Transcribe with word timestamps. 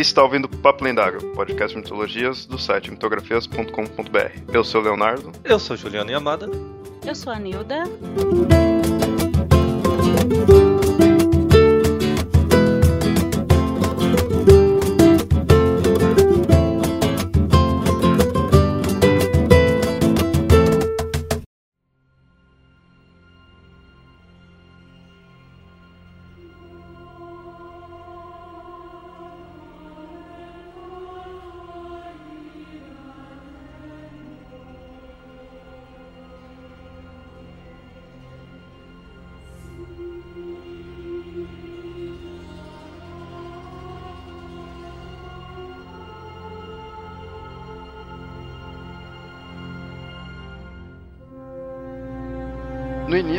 Está 0.00 0.22
ouvindo 0.22 0.48
Papo 0.48 0.82
Lendário, 0.82 1.20
podcast 1.34 1.76
de 1.76 1.82
mitologias 1.82 2.46
do 2.46 2.58
site 2.58 2.90
mitografias.com.br. 2.90 4.40
Eu 4.50 4.64
sou 4.64 4.80
o 4.80 4.84
Leonardo. 4.84 5.30
Eu 5.44 5.58
sou 5.58 5.76
Juliano 5.76 6.10
Yamada. 6.10 6.48
Eu 7.04 7.14
sou 7.14 7.30
a 7.30 7.38
Nilda. 7.38 7.84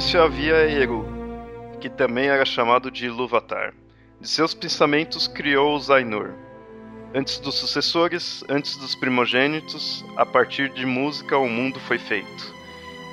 Início 0.02 0.24
havia 0.24 0.56
Eru, 0.68 1.06
que 1.80 1.88
também 1.88 2.28
era 2.28 2.44
chamado 2.44 2.90
de 2.90 3.06
Ilúvatar. 3.06 3.72
De 4.20 4.28
seus 4.28 4.52
pensamentos 4.52 5.28
criou 5.28 5.76
os 5.76 5.92
Ainur. 5.92 6.32
Antes 7.14 7.38
dos 7.38 7.54
sucessores, 7.54 8.44
antes 8.50 8.78
dos 8.78 8.96
primogênitos, 8.96 10.04
a 10.18 10.26
partir 10.26 10.70
de 10.70 10.88
música 10.88 11.38
o 11.38 11.48
mundo 11.48 11.80
foi 11.82 12.00
feito. 12.00 12.56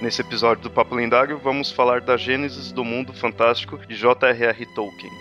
Nesse 0.01 0.23
episódio 0.23 0.63
do 0.63 0.71
Papo 0.71 0.95
Lendário, 0.95 1.37
vamos 1.37 1.71
falar 1.71 2.01
da 2.01 2.17
gênesis 2.17 2.73
do 2.73 2.83
mundo 2.83 3.13
fantástico 3.13 3.77
de 3.87 3.95
J.R.R. 3.95 4.67
Tolkien. 4.75 5.13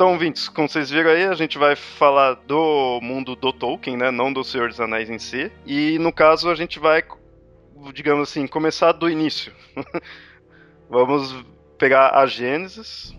Então, 0.00 0.12
ouvintes, 0.12 0.48
como 0.48 0.66
vocês 0.66 0.88
viram 0.88 1.10
aí, 1.10 1.24
a 1.24 1.34
gente 1.34 1.58
vai 1.58 1.76
falar 1.76 2.32
do 2.32 2.98
mundo 3.02 3.36
do 3.36 3.52
Tolkien, 3.52 3.98
né? 3.98 4.10
Não 4.10 4.32
do 4.32 4.42
Senhor 4.42 4.70
dos 4.70 4.80
Anéis 4.80 5.10
em 5.10 5.18
si. 5.18 5.52
E 5.66 5.98
no 5.98 6.10
caso, 6.10 6.48
a 6.48 6.54
gente 6.54 6.78
vai, 6.78 7.04
digamos 7.92 8.30
assim, 8.30 8.46
começar 8.46 8.92
do 8.92 9.10
início. 9.10 9.52
Vamos 10.88 11.44
pegar 11.76 12.16
a 12.16 12.24
Gênesis 12.24 13.14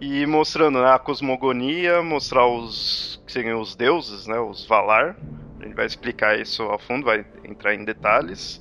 e 0.00 0.26
mostrando 0.26 0.80
né, 0.80 0.90
a 0.90 0.98
cosmogonia, 0.98 2.02
mostrar 2.02 2.48
os 2.48 3.22
que 3.24 3.30
seriam 3.30 3.60
os 3.60 3.76
deuses, 3.76 4.26
né? 4.26 4.40
Os 4.40 4.66
Valar. 4.66 5.16
A 5.60 5.64
gente 5.64 5.76
vai 5.76 5.86
explicar 5.86 6.36
isso 6.36 6.64
a 6.64 6.80
fundo, 6.80 7.04
vai 7.04 7.24
entrar 7.44 7.76
em 7.76 7.84
detalhes. 7.84 8.60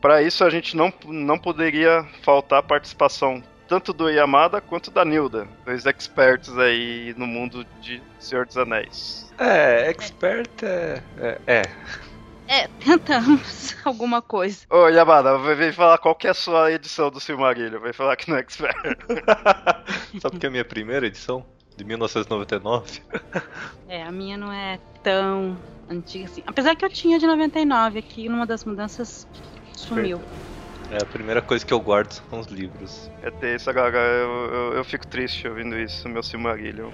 Para 0.00 0.22
isso, 0.22 0.44
a 0.44 0.48
gente 0.48 0.76
não, 0.76 0.92
não 1.06 1.40
poderia 1.40 2.06
faltar 2.22 2.60
a 2.60 2.62
participação 2.62 3.42
tanto 3.68 3.92
do 3.92 4.08
Yamada 4.08 4.60
quanto 4.60 4.90
da 4.90 5.04
Nilda, 5.04 5.46
dois 5.64 5.84
experts 5.84 6.56
aí 6.56 7.14
no 7.16 7.26
mundo 7.26 7.66
de 7.80 8.02
Senhor 8.18 8.46
dos 8.46 8.56
Anéis. 8.56 9.30
É, 9.38 9.90
expert 9.90 10.50
é. 10.62 11.02
É. 11.18 11.40
é. 11.46 11.62
É, 12.48 12.66
tentamos 12.82 13.76
alguma 13.84 14.22
coisa. 14.22 14.64
Ô, 14.70 14.88
Yamada, 14.88 15.36
vem 15.54 15.70
falar 15.70 15.98
qual 15.98 16.14
que 16.14 16.26
é 16.26 16.30
a 16.30 16.34
sua 16.34 16.72
edição 16.72 17.10
do 17.10 17.20
Silmarillion, 17.20 17.78
vai 17.78 17.92
falar 17.92 18.16
que 18.16 18.30
não 18.30 18.38
é 18.38 18.40
expert. 18.40 18.74
Só 20.18 20.30
porque 20.30 20.46
é 20.46 20.48
a 20.48 20.50
minha 20.50 20.64
primeira 20.64 21.06
edição, 21.06 21.44
de 21.76 21.84
1999. 21.84 23.02
É, 23.86 24.02
a 24.02 24.10
minha 24.10 24.38
não 24.38 24.50
é 24.50 24.80
tão 25.02 25.58
antiga 25.90 26.24
assim. 26.24 26.42
Apesar 26.46 26.74
que 26.74 26.84
eu 26.84 26.88
tinha 26.88 27.18
de 27.18 27.26
99 27.26 27.98
aqui, 27.98 28.28
numa 28.30 28.46
das 28.46 28.64
mudanças 28.64 29.28
sumiu. 29.76 30.20
É, 30.90 31.02
a 31.02 31.06
primeira 31.06 31.42
coisa 31.42 31.64
que 31.64 31.72
eu 31.72 31.80
guardo 31.80 32.12
são 32.12 32.40
os 32.40 32.46
livros. 32.46 33.10
É 33.20 33.30
tenso 33.30 33.68
agora, 33.68 33.98
eu, 33.98 34.54
eu, 34.54 34.72
eu 34.74 34.84
fico 34.84 35.06
triste 35.06 35.46
ouvindo 35.46 35.78
isso, 35.78 36.08
meu 36.08 36.22
Silmarillion 36.22 36.90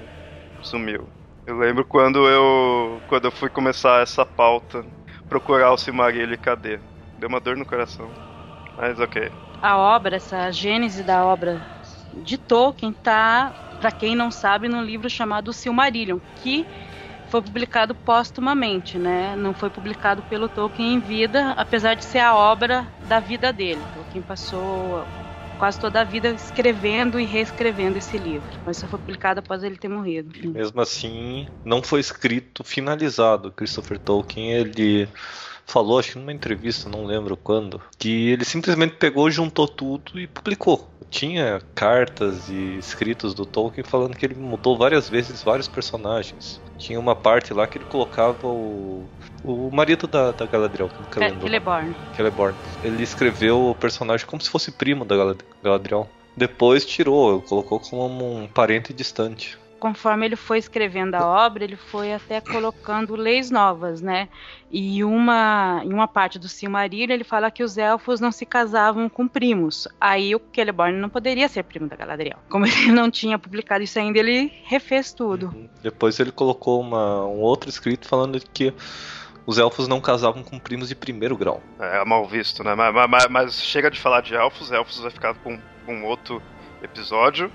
sumiu. 0.61 1.09
Eu 1.47 1.59
lembro 1.59 1.85
quando 1.85 2.27
eu 2.29 3.01
quando 3.07 3.27
eu 3.27 3.33
fui 3.33 3.49
começar 3.51 4.03
essa 4.03 4.25
pauta, 4.25 4.85
procurar 5.29 5.73
o 5.73 5.77
Silmarillion 5.77 6.33
e 6.35 6.39
cadê? 6.39 6.81
Deu 7.19 7.29
uma 7.29 7.41
dor 7.41 7.57
no 7.57 7.67
coração. 7.67 8.13
Mas 8.77 8.99
ok. 8.99 9.31
A 9.63 9.77
obra, 9.79 10.17
essa 10.17 10.51
gênese 10.51 11.05
da 11.05 11.25
obra 11.25 11.61
de 12.13 12.37
Tolkien 12.37 12.93
tá, 12.93 13.53
para 13.79 13.93
quem 13.93 14.17
não 14.17 14.31
sabe, 14.31 14.69
num 14.69 14.83
livro 14.83 15.09
chamado 15.09 15.53
Silmarillion, 15.53 16.19
que 16.37 16.67
foi 17.29 17.43
publicado 17.43 17.95
póstumamente, 17.95 18.99
né? 18.99 19.35
Não 19.37 19.53
foi 19.53 19.71
publicado 19.71 20.23
pelo 20.23 20.49
Tolkien 20.49 20.95
em 20.95 21.01
vida, 21.01 21.53
apesar 21.57 21.95
de 21.95 22.05
ser 22.05 22.21
a 22.21 22.35
obra 22.35 22.87
da 23.09 23.21
vida 23.21 23.53
dele. 23.53 23.81
Tolkien 23.95 24.23
passou 24.23 25.05
quase 25.59 25.79
toda 25.81 26.01
a 26.01 26.05
vida 26.05 26.31
escrevendo 26.31 27.19
e 27.19 27.25
reescrevendo 27.25 27.99
esse 27.99 28.19
livro, 28.19 28.47
mas 28.67 28.77
só 28.77 28.87
foi 28.87 28.99
publicado 28.99 29.41
após 29.41 29.63
ele 29.63 29.77
ter 29.77 29.89
morrido. 29.89 30.51
Mesmo 30.51 30.81
assim, 30.81 31.49
não 31.65 31.83
foi 31.83 32.01
escrito 32.01 32.65
finalizado. 32.65 33.51
Christopher 33.53 33.99
Tolkien, 33.99 34.53
ele 34.53 35.09
falou, 35.67 35.99
acho 35.99 36.13
que 36.13 36.19
numa 36.19 36.33
entrevista, 36.33 36.89
não 36.89 37.05
lembro 37.05 37.37
quando, 37.37 37.81
que 37.99 38.31
ele 38.31 38.45
simplesmente 38.45 38.97
pegou, 38.97 39.31
juntou 39.31 39.67
tudo 39.67 40.21
e 40.21 40.27
publicou. 40.27 40.94
Tinha 41.15 41.63
cartas 41.77 42.49
e 42.49 42.77
escritos 42.77 43.35
do 43.35 43.47
Tolkien 43.47 43.85
falando 43.85 44.17
que 44.17 44.27
ele 44.27 44.35
mudou 44.35 44.77
várias 44.77 45.09
vezes 45.09 45.45
vários 45.45 45.69
personagens. 45.69 46.61
Tinha 46.77 46.99
uma 46.99 47.15
parte 47.15 47.55
lá 47.55 47.69
que 47.69 47.79
ele 47.79 47.85
colocava 47.85 48.49
o, 48.49 49.09
o 49.45 49.71
marido 49.73 50.09
da, 50.09 50.33
da 50.33 50.45
Galadriel, 50.45 50.89
que 50.89 51.17
eu 51.17 51.23
lembro. 51.23 51.43
Celeborn. 51.43 51.95
Celeborn. 52.17 52.57
Ele 52.83 53.01
escreveu 53.05 53.71
o 53.71 53.77
personagem 53.77 54.27
como 54.27 54.43
se 54.43 54.51
fosse 54.51 54.73
primo 54.73 55.05
da 55.05 55.17
Galad- 55.17 55.41
Galadriel. 55.63 56.09
Depois 56.37 56.85
tirou, 56.85 57.41
colocou 57.43 57.79
como 57.79 58.37
um 58.37 58.49
parente 58.49 58.93
distante. 58.93 59.57
Conforme 59.85 60.25
ele 60.25 60.35
foi 60.35 60.57
escrevendo 60.57 61.15
a 61.15 61.27
obra, 61.27 61.63
ele 61.63 61.77
foi 61.77 62.15
até 62.15 62.41
colocando 62.41 63.15
leis 63.15 63.51
novas, 63.51 64.01
né? 64.01 64.31
E 64.73 65.05
uma, 65.05 65.83
em 65.85 65.93
uma 65.93 66.09
parte 66.09 66.39
do 66.39 66.49
Silmarillion 66.49 67.13
ele 67.13 67.23
fala 67.23 67.51
que 67.51 67.63
os 67.63 67.77
elfos 67.77 68.19
não 68.19 68.33
se 68.33 68.47
casavam 68.47 69.11
com 69.11 69.29
primos. 69.29 69.87
Aí 70.01 70.35
o 70.35 70.41
Celeborn 70.55 70.97
não 70.99 71.11
poderia 71.11 71.47
ser 71.51 71.65
primo 71.65 71.87
da 71.87 71.97
Galadriel. 71.97 72.39
Como 72.49 72.65
ele 72.65 72.93
não 72.93 73.11
tinha 73.11 73.39
publicado 73.39 73.85
isso 73.85 73.99
ainda, 73.99 74.19
ele 74.19 74.51
refez 74.65 75.13
tudo. 75.13 75.55
Depois 75.83 76.19
ele 76.19 76.33
colocou 76.33 76.81
uma, 76.81 77.27
um 77.27 77.41
outro 77.43 77.69
escrito 77.69 78.09
falando 78.09 78.41
que 78.41 78.73
os 79.45 79.59
elfos 79.59 79.87
não 79.87 80.01
casavam 80.01 80.43
com 80.43 80.59
primos 80.59 80.89
de 80.89 80.95
primeiro 80.95 81.37
grau. 81.37 81.63
É 81.79 82.03
mal 82.07 82.27
visto, 82.27 82.65
né? 82.65 82.75
Mas, 82.75 82.95
mas- 83.11 83.27
mas 83.29 83.63
chega 83.63 83.91
de 83.91 84.01
falar 84.01 84.23
de 84.23 84.35
elfos, 84.35 84.73
elfos 84.73 84.99
vai 85.01 85.11
ficar 85.11 85.35
com, 85.35 85.61
com 85.85 86.05
outro 86.05 86.41
episódio. 86.83 87.53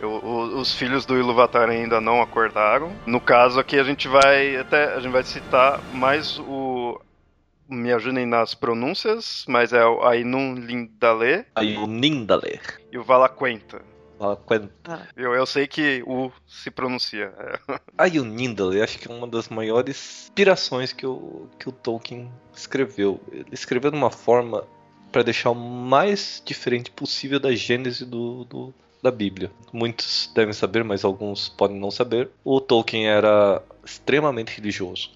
Eu- 0.00 0.10
o- 0.10 0.58
os 0.60 0.72
filhos 0.74 1.04
do 1.04 1.16
Ilúvatar 1.18 1.68
ainda 1.68 2.00
não 2.00 2.22
acordaram. 2.22 2.92
No 3.06 3.20
caso 3.20 3.58
aqui 3.58 3.78
a 3.78 3.84
gente 3.84 4.06
vai 4.08 4.56
até 4.56 4.94
a 4.94 5.00
gente 5.00 5.12
vai 5.12 5.22
citar 5.24 5.80
mais 5.92 6.38
o 6.38 7.00
me 7.68 7.92
ajudem 7.92 8.24
nas 8.24 8.54
pronúncias, 8.54 9.44
mas 9.46 9.72
é 9.74 9.84
o 9.84 10.02
Ainun 10.06 10.54
Lindale 10.54 11.44
Aí 11.54 11.76
o 11.76 11.86
Nindale. 11.86 12.60
e 12.90 12.96
o 12.96 13.04
Valaquenta. 13.04 13.82
Fala, 14.18 14.36
"Quen- 14.36 14.70
Eu, 15.14 15.34
eu 15.34 15.44
sei 15.46 15.66
que 15.68 16.02
o 16.06 16.32
se 16.46 16.70
pronuncia. 16.70 17.32
é. 17.38 17.80
Aí 17.98 18.18
o 18.18 18.24
Nindale, 18.24 18.80
acho 18.82 18.98
que 18.98 19.06
é 19.10 19.14
uma 19.14 19.26
das 19.26 19.48
maiores 19.48 20.22
inspirações 20.24 20.92
que 20.92 21.06
o, 21.06 21.48
que 21.58 21.68
o 21.68 21.72
Tolkien 21.72 22.32
escreveu. 22.54 23.20
Ele 23.30 23.44
escreveu 23.52 23.90
de 23.90 23.96
uma 23.96 24.10
forma 24.10 24.64
para 25.12 25.22
deixar 25.22 25.50
o 25.50 25.54
mais 25.54 26.42
diferente 26.44 26.90
possível 26.90 27.38
da 27.38 27.54
gênese 27.54 28.04
do, 28.06 28.44
do- 28.44 28.74
da 29.02 29.10
Bíblia. 29.10 29.50
Muitos 29.72 30.30
devem 30.34 30.52
saber, 30.52 30.84
mas 30.84 31.04
alguns 31.04 31.48
podem 31.48 31.78
não 31.78 31.90
saber. 31.90 32.28
O 32.44 32.60
Tolkien 32.60 33.06
era 33.06 33.62
extremamente 33.84 34.56
religioso, 34.56 35.10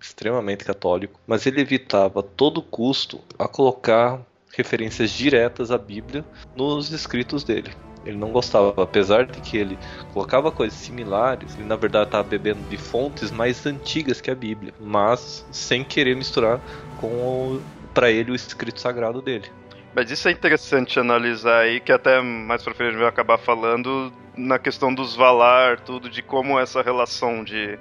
extremamente 0.00 0.64
católico, 0.64 1.20
mas 1.26 1.46
ele 1.46 1.60
evitava 1.60 2.20
a 2.20 2.22
todo 2.22 2.62
custo 2.62 3.20
a 3.38 3.46
colocar 3.46 4.20
referências 4.56 5.10
diretas 5.10 5.70
à 5.70 5.78
Bíblia 5.78 6.24
nos 6.56 6.90
escritos 6.90 7.44
dele. 7.44 7.70
Ele 8.04 8.16
não 8.16 8.30
gostava, 8.30 8.82
apesar 8.82 9.26
de 9.26 9.40
que 9.40 9.56
ele 9.56 9.78
colocava 10.12 10.50
coisas 10.50 10.78
similares, 10.78 11.54
ele 11.54 11.64
na 11.64 11.76
verdade 11.76 12.06
estava 12.06 12.26
bebendo 12.26 12.60
de 12.68 12.76
fontes 12.76 13.30
mais 13.30 13.66
antigas 13.66 14.20
que 14.20 14.30
a 14.30 14.34
Bíblia, 14.34 14.72
mas 14.80 15.44
sem 15.52 15.84
querer 15.84 16.16
misturar 16.16 16.60
com 17.00 17.60
para 17.92 18.10
ele 18.10 18.30
o 18.30 18.34
escrito 18.34 18.80
sagrado 18.80 19.20
dele. 19.20 19.50
Mas 19.94 20.10
isso 20.10 20.28
é 20.28 20.32
interessante 20.32 21.00
analisar 21.00 21.60
aí, 21.60 21.80
que 21.80 21.90
até 21.90 22.20
mais 22.20 22.62
pra 22.62 22.74
frente 22.74 22.96
vai 22.96 23.08
acabar 23.08 23.38
falando 23.38 24.12
na 24.36 24.58
questão 24.58 24.94
dos 24.94 25.16
Valar, 25.16 25.80
tudo, 25.80 26.08
de 26.08 26.22
como 26.22 26.58
essa 26.58 26.82
relação 26.82 27.42
de 27.42 27.78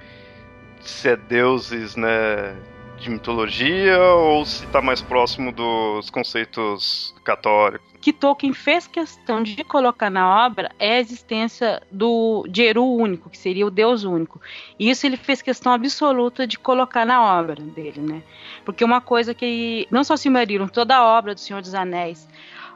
ser 0.81 1.17
deuses, 1.17 1.95
né, 1.95 2.55
de 2.97 3.09
mitologia 3.09 3.99
ou 3.99 4.45
se 4.45 4.65
está 4.65 4.81
mais 4.81 5.01
próximo 5.01 5.51
dos 5.51 6.09
conceitos 6.09 7.13
católicos. 7.23 7.86
Que 7.99 8.13
Tolkien 8.13 8.53
fez 8.53 8.87
questão 8.87 9.41
de 9.41 9.63
colocar 9.63 10.09
na 10.09 10.45
obra 10.45 10.71
é 10.79 10.95
a 10.95 10.99
existência 10.99 11.81
do 11.91 12.45
de 12.47 12.63
Eru 12.63 12.85
único, 12.85 13.29
que 13.29 13.37
seria 13.37 13.65
o 13.65 13.71
Deus 13.71 14.03
único. 14.03 14.39
E 14.79 14.89
isso 14.89 15.05
ele 15.05 15.17
fez 15.17 15.41
questão 15.41 15.71
absoluta 15.71 16.45
de 16.45 16.57
colocar 16.57 17.05
na 17.05 17.39
obra 17.39 17.55
dele, 17.55 18.01
né? 18.01 18.21
Porque 18.63 18.83
uma 18.83 19.01
coisa 19.01 19.33
que 19.33 19.87
não 19.89 20.03
só 20.03 20.15
se 20.15 20.29
mariram 20.29 20.67
toda 20.67 20.95
a 20.95 21.03
obra 21.03 21.33
do 21.33 21.39
Senhor 21.39 21.61
dos 21.61 21.73
Anéis 21.73 22.27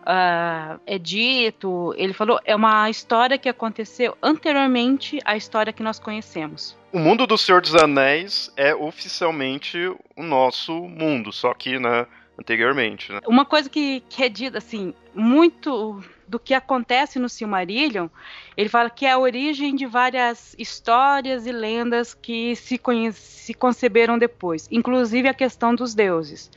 uh, 0.02 0.80
é 0.86 0.98
dito, 0.98 1.94
ele 1.98 2.14
falou, 2.14 2.40
é 2.46 2.56
uma 2.56 2.90
história 2.90 3.38
que 3.38 3.50
aconteceu 3.50 4.18
anteriormente 4.22 5.20
à 5.26 5.36
história 5.36 5.74
que 5.74 5.84
nós 5.84 6.00
conhecemos. 6.00 6.78
O 6.92 7.00
mundo 7.00 7.26
do 7.26 7.38
Senhor 7.38 7.62
dos 7.62 7.76
Anéis 7.76 8.52
é 8.58 8.76
oficialmente 8.76 9.78
o 10.16 10.24
nosso 10.24 10.74
mundo, 10.74 11.32
só 11.32 11.54
que, 11.54 11.80
né, 11.80 12.06
anteriormente. 12.42 13.12
Né? 13.12 13.22
Uma 13.26 13.46
coisa 13.46 13.70
que, 13.70 14.04
que 14.10 14.24
é 14.24 14.30
dita, 14.30 14.58
assim, 14.58 14.94
muito 15.16 16.04
do 16.28 16.40
que 16.40 16.54
acontece 16.54 17.20
no 17.20 17.28
Silmarillion, 17.28 18.08
ele 18.56 18.70
fala 18.70 18.90
que 18.90 19.06
é 19.06 19.12
a 19.12 19.18
origem 19.18 19.76
de 19.76 19.86
várias 19.86 20.56
histórias 20.58 21.46
e 21.46 21.52
lendas 21.52 22.14
que 22.14 22.56
se, 22.56 22.80
se 23.14 23.54
conceberam 23.54 24.18
depois, 24.18 24.68
inclusive 24.72 25.28
a 25.28 25.34
questão 25.34 25.76
dos 25.76 25.94
deuses 25.94 26.50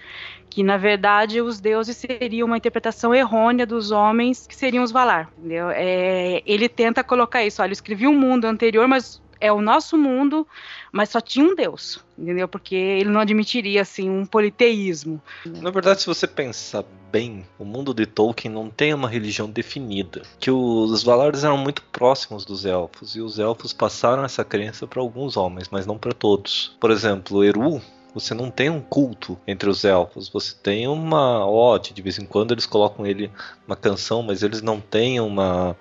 que 0.54 0.62
na 0.62 0.76
verdade 0.76 1.40
os 1.40 1.58
deuses 1.58 1.96
seriam 1.96 2.46
uma 2.46 2.56
interpretação 2.56 3.12
errônea 3.12 3.66
dos 3.66 3.90
homens 3.90 4.46
que 4.46 4.54
seriam 4.54 4.84
os 4.84 4.92
Valar, 4.92 5.28
entendeu? 5.36 5.68
É, 5.70 6.42
ele 6.46 6.68
tenta 6.68 7.02
colocar 7.02 7.44
isso, 7.44 7.60
olha, 7.60 7.70
eu 7.70 7.72
escrevi 7.72 8.06
um 8.06 8.16
mundo 8.16 8.44
anterior, 8.44 8.86
mas 8.86 9.20
é 9.44 9.52
o 9.52 9.60
nosso 9.60 9.98
mundo, 9.98 10.46
mas 10.90 11.10
só 11.10 11.20
tinha 11.20 11.44
um 11.44 11.54
Deus, 11.54 12.00
entendeu? 12.18 12.48
Porque 12.48 12.74
ele 12.74 13.10
não 13.10 13.20
admitiria 13.20 13.82
assim 13.82 14.08
um 14.08 14.24
politeísmo. 14.24 15.20
Na 15.44 15.70
verdade, 15.70 16.00
se 16.00 16.06
você 16.06 16.26
pensar 16.26 16.82
bem, 17.12 17.44
o 17.58 17.64
mundo 17.64 17.92
de 17.92 18.06
Tolkien 18.06 18.52
não 18.52 18.70
tem 18.70 18.94
uma 18.94 19.06
religião 19.06 19.50
definida. 19.50 20.22
Que 20.40 20.50
os 20.50 21.02
Valares 21.02 21.44
eram 21.44 21.58
muito 21.58 21.82
próximos 21.82 22.46
dos 22.46 22.64
elfos 22.64 23.14
e 23.14 23.20
os 23.20 23.38
elfos 23.38 23.74
passaram 23.74 24.24
essa 24.24 24.42
crença 24.42 24.86
para 24.86 25.02
alguns 25.02 25.36
homens, 25.36 25.68
mas 25.70 25.84
não 25.84 25.98
para 25.98 26.14
todos. 26.14 26.74
Por 26.80 26.90
exemplo, 26.90 27.44
Eru 27.44 27.82
você 28.14 28.32
não 28.32 28.48
tem 28.48 28.70
um 28.70 28.80
culto 28.80 29.36
entre 29.46 29.68
os 29.68 29.84
elfos. 29.84 30.28
Você 30.28 30.54
tem 30.62 30.86
uma 30.86 31.44
ode, 31.44 31.92
de 31.92 32.00
vez 32.00 32.16
em 32.16 32.24
quando 32.24 32.52
eles 32.52 32.64
colocam 32.64 33.04
ele 33.04 33.30
uma 33.66 33.74
canção, 33.74 34.22
mas 34.22 34.42
eles 34.42 34.62
não 34.62 34.80
têm 34.80 35.20
uma 35.20 35.76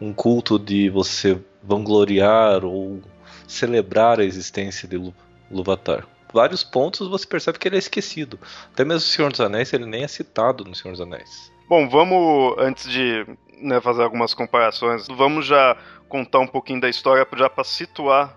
um 0.00 0.12
culto 0.12 0.58
de 0.58 0.90
você 0.90 1.38
vangloriar 1.66 2.64
ou 2.64 3.02
celebrar 3.46 4.20
a 4.20 4.24
existência 4.24 4.88
de 4.88 5.12
Luvatar. 5.50 6.06
Vários 6.32 6.62
pontos 6.64 7.08
você 7.08 7.26
percebe 7.26 7.58
que 7.58 7.68
ele 7.68 7.76
é 7.76 7.78
esquecido. 7.78 8.38
Até 8.72 8.84
mesmo 8.84 8.98
o 8.98 9.12
Senhor 9.12 9.30
dos 9.30 9.40
Anéis, 9.40 9.72
ele 9.72 9.86
nem 9.86 10.02
é 10.02 10.08
citado 10.08 10.64
no 10.64 10.74
Senhor 10.74 10.92
dos 10.92 11.00
Anéis. 11.00 11.52
Bom, 11.68 11.88
vamos, 11.88 12.54
antes 12.58 12.90
de 12.90 13.26
né, 13.60 13.80
fazer 13.80 14.02
algumas 14.02 14.34
comparações, 14.34 15.06
vamos 15.08 15.46
já 15.46 15.76
contar 16.08 16.40
um 16.40 16.46
pouquinho 16.46 16.80
da 16.80 16.88
história 16.88 17.26
já 17.36 17.48
para 17.48 17.64
situar 17.64 18.36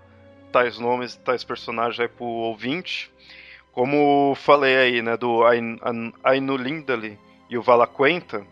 tais 0.52 0.80
nomes 0.80 1.16
tais 1.16 1.44
personagens 1.44 2.00
aí 2.00 2.08
pro 2.08 2.26
ouvinte. 2.26 3.12
Como 3.72 4.34
falei 4.36 4.78
aí, 4.78 5.02
né, 5.02 5.16
do 5.16 5.44
Ainu 6.24 6.58
Lindali 6.58 7.20
e 7.50 7.58
o 7.58 7.62
Valaquenta, 7.62 8.46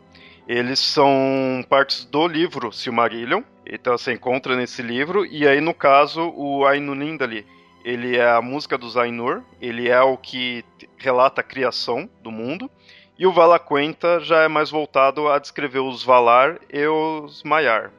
eles 0.48 0.80
são 0.80 1.66
partes 1.68 2.06
do 2.06 2.28
livro 2.28 2.72
Silmarillion, 2.72 3.42
então 3.72 3.98
você 3.98 4.14
encontra 4.14 4.56
nesse 4.56 4.82
livro, 4.82 5.26
e 5.26 5.48
aí 5.48 5.62
no 5.62 5.74
caso 5.74 6.34
o 6.36 6.66
Ainu 6.66 6.94
Lindali, 6.94 7.46
ele 7.84 8.18
é 8.18 8.30
a 8.30 8.42
música 8.42 8.78
dos 8.78 8.98
Ainur, 8.98 9.42
ele 9.62 9.88
é 9.88 10.02
o 10.02 10.18
que 10.18 10.64
relata 10.98 11.42
a 11.42 11.44
criação 11.44 12.10
do 12.22 12.32
mundo, 12.32 12.70
e 13.18 13.26
o 13.26 13.32
Valaquenta 13.32 14.20
já 14.20 14.44
é 14.44 14.48
mais 14.48 14.70
voltado 14.70 15.28
a 15.28 15.40
descrever 15.40 15.80
os 15.80 16.04
Valar 16.04 16.60
e 16.72 16.86
os 16.86 17.42
Maiar. 17.44 17.92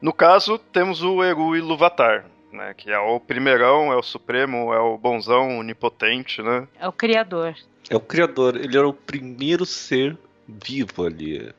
No 0.00 0.12
caso, 0.12 0.58
temos 0.58 1.02
o 1.02 1.22
Eru 1.22 1.56
Iluvatar, 1.56 2.24
né? 2.52 2.72
Que 2.74 2.90
é 2.90 2.98
o 2.98 3.18
primeirão, 3.18 3.92
é 3.92 3.96
o 3.96 4.02
supremo, 4.02 4.72
é 4.72 4.78
o 4.78 4.96
bonzão, 4.96 5.58
onipotente, 5.58 6.40
né? 6.40 6.68
É 6.78 6.88
o 6.88 6.92
criador. 6.92 7.54
É 7.88 7.96
o 7.96 8.00
criador, 8.00 8.56
ele 8.56 8.76
era 8.76 8.86
o 8.86 8.94
primeiro 8.94 9.66
ser 9.66 10.16
vivo 10.46 11.04
ali. 11.04 11.52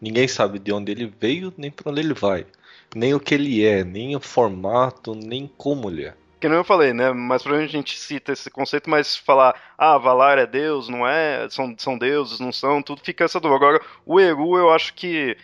Ninguém 0.00 0.26
sabe 0.26 0.58
de 0.58 0.72
onde 0.72 0.92
ele 0.92 1.12
veio, 1.20 1.52
nem 1.56 1.70
para 1.70 1.90
onde 1.90 2.00
ele 2.00 2.14
vai. 2.14 2.46
Nem 2.94 3.14
o 3.14 3.20
que 3.20 3.34
ele 3.34 3.64
é, 3.64 3.84
nem 3.84 4.16
o 4.16 4.20
formato, 4.20 5.14
nem 5.14 5.50
como 5.56 5.90
ele 5.90 6.06
é. 6.06 6.14
Que 6.40 6.48
não 6.48 6.56
eu 6.56 6.64
falei, 6.64 6.92
né? 6.92 7.12
Mas 7.12 7.42
provavelmente 7.42 7.74
a 7.74 7.78
gente 7.78 7.98
cita 7.98 8.32
esse 8.32 8.50
conceito, 8.50 8.90
mas 8.90 9.16
falar, 9.16 9.54
ah, 9.76 9.96
Valar 9.96 10.38
é 10.38 10.46
Deus, 10.46 10.88
não 10.88 11.06
é? 11.06 11.48
São, 11.50 11.74
são 11.78 11.96
deuses, 11.96 12.38
não 12.38 12.52
são, 12.52 12.82
tudo 12.82 13.00
fica 13.02 13.24
essa 13.24 13.40
dúvida. 13.40 13.56
Agora, 13.56 13.84
o 14.04 14.20
Eru, 14.20 14.56
eu 14.56 14.70
acho 14.70 14.92
que 14.94 15.36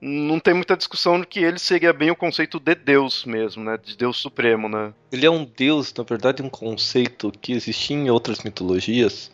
não 0.00 0.38
tem 0.38 0.52
muita 0.52 0.76
discussão 0.76 1.20
de 1.20 1.26
que 1.26 1.40
ele 1.40 1.58
seria 1.58 1.92
bem 1.92 2.10
o 2.10 2.16
conceito 2.16 2.60
de 2.60 2.74
Deus 2.74 3.24
mesmo, 3.24 3.64
né? 3.64 3.78
De 3.82 3.96
Deus 3.96 4.18
Supremo, 4.18 4.68
né? 4.68 4.92
Ele 5.10 5.24
é 5.24 5.30
um 5.30 5.44
Deus, 5.44 5.92
na 5.94 6.04
verdade, 6.04 6.42
um 6.42 6.48
conceito 6.48 7.32
que 7.40 7.52
existia 7.52 7.96
em 7.96 8.10
outras 8.10 8.40
mitologias, 8.42 9.30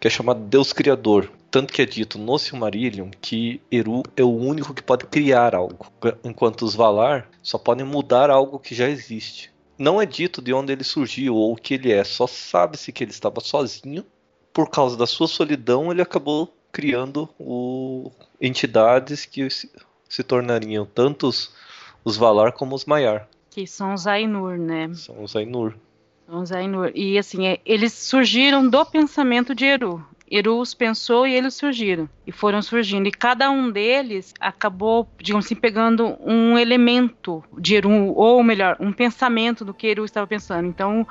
que 0.00 0.08
é 0.08 0.10
chamado 0.10 0.40
Deus 0.40 0.72
Criador. 0.72 1.30
Tanto 1.50 1.72
que 1.72 1.82
é 1.82 1.86
dito 1.86 2.18
no 2.18 2.38
Silmarillion 2.38 3.10
que 3.20 3.60
Eru 3.70 4.02
é 4.16 4.22
o 4.22 4.34
único 4.34 4.72
que 4.72 4.82
pode 4.82 5.04
criar 5.06 5.54
algo, 5.54 5.86
enquanto 6.24 6.62
os 6.62 6.74
Valar 6.74 7.28
só 7.42 7.58
podem 7.58 7.84
mudar 7.84 8.30
algo 8.30 8.58
que 8.58 8.74
já 8.74 8.88
existe. 8.88 9.50
Não 9.78 10.00
é 10.00 10.06
dito 10.06 10.42
de 10.42 10.52
onde 10.52 10.72
ele 10.72 10.84
surgiu 10.84 11.34
ou 11.34 11.52
o 11.52 11.56
que 11.56 11.74
ele 11.74 11.92
é, 11.92 12.04
só 12.04 12.26
sabe-se 12.26 12.92
que 12.92 13.02
ele 13.02 13.10
estava 13.10 13.40
sozinho. 13.40 14.04
Por 14.52 14.68
causa 14.68 14.96
da 14.96 15.06
sua 15.06 15.26
solidão, 15.26 15.90
ele 15.90 16.02
acabou 16.02 16.54
criando 16.70 17.28
o... 17.38 18.10
entidades 18.40 19.24
que 19.24 19.48
se 20.10 20.24
tornariam 20.24 20.84
tanto 20.84 21.28
os, 21.28 21.54
os 22.04 22.16
Valar 22.16 22.52
como 22.52 22.74
os 22.74 22.84
Maiar. 22.84 23.28
Que 23.48 23.64
são 23.66 23.94
os 23.94 24.06
Ainur, 24.08 24.58
né? 24.58 24.90
São 24.92 25.22
os 25.22 25.36
Ainur. 25.36 25.74
São 26.26 26.42
os 26.42 26.52
Ainur. 26.52 26.90
E 26.94 27.16
assim, 27.16 27.46
é, 27.46 27.60
eles 27.64 27.92
surgiram 27.92 28.68
do 28.68 28.84
pensamento 28.84 29.54
de 29.54 29.64
Eru. 29.64 30.04
Eru 30.28 30.60
os 30.60 30.74
pensou 30.74 31.26
e 31.26 31.34
eles 31.34 31.54
surgiram. 31.54 32.08
E 32.26 32.32
foram 32.32 32.60
surgindo. 32.60 33.08
E 33.08 33.12
cada 33.12 33.50
um 33.50 33.70
deles 33.70 34.34
acabou, 34.40 35.08
digamos 35.18 35.46
assim, 35.46 35.56
pegando 35.56 36.16
um 36.20 36.58
elemento 36.58 37.42
de 37.56 37.76
Eru, 37.76 37.90
ou 38.14 38.42
melhor, 38.42 38.76
um 38.80 38.92
pensamento 38.92 39.64
do 39.64 39.74
que 39.74 39.86
Eru 39.86 40.04
estava 40.04 40.26
pensando. 40.26 40.68
Então, 40.68 41.06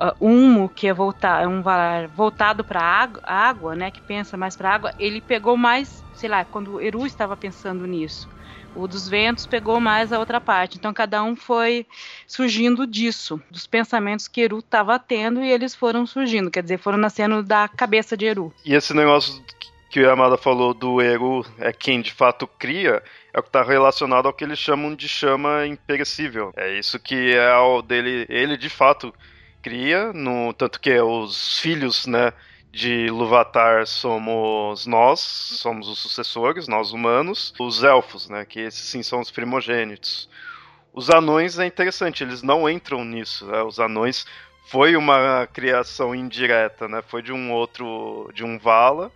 uh, 0.00 0.68
que 0.70 0.88
é 0.88 0.94
voltar, 0.94 1.42
é 1.42 1.46
um 1.46 1.62
valar 1.62 2.08
voltado 2.08 2.64
para 2.64 2.80
a 2.80 3.48
água, 3.48 3.74
né, 3.74 3.90
que 3.90 4.00
pensa 4.00 4.36
mais 4.36 4.56
para 4.56 4.74
água, 4.74 4.94
ele 4.98 5.20
pegou 5.20 5.56
mais, 5.56 6.04
sei 6.14 6.28
lá, 6.28 6.44
quando 6.44 6.80
Eru 6.80 7.06
estava 7.06 7.36
pensando 7.36 7.86
nisso. 7.86 8.28
O 8.74 8.86
dos 8.86 9.08
ventos 9.08 9.46
pegou 9.46 9.80
mais 9.80 10.12
a 10.12 10.18
outra 10.18 10.40
parte. 10.40 10.78
Então 10.78 10.94
cada 10.94 11.22
um 11.24 11.34
foi 11.34 11.84
surgindo 12.24 12.86
disso, 12.86 13.40
dos 13.50 13.66
pensamentos 13.66 14.28
que 14.28 14.40
Eru 14.40 14.60
estava 14.60 14.96
tendo 14.96 15.42
e 15.42 15.50
eles 15.50 15.74
foram 15.74 16.06
surgindo, 16.06 16.50
quer 16.50 16.62
dizer, 16.62 16.78
foram 16.78 16.96
nascendo 16.96 17.42
da 17.42 17.68
cabeça 17.68 18.16
de 18.16 18.26
Eru. 18.26 18.54
E 18.64 18.74
esse 18.74 18.94
negócio 18.94 19.42
que 19.90 19.98
o 19.98 20.04
Yamada 20.04 20.36
falou 20.36 20.72
do 20.72 21.02
Eru 21.02 21.44
é 21.58 21.72
quem 21.72 22.00
de 22.00 22.12
fato 22.12 22.46
cria, 22.46 23.02
é 23.34 23.40
o 23.40 23.42
que 23.42 23.48
está 23.48 23.64
relacionado 23.64 24.26
ao 24.26 24.32
que 24.32 24.44
eles 24.44 24.58
chamam 24.58 24.94
de 24.94 25.08
chama 25.08 25.66
imperecível. 25.66 26.52
É 26.56 26.78
isso 26.78 26.96
que 27.00 27.34
é 27.34 27.56
o 27.56 27.82
dele, 27.82 28.24
ele 28.28 28.56
de 28.56 28.68
fato 28.68 29.12
cria, 29.62 30.12
no, 30.12 30.52
tanto 30.52 30.80
que 30.80 30.98
os 31.00 31.58
filhos, 31.58 32.06
né, 32.06 32.32
de 32.72 33.08
Luvatar 33.08 33.86
somos 33.86 34.86
nós, 34.86 35.20
somos 35.20 35.88
os 35.88 35.98
sucessores, 35.98 36.68
nós 36.68 36.92
humanos, 36.92 37.52
os 37.58 37.82
elfos, 37.82 38.28
né, 38.28 38.44
que 38.44 38.60
esses 38.60 38.88
sim 38.88 39.02
são 39.02 39.20
os 39.20 39.30
primogênitos. 39.30 40.28
Os 40.92 41.10
anões 41.10 41.58
é 41.58 41.66
interessante, 41.66 42.22
eles 42.22 42.42
não 42.42 42.68
entram 42.68 43.04
nisso, 43.04 43.46
né, 43.46 43.62
os 43.62 43.78
anões 43.80 44.26
foi 44.66 44.96
uma 44.96 45.48
criação 45.52 46.14
indireta, 46.14 46.86
né, 46.86 47.02
foi 47.02 47.22
de 47.22 47.32
um 47.32 47.52
outro, 47.52 48.30
de 48.32 48.44
um 48.44 48.58
Vala, 48.58 49.10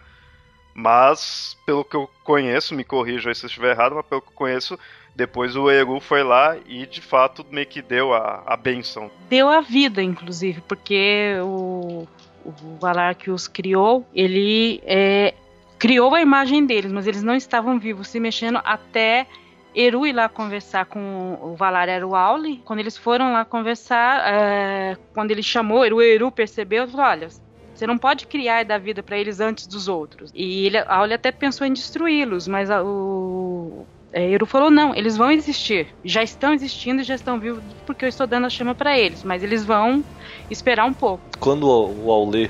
mas 0.75 1.57
pelo 1.65 1.85
que 1.85 1.95
eu 1.95 2.11
conheço, 2.25 2.75
me 2.75 2.83
corrijo 2.83 3.29
aí 3.29 3.35
se 3.35 3.45
eu 3.45 3.49
estiver 3.49 3.71
errado, 3.71 3.95
mas 3.95 4.07
pelo 4.07 4.21
que 4.21 4.29
eu 4.29 4.35
conheço, 4.35 4.77
depois 5.15 5.55
o 5.57 5.71
Eru 5.71 6.01
foi 6.01 6.23
lá 6.23 6.57
e 6.67 6.87
de 6.87 7.01
fato 7.01 7.47
meio 7.51 7.67
que 7.67 7.81
deu 7.81 8.13
a, 8.13 8.43
a 8.47 8.57
benção. 8.57 9.11
Deu 9.29 9.49
a 9.49 9.61
vida, 9.61 10.03
inclusive, 10.03 10.61
porque 10.63 11.37
o, 11.43 12.07
o 12.45 12.53
Valar 12.81 13.15
que 13.15 13.31
os 13.31 13.47
criou, 13.47 14.05
ele 14.15 14.83
é, 14.85 15.35
criou 15.79 16.15
a 16.15 16.21
imagem 16.21 16.67
deles, 16.67 16.91
mas 16.91 17.07
eles 17.07 17.23
não 17.23 17.35
estavam 17.35 17.79
vivos, 17.79 18.09
se 18.09 18.19
mexendo 18.19 18.61
até 18.65 19.27
Eru 19.75 20.07
ir 20.07 20.13
lá 20.13 20.29
conversar 20.29 20.87
com 20.87 21.37
o 21.43 21.57
Valar 21.57 21.89
era 21.89 22.07
o 22.07 22.15
Auli. 22.15 22.63
Quando 22.65 22.79
eles 22.79 22.97
foram 22.97 23.33
lá 23.33 23.45
conversar, 23.45 24.23
é, 24.25 24.97
quando 25.13 25.33
ele 25.33 25.43
chamou, 25.43 25.85
Eru, 25.85 26.01
Eru 26.01 26.31
percebeu, 26.31 26.87
falou, 26.87 27.07
olha, 27.07 27.29
você 27.75 27.87
não 27.87 27.99
pode 27.99 28.27
criar 28.27 28.63
e 28.63 28.65
dar 28.65 28.79
vida 28.79 29.03
para 29.03 29.19
eles 29.19 29.41
antes 29.41 29.67
dos 29.67 29.89
outros. 29.89 30.31
E 30.33 30.67
ele, 30.67 30.79
Auli 30.79 31.13
até 31.13 31.33
pensou 31.33 31.67
em 31.67 31.73
destruí-los, 31.73 32.47
mas 32.47 32.71
a, 32.71 32.85
o 32.85 33.85
é, 34.15 34.31
Eru 34.31 34.47
falou: 34.47 34.71
não, 34.71 34.95
eles 34.95 35.17
vão 35.17 35.31
existir. 35.33 35.89
Já 36.05 36.23
estão 36.23 36.55
existindo 36.55 37.01
e 37.01 37.05
já 37.05 37.17
estão 37.17 37.41
vivos 37.41 37.65
porque 37.85 38.05
eu 38.05 38.09
estou 38.09 38.29
dando 38.29 38.47
a 38.47 38.49
chama 38.49 38.73
para 38.73 38.97
eles, 38.97 39.25
mas 39.25 39.43
eles 39.43 39.65
vão 39.65 40.05
esperar 40.49 40.87
um 40.87 40.95
pouco. 40.95 41.23
Quando 41.41 41.65
o, 41.69 42.13
Aulê 42.13 42.49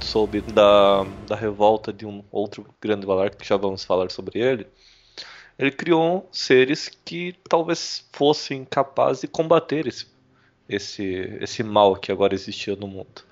soube 0.00 0.40
da, 0.40 1.04
da 1.28 1.36
revolta 1.36 1.92
de 1.92 2.06
um 2.06 2.24
outro 2.32 2.66
grande 2.80 3.04
Valar, 3.04 3.30
que 3.30 3.46
já 3.46 3.58
vamos 3.58 3.84
falar 3.84 4.10
sobre 4.10 4.40
ele, 4.40 4.66
ele 5.58 5.70
criou 5.70 6.26
seres 6.32 6.90
que 7.04 7.34
talvez 7.46 8.08
fossem 8.10 8.64
capazes 8.64 9.20
de 9.20 9.28
combater 9.28 9.86
esse, 9.86 10.06
esse, 10.66 11.38
esse 11.42 11.62
mal 11.62 11.94
que 11.94 12.10
agora 12.10 12.34
existia 12.34 12.74
no 12.74 12.88
mundo. 12.88 13.22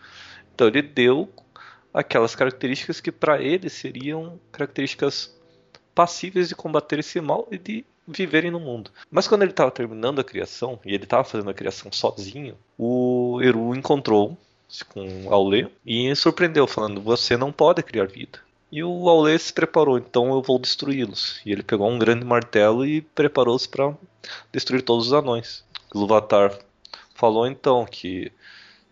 Então 0.55 0.69
ele 0.69 0.83
deu 0.83 1.31
aquelas 1.95 2.37
características 2.37 3.01
que 3.01 3.11
para 3.11 3.41
ele 3.41 3.71
seriam 3.71 4.39
características 4.53 5.40
passíveis 5.95 6.49
de 6.49 6.55
combater 6.55 6.99
esse 6.99 7.21
mal 7.21 7.47
e 7.51 7.59
de 7.59 7.85
viverem 8.07 8.51
no 8.51 8.61
mundo. 8.61 8.91
Mas 9.11 9.29
quando 9.29 9.43
ele 9.43 9.53
estava 9.53 9.71
terminando 9.71 10.21
a 10.21 10.25
criação 10.25 10.79
e 10.85 10.95
ele 10.95 11.05
estava 11.05 11.25
fazendo 11.25 11.51
a 11.51 11.55
criação 11.55 11.93
sozinho, 11.93 12.57
o 12.79 13.41
Eru 13.43 13.75
encontrou 13.75 14.37
com 14.89 15.33
Aulê 15.33 15.69
e 15.85 16.15
surpreendeu 16.15 16.67
falando: 16.67 17.01
"Você 17.01 17.37
não 17.37 17.53
pode 17.53 17.83
criar 17.83 18.07
vida. 18.07 18.39
E 18.73 18.85
o 18.85 19.09
Aulê 19.09 19.37
se 19.37 19.53
preparou, 19.53 19.99
então 19.99 20.31
eu 20.31 20.43
vou 20.43 20.59
destruí-los. 20.59 21.41
E 21.45 21.51
ele 21.51 21.63
pegou 21.63 21.91
um 21.91 21.99
grande 21.99 22.25
martelo 22.25 22.87
e 22.87 23.01
preparou-se 23.01 23.69
para 23.69 23.93
destruir 24.53 24.83
todos 24.83 25.09
os 25.09 25.13
anões. 25.13 25.65
Luvatar 25.93 26.57
falou 27.15 27.49
então 27.49 27.85
que 27.85 28.31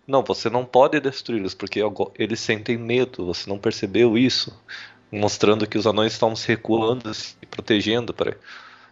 não, 0.04 0.24
você 0.24 0.50
não 0.50 0.64
pode 0.64 0.98
destruí-los 0.98 1.54
porque 1.54 1.80
eles 2.18 2.40
sentem 2.40 2.76
medo. 2.76 3.26
Você 3.26 3.48
não 3.48 3.58
percebeu 3.58 4.18
isso? 4.18 4.52
Mostrando 5.10 5.66
que 5.66 5.78
os 5.78 5.86
anões 5.86 6.12
estavam 6.12 6.36
se 6.36 6.48
recuando, 6.48 7.12
se 7.14 7.34
protegendo, 7.50 8.12
para, 8.12 8.36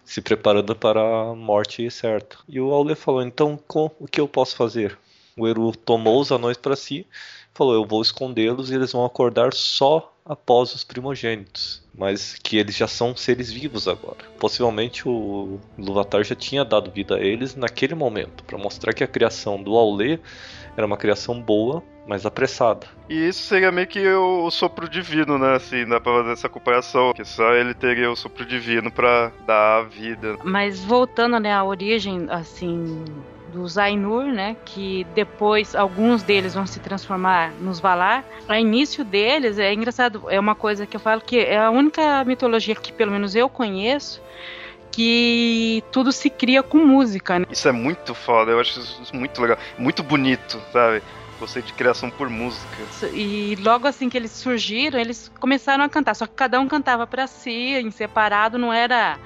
se 0.05 0.23
preparando 0.23 0.75
para 0.75 1.01
a 1.01 1.35
morte 1.35 1.91
certa. 1.91 2.39
E 2.49 2.61
o 2.61 2.73
Aulê 2.73 2.95
falou: 2.95 3.23
então 3.23 3.59
com, 3.67 3.91
o 4.01 4.07
que 4.07 4.21
eu 4.21 4.29
posso 4.29 4.57
fazer? 4.57 4.99
O 5.37 5.47
Eru 5.47 5.73
tomou 5.73 6.21
os 6.21 6.33
anões 6.33 6.57
para 6.57 6.77
si, 6.77 7.07
falou: 7.53 7.75
eu 7.75 7.85
vou 7.85 8.01
escondê-los 8.01 8.71
e 8.71 8.75
eles 8.75 8.93
vão 8.93 9.05
acordar 9.05 9.53
só 9.53 10.13
após 10.25 10.75
os 10.75 10.83
primogênitos, 10.83 11.83
mas 11.95 12.35
que 12.35 12.57
eles 12.57 12.75
já 12.75 12.89
são 12.89 13.15
seres 13.15 13.53
vivos 13.53 13.87
agora. 13.87 14.19
Possivelmente 14.39 15.09
o 15.09 15.61
Luvatar 15.79 16.25
já 16.25 16.35
tinha 16.35 16.65
dado 16.65 16.91
vida 16.91 17.17
a 17.17 17.21
eles 17.21 17.55
naquele 17.55 17.95
momento, 17.95 18.43
para 18.43 18.59
mostrar 18.59 18.93
que 18.93 19.05
a 19.05 19.07
criação 19.07 19.63
do 19.63 19.77
Aulê 19.77 20.19
era 20.77 20.85
uma 20.87 20.97
criação 20.97 21.41
boa, 21.41 21.83
mas 22.07 22.25
apressada. 22.25 22.87
E 23.09 23.29
isso 23.29 23.43
seria 23.43 23.73
meio 23.73 23.87
que 23.87 24.07
o, 24.09 24.45
o 24.45 24.51
sopro 24.51 24.89
divino, 24.89 25.37
né? 25.39 25.57
Assim, 25.57 25.85
dá 25.85 26.01
pra 26.01 26.13
fazer 26.13 26.33
essa 26.33 26.49
comparação, 26.49 27.13
que 27.13 27.25
só 27.25 27.53
ele 27.53 27.75
teria 27.75 28.11
o 28.11 28.17
sopro 28.17 28.45
divino 28.45 28.91
para 28.91 29.33
dar 29.47 29.79
a 29.79 29.83
vida. 29.83 30.37
Mas 30.45 30.83
voltando, 30.85 31.39
né, 31.41 31.53
à 31.53 31.65
origem, 31.65 32.27
assim, 32.31 33.05
dos 33.53 33.79
Ainur, 33.79 34.25
né, 34.25 34.57
que 34.65 35.07
depois 35.15 35.75
alguns 35.75 36.23
deles 36.23 36.55
vão 36.55 36.67
se 36.67 36.79
transformar 36.79 37.53
nos 37.61 37.81
Valar. 37.81 38.25
O 38.49 38.55
início 38.55 39.05
deles 39.05 39.59
é 39.59 39.73
engraçado, 39.73 40.25
é 40.29 40.39
uma 40.39 40.55
coisa 40.55 40.87
que 40.87 40.97
eu 40.97 41.01
falo 41.01 41.21
que 41.21 41.39
é 41.39 41.59
a 41.59 41.71
única 41.71 42.23
mitologia 42.25 42.75
que 42.75 42.93
pelo 42.93 43.13
menos 43.13 43.35
eu 43.35 43.49
conheço 43.49 44.23
que 44.91 45.85
tudo 45.93 46.11
se 46.11 46.31
cria 46.31 46.63
com 46.63 46.79
música. 46.79 47.39
Né? 47.39 47.47
Isso 47.51 47.69
é 47.69 47.73
muito 47.73 48.15
foda, 48.15 48.53
eu 48.53 48.61
acho 48.61 48.81
isso 48.81 49.15
muito 49.15 49.41
legal, 49.43 49.59
muito 49.79 50.03
bonito, 50.03 50.59
sabe? 50.73 51.03
Você 51.38 51.61
de 51.61 51.73
criação 51.73 52.11
por 52.11 52.31
música. 52.31 52.76
E 53.12 53.57
logo 53.61 53.87
assim 53.87 54.09
que 54.09 54.16
eles 54.16 54.31
surgiram, 54.33 54.99
eles 54.99 55.31
começaram 55.38 55.85
a 55.85 55.88
cantar, 55.88 56.14
só 56.14 56.26
que 56.26 56.35
cada 56.35 56.59
um 56.59 56.66
cantava 56.66 57.07
para 57.07 57.26
si, 57.26 57.75
em 57.75 57.90
separado, 57.90 58.57
não 58.57 58.73
era 58.73 59.19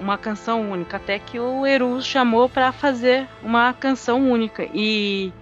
uma 0.00 0.16
canção 0.16 0.70
única, 0.70 0.96
até 0.96 1.18
que 1.18 1.38
o 1.38 1.66
Eru 1.66 2.00
chamou 2.02 2.48
para 2.48 2.72
fazer 2.72 3.28
uma 3.42 3.72
canção 3.72 4.30
única. 4.30 4.68
E, 4.72 5.32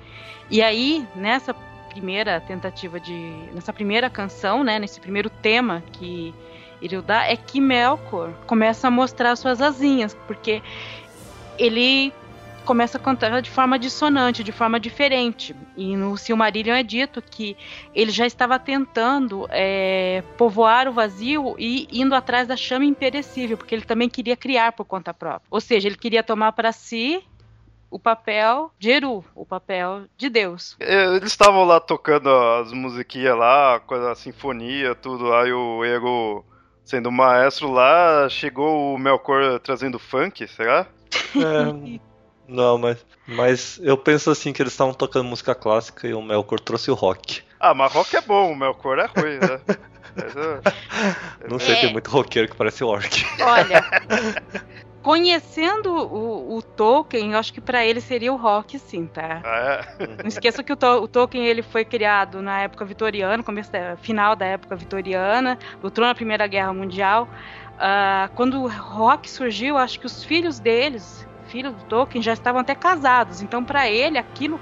e 0.51 0.63
aí, 0.63 1.07
nessa 1.15 1.55
primeira 1.95 2.41
tentativa 2.41 2.99
de. 2.99 3.15
nessa 3.53 3.73
primeira 3.73 4.11
canção, 4.11 4.65
né, 4.65 4.79
nesse 4.79 5.01
primeiro 5.01 5.31
tema 5.31 5.83
que 5.93 6.35
ele 6.83 7.01
dá, 7.01 7.25
é 7.25 7.37
que 7.37 7.61
Melkor 7.61 8.33
começa 8.47 8.89
a 8.89 8.91
mostrar 8.91 9.37
suas 9.37 9.63
asinhas, 9.63 10.15
porque 10.27 10.61
ele 11.57 12.13
começa 12.65 12.99
a 12.99 13.01
cantar 13.01 13.41
de 13.41 13.51
forma 13.51 13.79
dissonante, 13.79 14.43
de 14.43 14.53
forma 14.53 14.81
diferente. 14.81 15.55
E 15.77 15.97
no 15.97 16.17
Silmarillion 16.17 16.75
é 16.75 16.83
dito 16.83 17.23
que 17.23 17.57
ele 17.95 18.11
já 18.11 18.27
estava 18.27 18.59
tentando 18.59 19.47
é, 19.51 20.23
povoar 20.37 20.89
o 20.89 20.93
vazio 20.93 21.55
e 21.59 21.87
indo 21.93 22.15
atrás 22.15 22.49
da 22.49 22.57
chama 22.57 22.85
imperecível, 22.85 23.57
porque 23.57 23.75
ele 23.75 23.85
também 23.85 24.09
queria 24.09 24.37
criar 24.37 24.73
por 24.73 24.85
conta 24.85 25.15
própria. 25.15 25.47
Ou 25.51 25.61
seja, 25.61 25.89
ele 25.89 25.97
queria 25.97 26.23
tomar 26.23 26.53
para 26.53 26.73
si 26.73 27.23
o 27.91 27.99
papel 27.99 28.73
de 28.79 28.91
Eru, 28.91 29.25
o 29.37 29.47
papel 29.47 30.07
de 30.17 30.29
Deus. 30.29 30.77
Eles 30.81 31.31
estavam 31.31 31.65
lá 31.65 31.79
tocando 31.79 32.29
as 32.29 32.73
musiquinhas 32.73 33.37
lá, 33.37 33.81
a 34.11 34.15
sinfonia, 34.17 34.97
tudo. 34.97 35.33
Aí 35.33 35.53
o 35.53 35.85
Eru, 35.85 36.45
sendo 36.85 37.13
maestro 37.13 37.71
lá, 37.71 38.29
chegou 38.29 38.95
o 38.95 38.99
Melkor 38.99 39.61
trazendo 39.61 39.99
funk, 39.99 40.49
será? 40.49 40.89
É, 41.37 42.14
Não, 42.49 42.79
mas, 42.79 43.05
mas 43.27 43.81
eu 43.83 43.97
penso 43.97 44.31
assim 44.31 44.53
que 44.53 44.63
eles 44.63 44.73
estavam 44.73 44.93
tocando 44.93 45.25
música 45.25 45.55
clássica 45.55 46.07
e 46.07 46.15
o 46.15 46.23
Melkor 46.23 46.61
trouxe 46.61 46.91
o 46.91 46.95
rock. 46.95 47.43
Ah, 47.59 47.75
mas 47.75 47.93
rock 47.93 48.17
é 48.17 48.21
bom, 48.21 48.53
o 48.53 48.57
Melkor 48.57 48.99
é 48.99 49.07
ruim, 49.07 49.39
né? 49.39 49.61
Não 51.51 51.59
sei, 51.59 51.75
é... 51.75 51.81
tem 51.81 51.93
muito 51.93 52.11
roqueiro 52.11 52.49
que 52.49 52.57
parece 52.57 52.85
orc. 52.85 53.25
Olha, 53.41 53.83
conhecendo 55.03 55.93
o, 55.93 56.57
o, 56.57 56.63
Tolkien, 56.63 57.33
eu 57.33 57.39
acho 57.39 57.53
que 57.53 57.61
para 57.61 57.85
ele 57.85 58.01
seria 58.01 58.33
o 58.33 58.37
rock, 58.37 58.79
sim, 58.79 59.07
tá? 59.07 59.43
Ah, 59.45 59.85
é? 59.99 60.07
Não 60.23 60.27
esqueça 60.27 60.63
que 60.63 60.73
o, 60.73 60.77
o, 60.77 61.09
Tolkien 61.09 61.47
ele 61.47 61.63
foi 61.63 61.85
criado 61.85 62.41
na 62.41 62.61
época 62.61 62.85
vitoriana, 62.85 63.43
começo 63.43 63.73
da, 63.73 63.97
final 63.97 64.37
da 64.37 64.47
época 64.47 64.77
vitoriana, 64.77 65.59
lutou 65.83 66.05
na 66.05 66.15
Primeira 66.15 66.47
Guerra 66.47 66.73
Mundial. 66.73 67.29
Uh, 67.75 68.33
quando 68.35 68.63
o 68.63 68.69
rock 68.69 69.29
surgiu, 69.29 69.77
acho 69.77 69.99
que 69.99 70.07
os 70.07 70.23
filhos 70.23 70.61
deles 70.61 71.27
filhos 71.55 71.73
do 71.73 71.85
Tolkien 71.85 72.21
já 72.21 72.33
estavam 72.33 72.61
até 72.61 72.75
casados. 72.75 73.41
Então, 73.41 73.65
para 73.65 73.89
ele, 73.89 74.19
aquilo. 74.19 74.61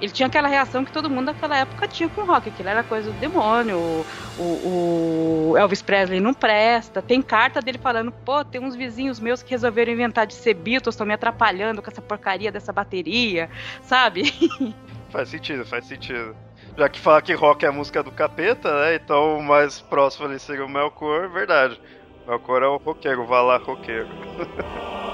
Ele 0.00 0.10
tinha 0.10 0.26
aquela 0.26 0.48
reação 0.48 0.84
que 0.84 0.90
todo 0.90 1.08
mundo 1.08 1.26
naquela 1.26 1.58
época 1.58 1.86
tinha 1.86 2.08
com 2.08 2.22
o 2.22 2.24
rock. 2.24 2.48
Aquilo 2.48 2.70
era 2.70 2.82
coisa 2.82 3.12
do 3.12 3.20
demônio. 3.20 4.04
O, 4.38 5.52
o 5.52 5.54
Elvis 5.56 5.82
Presley 5.82 6.18
não 6.18 6.32
presta. 6.32 7.02
Tem 7.02 7.20
carta 7.20 7.60
dele 7.60 7.78
falando: 7.78 8.10
pô, 8.10 8.42
tem 8.44 8.60
uns 8.60 8.74
vizinhos 8.74 9.20
meus 9.20 9.42
que 9.42 9.50
resolveram 9.50 9.92
inventar 9.92 10.26
de 10.26 10.34
ser 10.34 10.54
Beatles, 10.54 10.94
estão 10.94 11.06
me 11.06 11.12
atrapalhando 11.12 11.82
com 11.82 11.90
essa 11.90 12.02
porcaria 12.02 12.50
dessa 12.50 12.72
bateria, 12.72 13.48
sabe? 13.82 14.32
Faz 15.10 15.28
sentido, 15.28 15.66
faz 15.66 15.84
sentido. 15.84 16.34
Já 16.74 16.88
que 16.88 16.98
fala 16.98 17.20
que 17.20 17.34
rock 17.34 17.66
é 17.66 17.68
a 17.68 17.72
música 17.72 18.02
do 18.02 18.10
capeta, 18.10 18.72
né? 18.80 18.94
Então 18.94 19.36
o 19.38 19.42
mais 19.42 19.82
próximo 19.82 20.26
ali 20.26 20.40
seria 20.40 20.64
o 20.64 20.68
Melkor, 20.70 21.28
verdade. 21.28 21.78
Melkor 22.26 22.62
é 22.62 22.66
o 22.66 22.78
roqueiro, 22.78 23.26
vá 23.26 23.42
lá, 23.42 23.58
roqueiro. 23.58 24.08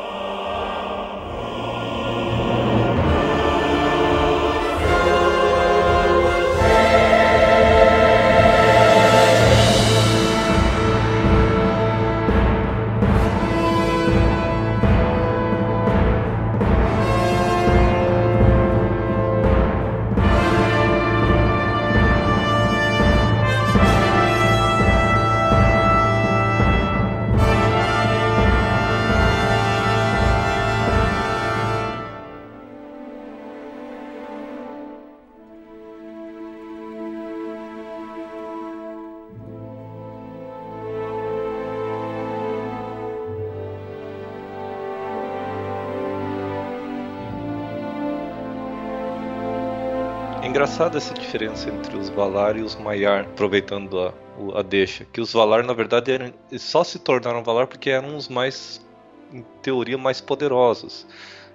engraçada 50.69 50.99
essa 50.99 51.15
diferença 51.15 51.71
entre 51.71 51.97
os 51.97 52.11
Valar 52.11 52.57
e 52.59 52.63
os 52.63 52.77
Maiar, 52.77 53.23
aproveitando 53.23 53.99
a, 53.99 54.13
a 54.59 54.63
deixa. 54.63 55.07
Que 55.07 55.19
os 55.19 55.33
Valar, 55.33 55.65
na 55.65 55.73
verdade, 55.73 56.13
eram, 56.13 56.33
só 56.59 56.85
se 56.85 56.99
tornaram 56.99 57.43
Valar 57.43 57.67
porque 57.67 57.89
eram 57.89 58.15
os 58.15 58.29
mais, 58.29 58.87
em 59.33 59.43
teoria, 59.63 59.97
mais 59.97 60.21
poderosos. 60.21 61.07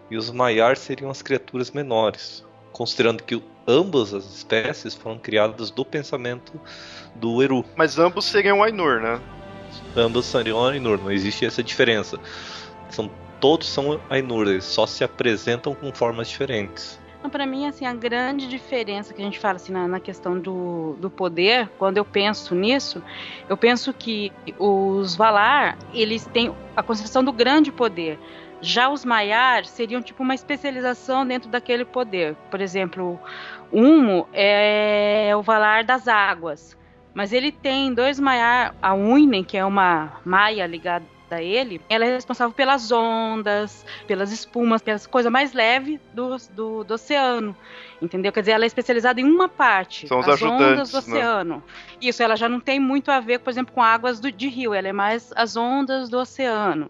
E 0.09 0.17
os 0.17 0.31
Maiar 0.31 0.75
seriam 0.75 1.11
as 1.11 1.21
criaturas 1.21 1.69
menores. 1.69 2.43
Considerando 2.71 3.21
que 3.21 3.41
ambas 3.67 4.15
as 4.15 4.25
espécies 4.25 4.95
foram 4.95 5.19
criadas 5.19 5.69
do 5.69 5.85
pensamento 5.85 6.59
do 7.13 7.41
Eru. 7.41 7.63
Mas 7.75 7.99
ambos 7.99 8.25
seriam 8.25 8.63
Ainur, 8.63 8.99
né? 8.99 9.21
Ambos 9.95 10.25
seriam 10.25 10.65
Ainur, 10.65 10.97
não 10.97 11.11
existe 11.11 11.45
essa 11.45 11.61
diferença. 11.61 12.19
São, 12.89 13.11
todos 13.39 13.69
são 13.69 14.01
Ainur, 14.09 14.47
eles 14.47 14.65
só 14.65 14.87
se 14.87 15.03
apresentam 15.03 15.75
com 15.75 15.93
formas 15.93 16.27
diferentes. 16.27 17.02
Então, 17.23 17.31
para 17.31 17.45
mim, 17.45 17.65
assim, 17.65 17.85
a 17.85 17.93
grande 17.93 18.49
diferença 18.49 19.13
que 19.13 19.21
a 19.21 19.23
gente 19.23 19.39
fala 19.39 19.55
assim, 19.55 19.71
na, 19.71 19.87
na, 19.87 19.97
questão 20.01 20.37
do, 20.37 20.97
do 20.99 21.09
poder, 21.09 21.69
quando 21.79 21.95
eu 21.95 22.03
penso 22.03 22.53
nisso, 22.53 23.01
eu 23.47 23.55
penso 23.55 23.93
que 23.93 24.29
os 24.59 25.15
Valar, 25.15 25.77
eles 25.93 26.25
têm 26.25 26.53
a 26.75 26.83
concepção 26.83 27.23
do 27.23 27.31
grande 27.31 27.71
poder. 27.71 28.19
Já 28.59 28.89
os 28.89 29.05
Maiar 29.05 29.63
seriam 29.63 30.01
tipo 30.01 30.21
uma 30.21 30.35
especialização 30.35 31.25
dentro 31.25 31.49
daquele 31.49 31.85
poder. 31.85 32.35
Por 32.51 32.59
exemplo, 32.59 33.17
Humo 33.71 34.27
é, 34.33 35.29
é 35.29 35.35
o 35.37 35.41
Valar 35.41 35.85
das 35.85 36.09
águas. 36.09 36.77
Mas 37.13 37.31
ele 37.31 37.53
tem 37.53 37.93
dois 37.93 38.19
Maiar, 38.19 38.75
a 38.81 38.93
Uinen, 38.93 39.45
que 39.45 39.55
é 39.55 39.63
uma 39.63 40.19
maia 40.25 40.67
ligada 40.67 41.05
a 41.33 41.41
ele, 41.41 41.81
ela 41.89 42.05
é 42.05 42.13
responsável 42.13 42.53
pelas 42.53 42.91
ondas, 42.91 43.85
pelas 44.07 44.31
espumas, 44.31 44.81
pelas 44.81 45.07
coisas 45.07 45.31
mais 45.31 45.53
leves 45.53 45.99
do, 46.13 46.37
do, 46.53 46.83
do, 46.83 46.93
oceano. 46.93 47.55
Entendeu? 48.01 48.31
Quer 48.31 48.41
dizer, 48.41 48.51
ela 48.53 48.65
é 48.65 48.67
especializada 48.67 49.19
em 49.21 49.23
uma 49.23 49.47
parte. 49.47 50.07
São 50.07 50.19
os 50.19 50.27
as 50.27 50.41
ondas 50.41 50.91
do 50.91 50.95
né? 50.95 50.99
oceano. 50.99 51.55
Né? 51.55 51.61
Isso, 52.01 52.21
ela 52.21 52.35
já 52.35 52.49
não 52.49 52.59
tem 52.59 52.79
muito 52.79 53.11
a 53.11 53.19
ver, 53.19 53.39
por 53.39 53.49
exemplo, 53.49 53.73
com 53.73 53.81
águas 53.81 54.19
do, 54.19 54.31
de 54.31 54.47
rio, 54.47 54.73
ela 54.73 54.87
é 54.87 54.93
mais 54.93 55.31
as 55.35 55.55
ondas 55.55 56.09
do 56.09 56.17
oceano. 56.17 56.89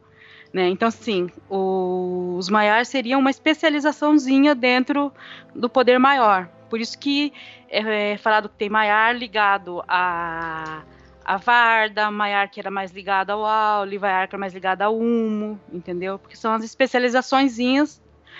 Né? 0.54 0.70
Então, 0.70 0.92
sim, 0.92 1.30
os 1.50 2.48
maiores 2.50 2.88
seriam 2.88 3.20
uma 3.20 3.32
especializaçãozinha 3.32 4.54
dentro 4.54 5.12
do 5.56 5.68
poder 5.68 5.98
maior. 5.98 6.48
Por 6.70 6.80
isso 6.80 6.98
que 6.98 7.34
é, 7.70 8.14
é 8.14 8.18
falado 8.18 8.48
que 8.48 8.56
tem 8.56 8.70
maior 8.70 9.16
ligado 9.16 9.84
a 9.88 10.84
a 11.26 11.38
Varda, 11.38 12.06
a 12.06 12.12
Maiar 12.12 12.50
que 12.50 12.60
era 12.60 12.72
mais 12.72 12.92
ligada 12.92 13.34
ao 13.34 13.46
Auli, 13.46 13.98
Vaiar 13.98 14.28
que 14.28 14.36
era 14.36 14.40
mais 14.40 14.54
ligada 14.54 14.86
ao 14.86 14.98
Humo, 14.98 15.60
entendeu? 15.72 16.20
Porque 16.20 16.36
são 16.36 16.54
as 16.54 16.64
especializações 16.64 17.58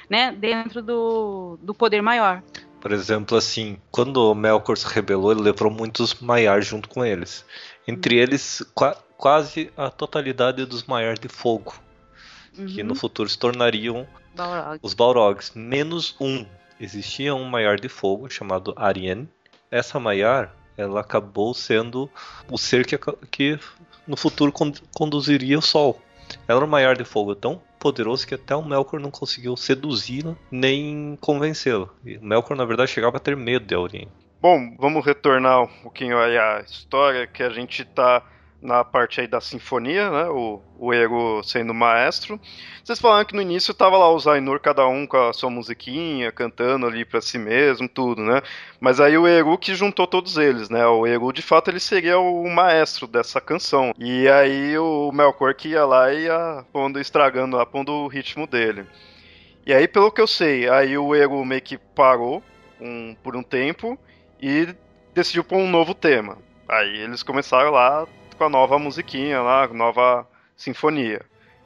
né, 0.10 0.32
dentro 0.32 0.82
do, 0.82 1.58
do 1.62 1.74
poder 1.74 2.02
maior. 2.02 2.42
Por 2.80 2.92
exemplo, 2.92 3.38
assim, 3.38 3.78
quando 3.90 4.18
o 4.18 4.36
Melkor 4.36 4.78
se 4.78 4.86
rebelou, 4.86 5.32
ele 5.32 5.42
levou 5.42 5.72
muitos 5.72 6.16
Maiar 6.16 6.62
junto 6.62 6.90
com 6.90 7.06
eles. 7.06 7.46
Entre 7.88 8.18
eles, 8.18 8.62
qua 8.76 8.98
quase 9.18 9.72
a 9.78 9.90
totalidade 9.90 10.66
dos 10.66 10.84
Maiar 10.84 11.18
de 11.18 11.30
Fogo, 11.30 11.74
uhum. 12.58 12.66
que 12.66 12.84
no 12.84 12.90
uhum. 12.90 12.96
futuro 12.96 13.30
se 13.30 13.40
tornariam 13.40 14.06
Balrog. 14.36 14.80
os 14.82 14.94
Balrogs, 14.94 15.54
menos 15.56 16.14
um. 16.20 16.46
Existia 16.78 17.34
um 17.34 17.46
Maiar 17.46 17.80
de 17.80 17.88
Fogo 17.88 18.30
chamado 18.30 18.74
Arien. 18.76 19.30
Essa 19.72 19.98
Maiar 19.98 20.54
ela 20.78 21.02
acabou 21.02 21.54
sendo 21.54 22.10
o 22.50 22.58
ser 22.58 22.86
que, 22.86 22.98
que 23.30 23.60
no 24.08 24.18
futuro 24.18 24.54
conduziria 24.94 25.58
o 25.58 25.62
Sol. 25.62 26.02
Ela 26.48 26.60
era 26.60 26.66
um 26.66 26.70
maior 26.70 26.96
de 26.96 27.04
fogo 27.04 27.36
tão 27.36 27.62
poderoso 27.80 28.26
que 28.26 28.36
até 28.36 28.56
o 28.56 28.64
Melkor 28.64 29.00
não 29.00 29.12
conseguiu 29.12 29.56
seduzi-la 29.58 30.36
nem 30.50 31.18
convencê-la. 31.20 31.86
O 31.86 32.26
Melkor, 32.26 32.56
na 32.56 32.66
verdade, 32.66 32.92
chegava 32.92 33.18
a 33.18 33.20
ter 33.20 33.36
medo 33.36 33.66
de 33.66 33.76
Aurien. 33.76 34.08
Bom, 34.42 34.76
vamos 34.78 35.06
retornar 35.06 35.62
um 35.62 35.68
pouquinho 35.68 36.18
aí 36.18 36.38
à 36.38 36.62
história 36.62 37.28
que 37.28 37.44
a 37.44 37.50
gente 37.50 37.82
está 37.82 38.24
na 38.64 38.84
parte 38.84 39.20
aí 39.20 39.28
da 39.28 39.42
sinfonia, 39.42 40.10
né? 40.10 40.24
O, 40.30 40.62
o 40.80 40.94
Ego 40.94 41.44
sendo 41.44 41.74
maestro. 41.74 42.40
Vocês 42.82 43.00
falaram 43.00 43.26
que 43.26 43.36
no 43.36 43.42
início 43.42 43.74
tava 43.74 43.98
lá 43.98 44.10
os 44.12 44.26
Ainur, 44.26 44.60
cada 44.60 44.88
um 44.88 45.06
com 45.06 45.18
a 45.18 45.34
sua 45.34 45.50
musiquinha, 45.50 46.32
cantando 46.32 46.88
ali 46.88 47.04
para 47.04 47.20
si 47.20 47.38
mesmo, 47.38 47.90
tudo, 47.90 48.24
né? 48.24 48.42
Mas 48.80 49.02
aí 49.02 49.18
o 49.18 49.28
Eru 49.28 49.58
que 49.58 49.76
juntou 49.76 50.08
todos 50.08 50.38
eles, 50.38 50.70
né? 50.70 50.86
O 50.88 51.06
Eru, 51.06 51.34
de 51.34 51.42
fato, 51.42 51.70
ele 51.70 51.80
seria 51.80 52.18
o 52.18 52.50
maestro 52.50 53.06
dessa 53.06 53.42
canção. 53.42 53.94
E 54.00 54.28
aí 54.30 54.78
o 54.78 55.12
Melkor 55.12 55.54
que 55.54 55.70
ia 55.70 55.86
lá 55.86 56.14
e 56.14 56.24
ia 56.24 56.66
pondo, 56.72 57.00
estragando 57.00 57.58
lá, 57.58 57.66
pondo 57.66 57.92
o 57.92 58.08
ritmo 58.08 58.48
dele. 58.48 58.86
E 59.66 59.74
aí, 59.74 59.88
pelo 59.88 60.12
que 60.12 60.22
eu 60.22 60.28
sei, 60.28 60.70
aí 60.70 60.98
o 60.98 61.14
Eru 61.14 61.44
meio 61.46 61.62
que 61.62 61.78
parou 61.78 62.42
um, 62.80 63.16
por 63.22 63.36
um 63.36 63.44
tempo 63.44 63.98
e 64.42 64.74
decidiu 65.14 65.44
pôr 65.44 65.58
um 65.58 65.70
novo 65.70 65.94
tema. 65.94 66.38
Aí 66.68 67.02
eles 67.02 67.24
começaram 67.24 67.72
lá 67.72 68.08
com 68.44 68.48
a 68.48 68.50
nova 68.50 68.78
musiquinha 68.78 69.42
lá, 69.42 69.68
nova 69.70 70.28
sinfonia. 70.58 71.22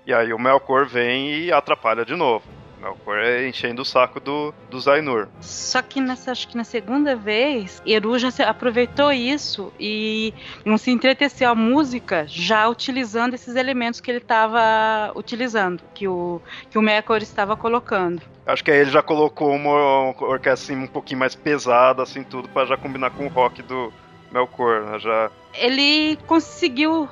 E 0.06 0.14
aí 0.14 0.32
o 0.32 0.38
Melkor 0.38 0.86
vem 0.86 1.32
e 1.40 1.52
atrapalha 1.52 2.06
de 2.06 2.16
novo. 2.16 2.46
O 2.78 2.82
Melkor 2.82 3.18
é 3.18 3.50
enchendo 3.50 3.82
o 3.82 3.86
saco 3.86 4.20
do, 4.20 4.54
do 4.70 4.80
Zainur. 4.80 5.28
Só 5.42 5.82
que 5.82 6.00
nessa, 6.00 6.32
acho 6.32 6.48
que 6.48 6.56
na 6.56 6.64
segunda 6.64 7.16
vez, 7.16 7.82
Eru 7.84 8.20
já 8.20 8.30
aproveitou 8.48 9.12
isso 9.12 9.74
e 9.80 10.36
não 10.64 10.78
se 10.78 10.92
entreteceu 10.92 11.50
a 11.50 11.56
música 11.56 12.26
já 12.28 12.70
utilizando 12.70 13.34
esses 13.34 13.56
elementos 13.56 14.00
que 14.00 14.12
ele 14.12 14.20
estava 14.20 15.12
utilizando, 15.16 15.82
que 15.96 16.08
o, 16.08 16.40
que 16.70 16.78
o 16.78 16.82
Melkor 16.82 17.24
estava 17.24 17.58
colocando. 17.58 18.22
Acho 18.46 18.64
que 18.64 18.70
aí 18.70 18.78
ele 18.78 18.92
já 18.92 19.02
colocou 19.02 19.52
uma 19.52 20.14
orquestra 20.22 20.76
assim, 20.76 20.84
um 20.84 20.88
pouquinho 20.88 21.20
mais 21.20 21.34
pesada, 21.34 22.04
assim, 22.04 22.24
tudo, 22.24 22.48
para 22.50 22.68
já 22.68 22.78
combinar 22.78 23.10
com 23.10 23.26
o 23.26 23.30
rock 23.30 23.64
do, 23.64 23.92
Melkor, 24.32 24.82
né? 24.82 25.00
Já... 25.00 25.32
Ele 25.54 26.18
conseguiu, 26.28 27.10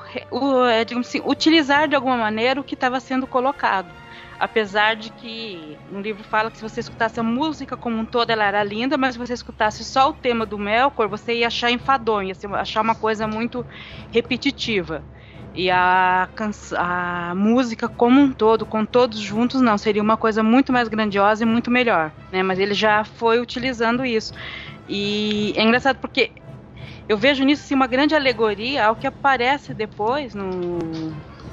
é, 0.69 0.83
digamos 0.83 1.07
assim, 1.07 1.21
utilizar 1.25 1.87
de 1.87 1.95
alguma 1.95 2.17
maneira 2.17 2.59
o 2.59 2.63
que 2.63 2.75
estava 2.75 2.99
sendo 2.99 3.25
colocado. 3.25 3.89
Apesar 4.37 4.95
de 4.95 5.09
que 5.11 5.77
no 5.89 6.01
livro 6.01 6.23
fala 6.23 6.51
que 6.51 6.57
se 6.57 6.63
você 6.63 6.81
escutasse 6.81 7.19
a 7.19 7.23
música 7.23 7.77
como 7.77 7.97
um 7.97 8.05
todo, 8.05 8.29
ela 8.29 8.43
era 8.43 8.63
linda, 8.63 8.97
mas 8.97 9.13
se 9.13 9.19
você 9.19 9.33
escutasse 9.33 9.83
só 9.83 10.09
o 10.09 10.13
tema 10.13 10.45
do 10.45 10.59
Melkor, 10.59 11.07
você 11.07 11.35
ia 11.35 11.47
achar 11.47 11.71
enfadonho, 11.71 12.29
ia 12.29 12.59
achar 12.59 12.81
uma 12.81 12.95
coisa 12.95 13.27
muito 13.27 13.65
repetitiva. 14.11 15.01
E 15.55 15.71
a, 15.71 16.27
a 16.77 17.33
música 17.33 17.87
como 17.87 18.19
um 18.19 18.33
todo, 18.33 18.65
com 18.65 18.85
todos 18.85 19.17
juntos, 19.17 19.61
não, 19.61 19.77
seria 19.77 20.01
uma 20.01 20.17
coisa 20.17 20.43
muito 20.43 20.73
mais 20.73 20.89
grandiosa 20.89 21.43
e 21.43 21.45
muito 21.45 21.71
melhor. 21.71 22.11
Né? 22.29 22.43
Mas 22.43 22.59
ele 22.59 22.73
já 22.73 23.05
foi 23.05 23.39
utilizando 23.39 24.05
isso. 24.05 24.33
E 24.87 25.53
é 25.55 25.63
engraçado 25.63 25.97
porque 25.97 26.31
eu 27.07 27.17
vejo 27.17 27.43
nisso 27.43 27.63
assim, 27.63 27.75
uma 27.75 27.87
grande 27.87 28.15
alegoria 28.15 28.85
ao 28.85 28.95
que 28.95 29.05
aparece 29.05 29.73
depois 29.73 30.33
no, 30.33 30.79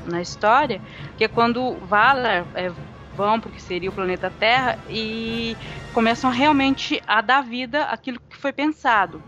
na 0.07 0.21
história, 0.21 0.81
que 1.17 1.25
é 1.25 1.29
quando 1.29 1.75
Valar 1.87 2.45
é, 2.55 2.73
vão 3.15 3.39
porque 3.39 3.61
seria 3.61 3.91
o 3.91 3.93
planeta 3.93 4.33
Terra 4.39 4.79
e 4.89 5.57
começam 5.93 6.31
realmente 6.31 7.03
a 7.07 7.21
dar 7.21 7.43
vida 7.43 7.85
àquilo 7.85 8.19
que 8.31 8.37
foi 8.37 8.53
pensado 8.53 9.23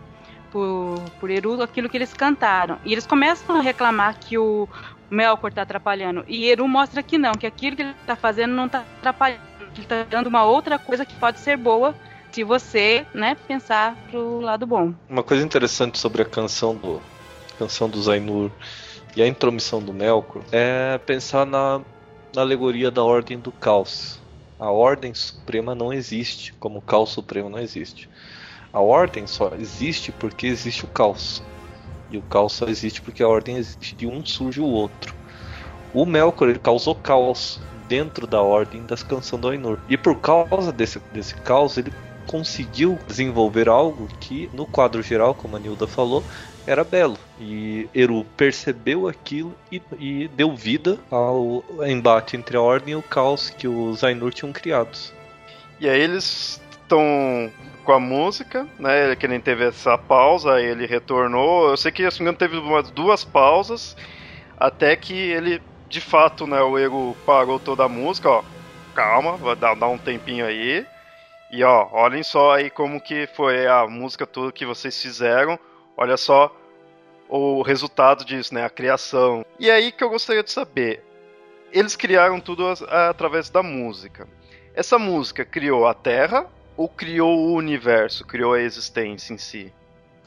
por, 0.50 1.00
por 1.20 1.30
Eru, 1.30 1.60
aquilo 1.62 1.88
que 1.88 1.96
eles 1.96 2.14
cantaram. 2.14 2.78
E 2.84 2.92
eles 2.92 3.06
começam 3.06 3.56
a 3.56 3.60
reclamar 3.60 4.18
que 4.18 4.38
o 4.38 4.68
Melkor 5.10 5.50
está 5.50 5.62
atrapalhando. 5.62 6.24
E 6.26 6.46
Eru 6.46 6.66
mostra 6.66 7.02
que 7.02 7.18
não, 7.18 7.32
que 7.32 7.46
aquilo 7.46 7.76
que 7.76 7.82
ele 7.82 7.90
está 8.00 8.16
fazendo 8.16 8.54
não 8.54 8.66
está 8.66 8.84
atrapalhando, 8.98 9.42
que 9.74 9.80
ele 9.80 9.82
está 9.82 10.04
dando 10.04 10.28
uma 10.28 10.44
outra 10.44 10.78
coisa 10.78 11.04
que 11.04 11.14
pode 11.16 11.40
ser 11.40 11.56
boa 11.56 11.94
se 12.34 12.42
você, 12.42 13.06
né, 13.14 13.36
pensar 13.46 13.96
pro 14.10 14.40
lado 14.40 14.66
bom. 14.66 14.92
Uma 15.08 15.22
coisa 15.22 15.44
interessante 15.44 15.98
sobre 16.00 16.22
a 16.22 16.24
canção 16.24 16.74
do 16.74 17.00
canção 17.56 17.88
do 17.88 18.02
Zainur 18.02 18.50
e 19.14 19.22
a 19.22 19.28
intromissão 19.28 19.80
do 19.80 19.92
Melkor 19.92 20.42
é 20.50 20.98
pensar 20.98 21.46
na, 21.46 21.80
na 22.34 22.42
alegoria 22.42 22.90
da 22.90 23.04
ordem 23.04 23.38
do 23.38 23.52
caos. 23.52 24.20
A 24.58 24.68
ordem 24.68 25.14
suprema 25.14 25.76
não 25.76 25.92
existe, 25.92 26.52
como 26.54 26.80
o 26.80 26.82
caos 26.82 27.10
supremo 27.10 27.48
não 27.48 27.60
existe. 27.60 28.10
A 28.72 28.80
ordem 28.80 29.28
só 29.28 29.52
existe 29.56 30.10
porque 30.10 30.48
existe 30.48 30.84
o 30.84 30.88
caos. 30.88 31.40
E 32.10 32.18
o 32.18 32.22
caos 32.22 32.54
só 32.54 32.66
existe 32.66 33.00
porque 33.00 33.22
a 33.22 33.28
ordem 33.28 33.58
existe. 33.58 33.94
De 33.94 34.08
um 34.08 34.26
surge 34.26 34.60
o 34.60 34.66
outro. 34.66 35.14
O 35.92 36.04
Melkor 36.04 36.48
ele 36.48 36.58
causou 36.58 36.96
caos 36.96 37.60
dentro 37.86 38.26
da 38.26 38.42
ordem 38.42 38.84
das 38.84 39.04
canções 39.04 39.40
do 39.40 39.48
Ainur. 39.48 39.78
E 39.88 39.96
por 39.96 40.18
causa 40.18 40.72
desse, 40.72 40.98
desse 41.12 41.36
caos, 41.36 41.78
ele 41.78 41.92
conseguiu 42.34 42.98
desenvolver 43.06 43.68
algo 43.68 44.08
que, 44.18 44.50
no 44.52 44.66
quadro 44.66 45.00
geral, 45.00 45.36
como 45.36 45.54
a 45.54 45.60
Nilda 45.60 45.86
falou, 45.86 46.20
era 46.66 46.82
belo. 46.82 47.16
E 47.38 47.88
Eru 47.94 48.26
percebeu 48.36 49.06
aquilo 49.06 49.54
e, 49.70 49.80
e 50.00 50.26
deu 50.26 50.52
vida 50.56 50.98
ao 51.12 51.62
embate 51.86 52.36
entre 52.36 52.56
a 52.56 52.60
Ordem 52.60 52.94
e 52.94 52.96
o 52.96 53.02
caos 53.02 53.50
que 53.50 53.68
os 53.68 54.02
Ainur 54.02 54.34
tinham 54.34 54.52
criado. 54.52 54.98
E 55.78 55.88
aí 55.88 56.00
eles 56.00 56.60
estão 56.72 57.52
com 57.84 57.92
a 57.92 58.00
música, 58.00 58.66
né? 58.80 59.14
Que 59.14 59.28
nem 59.28 59.38
teve 59.38 59.66
essa 59.66 59.96
pausa, 59.96 60.60
ele 60.60 60.86
retornou. 60.86 61.70
Eu 61.70 61.76
sei 61.76 61.92
que 61.92 62.10
se 62.10 62.20
não 62.20 62.34
teve 62.34 62.56
umas 62.56 62.90
duas 62.90 63.22
pausas 63.22 63.96
até 64.58 64.96
que 64.96 65.14
ele, 65.14 65.62
de 65.88 66.00
fato, 66.00 66.48
né? 66.48 66.60
O 66.62 66.76
Eru 66.76 67.16
parou 67.24 67.60
toda 67.60 67.84
a 67.84 67.88
música, 67.88 68.28
ó. 68.28 68.42
Calma, 68.92 69.36
vai 69.36 69.54
dar, 69.54 69.76
dar 69.76 69.86
um 69.86 69.98
tempinho 69.98 70.44
aí. 70.44 70.84
E 71.50 71.62
ó, 71.62 71.88
olhem 71.92 72.22
só 72.22 72.54
aí 72.54 72.70
como 72.70 73.00
que 73.00 73.26
foi 73.28 73.66
a 73.66 73.86
música 73.86 74.26
toda 74.26 74.52
que 74.52 74.66
vocês 74.66 75.00
fizeram. 75.00 75.58
Olha 75.96 76.16
só 76.16 76.54
o 77.28 77.62
resultado 77.62 78.24
disso, 78.24 78.54
né? 78.54 78.64
A 78.64 78.70
criação. 78.70 79.44
E 79.58 79.70
aí 79.70 79.92
que 79.92 80.02
eu 80.02 80.10
gostaria 80.10 80.42
de 80.42 80.50
saber. 80.50 81.02
Eles 81.72 81.96
criaram 81.96 82.40
tudo 82.40 82.66
através 82.88 83.50
da 83.50 83.62
música. 83.62 84.28
Essa 84.74 84.98
música 84.98 85.44
criou 85.44 85.86
a 85.86 85.94
Terra 85.94 86.46
ou 86.76 86.88
criou 86.88 87.36
o 87.36 87.54
universo, 87.54 88.24
criou 88.24 88.54
a 88.54 88.60
existência 88.60 89.32
em 89.32 89.38
si? 89.38 89.72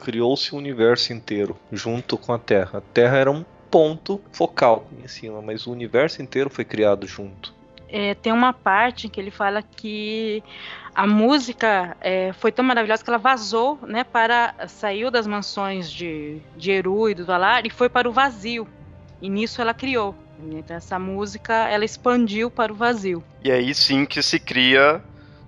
Criou-se 0.03 0.53
o 0.53 0.57
universo 0.57 1.11
inteiro 1.11 1.57
junto 1.71 2.17
com 2.17 2.33
a 2.33 2.39
Terra. 2.39 2.79
A 2.79 2.81
Terra 2.81 3.17
era 3.17 3.31
um 3.31 3.43
ponto 3.69 4.21
focal 4.31 4.87
em 5.03 5.07
cima, 5.07 5.41
mas 5.41 5.67
o 5.67 5.71
universo 5.71 6.21
inteiro 6.21 6.49
foi 6.49 6.63
criado 6.63 7.07
junto. 7.07 7.53
É, 7.89 8.15
tem 8.15 8.33
uma 8.33 8.51
parte 8.51 9.07
que 9.07 9.19
ele 9.19 9.31
fala 9.31 9.61
que 9.61 10.43
a 10.93 11.05
música 11.05 11.95
é, 12.01 12.33
foi 12.33 12.51
tão 12.51 12.65
maravilhosa 12.65 13.03
que 13.03 13.09
ela 13.09 13.19
vazou, 13.19 13.79
né, 13.83 14.03
para 14.03 14.53
saiu 14.67 15.11
das 15.11 15.27
mansões 15.27 15.91
de, 15.91 16.41
de 16.55 16.71
Eru 16.71 17.09
e 17.09 17.13
do 17.13 17.25
Valar 17.25 17.65
e 17.65 17.69
foi 17.69 17.87
para 17.87 18.09
o 18.09 18.11
vazio. 18.11 18.67
E 19.21 19.29
nisso 19.29 19.61
ela 19.61 19.73
criou. 19.73 20.15
Então 20.51 20.75
essa 20.75 20.99
música 20.99 21.53
ela 21.53 21.85
expandiu 21.85 22.51
para 22.51 22.71
o 22.71 22.75
vazio. 22.75 23.23
E 23.43 23.51
aí 23.51 23.73
sim 23.73 24.05
que 24.05 24.21
se 24.21 24.39
cria 24.39 25.01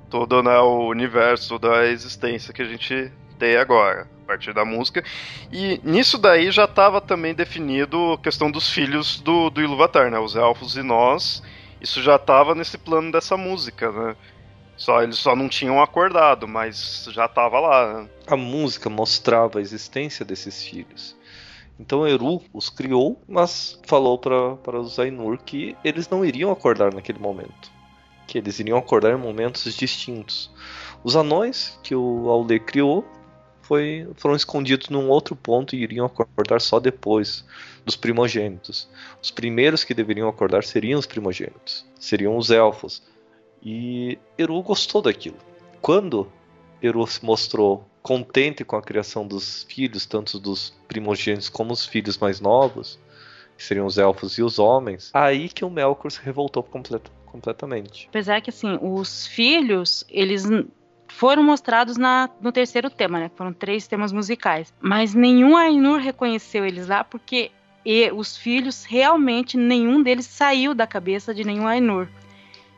todo 0.09 0.41
né, 0.41 0.57
o 0.59 0.87
universo 0.87 1.59
da 1.59 1.85
existência 1.87 2.53
que 2.53 2.61
a 2.61 2.65
gente 2.65 3.11
tem 3.37 3.55
agora, 3.55 4.07
a 4.23 4.27
partir 4.27 4.53
da 4.53 4.65
música. 4.65 5.03
E 5.51 5.79
nisso 5.83 6.17
daí 6.17 6.51
já 6.51 6.65
estava 6.65 6.99
também 6.99 7.33
definido 7.33 8.13
a 8.13 8.17
questão 8.17 8.51
dos 8.51 8.69
filhos 8.69 9.19
do, 9.21 9.49
do 9.49 9.61
Iluvatar, 9.61 10.09
né, 10.09 10.19
os 10.19 10.35
elfos 10.35 10.75
e 10.75 10.83
nós. 10.83 11.41
Isso 11.81 12.01
já 12.01 12.15
estava 12.15 12.53
nesse 12.53 12.77
plano 12.77 13.11
dessa 13.11 13.37
música, 13.37 13.91
né? 13.91 14.15
Só 14.75 15.03
eles 15.03 15.17
só 15.17 15.35
não 15.35 15.49
tinham 15.49 15.81
acordado, 15.81 16.47
mas 16.47 17.09
já 17.11 17.25
estava 17.25 17.59
lá. 17.59 18.01
Né? 18.01 18.09
A 18.27 18.37
música 18.37 18.89
mostrava 18.89 19.59
a 19.59 19.61
existência 19.61 20.23
desses 20.23 20.63
filhos. 20.63 21.17
Então 21.77 22.07
Eru 22.07 22.41
os 22.53 22.69
criou, 22.69 23.21
mas 23.27 23.79
falou 23.85 24.17
para 24.17 24.79
os 24.79 24.97
Ainur 24.97 25.37
que 25.37 25.75
eles 25.83 26.09
não 26.09 26.23
iriam 26.23 26.51
acordar 26.51 26.93
naquele 26.93 27.19
momento. 27.19 27.71
Que 28.25 28.37
eles 28.37 28.59
iriam 28.59 28.77
acordar 28.77 29.11
em 29.11 29.17
momentos 29.17 29.73
distintos. 29.75 30.49
Os 31.03 31.15
anões 31.15 31.77
que 31.83 31.95
o 31.95 32.29
Aule 32.29 32.59
criou 32.59 33.05
foi, 33.69 34.07
foram 34.15 34.35
escondidos 34.35 34.89
num 34.89 35.09
outro 35.09 35.35
ponto 35.35 35.75
e 35.75 35.83
iriam 35.83 36.07
acordar 36.07 36.59
só 36.59 36.79
depois 36.79 37.45
dos 37.85 37.95
primogênitos. 37.95 38.89
Os 39.21 39.29
primeiros 39.29 39.83
que 39.83 39.93
deveriam 39.93 40.27
acordar 40.27 40.63
seriam 40.63 40.99
os 40.99 41.05
primogênitos, 41.05 41.85
seriam 41.99 42.35
os 42.35 42.49
elfos. 42.49 43.03
E 43.61 44.17
Eru 44.35 44.59
gostou 44.63 45.03
daquilo. 45.03 45.37
Quando 45.81 46.27
Eru 46.81 47.05
se 47.05 47.23
mostrou 47.23 47.87
contente 48.01 48.65
com 48.65 48.75
a 48.75 48.81
criação 48.81 49.27
dos 49.27 49.63
filhos, 49.69 50.07
tanto 50.07 50.39
dos 50.39 50.73
primogênitos 50.87 51.47
como 51.47 51.71
os 51.71 51.85
filhos 51.85 52.17
mais 52.17 52.41
novos, 52.41 52.99
que 53.55 53.63
seriam 53.63 53.85
os 53.85 53.99
elfos 53.99 54.39
e 54.39 54.41
os 54.41 54.57
homens, 54.57 55.11
aí 55.13 55.47
que 55.47 55.63
o 55.63 55.69
Melkor 55.69 56.11
se 56.11 56.19
revoltou 56.21 56.63
complet 56.63 57.03
completamente. 57.27 58.07
Apesar 58.09 58.41
que 58.41 58.49
assim, 58.49 58.79
os 58.81 59.27
filhos, 59.27 60.03
eles 60.09 60.45
foram 61.19 61.43
mostrados 61.43 61.97
na, 61.97 62.29
no 62.39 62.49
terceiro 62.49 62.89
tema, 62.89 63.19
né? 63.19 63.29
Foram 63.35 63.51
três 63.51 63.85
temas 63.85 64.13
musicais. 64.13 64.73
Mas 64.79 65.13
nenhum 65.13 65.57
Ainur 65.57 65.99
reconheceu 65.99 66.65
eles 66.65 66.87
lá, 66.87 67.03
porque 67.03 67.51
e 67.85 68.09
os 68.09 68.37
filhos, 68.37 68.85
realmente, 68.85 69.57
nenhum 69.57 70.01
deles 70.01 70.25
saiu 70.25 70.73
da 70.73 70.87
cabeça 70.87 71.33
de 71.33 71.43
nenhum 71.43 71.67
Ainur. 71.67 72.07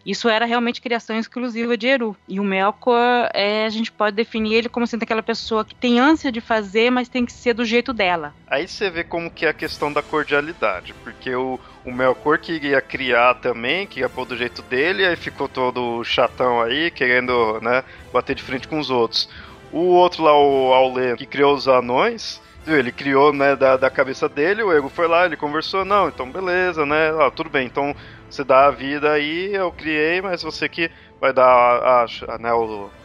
Isso 0.05 0.27
era 0.27 0.45
realmente 0.45 0.81
criação 0.81 1.17
exclusiva 1.17 1.77
de 1.77 1.87
Eru. 1.87 2.15
E 2.27 2.39
o 2.39 2.43
Melkor, 2.43 3.29
é, 3.33 3.65
a 3.65 3.69
gente 3.69 3.91
pode 3.91 4.15
definir 4.15 4.55
ele 4.55 4.69
como 4.69 4.87
sendo 4.87 5.03
aquela 5.03 5.23
pessoa 5.23 5.63
que 5.63 5.75
tem 5.75 5.99
ânsia 5.99 6.31
de 6.31 6.41
fazer, 6.41 6.89
mas 6.89 7.09
tem 7.09 7.25
que 7.25 7.33
ser 7.33 7.53
do 7.53 7.65
jeito 7.65 7.93
dela. 7.93 8.33
Aí 8.47 8.67
você 8.67 8.89
vê 8.89 9.03
como 9.03 9.29
que 9.29 9.45
é 9.45 9.49
a 9.49 9.53
questão 9.53 9.91
da 9.91 10.01
cordialidade, 10.01 10.93
porque 11.03 11.33
o, 11.33 11.59
o 11.85 11.91
Melkor 11.91 12.37
queria 12.37 12.81
criar 12.81 13.35
também, 13.35 13.87
que 13.87 13.99
ia 13.99 14.09
pôr 14.09 14.25
do 14.25 14.37
jeito 14.37 14.61
dele, 14.63 15.05
aí 15.05 15.15
ficou 15.15 15.47
todo 15.47 16.03
chatão 16.03 16.61
aí, 16.61 16.91
querendo, 16.91 17.59
né, 17.61 17.83
bater 18.11 18.35
de 18.35 18.43
frente 18.43 18.67
com 18.67 18.79
os 18.79 18.89
outros. 18.89 19.29
O 19.71 19.79
outro 19.79 20.23
lá, 20.23 20.37
o 20.37 20.73
Aulê, 20.73 21.15
que 21.15 21.25
criou 21.25 21.53
os 21.53 21.67
anões, 21.67 22.41
ele 22.67 22.91
criou, 22.91 23.33
né, 23.33 23.55
da, 23.55 23.77
da 23.77 23.89
cabeça 23.89 24.29
dele, 24.29 24.61
o 24.61 24.71
Ego 24.71 24.89
foi 24.89 25.07
lá, 25.07 25.25
ele 25.25 25.37
conversou, 25.37 25.83
não, 25.83 26.09
então 26.09 26.29
beleza, 26.29 26.85
né, 26.85 27.09
ah, 27.19 27.31
tudo 27.31 27.49
bem, 27.49 27.65
então 27.65 27.95
você 28.31 28.43
dá 28.43 28.67
a 28.67 28.71
vida 28.71 29.11
aí, 29.11 29.53
eu 29.53 29.71
criei, 29.71 30.21
mas 30.21 30.41
você 30.41 30.69
que 30.69 30.89
vai 31.19 31.33
dar 31.33 31.45
a, 31.45 32.05
a, 32.29 32.37
né, 32.37 32.49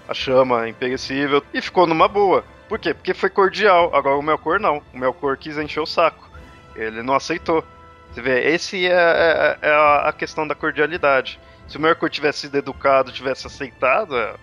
a 0.08 0.14
chama 0.14 0.68
imperecível. 0.68 1.42
E 1.52 1.60
ficou 1.60 1.86
numa 1.86 2.08
boa. 2.08 2.44
Por 2.68 2.78
quê? 2.78 2.94
Porque 2.94 3.14
foi 3.14 3.28
cordial. 3.28 3.94
Agora 3.94 4.16
o 4.16 4.22
Melkor 4.22 4.60
não. 4.60 4.82
O 4.92 4.98
Melkor 4.98 5.36
quis 5.36 5.58
encher 5.58 5.80
o 5.80 5.86
saco. 5.86 6.28
Ele 6.74 7.02
não 7.02 7.14
aceitou. 7.14 7.64
Você 8.12 8.22
vê, 8.22 8.48
esse 8.48 8.86
é, 8.86 8.92
é, 8.92 9.58
é 9.62 9.72
a 9.72 10.12
questão 10.12 10.46
da 10.46 10.54
cordialidade. 10.54 11.38
Se 11.68 11.76
o 11.76 11.80
Melkor 11.80 12.08
tivesse 12.08 12.40
sido 12.40 12.56
educado, 12.56 13.12
tivesse 13.12 13.46
aceitado, 13.46 14.16
é, 14.16 14.34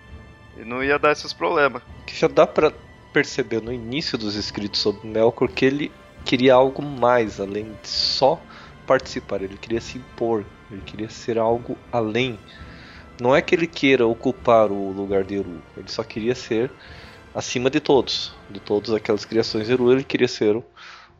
não 0.58 0.84
ia 0.84 0.98
dar 0.98 1.12
esses 1.12 1.32
problemas. 1.32 1.82
Que 2.06 2.14
já 2.14 2.28
dá 2.28 2.46
para 2.46 2.72
perceber 3.12 3.60
no 3.60 3.72
início 3.72 4.18
dos 4.18 4.36
escritos 4.36 4.80
sobre 4.80 5.06
Melkor 5.08 5.48
que 5.48 5.64
ele 5.64 5.92
queria 6.24 6.54
algo 6.54 6.82
mais 6.82 7.40
além 7.40 7.76
de 7.82 7.88
só 7.88 8.40
participar, 8.86 9.42
ele 9.42 9.56
queria 9.56 9.80
se 9.80 9.98
impor, 9.98 10.44
ele 10.74 10.82
queria 10.82 11.08
ser 11.08 11.38
algo 11.38 11.76
além. 11.90 12.38
Não 13.20 13.34
é 13.34 13.40
que 13.40 13.54
ele 13.54 13.66
queira 13.66 14.06
ocupar 14.06 14.70
o 14.70 14.90
lugar 14.90 15.24
de 15.24 15.36
Eru, 15.36 15.62
ele 15.76 15.88
só 15.88 16.02
queria 16.02 16.34
ser 16.34 16.70
acima 17.34 17.70
de 17.70 17.80
todos, 17.80 18.32
de 18.50 18.60
todas 18.60 18.92
aquelas 18.92 19.24
criações 19.24 19.66
de 19.66 19.72
Eru, 19.72 19.90
ele 19.90 20.04
queria 20.04 20.28
ser 20.28 20.62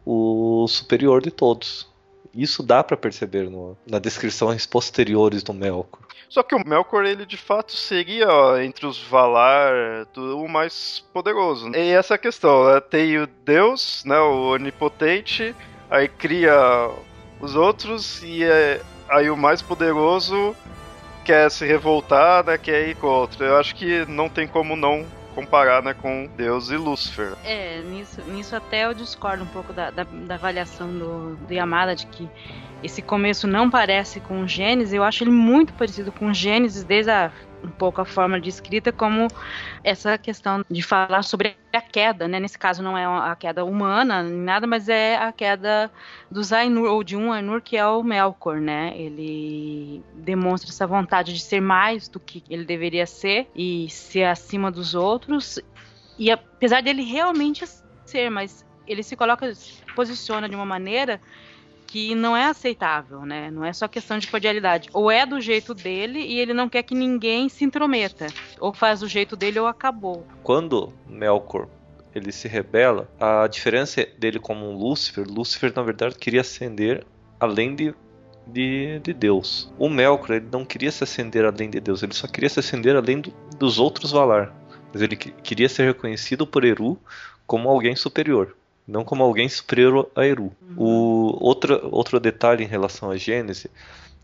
o, 0.04 0.66
superior 0.68 1.22
de 1.22 1.30
todos. 1.30 1.88
Isso 2.34 2.62
dá 2.62 2.82
para 2.82 2.96
perceber 2.96 3.48
no, 3.48 3.76
na 3.86 3.98
descrições 3.98 4.66
posteriores 4.66 5.42
do 5.42 5.54
Melkor. 5.54 6.02
Só 6.28 6.42
que 6.42 6.54
o 6.54 6.66
Melkor, 6.66 7.04
ele 7.04 7.24
de 7.24 7.36
fato 7.36 7.76
seria 7.76 8.28
ó, 8.28 8.58
entre 8.58 8.86
os 8.86 9.00
Valar 9.00 9.72
o 10.16 10.48
mais 10.48 11.04
poderoso. 11.12 11.70
E 11.74 11.90
essa 11.90 12.14
é 12.14 12.16
a 12.16 12.18
questão, 12.18 12.72
né? 12.72 12.80
tem 12.80 13.18
o 13.18 13.26
Deus, 13.44 14.02
né, 14.04 14.18
o 14.18 14.52
Onipotente, 14.52 15.54
aí 15.88 16.08
cria 16.08 16.90
os 17.40 17.54
outros 17.54 18.22
e 18.22 18.42
é, 18.42 18.80
aí 19.08 19.30
o 19.30 19.36
mais 19.36 19.62
poderoso 19.62 20.54
quer 21.24 21.50
se 21.50 21.66
revoltar, 21.66 22.44
né, 22.44 22.58
quer 22.58 22.88
ir 22.88 22.96
contra. 22.96 23.46
Eu 23.46 23.56
acho 23.56 23.74
que 23.74 24.04
não 24.06 24.28
tem 24.28 24.46
como 24.46 24.76
não 24.76 25.06
comparar 25.34 25.82
né, 25.82 25.94
com 25.94 26.28
Deus 26.36 26.70
e 26.70 26.76
Lúcifer. 26.76 27.32
É, 27.44 27.80
nisso, 27.82 28.20
nisso 28.28 28.54
até 28.54 28.84
eu 28.84 28.94
discordo 28.94 29.42
um 29.42 29.48
pouco 29.48 29.72
da, 29.72 29.90
da, 29.90 30.04
da 30.04 30.34
avaliação 30.34 30.88
do, 30.88 31.36
do 31.36 31.52
Yamada 31.52 31.96
de 31.96 32.06
que 32.06 32.28
esse 32.82 33.02
começo 33.02 33.46
não 33.46 33.68
parece 33.70 34.20
com 34.20 34.46
Gênesis. 34.46 34.92
Eu 34.92 35.02
acho 35.02 35.24
ele 35.24 35.30
muito 35.30 35.72
parecido 35.72 36.12
com 36.12 36.32
Gênesis 36.32 36.84
desde 36.84 37.10
a 37.10 37.32
um 37.64 37.70
pouco 37.70 38.00
a 38.00 38.04
forma 38.04 38.40
de 38.40 38.48
escrita 38.48 38.92
como 38.92 39.28
essa 39.82 40.18
questão 40.18 40.64
de 40.70 40.82
falar 40.82 41.22
sobre 41.22 41.56
a 41.72 41.80
queda, 41.80 42.28
né? 42.28 42.38
Nesse 42.38 42.58
caso 42.58 42.82
não 42.82 42.96
é 42.96 43.04
a 43.04 43.34
queda 43.34 43.64
humana, 43.64 44.22
nada, 44.22 44.66
mas 44.66 44.88
é 44.88 45.16
a 45.16 45.32
queda 45.32 45.90
dos 46.30 46.52
Ainur, 46.52 46.88
ou 46.88 47.02
de 47.02 47.16
um 47.16 47.32
Ainur 47.32 47.60
que 47.60 47.76
é 47.76 47.86
o 47.86 48.02
Melkor, 48.02 48.60
né? 48.60 48.92
Ele 48.96 50.02
demonstra 50.14 50.70
essa 50.70 50.86
vontade 50.86 51.32
de 51.32 51.40
ser 51.40 51.60
mais 51.60 52.08
do 52.08 52.20
que 52.20 52.44
ele 52.48 52.64
deveria 52.64 53.06
ser 53.06 53.48
e 53.54 53.88
ser 53.88 54.24
acima 54.24 54.70
dos 54.70 54.94
outros. 54.94 55.58
E 56.18 56.30
apesar 56.30 56.82
dele 56.82 57.02
realmente 57.02 57.64
ser, 58.04 58.30
mas 58.30 58.64
ele 58.86 59.02
se 59.02 59.16
coloca, 59.16 59.54
se 59.54 59.82
posiciona 59.94 60.48
de 60.48 60.54
uma 60.54 60.66
maneira 60.66 61.20
que 61.94 62.12
não 62.12 62.36
é 62.36 62.46
aceitável, 62.46 63.24
né? 63.24 63.52
Não 63.52 63.64
é 63.64 63.72
só 63.72 63.86
questão 63.86 64.18
de 64.18 64.26
cordialidade. 64.26 64.88
Ou 64.92 65.12
é 65.12 65.24
do 65.24 65.40
jeito 65.40 65.72
dele 65.72 66.18
e 66.18 66.40
ele 66.40 66.52
não 66.52 66.68
quer 66.68 66.82
que 66.82 66.92
ninguém 66.92 67.48
se 67.48 67.64
intrometa. 67.64 68.26
Ou 68.58 68.74
faz 68.74 68.98
do 68.98 69.06
jeito 69.06 69.36
dele 69.36 69.60
ou 69.60 69.68
acabou. 69.68 70.26
Quando 70.42 70.92
Melkor 71.06 71.68
ele 72.12 72.32
se 72.32 72.48
rebela, 72.48 73.08
a 73.20 73.46
diferença 73.46 74.04
dele 74.18 74.40
como 74.40 74.68
um 74.68 74.76
Lúcifer, 74.76 75.24
Lúcifer 75.24 75.72
na 75.72 75.84
verdade 75.84 76.18
queria 76.18 76.40
ascender 76.40 77.06
além 77.38 77.76
de, 77.76 77.94
de, 78.44 78.98
de 78.98 79.12
Deus. 79.12 79.72
O 79.78 79.88
Melkor 79.88 80.34
ele 80.34 80.48
não 80.50 80.64
queria 80.64 80.90
se 80.90 81.04
ascender 81.04 81.44
além 81.44 81.70
de 81.70 81.78
Deus, 81.78 82.02
ele 82.02 82.12
só 82.12 82.26
queria 82.26 82.48
se 82.48 82.58
ascender 82.58 82.96
além 82.96 83.20
do, 83.20 83.32
dos 83.56 83.78
outros 83.78 84.10
Valar. 84.10 84.52
Mas 84.92 85.00
ele 85.00 85.14
queria 85.14 85.68
ser 85.68 85.84
reconhecido 85.84 86.44
por 86.44 86.64
Eru 86.64 86.98
como 87.46 87.68
alguém 87.68 87.94
superior 87.94 88.56
não 88.86 89.04
como 89.04 89.22
alguém 89.22 89.48
superior 89.48 90.10
a 90.14 90.26
Eru. 90.26 90.52
Uhum. 90.62 90.74
O 90.76 91.44
outro, 91.44 91.88
outro 91.90 92.20
detalhe 92.20 92.64
em 92.64 92.68
relação 92.68 93.10
à 93.10 93.16
Gênese 93.16 93.70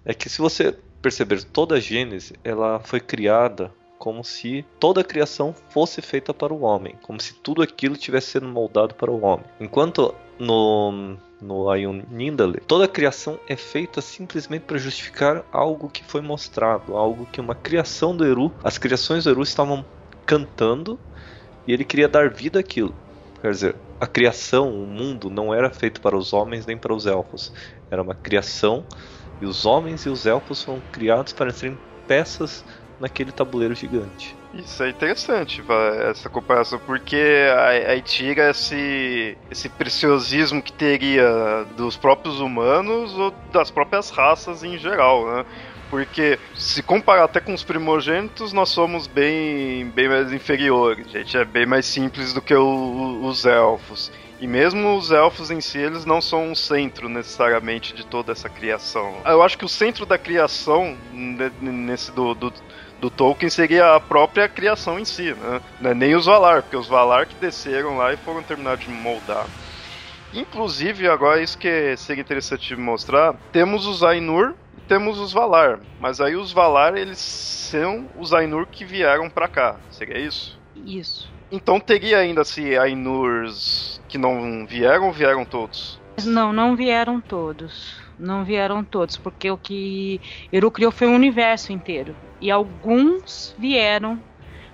é 0.05 0.15
que 0.15 0.29
se 0.29 0.39
você 0.39 0.75
perceber 1.01 1.43
toda 1.45 1.77
a 1.77 1.81
Gênese, 1.81 2.35
ela 2.45 2.81
foi 2.81 3.01
criada 3.01 3.73
como 3.99 4.25
se 4.25 4.65
toda 4.79 5.03
a 5.03 5.05
criação 5.05 5.55
fosse 5.69 6.01
feita 6.01 6.33
para 6.33 6.55
o 6.55 6.63
homem, 6.63 6.95
como 7.03 7.21
se 7.21 7.35
tudo 7.35 7.63
aquilo 7.63 7.97
tivesse 7.97 8.29
sendo 8.29 8.49
moldado 8.49 8.95
para 8.95 9.11
o 9.11 9.23
homem. 9.23 9.45
Enquanto 9.61 10.15
no 10.39 11.19
no 11.41 11.71
Ayun 11.71 12.03
Nindale, 12.11 12.61
toda 12.67 12.85
a 12.85 12.89
criação 12.89 13.39
é 13.49 13.57
feita 13.57 14.01
simplesmente 14.01 14.63
para 14.63 14.79
justificar 14.79 15.43
algo 15.51 15.89
que 15.89 16.05
foi 16.05 16.21
mostrado, 16.21 16.97
algo 16.97 17.27
que 17.27 17.41
uma 17.41 17.55
criação 17.55 18.15
do 18.15 18.27
Eru, 18.27 18.53
as 18.63 18.77
criações 18.77 19.25
do 19.25 19.31
Eru 19.31 19.43
estavam 19.43 19.85
cantando 20.27 20.99
e 21.67 21.73
ele 21.73 21.85
queria 21.85 22.09
dar 22.09 22.29
vida 22.31 22.61
àquilo. 22.61 22.95
Quer 23.41 23.53
dizer, 23.53 23.77
a 24.01 24.07
criação, 24.07 24.83
o 24.83 24.87
mundo 24.87 25.31
não 25.31 25.53
era 25.55 25.71
feito 25.71 26.01
para 26.01 26.17
os 26.17 26.33
homens 26.33 26.67
nem 26.67 26.79
para 26.79 26.95
os 26.95 27.07
elfos. 27.07 27.53
Era 27.91 28.03
uma 28.03 28.15
criação 28.15 28.87
e 29.41 29.47
os 29.47 29.67
homens 29.67 30.07
e 30.07 30.09
os 30.09 30.27
elfos 30.27 30.63
foram 30.63 30.83
criados 30.91 31.33
para 31.33 31.53
serem 31.53 31.79
peças 32.07 32.65
naquele 32.99 33.33
tabuleiro 33.33 33.75
gigante. 33.75 34.41
Isso 34.53 34.83
é 34.83 34.91
interessante, 34.91 35.63
essa 36.11 36.29
comparação, 36.29 36.81
porque 36.81 37.17
aí 37.87 38.03
tira 38.03 38.51
esse, 38.51 39.39
esse 39.49 39.69
preciosismo 39.69 40.61
que 40.61 40.73
teria 40.73 41.65
dos 41.77 41.97
próprios 41.97 42.41
humanos 42.41 43.15
ou 43.15 43.31
das 43.53 43.71
próprias 43.71 44.11
raças 44.11 44.65
em 44.65 44.77
geral, 44.77 45.25
né? 45.25 45.45
Porque 45.91 46.39
se 46.55 46.83
comparar 46.83 47.25
até 47.25 47.41
com 47.41 47.53
os 47.53 47.65
primogênitos, 47.65 48.53
nós 48.53 48.69
somos 48.69 49.07
bem, 49.09 49.91
bem 49.91 50.09
mais 50.09 50.33
inferiores. 50.33 51.07
A 51.09 51.19
gente 51.19 51.37
é 51.37 51.45
bem 51.45 51.67
mais 51.67 51.85
simples 51.85 52.33
do 52.33 52.41
que 52.41 52.55
o, 52.55 53.21
os 53.25 53.45
elfos. 53.45 54.11
E 54.41 54.47
mesmo 54.47 54.97
os 54.97 55.11
elfos 55.11 55.51
em 55.51 55.61
si, 55.61 55.79
eles 55.79 56.07
não 56.07 56.21
são 56.23 56.51
um 56.51 56.55
centro 56.55 57.09
necessariamente 57.09 57.93
de 57.93 58.07
toda 58.07 58.33
essa 58.33 58.49
criação. 58.49 59.17
Eu 59.27 59.43
acho 59.43 59.59
que 59.59 59.65
o 59.67 59.69
centro 59.69 60.07
da 60.07 60.17
criação 60.17 60.97
nesse 61.13 62.11
do, 62.13 62.35
do 62.35 62.51
do 63.01 63.11
Tolkien 63.11 63.49
seria 63.49 63.95
a 63.95 64.01
própria 64.01 64.49
criação 64.49 64.99
em 64.99 65.05
si, 65.05 65.33
né? 65.35 65.61
É 65.83 65.95
nem 65.95 66.15
os 66.15 66.27
Valar, 66.27 66.63
porque 66.63 66.77
os 66.77 66.87
Valar 66.87 67.27
que 67.27 67.35
desceram 67.37 67.97
lá 67.97 68.13
e 68.13 68.17
foram 68.19 68.43
terminar 68.43 68.77
de 68.77 68.91
moldar. 68.91 69.47
Inclusive, 70.33 71.09
agora 71.09 71.43
isso 71.43 71.59
que 71.59 71.97
seria 71.97 72.21
interessante 72.21 72.77
mostrar, 72.77 73.35
temos 73.51 73.87
os 73.87 74.05
Ainur 74.05 74.55
temos 74.91 75.21
os 75.21 75.33
Valar, 75.33 75.79
mas 76.01 76.21
aí 76.21 76.35
os 76.35 76.51
Valar 76.51 76.97
eles 76.97 77.21
são 77.21 78.09
os 78.19 78.35
Ainur 78.35 78.67
que 78.67 78.85
vieram 78.85 79.31
para 79.31 79.47
cá, 79.47 79.77
seria 79.89 80.19
isso? 80.19 80.59
Isso. 80.85 81.33
Então 81.49 81.79
teria 81.79 82.19
ainda 82.19 82.43
se 82.43 82.77
Ainurs 82.77 84.03
que 84.09 84.19
não 84.19 84.67
vieram 84.67 85.07
ou 85.07 85.13
vieram 85.13 85.45
todos? 85.45 86.01
Não, 86.25 86.53
não 86.53 86.75
vieram 86.75 87.21
todos. 87.21 88.01
Não 88.19 88.45
vieram 88.45 88.83
todos, 88.83 89.17
porque 89.17 89.49
o 89.49 89.57
que 89.57 90.21
Eru 90.53 90.73
criou 90.73 90.91
foi 90.91 91.07
o 91.07 91.15
universo 91.15 91.73
inteiro. 91.73 92.17
E 92.41 92.51
alguns 92.51 93.55
vieram 93.57 94.19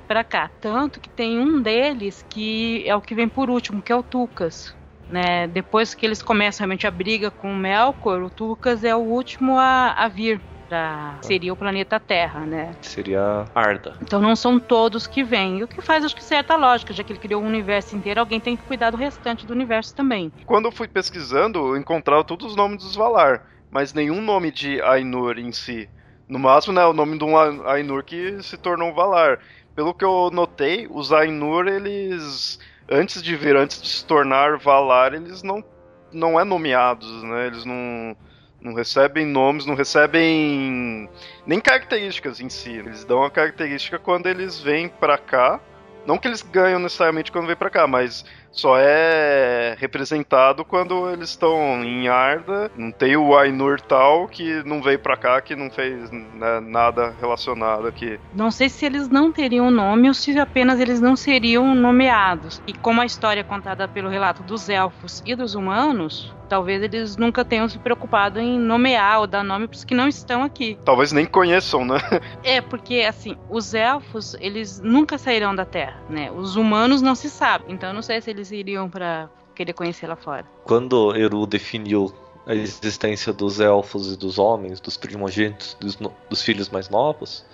para 0.09 0.25
cá. 0.25 0.51
Tanto 0.63 0.99
que 0.99 1.11
tem 1.11 1.39
um 1.39 1.61
deles 1.61 2.25
que 2.31 2.89
é 2.89 2.97
o 2.97 3.03
que 3.03 3.15
vem 3.15 3.29
por 3.29 3.51
último, 3.51 3.83
que 3.83 3.93
é 3.93 3.97
o 3.97 4.03
Tucas. 4.03 4.75
Né? 5.09 5.47
Depois 5.47 5.95
que 5.95 6.05
eles 6.05 6.23
começam 6.23 6.65
realmente 6.65 6.87
a 6.87 6.91
briga 6.91 7.31
com 7.31 7.53
o 7.53 7.57
Melkor, 7.57 8.23
o 8.23 8.31
Tucas 8.31 8.83
é 8.85 8.95
o 8.95 8.99
último 8.99 9.57
a, 9.57 9.93
a 9.93 10.09
vir 10.09 10.41
para 10.69 11.19
seria 11.23 11.53
o 11.53 11.57
planeta 11.57 11.99
Terra, 11.99 12.41
né? 12.41 12.75
Seria 12.83 13.45
Arda. 13.55 13.95
Então 14.03 14.21
não 14.21 14.35
são 14.35 14.59
todos 14.59 15.07
que 15.07 15.23
vêm. 15.23 15.63
O 15.63 15.69
que 15.69 15.81
faz 15.81 16.05
acho 16.05 16.17
que 16.17 16.25
certa 16.25 16.57
lógica, 16.57 16.93
já 16.93 17.03
que 17.03 17.13
ele 17.13 17.21
criou 17.21 17.43
o 17.43 17.47
universo 17.47 17.97
inteiro, 17.97 18.21
alguém 18.21 18.41
tem 18.41 18.57
que 18.57 18.65
cuidar 18.65 18.91
do 18.91 18.97
restante 18.97 19.47
do 19.47 19.53
universo 19.53 19.95
também. 19.95 20.33
Quando 20.45 20.67
eu 20.67 20.73
fui 20.73 20.89
pesquisando, 20.89 21.59
eu 21.59 21.77
encontrava 21.77 22.25
todos 22.25 22.47
os 22.47 22.57
nomes 22.57 22.83
dos 22.83 22.97
Valar, 22.97 23.47
mas 23.71 23.95
nenhum 23.95 24.21
nome 24.21 24.51
de 24.51 24.81
Ainur 24.83 25.39
em 25.39 25.53
si. 25.53 25.89
No 26.29 26.39
máximo, 26.39 26.75
né, 26.75 26.85
o 26.85 26.93
nome 26.93 27.17
de 27.17 27.25
um 27.25 27.39
Ainur 27.69 28.03
que 28.03 28.43
se 28.43 28.57
tornou 28.57 28.91
um 28.91 28.95
Valar. 28.95 29.39
Pelo 29.75 29.95
que 29.95 30.05
eu 30.05 30.31
notei, 30.33 30.89
os 30.91 31.13
Ainur, 31.13 31.69
eles 31.69 32.59
antes 32.91 33.23
de 33.23 33.37
vir, 33.37 33.57
antes 33.57 33.81
de 33.81 33.89
se 33.89 34.05
tornar 34.05 34.59
Valar, 34.59 35.15
eles 35.15 35.43
não 35.43 35.65
não 36.13 36.41
é 36.41 36.45
nomeados, 36.45 37.23
né? 37.25 37.47
Eles 37.47 37.65
não 37.65 38.17
não 38.61 38.75
recebem 38.75 39.27
nomes, 39.27 39.67
não 39.67 39.75
recebem 39.75 41.09
nem 41.47 41.61
características 41.61 42.41
em 42.41 42.49
si. 42.49 42.71
Eles 42.71 43.05
dão 43.05 43.23
a 43.23 43.31
característica 43.31 43.99
quando 43.99 44.27
eles 44.27 44.59
vêm 44.61 44.89
pra 44.89 45.19
cá. 45.19 45.61
Não 46.07 46.19
que 46.19 46.27
eles 46.27 46.43
ganham 46.43 46.79
necessariamente 46.79 47.31
quando 47.33 47.47
vêm 47.47 47.57
pra 47.57 47.71
cá, 47.71 47.87
mas 47.87 48.25
só 48.57 48.79
é 48.79 49.77
representado 49.79 50.65
quando 50.65 51.11
eles 51.11 51.31
estão 51.31 51.85
em 51.85 52.09
Arda. 52.09 52.71
Não 52.77 52.91
tem 52.91 53.17
o 53.17 53.37
Ainur 53.37 53.81
tal 53.81 54.27
que 54.27 54.63
não 54.65 54.83
veio 54.83 54.99
pra 54.99 55.17
cá, 55.17 55.41
que 55.41 55.55
não 55.55 55.71
fez 55.71 56.11
né, 56.11 56.61
nada 56.61 57.15
relacionado 57.21 57.87
aqui. 57.87 58.19
Não 58.35 58.51
sei 58.51 58.69
se 58.69 58.87
eles 58.87 59.09
não 59.09 59.31
teriam 59.31 59.71
nome 59.71 60.09
ou 60.09 60.15
se 60.15 60.39
apenas 60.39 60.81
eles 60.81 61.01
não 61.01 61.15
seriam 61.15 61.75
nomeados. 61.75 62.63
E 62.67 62.73
como 62.73 63.01
a 63.01 63.07
história 63.07 63.41
é 63.41 63.45
contada 63.45 63.87
pelo 63.87 64.09
relato 64.09 64.43
dos 64.43 64.69
elfos 64.69 65.23
e 65.27 65.35
dos 65.35 65.55
humanos, 65.55 66.35
talvez 66.49 66.83
eles 66.83 67.17
nunca 67.17 67.45
tenham 67.45 67.69
se 67.69 67.79
preocupado 67.79 68.39
em 68.39 68.59
nomear 68.59 69.21
ou 69.21 69.27
dar 69.27 69.45
nome 69.45 69.69
para 69.69 69.77
os 69.77 69.85
que 69.85 69.95
não 69.95 70.09
estão 70.09 70.43
aqui. 70.43 70.79
Talvez 70.85 71.13
nem 71.13 71.27
conheçam, 71.27 71.85
né? 71.85 71.97
É, 72.43 72.61
porque 72.61 73.01
assim, 73.01 73.37
os 73.51 73.75
elfos, 73.75 74.35
eles 74.41 74.81
nunca 74.81 75.19
sairão 75.19 75.55
da 75.55 75.65
Terra, 75.65 76.01
né? 76.09 76.31
Os 76.31 76.57
humanos 76.57 77.03
não 77.03 77.15
se 77.15 77.29
sabe. 77.29 77.65
Então 77.69 77.91
eu 77.91 77.95
não 77.95 78.03
sei 78.03 78.21
se 78.21 78.31
eles 78.31 78.51
iriam 78.51 78.89
para 78.89 79.29
querer 79.55 79.73
conhecer 79.73 80.07
lá 80.07 80.17
fora. 80.17 80.45
Quando 80.65 81.15
Eru 81.17 81.47
definiu 81.47 82.13
a 82.47 82.55
existência 82.55 83.33
dos 83.33 83.59
elfos 83.59 84.13
e 84.13 84.17
dos 84.17 84.39
homens, 84.39 84.81
dos 84.81 84.97
primogênitos, 84.97 85.77
dos, 85.81 85.99
dos 86.31 86.43
filhos 86.43 86.69
mais 86.69 86.89
novos, 86.89 87.45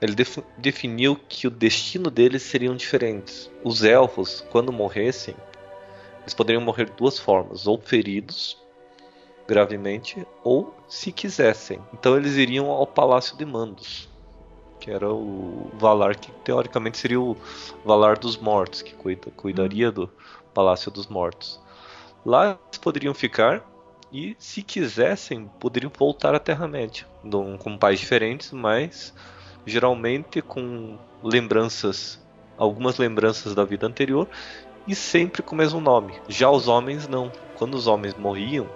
ele 0.00 0.14
def 0.14 0.38
definiu 0.56 1.16
que 1.28 1.46
o 1.46 1.50
destino 1.50 2.10
deles 2.10 2.42
seriam 2.42 2.74
diferentes. 2.74 3.50
Os 3.62 3.84
elfos, 3.84 4.44
quando 4.50 4.72
morressem, 4.72 5.34
eles 6.24 6.34
poderiam 6.34 6.62
morrer 6.62 6.86
de 6.86 6.92
duas 6.92 7.18
formas: 7.18 7.66
ou 7.66 7.78
feridos 7.78 8.58
gravemente, 9.46 10.26
ou 10.42 10.74
se 10.88 11.12
quisessem. 11.12 11.78
Então 11.92 12.16
eles 12.16 12.36
iriam 12.36 12.70
ao 12.70 12.86
Palácio 12.86 13.36
de 13.36 13.44
Mandos, 13.44 14.08
que 14.80 14.90
era 14.90 15.12
o 15.12 15.70
Valar 15.74 16.16
que 16.16 16.30
teoricamente 16.42 16.98
seria 16.98 17.20
o 17.20 17.36
Valar 17.84 18.18
dos 18.18 18.36
Mortos, 18.38 18.82
que 18.82 18.94
cuida, 18.94 19.30
cuidaria 19.36 19.92
do 19.92 20.10
Palácio 20.54 20.90
dos 20.90 21.06
Mortos. 21.06 21.60
Lá 22.24 22.58
eles 22.68 22.78
poderiam 22.78 23.12
ficar 23.12 23.62
e, 24.10 24.34
se 24.38 24.62
quisessem, 24.62 25.50
poderiam 25.60 25.92
voltar 25.94 26.34
à 26.34 26.38
Terra-média, 26.38 27.06
com 27.58 27.76
pais 27.76 28.00
diferentes, 28.00 28.50
mas 28.52 29.12
geralmente 29.66 30.40
com 30.40 30.98
lembranças, 31.22 32.22
algumas 32.56 32.96
lembranças 32.96 33.54
da 33.54 33.64
vida 33.64 33.86
anterior 33.86 34.28
e 34.86 34.94
sempre 34.94 35.42
com 35.42 35.54
o 35.54 35.58
mesmo 35.58 35.80
nome. 35.80 36.14
Já 36.28 36.50
os 36.50 36.68
homens 36.68 37.08
não. 37.08 37.30
Quando 37.56 37.74
os 37.74 37.86
homens 37.86 38.14
morriam, 38.14 38.68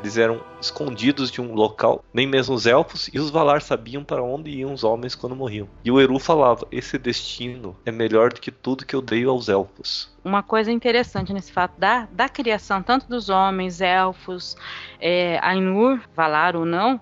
eles 0.00 0.16
eram 0.16 0.40
escondidos 0.60 1.30
de 1.30 1.40
um 1.40 1.54
local. 1.54 2.04
Nem 2.12 2.26
mesmo 2.26 2.54
os 2.54 2.66
elfos 2.66 3.08
e 3.12 3.18
os 3.18 3.30
Valar 3.30 3.62
sabiam 3.62 4.04
para 4.04 4.22
onde 4.22 4.50
iam 4.50 4.72
os 4.72 4.84
homens 4.84 5.14
quando 5.14 5.36
morriam. 5.36 5.68
E 5.84 5.90
o 5.90 6.00
Eru 6.00 6.18
falava: 6.18 6.66
esse 6.70 6.98
destino 6.98 7.76
é 7.84 7.90
melhor 7.90 8.32
do 8.32 8.40
que 8.40 8.50
tudo 8.50 8.86
que 8.86 8.94
eu 8.94 9.02
dei 9.02 9.24
aos 9.24 9.48
elfos. 9.48 10.10
Uma 10.24 10.42
coisa 10.42 10.70
interessante 10.70 11.32
nesse 11.32 11.52
fato 11.52 11.78
da, 11.78 12.08
da 12.10 12.28
criação, 12.28 12.82
tanto 12.82 13.08
dos 13.08 13.28
homens, 13.28 13.80
elfos, 13.80 14.56
é, 15.00 15.38
Ainur, 15.42 16.00
Valar 16.14 16.56
ou 16.56 16.64
não, 16.64 17.00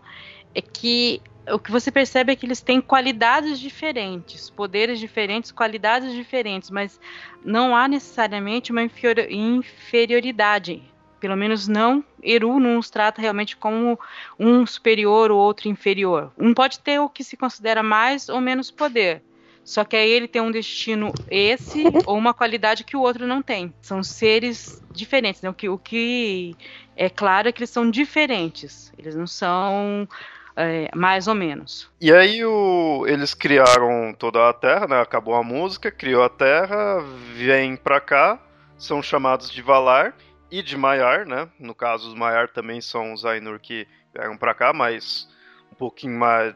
é 0.54 0.61
que 0.61 1.20
o 1.52 1.59
que 1.59 1.70
você 1.70 1.90
percebe 1.90 2.33
é 2.33 2.37
que 2.37 2.46
eles 2.46 2.61
têm 2.61 2.80
qualidades 2.80 3.61
diferentes, 3.61 4.50
poderes 4.50 4.98
diferentes, 4.98 5.52
qualidades 5.52 6.12
diferentes, 6.12 6.70
mas 6.70 6.98
não 7.44 7.76
há 7.76 7.87
necessariamente 7.87 8.72
uma 8.72 8.83
inferioridade. 8.83 10.83
Pelo 11.20 11.37
menos 11.37 11.66
não, 11.66 12.04
Eru 12.22 12.61
não 12.61 12.78
os 12.78 12.90
trata 12.90 13.20
realmente 13.20 13.57
como 13.57 13.98
um 14.38 14.66
superior 14.66 15.30
ou 15.30 15.38
outro 15.38 15.68
inferior. 15.68 16.33
Um 16.38 16.52
pode 16.52 16.80
ter 16.80 16.98
o 16.98 17.09
que 17.09 17.24
se 17.24 17.37
considera 17.37 17.83
mais 17.83 18.28
ou 18.28 18.40
menos 18.40 18.70
poder. 18.70 19.22
Só 19.64 19.83
que 19.83 19.96
aí 19.96 20.11
ele 20.11 20.28
tem 20.28 20.42
um 20.42 20.50
destino 20.50 21.11
esse 21.30 21.85
ou 22.04 22.18
uma 22.18 22.35
qualidade 22.35 22.85
que 22.85 22.96
o 22.96 23.00
outro 23.00 23.26
não 23.26 23.40
tem. 23.40 23.72
São 23.80 24.02
seres 24.02 24.83
diferentes. 24.92 25.40
Né? 25.40 25.48
O, 25.48 25.54
que, 25.54 25.68
o 25.70 25.78
que 25.78 26.54
é 26.94 27.09
claro 27.09 27.48
é 27.48 27.52
que 27.52 27.61
eles 27.61 27.70
são 27.70 27.90
diferentes. 27.90 28.92
Eles 28.98 29.16
não 29.16 29.26
são 29.26 30.07
é, 30.56 30.88
mais 30.94 31.26
ou 31.26 31.34
menos. 31.34 31.90
E 32.00 32.12
aí 32.12 32.44
o, 32.44 33.04
eles 33.06 33.34
criaram 33.34 34.14
toda 34.18 34.48
a 34.48 34.52
Terra, 34.52 34.86
né? 34.86 35.00
Acabou 35.00 35.34
a 35.34 35.42
música, 35.42 35.90
criou 35.90 36.22
a 36.22 36.28
Terra, 36.28 37.00
vêm 37.34 37.76
pra 37.76 38.00
cá, 38.00 38.38
são 38.78 39.02
chamados 39.02 39.50
de 39.50 39.62
Valar 39.62 40.14
e 40.50 40.62
de 40.62 40.76
Maiar, 40.76 41.26
né? 41.26 41.48
No 41.58 41.74
caso, 41.74 42.08
os 42.08 42.14
Maiar 42.14 42.48
também 42.48 42.80
são 42.80 43.12
os 43.12 43.24
Ainur 43.24 43.58
que 43.58 43.86
vieram 44.14 44.36
pra 44.36 44.54
cá, 44.54 44.72
mas 44.72 45.28
um 45.72 45.74
pouquinho 45.74 46.18
mais. 46.18 46.54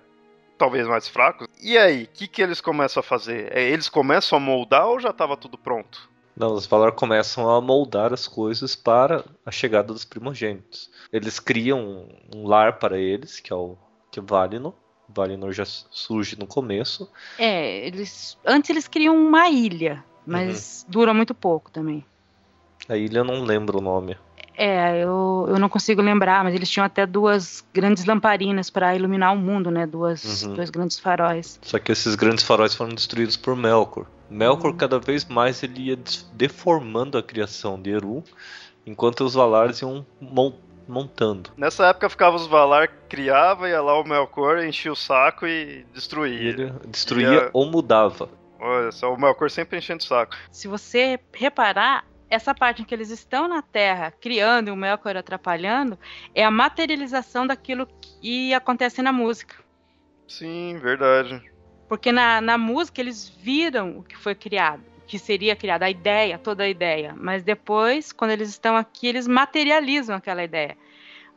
talvez 0.56 0.87
mais 0.87 1.08
fracos. 1.08 1.48
E 1.61 1.76
aí, 1.76 2.04
o 2.04 2.08
que, 2.08 2.28
que 2.28 2.42
eles 2.42 2.61
começam 2.61 3.00
a 3.00 3.04
fazer? 3.04 3.48
É, 3.56 3.62
eles 3.62 3.88
começam 3.88 4.38
a 4.38 4.40
moldar 4.40 4.87
ou 4.87 5.00
já 5.00 5.11
estava 5.11 5.37
tudo 5.37 5.58
pronto? 5.58 6.08
Não, 6.37 6.52
os 6.52 6.66
Valar 6.66 6.92
começam 6.92 7.50
a 7.50 7.61
moldar 7.61 8.12
as 8.12 8.28
coisas 8.28 8.76
para 8.76 9.24
a 9.44 9.50
chegada 9.50 9.92
dos 9.92 10.04
primogênitos. 10.04 10.88
Eles 11.12 11.40
criam 11.40 12.08
um 12.32 12.46
lar 12.46 12.78
para 12.78 12.96
eles, 12.96 13.40
que 13.40 13.52
é 13.52 13.56
o 13.56 13.76
que 14.11 14.18
é 14.18 14.23
Valinor, 14.23 14.75
Valinor 15.09 15.53
já 15.53 15.64
surge 15.64 16.38
no 16.38 16.47
começo. 16.47 17.11
É, 17.38 17.87
eles 17.87 18.37
antes 18.44 18.71
eles 18.71 18.87
criam 18.87 19.16
uma 19.16 19.49
ilha, 19.49 20.05
mas 20.27 20.85
uhum. 20.85 20.92
dura 20.92 21.14
muito 21.14 21.35
pouco 21.35 21.71
também. 21.71 22.05
A 22.88 22.97
ilha 22.97 23.18
eu 23.18 23.25
não 23.25 23.42
lembro 23.42 23.79
o 23.79 23.83
nome. 23.83 24.16
É, 24.61 25.05
eu, 25.05 25.47
eu 25.49 25.59
não 25.59 25.68
consigo 25.68 26.03
lembrar, 26.03 26.42
mas 26.42 26.53
eles 26.53 26.68
tinham 26.68 26.85
até 26.85 27.07
duas 27.07 27.64
grandes 27.73 28.05
lamparinas 28.05 28.68
para 28.68 28.94
iluminar 28.97 29.33
o 29.33 29.37
mundo, 29.37 29.71
né? 29.71 29.87
Duas, 29.87 30.42
uhum. 30.42 30.55
Dois 30.55 30.68
grandes 30.68 30.99
faróis. 30.99 31.61
Só 31.62 31.79
que 31.79 31.92
esses 31.92 32.16
grandes 32.16 32.42
faróis 32.42 32.75
foram 32.75 32.92
destruídos 32.92 33.37
por 33.37 33.55
Melkor. 33.55 34.07
Melkor, 34.29 34.73
uhum. 34.73 34.77
cada 34.77 34.99
vez 34.99 35.25
mais, 35.25 35.62
ele 35.62 35.90
ia 35.90 35.99
deformando 36.33 37.16
a 37.16 37.23
criação 37.23 37.81
de 37.81 37.90
Eru, 37.90 38.25
enquanto 38.85 39.23
os 39.25 39.35
Valares 39.35 39.81
iam 39.81 40.05
montando. 40.88 41.51
Nessa 41.57 41.87
época 41.87 42.09
ficava 42.09 42.37
os 42.37 42.46
Valar, 42.46 42.88
criava, 43.09 43.68
ia 43.68 43.81
lá 43.81 44.01
o 44.01 44.05
Melkor, 44.05 44.64
enchia 44.64 44.90
o 44.90 44.96
saco 44.96 45.46
e 45.46 45.85
destruía. 45.92 46.48
Ele 46.48 46.72
destruía 46.87 47.29
ia... 47.29 47.51
ou 47.53 47.66
mudava. 47.66 48.31
Olha 48.59 48.90
só, 48.90 49.12
o 49.12 49.20
Melkor 49.20 49.51
sempre 49.51 49.79
enchendo 49.79 50.03
o 50.03 50.07
saco. 50.07 50.37
Se 50.51 50.66
você 50.66 51.20
reparar, 51.33 52.05
essa 52.31 52.55
parte 52.55 52.83
em 52.83 52.85
que 52.85 52.94
eles 52.94 53.11
estão 53.11 53.48
na 53.48 53.62
Terra 53.62 54.12
criando 54.20 54.68
e 54.68 54.70
o 54.70 54.77
Melkor 54.77 55.16
atrapalhando 55.16 55.98
é 56.35 56.44
a 56.44 56.51
materialização 56.51 57.46
daquilo 57.46 57.87
que 57.87 58.53
acontece 58.53 59.01
na 59.03 59.12
música. 59.12 59.57
Sim, 60.27 60.79
verdade. 60.79 61.42
Porque 61.88 62.12
na, 62.12 62.40
na 62.40 62.59
música 62.59 63.01
eles 63.01 63.29
viram 63.29 63.98
o 63.98 64.03
que 64.03 64.16
foi 64.16 64.35
criado, 64.35 64.83
que 65.09 65.18
seria 65.18 65.57
criado, 65.57 65.83
a 65.83 65.90
ideia, 65.90 66.38
toda 66.38 66.62
a 66.62 66.68
ideia. 66.68 67.14
Mas 67.16 67.42
depois, 67.42 68.12
quando 68.12 68.31
eles 68.31 68.51
estão 68.51 68.77
aqui, 68.77 69.09
eles 69.09 69.27
materializam 69.27 70.14
aquela 70.14 70.44
ideia 70.44 70.77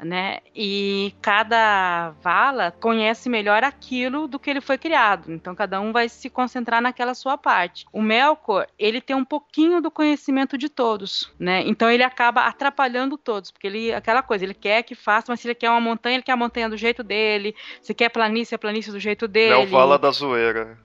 né? 0.04 0.40
E 0.56 1.14
cada 1.22 2.12
vala 2.22 2.72
conhece 2.72 3.30
melhor 3.30 3.64
aquilo 3.64 4.28
do 4.28 4.40
que 4.40 4.50
ele 4.50 4.62
foi 4.62 4.78
criado. 4.78 5.32
Então 5.32 5.54
cada 5.56 5.80
um 5.80 5.92
vai 5.92 6.10
se 6.10 6.30
concentrar 6.30 6.82
naquela 6.82 7.14
sua 7.14 7.38
parte. 7.38 7.86
O 7.94 8.02
Melkor, 8.02 8.68
ele 8.78 9.00
tem 9.00 9.16
um 9.16 9.26
pouquinho 9.26 9.82
do 9.82 9.92
conhecimento 9.92 10.58
de 10.58 10.70
todos, 10.70 11.32
né? 11.40 11.64
Então 11.66 11.90
ele 11.90 12.04
acaba 12.04 12.46
atrapalhando 12.46 13.18
todos, 13.18 13.52
porque 13.52 13.68
ele 13.68 13.94
aquela 13.94 14.22
coisa, 14.22 14.44
ele 14.44 14.54
quer 14.54 14.84
que 14.84 14.96
faça, 14.96 15.32
mas 15.32 15.40
se 15.40 15.48
ele 15.48 15.56
quer 15.56 15.70
uma 15.70 15.82
montanha, 15.82 16.16
ele 16.16 16.24
quer 16.24 16.34
a 16.34 16.38
montanha 16.38 16.70
do 16.70 16.78
jeito 16.78 17.04
dele. 17.04 17.56
Se 17.82 17.94
quer 17.94 18.10
planície, 18.10 18.56
a 18.56 18.60
planície 18.60 18.92
do 18.92 19.00
jeito 19.00 19.28
dele. 19.28 19.54
Não 19.54 19.68
fala 19.68 20.00
da 20.00 20.12
zoeira. 20.12 20.78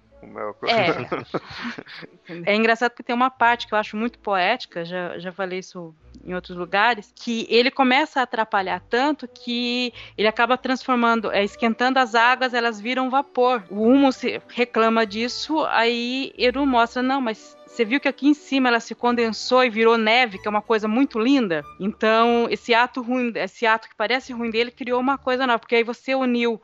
É. 0.64 2.52
é 2.52 2.54
engraçado 2.54 2.90
porque 2.90 3.02
tem 3.02 3.14
uma 3.14 3.30
parte 3.30 3.66
que 3.66 3.74
eu 3.74 3.78
acho 3.78 3.96
muito 3.96 4.18
poética, 4.18 4.84
já, 4.84 5.18
já 5.18 5.32
falei 5.32 5.60
isso 5.60 5.94
em 6.24 6.34
outros 6.34 6.56
lugares, 6.56 7.12
que 7.14 7.46
ele 7.48 7.70
começa 7.70 8.20
a 8.20 8.24
atrapalhar 8.24 8.82
tanto 8.90 9.28
que 9.28 9.92
ele 10.18 10.26
acaba 10.26 10.58
transformando, 10.58 11.30
é, 11.30 11.44
esquentando 11.44 11.98
as 11.98 12.14
águas, 12.14 12.52
elas 12.52 12.80
viram 12.80 13.08
vapor. 13.08 13.62
O 13.70 13.82
Humo 13.84 14.10
reclama 14.48 15.06
disso, 15.06 15.64
aí 15.66 16.32
Eru 16.36 16.66
mostra, 16.66 17.02
não, 17.02 17.20
mas 17.20 17.56
você 17.76 17.84
viu 17.84 18.00
que 18.00 18.08
aqui 18.08 18.26
em 18.26 18.32
cima 18.32 18.68
ela 18.68 18.80
se 18.80 18.94
condensou 18.94 19.62
e 19.62 19.68
virou 19.68 19.98
neve, 19.98 20.38
que 20.38 20.48
é 20.48 20.50
uma 20.50 20.62
coisa 20.62 20.88
muito 20.88 21.18
linda. 21.18 21.62
Então, 21.78 22.46
esse 22.50 22.72
ato 22.72 23.02
ruim, 23.02 23.32
esse 23.34 23.66
ato 23.66 23.86
que 23.86 23.94
parece 23.94 24.32
ruim 24.32 24.50
dele 24.50 24.70
criou 24.70 24.98
uma 24.98 25.18
coisa 25.18 25.46
nova, 25.46 25.58
porque 25.58 25.74
aí 25.74 25.84
você 25.84 26.14
uniu 26.14 26.60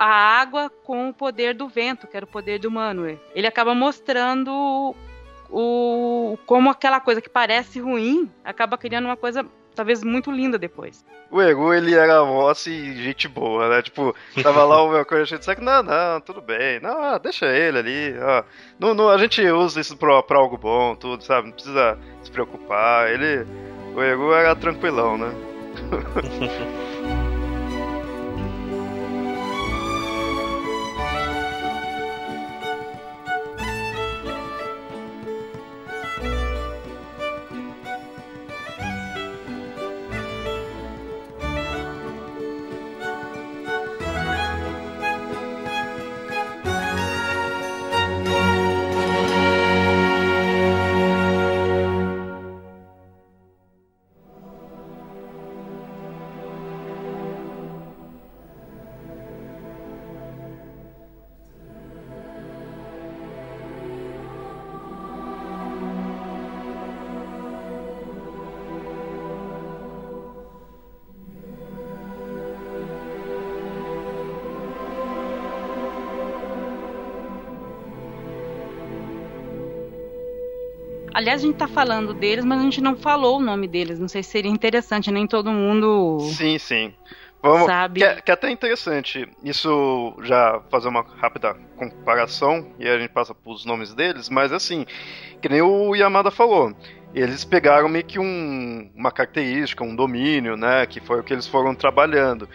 a 0.00 0.06
água 0.06 0.70
com 0.82 1.10
o 1.10 1.14
poder 1.14 1.54
do 1.54 1.68
vento, 1.68 2.06
que 2.06 2.16
era 2.16 2.24
o 2.24 2.28
poder 2.28 2.58
do 2.58 2.70
Manwë. 2.70 3.18
Ele 3.34 3.46
acaba 3.46 3.74
mostrando 3.74 4.96
o 5.50 6.38
como 6.46 6.70
aquela 6.70 7.00
coisa 7.00 7.20
que 7.20 7.28
parece 7.28 7.80
ruim 7.80 8.30
acaba 8.42 8.78
criando 8.78 9.04
uma 9.04 9.16
coisa 9.16 9.44
talvez 9.74 10.02
muito 10.02 10.30
linda 10.30 10.58
depois. 10.58 11.04
O 11.30 11.40
Eru, 11.40 11.74
ele 11.74 11.94
era 11.94 12.24
moça 12.24 12.70
e 12.70 12.96
gente 13.02 13.28
boa, 13.28 13.68
né? 13.68 13.82
Tipo, 13.82 14.14
tava 14.42 14.64
lá 14.64 14.82
o 14.82 14.90
meu 14.90 15.04
coisa 15.04 15.26
cheio 15.26 15.38
de 15.38 15.44
saco, 15.44 15.62
não, 15.62 15.82
não, 15.82 16.20
tudo 16.20 16.40
bem, 16.40 16.80
não, 16.80 17.18
deixa 17.18 17.46
ele 17.46 17.78
ali, 17.78 18.14
ó. 18.18 18.42
Não, 18.78 18.94
não, 18.94 19.10
a 19.10 19.18
gente 19.18 19.42
usa 19.50 19.80
isso 19.80 19.98
pra, 19.98 20.22
pra 20.22 20.38
algo 20.38 20.56
bom, 20.56 20.96
tudo, 20.96 21.22
sabe? 21.22 21.48
Não 21.48 21.52
precisa 21.52 21.98
se 22.22 22.30
preocupar. 22.30 23.10
Ele, 23.10 23.46
o 23.94 24.02
Eru 24.02 24.32
era 24.32 24.56
tranquilão, 24.56 25.18
né? 25.18 25.32
Aliás, 81.20 81.42
a 81.42 81.46
gente 81.46 81.56
tá 81.56 81.68
falando 81.68 82.14
deles, 82.14 82.46
mas 82.46 82.58
a 82.58 82.62
gente 82.62 82.80
não 82.80 82.96
falou 82.96 83.36
o 83.36 83.42
nome 83.42 83.68
deles. 83.68 83.98
Não 83.98 84.08
sei 84.08 84.22
se 84.22 84.30
seria 84.30 84.50
interessante, 84.50 85.10
nem 85.10 85.26
todo 85.26 85.52
mundo. 85.52 86.18
Sim, 86.32 86.56
sim. 86.58 86.94
Vamos, 87.42 87.66
sabe? 87.66 88.00
Que, 88.00 88.06
é, 88.06 88.20
que 88.22 88.30
é 88.30 88.34
até 88.34 88.50
interessante 88.50 89.28
isso 89.44 90.14
já 90.22 90.62
fazer 90.70 90.88
uma 90.88 91.02
rápida 91.02 91.54
comparação 91.76 92.66
e 92.78 92.88
a 92.88 92.98
gente 92.98 93.10
passa 93.10 93.34
pros 93.34 93.66
nomes 93.66 93.92
deles, 93.94 94.30
mas 94.30 94.50
assim, 94.50 94.86
que 95.42 95.48
nem 95.48 95.60
o 95.60 95.94
Yamada 95.94 96.30
falou, 96.30 96.74
eles 97.14 97.44
pegaram 97.44 97.88
meio 97.88 98.04
que 98.04 98.18
um, 98.18 98.90
uma 98.94 99.12
característica, 99.12 99.84
um 99.84 99.94
domínio, 99.94 100.56
né, 100.56 100.86
que 100.86 101.00
foi 101.00 101.20
o 101.20 101.22
que 101.22 101.34
eles 101.34 101.46
foram 101.46 101.74
trabalhando. 101.74 102.48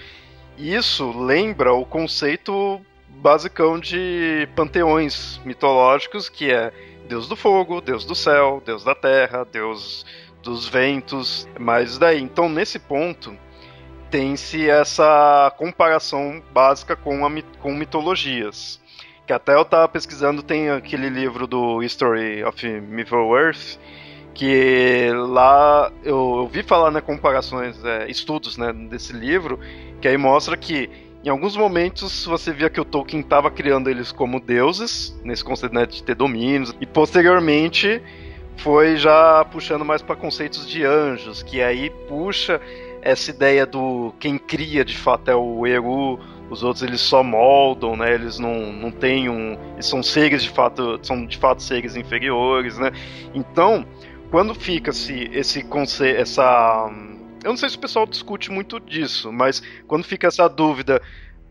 E 0.58 0.73
isso 0.73 1.12
lembra 1.12 1.71
o 1.71 1.86
conceito 1.86 2.82
basicão 3.10 3.80
de 3.80 4.47
panteões 4.56 5.39
mitológicos, 5.45 6.30
que 6.30 6.51
é 6.51 6.71
Deus 7.07 7.27
do 7.27 7.35
fogo, 7.35 7.81
Deus 7.81 8.05
do 8.05 8.15
céu, 8.15 8.61
Deus 8.65 8.83
da 8.83 8.95
terra, 8.95 9.45
Deus 9.45 10.05
dos 10.41 10.67
ventos, 10.67 11.47
mas 11.59 11.97
daí, 11.97 12.21
então 12.21 12.47
nesse 12.47 12.77
ponto 12.77 13.35
tem-se 14.09 14.69
essa 14.69 15.51
comparação 15.57 16.41
básica 16.53 16.95
com, 16.95 17.25
a, 17.25 17.31
com 17.59 17.73
mitologias. 17.73 18.79
Que 19.25 19.33
até 19.33 19.55
eu 19.55 19.63
estava 19.63 19.87
pesquisando, 19.87 20.43
tem 20.43 20.69
aquele 20.69 21.09
livro 21.09 21.47
do 21.47 21.81
History 21.81 22.43
of 22.43 22.63
Middle-earth, 22.81 23.79
que 24.35 25.09
lá 25.13 25.91
eu, 26.03 26.35
eu 26.37 26.47
vi 26.47 26.61
falar 26.61 26.91
né, 26.91 27.01
comparações, 27.01 27.83
é, 27.83 28.09
estudos 28.09 28.55
né, 28.55 28.71
desse 28.71 29.13
livro, 29.13 29.59
que 29.99 30.07
aí 30.07 30.17
mostra 30.17 30.55
que 30.55 30.89
em 31.25 31.29
alguns 31.29 31.57
momentos 31.57 32.23
você 32.25 32.53
via 32.53 32.69
que 32.69 32.79
o 32.79 32.85
Tolkien 32.85 33.21
estava 33.21 33.49
criando 33.49 33.89
eles 33.89 34.11
como 34.11 34.39
deuses, 34.39 35.19
nesse 35.23 35.43
conceito 35.43 35.73
né, 35.73 35.85
de 35.88 36.03
ter 36.03 36.13
domínios, 36.13 36.75
e 36.79 36.85
posteriormente 36.85 37.99
foi 38.57 38.95
já 38.95 39.43
puxando 39.45 39.83
mais 39.83 40.03
para 40.03 40.15
conceitos 40.15 40.67
de 40.67 40.85
anjos, 40.85 41.41
que 41.41 41.61
aí 41.63 41.89
puxa 42.07 42.61
essa 43.01 43.31
ideia 43.31 43.65
do 43.65 44.13
quem 44.19 44.38
cria 44.38 44.85
de 44.85 44.95
fato 44.95 45.29
é 45.29 45.35
o 45.35 45.65
Eru, 45.65 46.19
os 46.49 46.61
outros 46.61 46.83
eles 46.83 47.01
só 47.01 47.23
moldam, 47.23 47.95
né? 47.95 48.13
Eles 48.13 48.38
não, 48.38 48.71
não 48.71 48.91
têm 48.91 49.27
um, 49.27 49.57
eles 49.73 49.88
são 49.88 50.03
seres 50.03 50.43
de 50.43 50.49
fato, 50.49 50.99
são 51.01 51.25
de 51.25 51.38
fato 51.38 51.61
seres 51.61 51.95
inferiores, 51.95 52.77
né? 52.77 52.91
Então, 53.33 53.85
quando 54.29 54.53
fica-se 54.53 55.29
esse 55.33 55.63
conceito, 55.63 56.19
essa 56.19 56.89
eu 57.45 57.51
não 57.51 57.58
sei 57.58 57.69
se 57.69 57.77
o 57.77 57.79
pessoal 57.79 58.08
discute 58.08 58.51
muito 58.51 58.79
disso, 58.79 59.31
mas 59.31 59.62
quando 59.88 60.03
fica 60.03 60.25
essa 60.27 60.49
dúvida 60.49 60.99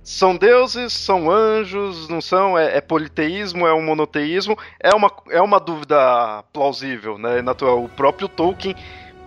são 0.03 0.37
deuses, 0.37 0.93
são 0.93 1.31
anjos, 1.31 2.09
não 2.09 2.21
são? 2.21 2.59
É, 2.59 2.77
é, 2.77 2.81
politeísmo, 2.81 3.65
é 3.65 3.73
um 3.73 3.81
monoteísmo? 3.81 4.59
É 4.81 4.93
uma, 4.93 5.11
é 5.31 5.41
uma 5.41 5.61
dúvida 5.61 6.45
plausível, 6.53 7.17
né? 7.17 7.41
Natural. 7.41 7.83
O 7.83 7.89
próprio 7.89 8.29
Tolkien 8.29 8.75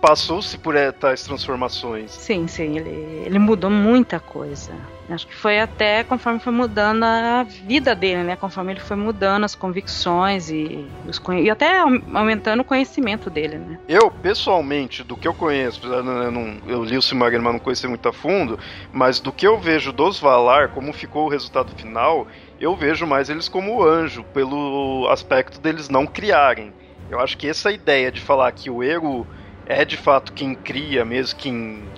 passou-se 0.00 0.56
por 0.58 0.74
tais 1.00 1.24
transformações. 1.24 2.10
Sim, 2.12 2.46
sim, 2.46 2.76
ele, 2.76 3.24
ele 3.24 3.38
mudou 3.38 3.70
muita 3.70 4.20
coisa. 4.20 4.72
Acho 5.10 5.26
que 5.26 5.34
foi 5.34 5.58
até 5.58 6.04
conforme 6.04 6.38
foi 6.38 6.52
mudando 6.52 7.02
a 7.02 7.42
vida 7.42 7.94
dele, 7.94 8.22
né? 8.24 8.36
Conforme 8.36 8.72
ele 8.72 8.80
foi 8.80 8.96
mudando 8.96 9.44
as 9.44 9.54
convicções 9.54 10.50
e, 10.50 10.86
os, 11.06 11.20
e 11.42 11.48
até 11.48 11.78
aumentando 11.78 12.60
o 12.60 12.64
conhecimento 12.64 13.30
dele, 13.30 13.56
né? 13.56 13.78
Eu, 13.88 14.10
pessoalmente, 14.10 15.02
do 15.02 15.16
que 15.16 15.26
eu 15.26 15.32
conheço, 15.32 15.86
eu, 15.86 16.02
não, 16.02 16.58
eu 16.66 16.84
li 16.84 16.96
o 16.98 17.02
Silmarillion, 17.02 17.42
mas 17.42 17.52
não 17.54 17.60
conheci 17.60 17.88
muito 17.88 18.06
a 18.06 18.12
fundo, 18.12 18.58
mas 18.92 19.18
do 19.18 19.32
que 19.32 19.46
eu 19.46 19.58
vejo 19.58 19.92
dos 19.92 20.20
Valar, 20.20 20.68
como 20.68 20.92
ficou 20.92 21.26
o 21.26 21.30
resultado 21.30 21.72
final, 21.72 22.26
eu 22.60 22.76
vejo 22.76 23.06
mais 23.06 23.30
eles 23.30 23.48
como 23.48 23.82
anjo, 23.82 24.24
pelo 24.34 25.08
aspecto 25.10 25.58
deles 25.58 25.88
não 25.88 26.06
criarem. 26.06 26.72
Eu 27.08 27.18
acho 27.18 27.38
que 27.38 27.48
essa 27.48 27.72
ideia 27.72 28.12
de 28.12 28.20
falar 28.20 28.52
que 28.52 28.68
o 28.68 28.82
Eru 28.82 29.26
é 29.64 29.84
de 29.84 29.96
fato 29.96 30.32
quem 30.32 30.54
cria, 30.54 31.04
mesmo 31.04 31.38
quem 31.38 31.88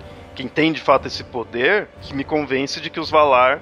quem 0.41 0.47
tem 0.47 0.73
de 0.73 0.81
fato 0.81 1.07
esse 1.07 1.23
poder, 1.23 1.87
que 2.01 2.15
me 2.15 2.23
convence 2.23 2.81
de 2.81 2.89
que 2.89 2.99
os 2.99 3.11
Valar 3.11 3.61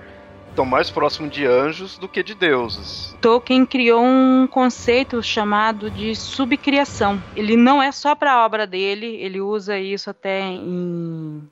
estão 0.49 0.65
mais 0.65 0.89
próximos 0.89 1.29
de 1.29 1.45
anjos 1.45 1.97
do 1.97 2.07
que 2.07 2.23
de 2.23 2.33
deuses. 2.33 3.17
Tolkien 3.21 3.65
criou 3.65 4.01
um 4.01 4.47
conceito 4.47 5.21
chamado 5.21 5.91
de 5.91 6.15
subcriação. 6.15 7.21
Ele 7.35 7.57
não 7.57 7.83
é 7.83 7.91
só 7.91 8.15
para 8.15 8.31
a 8.31 8.45
obra 8.45 8.65
dele, 8.65 9.17
ele 9.17 9.41
usa 9.41 9.77
isso 9.77 10.09
até 10.09 10.41
em 10.41 11.43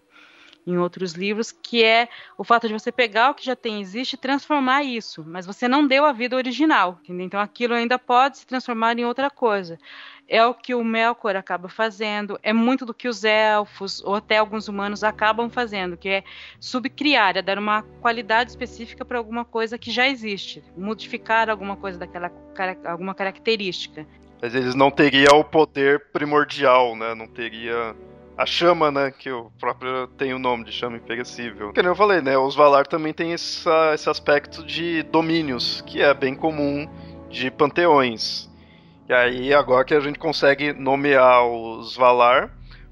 em 0.67 0.77
outros 0.77 1.13
livros, 1.13 1.49
que 1.49 1.81
é 1.81 2.09
o 2.37 2.43
fato 2.43 2.67
de 2.67 2.73
você 2.73 2.91
pegar 2.91 3.29
o 3.29 3.33
que 3.33 3.45
já 3.45 3.55
tem 3.55 3.79
existe 3.79 4.13
e 4.13 4.17
transformar 4.17 4.83
isso, 4.83 5.23
mas 5.25 5.45
você 5.45 5.65
não 5.65 5.87
deu 5.87 6.03
a 6.03 6.11
vida 6.11 6.35
original, 6.35 6.99
entendeu? 7.01 7.25
então 7.25 7.39
aquilo 7.39 7.73
ainda 7.73 7.97
pode 7.97 8.39
se 8.39 8.45
transformar 8.45 8.99
em 8.99 9.05
outra 9.05 9.29
coisa. 9.29 9.79
É 10.27 10.45
o 10.45 10.53
que 10.53 10.75
o 10.75 10.83
Melkor 10.83 11.35
acaba 11.35 11.69
fazendo, 11.69 12.37
é 12.43 12.51
muito 12.51 12.85
do 12.85 12.93
que 12.93 13.07
os 13.07 13.23
elfos 13.23 14.03
ou 14.03 14.15
até 14.15 14.37
alguns 14.37 14.67
humanos 14.67 15.03
acabam 15.03 15.49
fazendo, 15.49 15.95
que 15.95 16.09
é 16.09 16.23
subcriar, 16.59 17.37
é 17.37 17.41
dar 17.41 17.57
uma 17.57 17.83
qualidade 18.01 18.49
específica 18.49 19.05
para 19.05 19.17
alguma 19.17 19.45
coisa 19.45 19.77
que 19.77 19.89
já 19.89 20.07
existe, 20.07 20.61
modificar 20.75 21.49
alguma 21.49 21.77
coisa 21.77 21.97
daquela 21.97 22.31
alguma 22.85 23.15
característica. 23.15 24.05
Mas 24.41 24.53
eles 24.53 24.75
não 24.75 24.91
teriam 24.91 25.39
o 25.39 25.43
poder 25.43 26.11
primordial, 26.11 26.95
né? 26.95 27.15
Não 27.15 27.27
teria 27.27 27.95
a 28.37 28.45
chama, 28.45 28.91
né? 28.91 29.11
Que 29.11 29.31
o 29.31 29.51
próprio 29.59 30.07
tem 30.09 30.33
o 30.33 30.39
nome 30.39 30.63
de 30.63 30.71
chama 30.71 30.97
imperecível. 30.97 31.73
Que 31.73 31.79
eu 31.79 31.95
falei, 31.95 32.21
né? 32.21 32.37
Os 32.37 32.55
Valar 32.55 32.85
também 32.85 33.13
tem 33.13 33.33
essa, 33.33 33.93
esse 33.93 34.09
aspecto 34.09 34.63
de 34.63 35.01
domínios, 35.03 35.81
que 35.81 36.01
é 36.01 36.13
bem 36.13 36.35
comum 36.35 36.87
de 37.29 37.49
panteões. 37.49 38.46
E 39.09 39.13
aí, 39.13 39.53
agora 39.53 39.85
que 39.85 39.93
a 39.93 40.01
gente 40.01 40.19
consegue 40.19 40.73
nomear 40.73 41.45
os 41.45 41.95
Valar, 41.95 42.51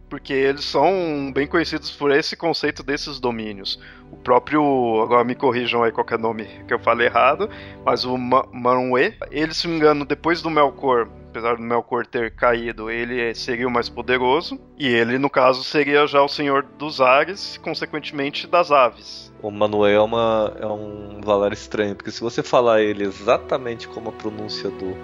porque 0.10 0.32
eles 0.32 0.64
são 0.64 1.30
bem 1.34 1.46
conhecidos 1.46 1.92
por 1.92 2.10
esse 2.10 2.38
conceito 2.38 2.82
desses 2.82 3.20
domínios. 3.20 3.78
O 4.10 4.16
próprio, 4.16 5.02
agora 5.02 5.26
me 5.26 5.36
corrijam 5.36 5.84
aí 5.84 5.92
qualquer 5.92 6.18
nome 6.18 6.46
que 6.66 6.74
eu 6.74 6.80
falei 6.80 7.08
errado, 7.08 7.50
mas 7.84 8.06
o 8.06 8.16
Manwë, 8.16 9.14
ele, 9.30 9.54
se 9.54 9.68
me 9.68 9.76
engano, 9.76 10.06
depois 10.06 10.42
do 10.42 10.50
Melkor, 10.50 11.10
apesar 11.32 11.58
do 11.58 11.62
Melkor 11.62 12.06
ter 12.06 12.34
caído, 12.34 12.90
ele 12.90 13.36
seria 13.36 13.68
o 13.68 13.72
mais 13.72 13.90
poderoso. 13.90 14.58
E 14.80 14.88
ele, 14.88 15.20
no 15.20 15.30
caso, 15.30 15.66
seria 15.66 16.08
já 16.08 16.22
o 16.22 16.30
senhor 16.30 16.64
dos 16.78 17.02
ares, 17.02 17.58
consequentemente 17.58 18.48
das 18.48 18.72
aves. 18.72 19.34
O 19.42 19.52
Manuel 19.52 20.02
é, 20.02 20.02
uma, 20.02 20.54
é 20.62 20.66
um 20.66 21.20
Valar 21.22 21.52
estranho, 21.52 21.94
porque 21.94 22.12
se 22.12 22.22
você 22.22 22.42
falar 22.42 22.82
ele 22.82 23.04
exatamente 23.04 23.86
como 23.88 24.10
a 24.10 24.14
pronúncia 24.14 24.70
do 24.70 24.96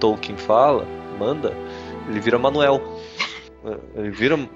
Tolkien 0.00 0.36
fala, 0.36 0.86
manda, 1.18 1.54
ele 2.08 2.20
vira 2.20 2.38
Manuel. 2.38 2.80
Ele 3.94 4.10
vira 4.10 4.36
um 4.36 4.48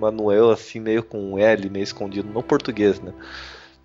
Manuel 0.00 0.50
assim, 0.50 0.80
meio 0.80 1.04
com 1.04 1.34
um 1.34 1.38
L, 1.38 1.70
meio 1.70 1.84
escondido 1.84 2.28
no 2.28 2.42
português, 2.42 3.00
né? 3.00 3.14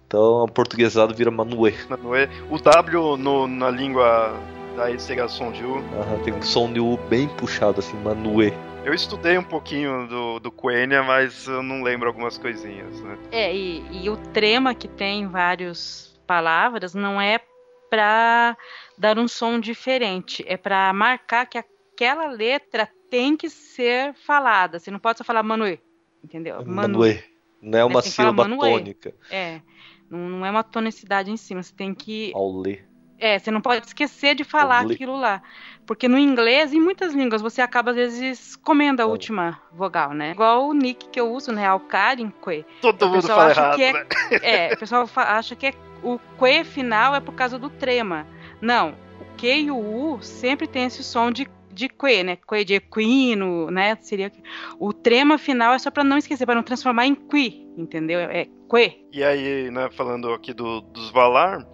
Então, 0.08 0.46
o 0.46 0.48
portuguesado 0.48 1.14
vira 1.14 1.30
Manuê. 1.30 1.76
Manuê. 1.88 2.28
O 2.50 2.58
W 2.58 3.18
no, 3.18 3.46
na 3.46 3.70
língua 3.70 4.36
Daí 4.78 5.00
seria 5.00 5.28
som 5.28 5.52
de 5.52 5.66
U. 5.66 5.78
Aham, 5.78 6.20
tem 6.24 6.32
um 6.32 6.42
som 6.44 6.72
de 6.72 6.80
U 6.80 6.98
bem 7.10 7.28
puxado, 7.28 7.80
assim, 7.80 7.98
manuê. 7.98 8.54
Eu 8.86 8.94
estudei 8.94 9.36
um 9.36 9.44
pouquinho 9.44 10.08
do, 10.08 10.40
do 10.40 10.52
Quenya, 10.52 11.02
mas 11.02 11.48
eu 11.48 11.64
não 11.64 11.82
lembro 11.82 12.08
algumas 12.08 12.38
coisinhas, 12.38 13.02
né? 13.02 13.18
É, 13.32 13.54
e, 13.54 13.84
e 13.92 14.08
o 14.08 14.16
trema 14.16 14.76
que 14.76 14.88
tem 14.88 15.28
várias 15.28 16.16
palavras 16.28 16.94
não 16.94 17.20
é 17.20 17.40
para 17.90 18.56
dar 18.98 19.20
um 19.20 19.28
som 19.28 19.60
diferente, 19.60 20.44
é 20.48 20.58
para 20.58 20.92
marcar 20.94 21.46
que 21.46 21.58
aquela 21.58 22.28
letra 22.28 22.90
tem 23.10 23.38
que 23.38 23.50
ser 23.50 24.14
falada. 24.14 24.80
Você 24.80 24.92
não 24.92 25.00
pode 25.00 25.18
só 25.18 25.24
falar 25.24 25.44
manuê, 25.44 25.80
entendeu? 26.24 26.66
Manuê. 26.66 27.24
Não 27.62 27.80
é 27.80 27.86
uma 27.86 28.02
sílaba 28.02 28.48
tônica. 28.48 29.14
É, 29.32 29.62
não, 30.10 30.46
é 30.46 30.52
uma 30.52 30.64
tonicidade 30.64 31.32
em 31.32 31.38
cima, 31.38 31.64
você 31.64 31.74
tem 31.74 31.94
que... 31.94 32.32
Ao 32.34 32.52
ler. 32.60 32.88
É, 33.20 33.40
você 33.40 33.50
não 33.50 33.62
pode 33.62 33.86
esquecer 33.88 34.36
de 34.36 34.44
falar 34.44 34.82
aquilo 34.82 35.18
lá. 35.20 35.42
Porque 35.88 36.08
no 36.08 36.20
inglês, 36.20 36.72
em 36.72 36.80
muitas 36.80 37.14
línguas, 37.14 37.42
você 37.42 37.62
acaba, 37.62 37.90
às 37.90 37.96
vezes, 37.96 38.56
comendo 38.56 39.02
a 39.02 39.08
última 39.08 39.60
vogal, 39.72 40.14
né? 40.14 40.32
Igual 40.32 40.68
o 40.68 40.74
nick 40.74 41.10
que 41.10 41.20
eu 41.20 41.32
uso, 41.34 41.52
né? 41.52 41.66
Alcarinque. 41.66 42.64
Todo 42.80 43.10
mundo 43.10 43.26
fala 43.26 43.50
errado, 43.50 43.76
que 43.76 43.84
é, 43.84 43.94
né? 43.94 44.06
é, 44.44 44.74
o 44.74 44.78
pessoal 44.78 45.10
acha 45.16 45.56
que 45.56 45.66
é, 45.66 45.74
o 46.04 46.20
que 46.38 46.64
final 46.64 47.16
é 47.16 47.20
por 47.20 47.34
causa 47.34 47.58
do 47.58 47.72
trema. 47.72 48.28
Não, 48.62 48.96
o 49.20 49.36
que 49.36 49.54
e 49.54 49.72
o 49.72 49.78
u 49.78 50.22
sempre 50.22 50.68
tem 50.68 50.86
esse 50.86 51.04
som 51.04 51.32
de 51.32 51.48
de 51.72 51.88
que, 51.88 52.24
né? 52.24 52.36
Que 52.36 52.66
de 52.66 52.74
equino, 52.74 53.70
né? 53.70 53.96
Seria 54.02 54.32
o 54.80 54.92
trema 54.92 55.38
final 55.38 55.76
é 55.76 55.80
só 55.80 55.92
para 55.92 56.04
não 56.04 56.18
esquecer, 56.18 56.44
para 56.44 56.56
não 56.56 56.64
transformar 56.64 57.06
em 57.06 57.14
qui, 57.14 57.68
entendeu? 57.78 58.20
É 58.20 58.46
que. 58.46 59.06
E 59.14 59.24
aí, 59.24 59.70
né, 59.70 59.88
falando 59.92 60.34
aqui 60.34 60.54
do, 60.54 60.82
dos 60.82 61.12
Valar, 61.12 61.68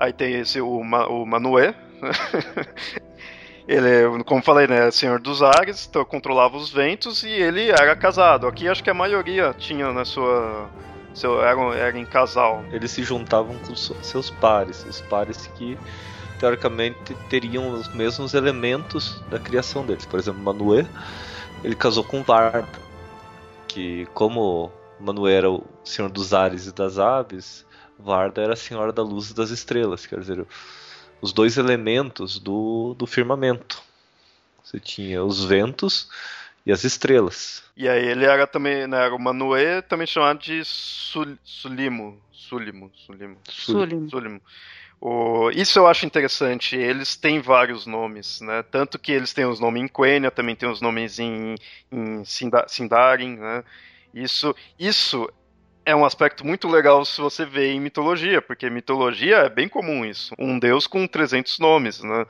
Aí 0.00 0.14
tem 0.14 0.34
esse, 0.40 0.58
o, 0.62 0.78
o 0.78 1.26
Manué. 1.26 1.74
ele, 3.68 4.24
como 4.24 4.42
falei, 4.42 4.66
né, 4.66 4.90
senhor 4.90 5.20
dos 5.20 5.42
ares, 5.42 5.86
então 5.86 6.02
controlava 6.06 6.56
os 6.56 6.72
ventos 6.72 7.22
e 7.22 7.28
ele 7.28 7.68
era 7.68 7.94
casado. 7.94 8.46
Aqui 8.46 8.66
acho 8.66 8.82
que 8.82 8.88
a 8.88 8.94
maioria 8.94 9.54
tinha 9.58 9.92
na 9.92 10.06
sua 10.06 10.70
seu, 11.12 11.42
era, 11.42 11.60
era 11.76 11.98
em 11.98 12.06
casal. 12.06 12.64
Eles 12.72 12.92
se 12.92 13.02
juntavam 13.02 13.58
com 13.58 13.74
seus 13.76 14.30
pares, 14.30 14.86
os 14.86 15.02
pares 15.02 15.46
que 15.48 15.76
teoricamente 16.40 17.14
teriam 17.28 17.70
os 17.70 17.94
mesmos 17.94 18.32
elementos 18.32 19.22
da 19.30 19.38
criação 19.38 19.84
deles. 19.84 20.06
Por 20.06 20.18
exemplo, 20.18 20.40
Manuê, 20.40 20.86
ele 21.62 21.76
casou 21.76 22.02
com 22.02 22.22
Varda, 22.22 22.66
que 23.68 24.06
como 24.14 24.72
Manuê 24.98 25.34
era 25.34 25.50
o 25.50 25.62
senhor 25.84 26.10
dos 26.10 26.32
ares 26.32 26.66
e 26.66 26.72
das 26.72 26.98
aves, 26.98 27.66
Varda 27.98 28.40
era 28.40 28.54
a 28.54 28.56
senhora 28.56 28.90
da 28.90 29.02
luz 29.02 29.30
e 29.30 29.34
das 29.34 29.50
estrelas, 29.50 30.06
quer 30.06 30.18
dizer, 30.18 30.46
os 31.20 31.32
dois 31.32 31.58
elementos 31.58 32.38
do, 32.38 32.94
do 32.94 33.06
firmamento. 33.06 33.82
Você 34.64 34.80
tinha 34.80 35.22
os 35.22 35.44
ventos 35.44 36.08
e 36.64 36.72
as 36.72 36.84
estrelas. 36.84 37.62
E 37.76 37.86
aí 37.86 38.06
ele 38.06 38.24
era 38.24 38.46
também, 38.46 38.86
né, 38.86 39.04
era 39.04 39.14
o 39.14 39.18
Manuê, 39.18 39.82
também 39.82 40.06
chamado 40.06 40.38
de 40.38 40.64
Sul, 40.64 41.36
Sulimo. 41.44 42.18
Sulimo. 42.32 42.90
Sulimo. 42.94 43.36
Sulimo. 43.48 44.10
Sulimo. 44.10 44.40
O, 45.00 45.50
isso 45.50 45.78
eu 45.78 45.86
acho 45.86 46.04
interessante. 46.04 46.76
Eles 46.76 47.16
têm 47.16 47.40
vários 47.40 47.86
nomes, 47.86 48.40
né? 48.40 48.62
Tanto 48.62 48.98
que 48.98 49.12
eles 49.12 49.32
têm 49.32 49.46
os 49.46 49.58
nomes 49.58 49.82
em 49.82 49.88
Quenya, 49.88 50.30
também 50.30 50.54
tem 50.54 50.68
os 50.68 50.80
nomes 50.80 51.18
em, 51.18 51.54
em 51.90 52.22
Sindarin, 52.24 53.36
né? 53.36 53.64
Isso, 54.12 54.54
isso 54.78 55.30
é 55.86 55.96
um 55.96 56.04
aspecto 56.04 56.46
muito 56.46 56.68
legal 56.68 57.04
se 57.04 57.20
você 57.20 57.46
vê 57.46 57.72
em 57.72 57.80
mitologia, 57.80 58.42
porque 58.42 58.68
mitologia 58.68 59.38
é 59.38 59.48
bem 59.48 59.68
comum 59.68 60.04
isso. 60.04 60.34
Um 60.38 60.58
deus 60.58 60.86
com 60.86 61.06
300 61.06 61.58
nomes, 61.58 62.02
né? 62.02 62.26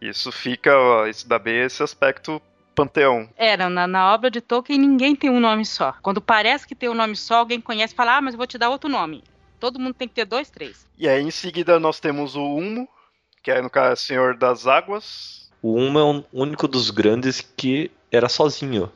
Isso 0.00 0.32
fica, 0.32 0.72
isso 1.08 1.28
dá 1.28 1.38
bem 1.38 1.62
esse 1.62 1.82
aspecto 1.82 2.42
panteão. 2.74 3.28
Era, 3.36 3.68
na, 3.68 3.86
na, 3.86 4.14
obra 4.14 4.30
de 4.30 4.40
Tolkien 4.40 4.78
ninguém 4.78 5.16
tem 5.16 5.30
um 5.30 5.40
nome 5.40 5.66
só. 5.66 5.94
Quando 6.00 6.20
parece 6.20 6.66
que 6.66 6.74
tem 6.74 6.88
um 6.88 6.94
nome 6.94 7.16
só, 7.16 7.36
alguém 7.36 7.60
conhece 7.60 7.92
e 7.92 7.96
fala, 7.96 8.16
ah, 8.16 8.20
mas 8.20 8.34
eu 8.34 8.38
vou 8.38 8.46
te 8.46 8.56
dar 8.56 8.70
outro 8.70 8.88
nome. 8.88 9.24
Todo 9.58 9.78
mundo 9.78 9.94
tem 9.94 10.08
que 10.08 10.14
ter 10.14 10.24
dois, 10.24 10.50
três. 10.50 10.86
E 10.98 11.08
aí 11.08 11.22
em 11.22 11.30
seguida 11.30 11.78
nós 11.78 12.00
temos 12.00 12.36
o 12.36 12.42
Humo, 12.42 12.88
que 13.42 13.50
é 13.50 13.60
no 13.60 13.70
caso 13.70 14.02
Senhor 14.02 14.36
das 14.36 14.66
Águas. 14.66 15.50
O 15.62 15.74
Humo 15.74 15.98
é 15.98 16.04
o 16.04 16.24
único 16.32 16.68
dos 16.68 16.90
grandes 16.90 17.40
que 17.40 17.90
era 18.10 18.28
sozinho. 18.28 18.90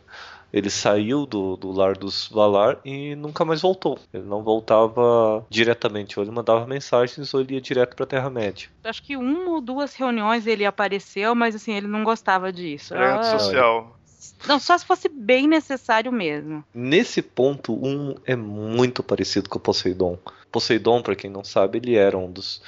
Ele 0.53 0.69
saiu 0.69 1.25
do, 1.25 1.57
do 1.57 1.73
lar 1.73 1.97
dos 1.97 2.29
Valar 2.29 2.79
e 2.85 3.17
nunca 3.17 3.43
mais 3.43 3.63
voltou. 3.63 3.99
Ele 4.13 4.25
não 4.25 4.43
voltava 4.43 5.47
diretamente, 5.49 6.19
ou 6.19 6.25
ele 6.25 6.31
mandava 6.31 6.67
mensagens 6.67 7.33
ou 7.33 7.41
ele 7.41 7.55
ia 7.55 7.61
direto 7.61 7.97
pra 7.97 8.05
Terra-média. 8.05 8.69
Acho 8.85 9.03
que 9.03 9.17
uma 9.17 9.51
ou 9.51 9.61
duas 9.63 9.95
reuniões 9.95 10.47
ele 10.47 10.67
apareceu, 10.67 11.35
mas 11.35 11.55
assim, 11.55 11.73
ele 11.73 11.87
não 11.87 12.05
gostava 12.05 12.53
disso. 12.53 12.95
Era 12.95 13.19
ah, 13.19 13.39
social. 13.39 13.99
Não, 14.47 14.59
só 14.59 14.77
se 14.77 14.85
fosse 14.85 15.09
bem 15.09 15.49
necessário 15.49 16.13
mesmo. 16.13 16.63
Nesse 16.75 17.23
ponto, 17.23 17.73
um 17.73 18.15
é 18.27 18.37
muito 18.37 19.03
parecido 19.03 19.49
com 19.49 19.57
o 19.57 19.61
Poseidon. 19.61 20.19
Poseidon, 20.53 21.03
para 21.03 21.17
quem 21.17 21.31
não 21.31 21.43
sabe, 21.43 21.79
ele 21.79 21.97
era 21.97 22.17
um 22.17 22.31
dos 22.31 22.63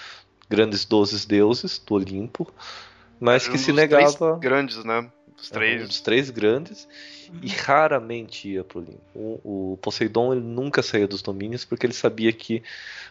grandes 0.49 0.85
dozes 0.85 1.25
deuses 1.25 1.79
do 1.79 1.95
Olimpo, 1.95 2.51
mas 3.21 3.47
que 3.47 3.59
se 3.59 3.73
negava. 3.73 4.39
grandes, 4.39 4.83
né? 4.85 5.09
Os 5.41 5.51
três. 5.51 5.89
Os 5.89 6.01
três 6.01 6.31
grandes 6.31 6.89
e 7.43 7.49
raramente 7.49 8.49
ia 8.49 8.65
pro 8.65 8.81
limbo. 8.81 9.01
O, 9.15 9.73
o, 9.73 9.77
Poseidon 9.79 10.33
ele 10.33 10.43
nunca 10.43 10.83
saía 10.83 11.07
dos 11.07 11.23
domínios 11.23 11.65
porque 11.65 11.87
ele 11.87 11.93
sabia 11.93 12.33
que 12.33 12.63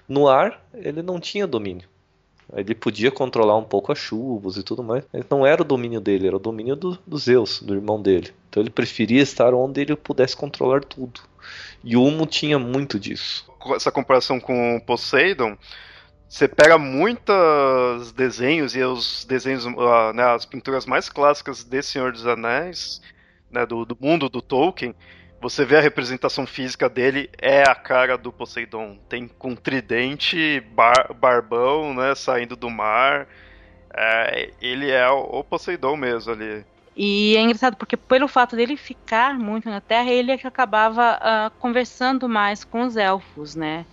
no 0.08 0.28
ar 0.28 0.64
ele 0.74 1.02
não 1.02 1.20
tinha 1.20 1.46
domínio. 1.46 1.88
Ele 2.56 2.76
podia 2.76 3.10
controlar 3.10 3.58
um 3.58 3.64
pouco 3.64 3.92
as 3.92 3.98
chuvas 3.98 4.58
e 4.58 4.64
tudo 4.64 4.84
mais, 4.84 5.04
mas 5.12 5.24
não 5.30 5.46
era 5.46 5.62
o 5.62 5.66
domínio 5.66 6.00
dele, 6.02 6.28
era 6.28 6.36
o 6.36 6.40
domínio 6.40 6.76
do, 6.76 6.98
do 7.06 7.18
Zeus, 7.18 7.62
do 7.62 7.74
irmão 7.74 8.02
dele. 8.02 8.32
Então 8.50 8.62
ele 8.62 8.70
preferia 8.70 9.22
estar 9.22 9.54
onde 9.54 9.82
ele 9.82 9.96
pudesse 9.96 10.36
controlar 10.36 10.84
tudo. 10.84 11.22
E 11.84 11.98
o 11.98 12.04
Humo 12.04 12.26
tinha 12.26 12.60
muito 12.60 13.00
disso. 13.00 13.46
Essa 13.76 13.92
comparação 13.92 14.40
com 14.40 14.80
Poseidon, 14.80 15.58
você 16.28 16.48
pega 16.48 16.78
muitos 16.78 18.12
desenhos 18.12 18.76
e 18.76 18.84
os 18.84 19.24
desenhos, 19.26 19.66
uh, 19.66 20.14
né, 20.14 20.24
as 20.24 20.46
pinturas 20.46 20.86
mais 20.86 21.08
clássicas 21.08 21.64
de 21.64 21.82
Senhor 21.82 22.12
dos 22.12 22.26
Anéis, 22.26 23.02
né, 23.52 23.66
do, 23.66 23.86
do, 23.86 23.96
mundo 24.00 24.28
do 24.28 24.42
Tolkien, 24.42 24.96
você 25.40 25.64
vê 25.64 25.78
a 25.78 25.82
representação 25.82 26.48
física 26.48 26.90
dele, 26.90 27.30
é 27.38 27.64
a 27.64 27.76
cara 27.76 28.18
do 28.18 28.32
Poseidon. 28.32 28.98
Tem 29.10 29.28
com 29.28 29.56
tridente, 29.56 30.62
bar, 30.74 31.14
barbão, 31.14 31.94
né, 31.94 32.16
saindo 32.16 32.56
do 32.56 32.70
mar. 32.70 33.28
É, 33.94 34.50
ele 34.62 34.90
é 34.90 35.08
o 35.10 35.44
Poseidon 35.44 35.98
mesmo 35.98 36.32
ali. 36.32 36.66
E 36.96 37.36
é 37.36 37.42
engraçado 37.42 37.76
porque 37.76 37.98
pelo 37.98 38.28
fato 38.28 38.56
dele 38.56 38.78
ficar 38.78 39.40
muito 39.40 39.70
na 39.70 39.82
Terra, 39.82 40.12
ele 40.12 40.32
é 40.32 40.38
que 40.38 40.48
acabava 40.48 41.18
uh, 41.18 41.60
conversando 41.60 42.30
mais 42.30 42.64
com 42.64 42.84
os 42.84 42.96
elfos, 42.96 43.56
né? 43.56 43.86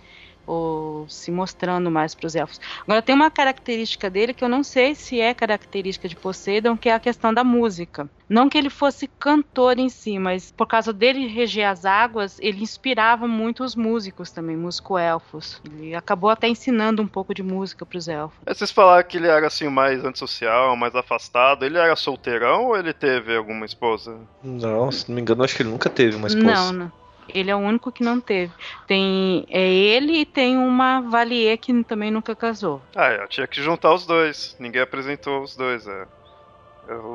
Ou 0.45 1.07
se 1.07 1.31
mostrando 1.31 1.89
mais 1.89 2.15
para 2.15 2.27
os 2.27 2.35
elfos. 2.35 2.59
Agora 2.83 3.01
tem 3.01 3.15
uma 3.15 3.31
característica 3.31 4.09
dele 4.09 4.33
que 4.33 4.43
eu 4.43 4.49
não 4.49 4.63
sei 4.63 4.95
se 4.95 5.19
é 5.19 5.33
característica 5.33 6.07
de 6.07 6.15
Poseidon, 6.15 6.77
que 6.77 6.89
é 6.89 6.93
a 6.93 6.99
questão 6.99 7.33
da 7.33 7.43
música. 7.43 8.09
Não 8.27 8.47
que 8.47 8.57
ele 8.57 8.69
fosse 8.69 9.07
cantor 9.19 9.77
em 9.77 9.89
si, 9.89 10.17
mas 10.17 10.51
por 10.51 10.65
causa 10.65 10.93
dele 10.93 11.27
reger 11.27 11.67
as 11.67 11.83
águas, 11.83 12.39
ele 12.39 12.63
inspirava 12.63 13.27
muito 13.27 13.61
os 13.61 13.75
músicos 13.75 14.31
também, 14.31 14.55
músico-elfos. 14.55 15.61
Ele 15.65 15.93
acabou 15.93 16.29
até 16.29 16.47
ensinando 16.47 17.01
um 17.01 17.07
pouco 17.07 17.33
de 17.33 17.43
música 17.43 17.85
para 17.85 17.97
os 17.97 18.07
elfos. 18.07 18.39
Mas 18.45 18.57
vocês 18.57 18.71
falaram 18.71 19.05
que 19.05 19.17
ele 19.17 19.27
era 19.27 19.47
assim 19.47 19.67
mais 19.67 20.05
antissocial, 20.05 20.77
mais 20.77 20.95
afastado. 20.95 21.65
Ele 21.65 21.77
era 21.77 21.93
solteirão 21.95 22.67
ou 22.67 22.77
ele 22.77 22.93
teve 22.93 23.35
alguma 23.35 23.65
esposa? 23.65 24.17
Não, 24.41 24.89
se 24.91 25.09
não 25.09 25.15
me 25.15 25.21
engano, 25.21 25.43
acho 25.43 25.55
que 25.55 25.63
ele 25.63 25.69
nunca 25.69 25.89
teve 25.89 26.15
uma 26.15 26.27
esposa. 26.27 26.45
Não, 26.45 26.71
não. 26.71 27.00
Ele 27.33 27.51
é 27.51 27.55
o 27.55 27.59
único 27.59 27.91
que 27.91 28.03
não 28.03 28.19
teve. 28.19 28.51
Tem 28.87 29.45
é 29.49 29.67
ele 29.67 30.21
e 30.21 30.25
tem 30.25 30.57
uma 30.57 31.01
Valier 31.01 31.57
que 31.57 31.83
também 31.83 32.11
nunca 32.11 32.35
casou. 32.35 32.81
Ah, 32.95 33.11
eu 33.11 33.27
tinha 33.27 33.47
que 33.47 33.61
juntar 33.61 33.93
os 33.93 34.05
dois. 34.05 34.55
Ninguém 34.59 34.81
apresentou 34.81 35.41
os 35.41 35.55
dois, 35.55 35.87
é. 35.87 36.07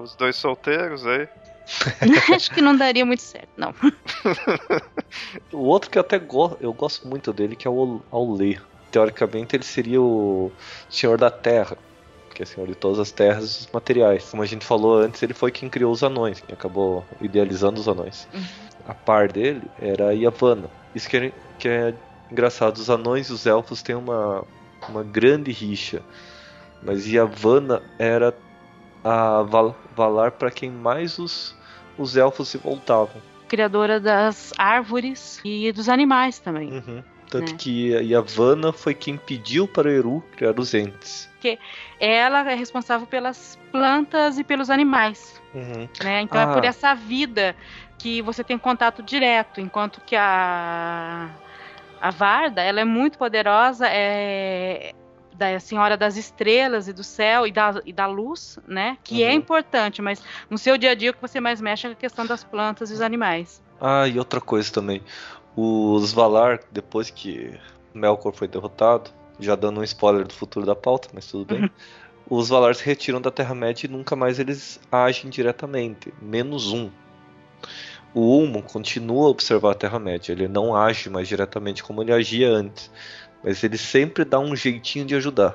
Os 0.03 0.15
dois 0.15 0.37
solteiros 0.37 1.07
aí. 1.07 1.29
Acho 2.35 2.53
que 2.53 2.61
não 2.61 2.77
daria 2.77 3.05
muito 3.05 3.23
certo, 3.23 3.49
não. 3.57 3.75
o 5.53 5.65
outro 5.65 5.91
que 5.91 5.99
eu 5.99 6.01
até 6.01 6.19
go 6.19 6.57
eu 6.61 6.73
gosto 6.73 7.09
muito 7.09 7.33
dele, 7.33 7.57
que 7.57 7.67
é 7.67 7.71
o 7.71 8.01
Aulê. 8.11 8.59
Teoricamente 8.91 9.57
ele 9.57 9.65
seria 9.65 10.01
o 10.01 10.53
Senhor 10.89 11.19
da 11.19 11.31
Terra, 11.31 11.77
que 12.33 12.43
é 12.43 12.47
Senhor 12.47 12.67
de 12.69 12.75
todas 12.75 13.01
as 13.01 13.11
terras 13.11 13.45
e 13.45 13.61
os 13.63 13.69
materiais. 13.73 14.31
Como 14.31 14.43
a 14.43 14.47
gente 14.47 14.65
falou 14.65 14.99
antes, 14.99 15.23
ele 15.23 15.35
foi 15.35 15.51
quem 15.51 15.69
criou 15.69 15.93
os 15.93 16.03
anões, 16.05 16.41
quem 16.41 16.55
acabou 16.55 17.05
idealizando 17.21 17.81
os 17.81 17.89
anões. 17.89 18.29
Uhum 18.33 18.66
a 18.87 18.95
par 18.95 19.31
dele 19.31 19.63
era 19.81 20.09
a 20.09 20.13
Yavanna. 20.13 20.71
Isso 20.95 21.09
que 21.09 21.17
é, 21.17 21.33
que 21.59 21.69
é 21.69 21.95
engraçado, 22.31 22.77
os 22.77 22.89
anões 22.91 23.29
e 23.29 23.33
os 23.33 23.47
elfos 23.47 23.83
têm 23.83 23.95
uma, 23.95 24.45
uma 24.89 25.03
grande 25.03 25.53
rixa, 25.53 26.03
mas 26.83 27.07
Yavanna 27.07 27.83
era 27.99 28.35
a 29.05 29.43
Val 29.43 29.77
Valar 29.95 30.33
para 30.33 30.51
quem 30.51 30.71
mais 30.71 31.19
os, 31.19 31.57
os 31.97 32.17
elfos 32.17 32.49
se 32.49 32.59
voltavam. 32.59 33.23
Criadora 33.49 34.01
das 34.01 34.53
árvores 34.59 35.41
e 35.45 35.73
dos 35.73 35.89
animais 35.89 36.39
também. 36.39 36.73
Uhum. 36.73 37.03
Tanto 37.31 37.53
né? 37.53 37.59
que 37.59 37.97
a 37.97 38.01
Yavanna 38.01 38.73
foi 38.73 38.95
quem 38.95 39.17
pediu 39.17 39.67
para 39.67 39.91
Eru 39.91 40.23
criar 40.37 40.59
os 40.59 40.75
entes. 40.75 41.29
Porque 41.33 41.59
ela 41.99 42.51
é 42.51 42.55
responsável 42.55 43.07
pelas 43.07 43.59
plantas 43.73 44.39
e 44.39 44.45
pelos 44.45 44.71
animais. 44.71 45.41
Uhum. 45.55 45.89
Né? 46.03 46.21
Então 46.23 46.39
ah. 46.41 46.43
é 46.43 46.55
por 46.55 46.65
ah. 46.65 46.69
essa 46.69 46.95
vida 46.95 47.57
que 47.99 48.23
você 48.23 48.45
tem 48.45 48.59
contato 48.59 49.03
direto, 49.03 49.61
enquanto 49.61 50.01
que 50.01 50.17
a 50.17 51.31
a 52.01 52.11
Varda, 52.11 52.63
ela 52.63 52.81
é 52.81 52.85
muito 52.85 53.19
poderosa, 53.19 53.87
é 53.89 54.93
da 55.37 55.61
Senhora 55.61 55.97
das 55.97 56.17
Estrelas 56.17 56.89
e 56.89 56.93
do 56.93 57.05
Céu 57.05 57.47
e 57.47 57.53
da, 57.53 57.83
e 57.85 57.93
da 57.93 58.07
Luz, 58.07 58.59
né? 58.67 58.97
Que 59.05 59.23
é 59.23 59.27
uhum. 59.27 59.33
é 59.33 59.35
importante, 59.35 60.01
mas 60.01 60.23
no 60.49 60.57
seu 60.57 60.79
dia 60.79 60.93
a 60.93 60.95
dia 60.95 61.11
o 61.11 61.15
que 61.15 61.21
você 61.21 61.41
mais 61.41 61.61
mexe 61.61 61.87
é 61.87 61.91
a 61.91 61.95
questão 61.95 62.25
das 62.25 62.43
plantas 62.43 62.91
e 62.91 62.95
os 62.95 63.03
animais. 63.03 63.63
Ah, 63.79 64.09
e 64.09 64.19
outra 64.19 64.41
coisa 64.41 64.73
também. 64.73 65.03
Os 65.55 66.13
Valar, 66.13 66.61
depois 66.73 67.11
que 67.11 67.59
Melkor 67.93 68.33
foi 68.33 68.49
derrotado, 68.49 69.11
já 69.39 69.55
dando 69.55 69.81
um 69.81 69.85
spoiler 69.85 70.27
do 70.27 70.33
futuro 70.33 70.65
da 70.65 70.75
pauta, 70.75 71.09
mas 71.13 71.27
tudo 71.27 71.45
bem. 71.45 71.65
Uhum. 71.65 71.71
Os 72.29 72.49
Valar 72.49 72.75
se 72.75 72.85
retiram 72.85 73.21
da 73.21 73.31
Terra-média 73.31 73.87
e 73.87 73.91
nunca 73.91 74.17
mais 74.17 74.39
eles 74.39 74.81
agem 74.91 75.31
diretamente. 75.31 76.13
Menos 76.21 76.73
um 76.73 76.91
o 78.15 78.21
Ulmo 78.21 78.63
continua 78.63 79.27
a 79.27 79.31
observar 79.31 79.73
a 79.73 79.75
Terra-média. 79.75 80.33
Ele 80.33 80.49
não 80.49 80.75
age 80.75 81.11
mais 81.11 81.29
diretamente 81.29 81.83
como 81.83 82.03
ele 82.03 82.13
agia 82.13 82.49
antes, 82.49 82.91
mas 83.45 83.63
ele 83.63 83.77
sempre 83.77 84.25
dá 84.25 84.39
um 84.39 84.57
jeitinho 84.57 85.05
de 85.05 85.15
ajudar. 85.15 85.55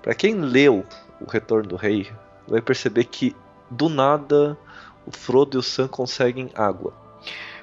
Para 0.00 0.14
quem 0.14 0.34
leu 0.34 0.84
O 1.20 1.28
Retorno 1.28 1.68
do 1.68 1.76
Rei, 1.76 2.10
vai 2.46 2.60
perceber 2.60 3.04
que 3.04 3.34
do 3.70 3.88
nada 3.88 4.56
o 5.06 5.10
Frodo 5.10 5.56
e 5.56 5.58
o 5.58 5.62
Sam 5.62 5.88
conseguem 5.88 6.50
água. 6.54 6.92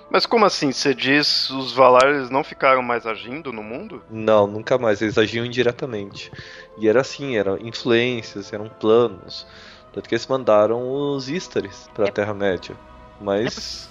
Mas 0.10 0.26
como 0.26 0.46
assim? 0.46 0.74
Você 0.74 0.94
diz 0.94 1.50
os 1.50 1.72
Valares 1.72 2.30
não 2.30 2.44
ficaram 2.44 2.82
mais 2.82 3.06
agindo 3.06 3.54
no 3.54 3.64
mundo? 3.64 4.04
Não, 4.10 4.46
nunca 4.46 4.78
mais. 4.78 5.02
Eles 5.02 5.18
agiam 5.18 5.46
indiretamente. 5.46 6.30
E 6.78 6.90
era 6.90 7.00
assim, 7.00 7.38
eram 7.38 7.58
influências, 7.58 8.52
eram 8.52 8.68
planos. 8.68 9.48
Tanto 9.94 10.10
que 10.10 10.16
eles 10.16 10.28
mandaram 10.28 10.92
os 10.92 11.30
Istares 11.30 11.90
para 11.94 12.06
a 12.06 12.08
é... 12.10 12.12
Terra-média. 12.12 12.76
Mas 13.22 13.90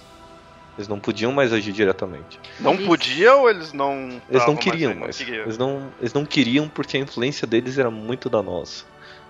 eles 0.77 0.87
não 0.87 0.99
podiam 0.99 1.31
mais 1.31 1.53
agir 1.53 1.71
diretamente. 1.71 2.39
Não 2.59 2.77
podiam 2.77 3.41
ou 3.41 3.49
eles 3.49 3.73
não. 3.73 4.21
Eles 4.29 4.45
não 4.45 4.55
queriam 4.55 4.95
mais. 4.95 5.19
mais. 5.21 5.29
Eles, 5.29 5.57
não, 5.57 5.91
eles 5.99 6.13
não 6.13 6.25
queriam 6.25 6.67
porque 6.67 6.97
a 6.97 6.99
influência 6.99 7.45
deles 7.45 7.77
era 7.77 7.91
muito 7.91 8.29
danosa 8.29 8.85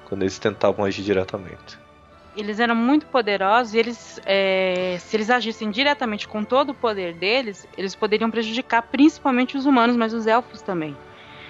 quando 0.06 0.24
eles 0.24 0.38
tentavam 0.38 0.86
agir 0.86 1.04
diretamente. 1.04 1.80
Eles 2.36 2.60
eram 2.60 2.76
muito 2.76 3.06
poderosos 3.08 3.74
e 3.74 3.78
eles, 3.78 4.22
é, 4.26 4.97
se 4.99 5.18
eles 5.18 5.30
agissem 5.30 5.70
diretamente 5.70 6.28
com 6.28 6.45
todo 6.45 6.70
o 6.70 6.74
poder 6.74 7.14
deles, 7.14 7.68
eles 7.78 7.93
poderiam 7.93 8.32
prejudicar 8.32 8.84
principalmente 8.84 9.58
os 9.58 9.66
humanos, 9.66 9.97
mas 9.97 10.14
os 10.14 10.28
elfos 10.28 10.62
também. 10.62 10.95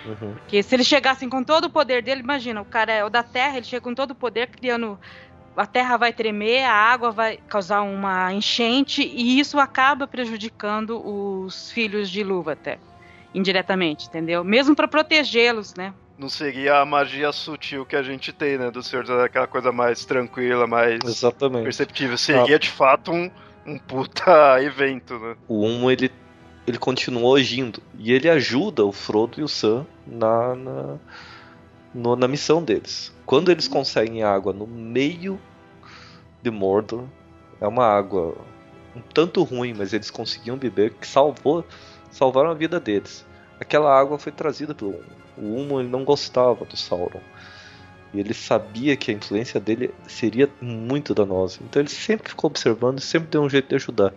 Uhum. 0.05 0.33
Porque 0.33 0.63
se 0.63 0.75
eles 0.75 0.87
chegassem 0.87 1.29
com 1.29 1.43
todo 1.43 1.65
o 1.65 1.69
poder 1.69 2.01
dele, 2.01 2.21
imagina, 2.21 2.61
o 2.61 2.65
cara 2.65 2.91
é 2.91 3.05
o 3.05 3.09
da 3.09 3.21
Terra, 3.21 3.57
ele 3.57 3.65
chega 3.65 3.81
com 3.81 3.93
todo 3.93 4.11
o 4.11 4.15
poder 4.15 4.47
criando 4.47 4.99
a 5.55 5.65
terra 5.65 5.97
vai 5.97 6.13
tremer, 6.13 6.63
a 6.63 6.73
água 6.73 7.11
vai 7.11 7.37
causar 7.47 7.81
uma 7.81 8.33
enchente 8.33 9.01
e 9.01 9.39
isso 9.39 9.59
acaba 9.59 10.07
prejudicando 10.07 11.01
os 11.05 11.71
filhos 11.71 12.09
de 12.09 12.23
Lúvater 12.23 12.79
indiretamente, 13.33 14.07
entendeu? 14.07 14.43
Mesmo 14.43 14.75
para 14.75 14.87
protegê-los, 14.87 15.73
né? 15.75 15.93
Não 16.17 16.29
seria 16.29 16.79
a 16.79 16.85
magia 16.85 17.31
sutil 17.31 17.85
que 17.85 17.95
a 17.95 18.03
gente 18.03 18.31
tem, 18.31 18.57
né, 18.57 18.69
do 18.69 18.83
Senhor 18.83 19.09
aquela 19.21 19.47
coisa 19.47 19.71
mais 19.71 20.05
tranquila, 20.05 20.67
mais 20.67 20.99
Exatamente. 21.03 21.63
perceptível. 21.63 22.17
Seria 22.17 22.55
ah. 22.55 22.59
de 22.59 22.69
fato 22.69 23.11
um, 23.11 23.31
um 23.65 23.77
puta 23.77 24.61
evento, 24.61 25.17
né? 25.17 25.35
O 25.47 25.65
Humo, 25.65 25.89
ele, 25.89 26.11
ele 26.67 26.77
continuou 26.77 27.35
agindo 27.35 27.81
e 27.97 28.11
ele 28.11 28.29
ajuda 28.29 28.85
o 28.85 28.91
Frodo 28.91 29.39
e 29.39 29.43
o 29.43 29.47
Sam 29.47 29.87
na, 30.05 30.55
na 30.55 30.97
no, 31.93 32.15
na 32.15 32.27
missão 32.27 32.63
deles. 32.63 33.13
Quando 33.31 33.49
eles 33.49 33.65
conseguem 33.65 34.23
água 34.23 34.51
no 34.51 34.67
meio 34.67 35.39
de 36.43 36.51
Mordor, 36.51 37.05
é 37.61 37.65
uma 37.65 37.85
água 37.85 38.35
um 38.93 38.99
tanto 38.99 39.41
ruim, 39.43 39.73
mas 39.73 39.93
eles 39.93 40.11
conseguiam 40.11 40.57
beber, 40.57 40.91
que 40.95 41.07
salvou, 41.07 41.65
salvaram 42.09 42.49
a 42.49 42.53
vida 42.53 42.77
deles. 42.77 43.25
Aquela 43.57 43.97
água 43.97 44.19
foi 44.19 44.33
trazida 44.33 44.75
pelo 44.75 45.01
o 45.37 45.55
Humo, 45.55 45.79
ele 45.79 45.87
não 45.87 46.03
gostava 46.03 46.65
do 46.65 46.75
Sauron. 46.75 47.21
E 48.13 48.19
ele 48.19 48.33
sabia 48.33 48.97
que 48.97 49.11
a 49.11 49.13
influência 49.13 49.61
dele 49.61 49.93
seria 50.05 50.49
muito 50.59 51.15
danosa. 51.15 51.59
Então 51.63 51.81
ele 51.81 51.87
sempre 51.87 52.27
ficou 52.27 52.49
observando 52.49 52.99
e 52.99 53.01
sempre 53.01 53.29
deu 53.29 53.43
um 53.43 53.49
jeito 53.49 53.69
de 53.69 53.75
ajudar. 53.75 54.13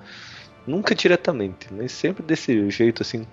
Nunca 0.67 0.95
diretamente, 0.95 1.69
mas 1.71 1.93
sempre 1.93 2.23
desse 2.23 2.71
jeito 2.71 3.03
assim, 3.03 3.27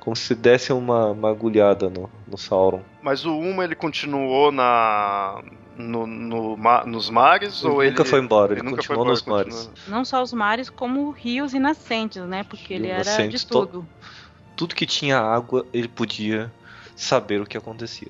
como 0.00 0.16
se 0.16 0.34
desse 0.34 0.72
uma, 0.72 1.10
uma 1.10 1.30
agulhada 1.30 1.88
no, 1.88 2.10
no 2.26 2.36
Sauron. 2.36 2.82
Mas 3.00 3.24
o 3.24 3.38
Uma 3.38 3.64
ele 3.64 3.74
continuou 3.74 4.50
na 4.50 5.40
no, 5.76 6.06
no 6.06 6.56
nos 6.86 7.10
mares 7.10 7.62
ele 7.62 7.72
ou 7.72 7.82
nunca 7.82 8.02
ele 8.02 8.10
foi 8.10 8.20
embora, 8.20 8.52
ele, 8.52 8.60
ele 8.60 8.76
continuou 8.76 9.04
nos 9.04 9.22
mares. 9.22 9.66
Continua. 9.66 9.74
Não 9.88 10.04
só 10.04 10.22
os 10.22 10.32
mares, 10.32 10.68
como 10.68 11.10
rios 11.10 11.54
e 11.54 11.58
nascentes, 11.58 12.22
né? 12.22 12.44
Porque 12.44 12.74
ele 12.74 12.88
era 12.88 13.26
de 13.28 13.46
tudo. 13.46 13.82
To, 13.82 13.88
tudo 14.56 14.74
que 14.74 14.86
tinha 14.86 15.18
água, 15.18 15.64
ele 15.72 15.88
podia 15.88 16.52
saber 16.96 17.40
o 17.40 17.46
que 17.46 17.56
acontecia. 17.56 18.08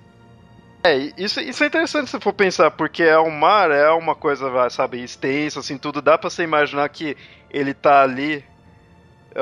É, 0.83 1.11
isso, 1.17 1.41
isso 1.41 1.65
é 1.65 1.67
interessante 1.67 2.11
se 2.11 2.21
for 2.21 2.35
pensar, 2.35 2.71
porque 2.71 3.03
é 3.03 3.17
o 3.17 3.31
mar 3.31 3.71
é 3.71 3.89
uma 3.91 4.15
coisa, 4.15 4.69
sabe, 4.69 5.03
extensa, 5.03 5.61
assim, 5.61 5.79
tudo. 5.79 6.03
Dá 6.03 6.19
pra 6.19 6.29
você 6.29 6.43
imaginar 6.43 6.87
que 6.91 7.17
ele 7.51 7.73
tá 7.73 8.03
ali 8.03 8.45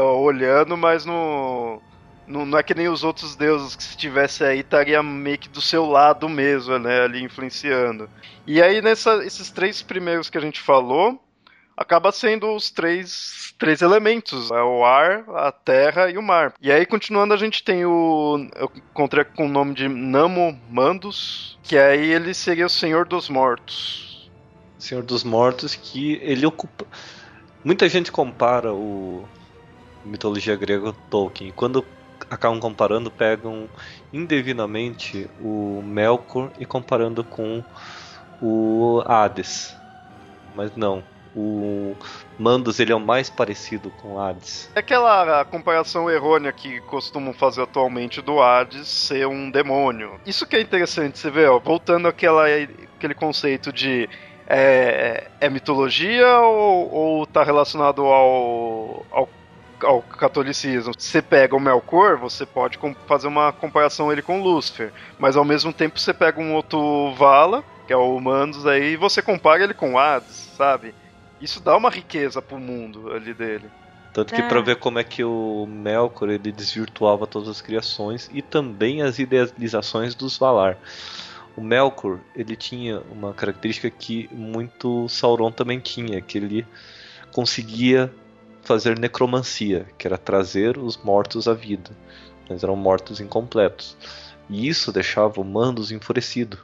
olhando, 0.01 0.77
mas 0.77 1.05
no, 1.05 1.81
no, 2.27 2.47
não 2.47 2.59
é 2.59 2.63
que 2.63 2.75
nem 2.75 2.89
os 2.89 3.05
outros 3.05 3.37
deuses 3.37 3.77
que 3.77 3.83
se 3.83 3.97
tivesse 3.97 4.45
aí 4.45 4.61
estaria 4.61 5.03
meio 5.03 5.39
que 5.39 5.49
do 5.49 5.61
seu 5.61 5.85
lado 5.85 6.29
mesmo, 6.29 6.79
né, 6.79 7.03
ali 7.03 7.23
influenciando. 7.23 8.09
E 8.47 8.63
aí, 8.63 8.81
nessa, 8.81 9.25
esses 9.25 9.51
três 9.51 9.83
primeiros 9.83 10.31
que 10.31 10.39
a 10.39 10.41
gente 10.41 10.61
falou, 10.61 11.23
acaba 11.77 12.13
sendo 12.13 12.55
os 12.55 12.71
três, 12.71 13.55
três 13.59 13.83
elementos: 13.83 14.51
é 14.51 14.63
o 14.63 14.85
ar, 14.85 15.25
a 15.29 15.53
terra 15.53 16.11
e 16.11 16.17
o 16.17 16.23
mar. 16.23 16.55
E 16.61 16.71
aí, 16.71 16.87
continuando, 16.87 17.35
a 17.35 17.37
gente 17.37 17.63
tem 17.63 17.85
o. 17.85 18.49
Eu 18.57 18.71
encontrei 18.77 19.25
com 19.25 19.47
o 19.47 19.51
nome 19.51 19.75
de 19.75 19.89
Namo 19.89 20.59
Mandus, 20.71 21.59
que 21.63 21.79
aí 21.79 22.11
ele 22.13 22.35
seria 22.35 22.67
o 22.67 22.71
Senhor 22.71 23.07
dos 23.07 23.29
Mortos. 23.29 24.31
Senhor 24.79 25.03
dos 25.03 25.23
Mortos, 25.23 25.75
que 25.75 26.19
ele 26.23 26.45
ocupa. 26.45 26.87
Muita 27.65 27.89
gente 27.89 28.11
compara 28.11 28.73
o 28.73 29.25
mitologia 30.05 30.57
grega 30.57 30.95
Tolkien. 31.11 31.53
Quando 31.55 31.85
acabam 32.31 32.61
comparando, 32.61 33.11
pegam 33.11 33.69
indevidamente 34.13 35.29
o 35.41 35.83
Melkor 35.85 36.51
e 36.59 36.65
comparando 36.65 37.25
com 37.25 37.63
o 38.41 39.03
Hades. 39.07 39.77
Mas 40.55 40.75
não, 40.77 41.03
o 41.35 41.97
Mandos 42.39 42.79
ele 42.79 42.93
é 42.93 42.95
o 42.95 43.01
mais 43.01 43.31
parecido 43.31 43.91
com 43.91 44.21
Hades. 44.21 44.71
É 44.75 44.81
aquela 44.81 45.45
comparação 45.45 46.11
errônea 46.11 46.53
que 46.53 46.81
costumam 46.83 47.33
fazer 47.33 47.63
atualmente 47.63 48.21
do 48.21 48.41
Hades 48.41 48.89
ser 48.89 49.27
um 49.27 49.51
demônio. 49.51 50.21
Isso 50.27 50.47
que 50.47 50.57
é 50.57 50.61
interessante, 50.61 51.19
você 51.19 51.31
vê, 51.31 51.47
ó, 51.47 51.59
voltando 51.59 52.09
àquela, 52.09 52.45
aquele 52.97 53.15
conceito 53.15 53.73
de 53.73 54.09
é, 54.47 55.29
é 55.41 55.49
mitologia 55.49 56.39
ou, 56.41 56.93
ou 56.93 57.27
tá 57.27 57.43
relacionado 57.43 58.03
ao, 58.03 59.07
ao 59.11 59.29
ao 59.85 60.03
catolicismo. 60.03 60.93
Você 60.97 61.23
pega 61.23 61.57
o 61.57 61.61
Melkor, 61.61 62.17
você 62.17 62.45
pode 62.47 62.79
fazer 63.07 63.29
uma 63.29 63.53
comparação 63.53 64.11
ele 64.11 64.23
com 64.23 64.43
Lúcifer, 64.43 64.93
mas 65.19 65.37
ao 65.37 65.45
mesmo 65.45 65.73
tempo 65.73 65.99
você 65.99 66.13
pega 66.13 66.41
um 66.41 66.55
outro 66.55 67.13
Vala, 67.15 67.65
que 67.87 67.93
é 67.93 67.97
o 67.97 68.19
Mandos 68.21 68.67
aí, 68.67 68.93
e 68.93 68.97
você 68.97 69.21
compara 69.21 69.63
ele 69.63 69.75
com 69.75 69.99
Hades, 69.99 70.53
sabe? 70.57 70.95
Isso 71.41 71.61
dá 71.61 71.77
uma 71.77 71.91
riqueza 71.91 72.41
pro 72.41 72.59
mundo 72.59 73.13
ali 73.13 73.35
dele. 73.35 73.69
Tanto 74.13 74.35
que 74.35 74.41
é. 74.43 74.49
para 74.49 74.61
ver 74.61 74.77
como 74.77 74.99
é 74.99 75.05
que 75.05 75.25
o 75.25 75.67
Melkor 75.67 76.29
ele 76.29 76.53
desvirtuava 76.53 77.27
todas 77.27 77.49
as 77.49 77.63
criações 77.63 78.31
e 78.33 78.43
também 78.43 79.03
as 79.03 79.19
idealizações 79.19 80.15
dos 80.15 80.37
Valar. 80.37 80.77
O 81.57 81.63
Melkor 81.63 82.19
ele 82.37 82.55
tinha 82.55 83.01
uma 83.11 83.33
característica 83.33 83.91
que 83.91 84.29
muito 84.31 85.09
Sauron 85.09 85.51
também 85.51 85.81
tinha, 85.81 86.21
que 86.21 86.37
ele 86.39 86.67
conseguia 87.33 88.13
fazer 88.63 88.99
necromancia, 88.99 89.87
que 89.99 90.07
era 90.07 90.17
trazer 90.17 90.79
os 90.79 90.97
mortos 90.97 91.49
à 91.49 91.55
vida. 91.55 91.91
Mas 92.49 92.63
eram 92.63 92.77
mortos 92.77 93.21
incompletos. 93.21 93.97
E 94.49 94.69
isso 94.69 94.93
deixava 94.93 95.41
o 95.41 95.45
Mandos 95.45 95.93
enfurecido, 95.93 96.59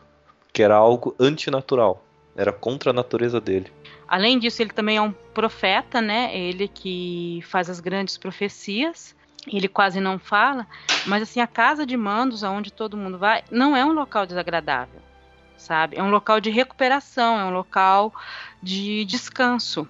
que 0.52 0.62
era 0.62 0.76
algo 0.76 1.14
antinatural, 1.18 2.04
era 2.36 2.52
contra 2.52 2.90
a 2.90 2.92
natureza 2.92 3.40
dele. 3.40 3.72
Além 4.06 4.38
disso, 4.38 4.62
ele 4.62 4.70
também 4.70 4.96
é 4.96 5.02
um 5.02 5.12
profeta, 5.12 6.00
né? 6.00 6.36
Ele 6.36 6.66
que 6.66 7.40
faz 7.46 7.68
as 7.68 7.78
grandes 7.78 8.16
profecias. 8.16 9.14
Ele 9.46 9.68
quase 9.68 10.00
não 10.00 10.18
fala, 10.18 10.66
mas 11.06 11.22
assim, 11.22 11.40
a 11.40 11.46
casa 11.46 11.86
de 11.86 11.96
mandos, 11.96 12.44
aonde 12.44 12.72
todo 12.72 12.96
mundo 12.96 13.16
vai, 13.16 13.42
não 13.50 13.74
é 13.74 13.84
um 13.84 13.92
local 13.92 14.26
desagradável, 14.26 15.00
sabe? 15.56 15.96
É 15.96 16.02
um 16.02 16.10
local 16.10 16.40
de 16.40 16.50
recuperação, 16.50 17.38
é 17.38 17.44
um 17.44 17.52
local 17.52 18.12
de 18.62 19.04
descanso. 19.06 19.88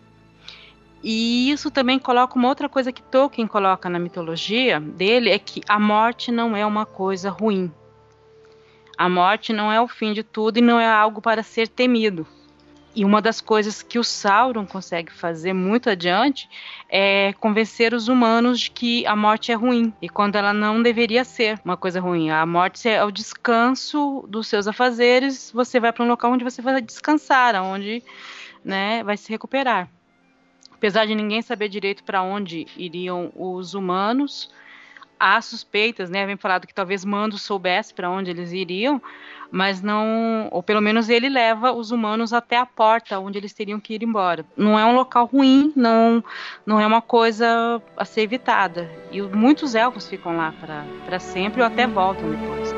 E 1.03 1.51
isso 1.51 1.71
também 1.71 1.99
coloca 1.99 2.37
uma 2.37 2.49
outra 2.49 2.69
coisa 2.69 2.93
que 2.93 3.03
Tolkien 3.03 3.47
coloca 3.47 3.89
na 3.89 3.99
mitologia 3.99 4.81
dele, 4.81 5.31
é 5.31 5.39
que 5.39 5.61
a 5.69 5.79
morte 5.79 6.33
não 6.33 6.57
é 6.57 6.67
uma 6.67 6.85
coisa 6.85 7.31
ruim. 7.31 7.73
A 8.97 9.09
morte 9.09 9.53
não 9.53 9.71
é 9.71 9.81
o 9.81 9.87
fim 9.87 10.13
de 10.13 10.25
tudo 10.25 10.59
e 10.59 10.63
não 10.63 10.81
é 10.81 10.91
algo 10.91 11.23
para 11.23 11.43
ser 11.43 11.69
temido. 11.69 12.27
E 12.97 13.05
uma 13.05 13.23
das 13.23 13.41
coisas 13.41 13.81
que 13.81 13.97
o 13.97 14.03
Sauron 14.03 14.67
consegue 14.67 15.13
fazer 15.13 15.53
muito 15.53 15.89
adiante 15.89 16.49
é 16.89 17.33
convencer 17.35 17.95
os 17.95 18.09
humanos 18.09 18.59
de 18.59 18.73
que 18.73 19.07
a 19.07 19.15
morte 19.15 19.53
é 19.53 19.55
ruim 19.55 19.93
e 20.03 20.09
quando 20.09 20.35
ela 20.35 20.53
não 20.53 20.83
deveria 20.83 21.23
ser 21.23 21.61
uma 21.65 21.77
coisa 21.77 22.01
ruim. 22.01 22.31
A 22.31 22.45
morte 22.45 22.89
é 22.89 23.05
o 23.05 23.13
descanso 23.13 24.27
dos 24.29 24.49
seus 24.49 24.67
afazeres, 24.67 25.53
você 25.55 25.79
vai 25.79 25.93
para 25.93 26.05
um 26.05 26.09
local 26.09 26.33
onde 26.33 26.43
você 26.43 26.61
vai 26.61 26.81
descansar, 26.81 27.55
onde 27.63 28.03
né, 28.65 29.05
vai 29.05 29.17
se 29.17 29.31
recuperar. 29.31 29.89
Apesar 30.79 31.07
de 31.07 31.15
ninguém 31.15 31.43
saber 31.43 31.69
direito 31.69 32.05
para 32.05 32.23
onde 32.23 32.67
iriam 32.77 33.33
os 33.35 33.75
humanos, 33.75 34.49
há 35.19 35.41
suspeitas, 35.41 36.09
né? 36.09 36.25
Vem 36.25 36.37
falado 36.37 36.67
que 36.67 36.75
talvez 36.75 37.05
Mando 37.05 37.37
soubesse 37.37 37.93
para 37.93 38.09
onde 38.09 38.31
eles 38.31 38.53
iriam, 38.53 39.03
mas 39.51 39.83
não, 39.83 40.49
ou 40.53 40.63
pelo 40.63 40.81
menos 40.81 41.09
ele 41.09 41.29
leva 41.29 41.73
os 41.73 41.91
humanos 41.91 42.33
até 42.33 42.57
a 42.57 42.65
porta 42.65 43.19
onde 43.19 43.39
eles 43.39 43.53
teriam 43.53 43.81
que 43.81 43.95
ir 43.95 44.05
embora. 44.05 44.45
Não 44.57 44.79
é 44.79 44.85
um 44.85 44.95
local 44.95 45.27
ruim, 45.27 45.73
não, 45.75 46.23
não 46.65 46.81
é 46.81 46.87
uma 46.87 47.03
coisa 47.03 47.83
a 47.97 48.05
ser 48.05 48.23
evitada. 48.23 48.89
E 49.11 49.21
muitos 49.21 49.75
elfos 49.75 50.09
ficam 50.09 50.37
lá 50.37 50.55
para 51.05 51.19
sempre 51.19 51.61
ou 51.61 51.67
até 51.67 51.87
voltam 51.87 52.31
depois. 52.31 52.78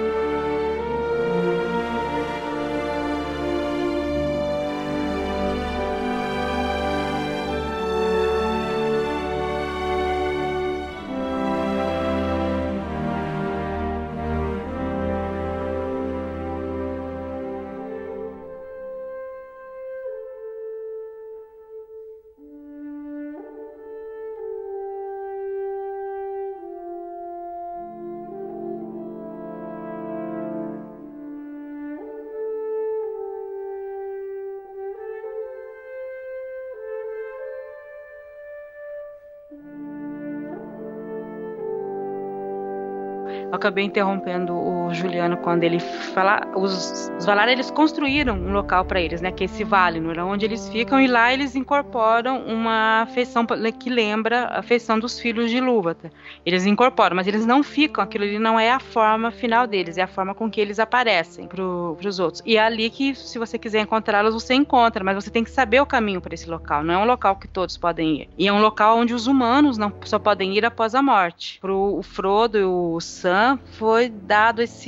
Acabei 43.60 43.84
interrompendo 43.84 44.54
o 44.54 44.79
Juliano 44.94 45.36
quando 45.36 45.64
ele 45.64 45.78
fala. 45.78 46.40
Os, 46.56 47.10
os 47.18 47.26
Valar 47.26 47.48
eles 47.48 47.70
construíram 47.70 48.34
um 48.34 48.52
local 48.52 48.84
para 48.84 49.00
eles, 49.00 49.20
né? 49.20 49.30
Que 49.30 49.44
é 49.44 49.46
esse 49.46 49.64
Valinor, 49.64 50.18
onde 50.18 50.44
eles 50.44 50.68
ficam 50.68 51.00
e 51.00 51.06
lá 51.06 51.32
eles 51.32 51.54
incorporam 51.54 52.44
uma 52.44 53.06
feição 53.14 53.46
que 53.78 53.90
lembra 53.90 54.46
a 54.46 54.62
feição 54.62 54.98
dos 54.98 55.18
filhos 55.18 55.50
de 55.50 55.58
Ilúvatar. 55.58 56.10
Eles 56.44 56.66
incorporam, 56.66 57.16
mas 57.16 57.26
eles 57.26 57.44
não 57.44 57.62
ficam. 57.62 58.02
Aquilo 58.02 58.24
ali 58.24 58.38
não 58.38 58.58
é 58.58 58.70
a 58.70 58.80
forma 58.80 59.30
final 59.30 59.66
deles, 59.66 59.98
é 59.98 60.02
a 60.02 60.08
forma 60.08 60.34
com 60.34 60.50
que 60.50 60.60
eles 60.60 60.78
aparecem 60.78 61.46
para 61.46 61.62
os 61.62 62.18
outros. 62.18 62.42
E 62.46 62.56
é 62.56 62.62
ali 62.62 62.88
que, 62.90 63.14
se 63.14 63.38
você 63.38 63.58
quiser 63.58 63.80
encontrá-los, 63.80 64.34
você 64.34 64.54
encontra, 64.54 65.04
mas 65.04 65.14
você 65.14 65.30
tem 65.30 65.44
que 65.44 65.50
saber 65.50 65.80
o 65.80 65.86
caminho 65.86 66.20
para 66.20 66.34
esse 66.34 66.48
local. 66.48 66.82
Não 66.82 66.94
é 66.94 66.98
um 66.98 67.04
local 67.04 67.36
que 67.36 67.48
todos 67.48 67.76
podem 67.76 68.22
ir. 68.22 68.28
E 68.38 68.48
é 68.48 68.52
um 68.52 68.60
local 68.60 68.98
onde 68.98 69.12
os 69.12 69.26
humanos 69.26 69.76
não 69.76 69.92
só 70.04 70.18
podem 70.18 70.56
ir 70.56 70.64
após 70.64 70.94
a 70.94 71.02
morte. 71.02 71.58
Pro 71.60 71.90
o 72.00 72.02
Frodo 72.02 72.58
e 72.58 72.64
o 72.64 73.00
Sam 73.00 73.58
foi 73.72 74.08
dado 74.08 74.62
esse 74.62 74.79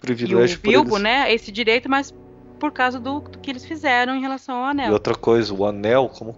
privilégio 0.00 0.56
e 0.56 0.58
o 0.58 0.70
Bilbo, 0.70 0.98
né, 0.98 1.32
esse 1.32 1.50
direito, 1.50 1.88
mas 1.88 2.14
por 2.58 2.70
causa 2.72 3.00
do, 3.00 3.20
do, 3.20 3.38
que 3.38 3.50
eles 3.50 3.64
fizeram 3.64 4.14
em 4.14 4.20
relação 4.20 4.56
ao 4.56 4.64
anel. 4.66 4.90
E 4.90 4.92
outra 4.92 5.14
coisa, 5.14 5.52
o 5.52 5.66
anel, 5.66 6.08
como 6.08 6.36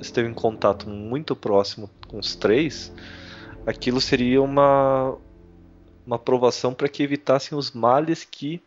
esteve 0.00 0.28
em 0.28 0.34
contato 0.34 0.88
muito 0.88 1.34
próximo 1.34 1.88
com 2.06 2.18
os 2.18 2.34
três, 2.34 2.92
aquilo 3.66 4.00
seria 4.00 4.42
uma 4.42 5.16
uma 6.06 6.16
aprovação 6.16 6.74
para 6.74 6.88
que 6.88 7.02
evitassem 7.02 7.56
os 7.56 7.72
males 7.72 8.24
que 8.24 8.60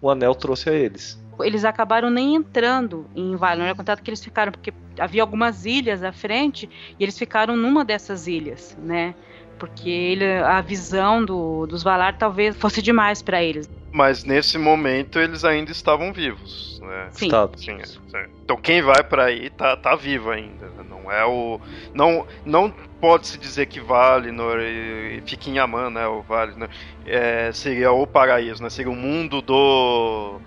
o 0.00 0.10
anel 0.10 0.34
trouxe 0.34 0.68
a 0.68 0.72
eles. 0.72 1.18
Eles 1.40 1.64
acabaram 1.64 2.10
nem 2.10 2.34
entrando 2.34 3.06
em 3.16 3.34
Valinor, 3.36 3.68
é 3.68 3.74
contato 3.74 4.02
que 4.02 4.10
eles 4.10 4.22
ficaram 4.22 4.52
porque 4.52 4.72
havia 4.98 5.22
algumas 5.22 5.64
ilhas 5.64 6.02
à 6.02 6.12
frente 6.12 6.68
e 6.98 7.02
eles 7.02 7.18
ficaram 7.18 7.56
numa 7.56 7.84
dessas 7.84 8.26
ilhas, 8.26 8.76
né? 8.82 9.14
Porque 9.58 9.88
ele, 9.88 10.24
a 10.24 10.60
visão 10.60 11.24
do, 11.24 11.66
dos 11.66 11.82
Valar 11.82 12.16
talvez 12.16 12.56
fosse 12.56 12.82
demais 12.82 13.22
para 13.22 13.42
eles. 13.42 13.68
Mas 13.92 14.24
nesse 14.24 14.56
momento 14.56 15.18
eles 15.18 15.44
ainda 15.44 15.70
estavam 15.70 16.12
vivos, 16.12 16.80
né? 16.82 17.08
Sim. 17.10 17.26
Estado. 17.26 17.58
Sim, 17.58 17.78
é. 18.14 18.26
Então 18.42 18.56
quem 18.56 18.80
vai 18.80 19.04
pra 19.04 19.24
aí 19.24 19.50
tá, 19.50 19.76
tá 19.76 19.94
vivo 19.94 20.30
ainda. 20.30 20.66
né? 20.66 20.84
Não 20.88 21.12
é 21.12 21.24
o. 21.26 21.60
Não, 21.92 22.26
não 22.44 22.70
pode 23.00 23.26
se 23.26 23.36
dizer 23.38 23.66
que 23.66 23.80
Valinor 23.80 24.60
e, 24.60 25.18
e 25.18 25.22
fica 25.26 25.50
em 25.50 25.56
Yaman, 25.56 25.90
né? 25.90 26.06
O 26.06 26.22
Valinor 26.22 26.68
é, 27.04 27.52
seria 27.52 27.92
o 27.92 28.06
paraíso, 28.06 28.62
né? 28.62 28.70
Seria 28.70 28.90
o 28.90 28.96
mundo 28.96 29.42
do 29.42 30.40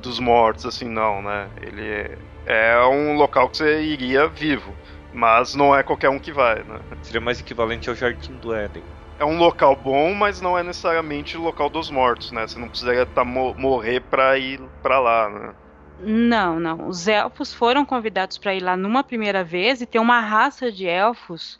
dos 0.00 0.20
mortos, 0.20 0.64
assim, 0.64 0.88
não, 0.88 1.20
né? 1.20 1.48
Ele 1.60 1.82
é, 1.82 2.18
é 2.46 2.86
um 2.86 3.14
local 3.16 3.48
que 3.48 3.56
você 3.56 3.82
iria 3.82 4.28
vivo. 4.28 4.72
Mas 5.16 5.54
não 5.54 5.74
é 5.74 5.82
qualquer 5.82 6.10
um 6.10 6.18
que 6.18 6.30
vai, 6.32 6.62
né? 6.62 6.78
Seria 7.02 7.20
mais 7.20 7.40
equivalente 7.40 7.88
ao 7.88 7.94
Jardim 7.96 8.38
do 8.38 8.54
Éden. 8.54 8.84
É 9.18 9.24
um 9.24 9.38
local 9.38 9.74
bom, 9.74 10.12
mas 10.12 10.42
não 10.42 10.58
é 10.58 10.62
necessariamente 10.62 11.38
o 11.38 11.42
local 11.42 11.70
dos 11.70 11.90
mortos, 11.90 12.30
né? 12.32 12.46
Você 12.46 12.58
não 12.58 12.68
precisaria 12.68 13.06
tá, 13.06 13.24
mo- 13.24 13.54
morrer 13.56 14.00
pra 14.00 14.38
ir 14.38 14.60
pra 14.82 15.00
lá, 15.00 15.30
né? 15.30 15.54
Não, 15.98 16.60
não. 16.60 16.86
Os 16.88 17.08
elfos 17.08 17.54
foram 17.54 17.84
convidados 17.86 18.36
para 18.36 18.54
ir 18.54 18.60
lá 18.62 18.76
numa 18.76 19.02
primeira 19.02 19.42
vez 19.42 19.80
e 19.80 19.86
tem 19.86 19.98
uma 20.00 20.20
raça 20.20 20.70
de 20.70 20.86
elfos, 20.86 21.58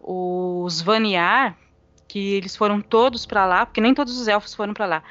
os 0.00 0.80
Vaniar, 0.80 1.56
que 2.08 2.34
eles 2.34 2.56
foram 2.56 2.80
todos 2.80 3.26
para 3.26 3.44
lá, 3.44 3.66
porque 3.66 3.80
nem 3.80 3.92
todos 3.94 4.18
os 4.18 4.28
elfos 4.28 4.54
foram 4.54 4.72
para 4.72 4.86
lá. 4.86 5.02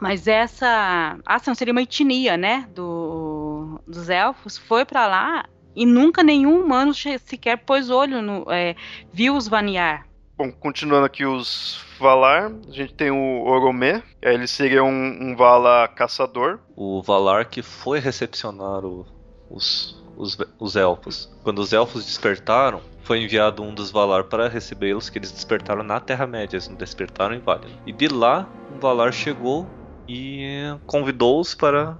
Mas 0.00 0.26
essa, 0.26 1.18
ah, 1.24 1.40
não 1.46 1.54
seria 1.54 1.72
uma 1.72 1.82
etnia, 1.82 2.36
né, 2.36 2.66
do, 2.70 3.80
dos 3.86 4.10
elfos, 4.10 4.58
foi 4.58 4.84
para 4.84 5.06
lá 5.06 5.44
e 5.76 5.84
nunca 5.86 6.22
nenhum 6.22 6.64
humano 6.64 6.92
sequer 6.94 7.58
pôs 7.58 7.90
olho 7.90 8.22
no, 8.22 8.50
é, 8.50 8.74
viu 9.12 9.36
os 9.36 9.46
Vaniar. 9.46 10.06
Bom, 10.38 10.50
continuando 10.52 11.06
aqui 11.06 11.24
os 11.24 11.80
Valar, 11.98 12.52
a 12.68 12.72
gente 12.72 12.92
tem 12.92 13.10
o 13.10 13.44
Oromê, 13.46 14.02
ele 14.20 14.46
seria 14.46 14.82
um, 14.84 15.30
um 15.30 15.36
Vala 15.36 15.88
caçador. 15.88 16.58
O 16.76 17.00
Valar 17.02 17.46
que 17.46 17.62
foi 17.62 18.00
recepcionar 18.00 18.84
o- 18.84 19.06
os, 19.48 20.02
os, 20.16 20.36
os 20.58 20.76
elfos. 20.76 21.30
Quando 21.42 21.60
os 21.60 21.72
elfos 21.72 22.04
despertaram, 22.04 22.82
foi 23.02 23.22
enviado 23.22 23.62
um 23.62 23.72
dos 23.72 23.90
Valar 23.90 24.24
para 24.24 24.46
recebê-los, 24.48 25.08
que 25.08 25.18
eles 25.18 25.30
despertaram 25.32 25.82
na 25.82 26.00
Terra-média, 26.00 26.56
eles 26.56 26.68
não 26.68 26.76
despertaram 26.76 27.34
em 27.34 27.40
Valinor. 27.40 27.70
E 27.86 27.92
de 27.92 28.08
lá, 28.08 28.46
um 28.74 28.78
Valar 28.78 29.12
chegou 29.12 29.66
e 30.06 30.76
convidou-os 30.84 31.54
para, 31.54 31.96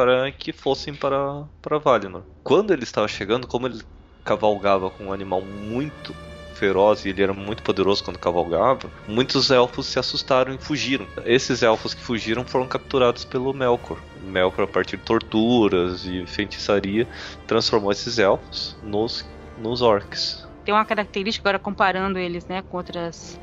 para 0.00 0.32
que 0.32 0.50
fossem 0.50 0.94
para, 0.94 1.44
para 1.60 1.76
Valinor. 1.76 2.22
Quando 2.42 2.72
ele 2.72 2.84
estava 2.84 3.06
chegando, 3.06 3.46
como 3.46 3.66
ele 3.66 3.82
cavalgava 4.24 4.88
com 4.88 5.04
um 5.04 5.12
animal 5.12 5.42
muito 5.42 6.16
feroz 6.54 7.04
e 7.04 7.10
ele 7.10 7.22
era 7.22 7.34
muito 7.34 7.62
poderoso 7.62 8.02
quando 8.02 8.18
cavalgava, 8.18 8.90
muitos 9.06 9.50
elfos 9.50 9.84
se 9.88 9.98
assustaram 9.98 10.54
e 10.54 10.58
fugiram. 10.58 11.06
Esses 11.26 11.62
elfos 11.62 11.92
que 11.92 12.00
fugiram 12.00 12.46
foram 12.46 12.66
capturados 12.66 13.26
pelo 13.26 13.52
Melkor. 13.52 13.98
O 14.24 14.26
Melkor, 14.26 14.64
a 14.64 14.68
partir 14.68 14.96
de 14.96 15.02
torturas 15.02 16.06
e 16.06 16.24
feitiçaria, 16.26 17.06
transformou 17.46 17.92
esses 17.92 18.18
elfos 18.18 18.74
nos, 18.82 19.28
nos 19.58 19.82
orcs. 19.82 20.48
tem 20.64 20.72
uma 20.72 20.86
característica, 20.86 21.46
agora 21.46 21.58
comparando 21.58 22.18
eles 22.18 22.46
né, 22.46 22.62
com 22.62 22.78
outras, 22.78 23.38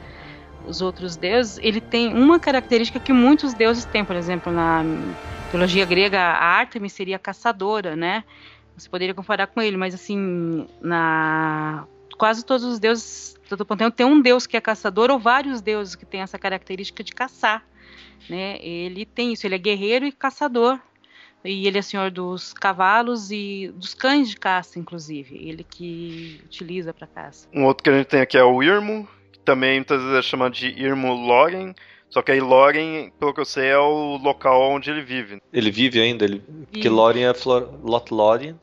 os 0.68 0.82
outros 0.82 1.16
deuses, 1.16 1.60
ele 1.62 1.80
tem 1.80 2.12
uma 2.16 2.40
característica 2.40 3.00
que 3.00 3.14
muitos 3.14 3.54
deuses 3.54 3.86
têm, 3.86 4.04
por 4.04 4.16
exemplo, 4.16 4.52
na 4.52 4.84
mitologia 5.48 5.86
grega, 5.86 6.20
a 6.20 6.46
Artemis 6.46 6.92
seria 6.92 7.18
caçadora, 7.18 7.96
né? 7.96 8.24
Você 8.78 8.90
poderia 8.90 9.16
comparar 9.16 9.48
com 9.48 9.62
ele, 9.62 9.78
mas 9.78 9.94
assim, 9.94 10.68
na 10.82 11.88
quase 12.18 12.46
todos 12.46 12.64
os 12.66 12.80
deuses 12.80 13.38
do 13.50 13.66
panteão 13.66 13.90
tem 13.90 14.06
um 14.06 14.20
deus 14.20 14.46
que 14.46 14.58
é 14.58 14.62
caçador 14.62 15.10
ou 15.10 15.20
vários 15.20 15.62
deuses 15.62 15.96
que 15.96 16.06
têm 16.06 16.22
essa 16.22 16.38
característica 16.38 17.04
de 17.04 17.14
caçar, 17.14 17.64
né? 18.30 18.58
Ele 18.60 19.06
tem 19.06 19.32
isso, 19.34 19.48
ele 19.48 19.56
é 19.56 19.58
guerreiro 19.58 20.06
e 20.06 20.12
caçador. 20.12 20.80
E 21.46 21.66
ele 21.66 21.78
é 21.78 21.82
senhor 21.82 22.12
dos 22.12 22.52
cavalos 22.52 23.32
e 23.32 23.72
dos 23.74 23.94
cães 23.94 24.30
de 24.30 24.36
caça, 24.36 24.78
inclusive. 24.80 25.38
Ele 25.38 25.64
que 25.64 26.42
utiliza 26.44 26.94
para 26.94 27.08
caça. 27.08 27.48
Um 27.54 27.64
outro 27.64 27.84
que 27.84 27.90
a 27.90 27.98
gente 27.98 28.08
tem 28.08 28.20
aqui 28.20 28.38
é 28.38 28.44
o 28.44 28.62
Irmo, 28.62 29.08
também 29.46 29.76
muitas 29.76 30.02
vezes 30.02 30.18
é 30.18 30.22
chamado 30.22 30.52
de 30.52 30.68
Irmo 30.68 31.14
Loren. 31.14 31.74
Só 32.10 32.22
que 32.22 32.32
aí 32.32 32.40
Loren, 32.40 33.12
pelo 33.20 33.34
que 33.34 33.42
eu 33.42 33.46
sei, 33.46 33.68
é 33.68 33.78
o 33.78 34.18
local 34.18 34.62
onde 34.72 34.90
ele 34.90 35.02
vive. 35.02 35.42
Ele 35.52 35.70
vive 35.72 36.00
ainda, 36.00 36.24
ele, 36.26 36.40
porque. 36.72 36.88
Lórien 36.90 37.26
é 37.28 37.34
flor, 37.34 37.70
Lothlórien, 37.84 38.58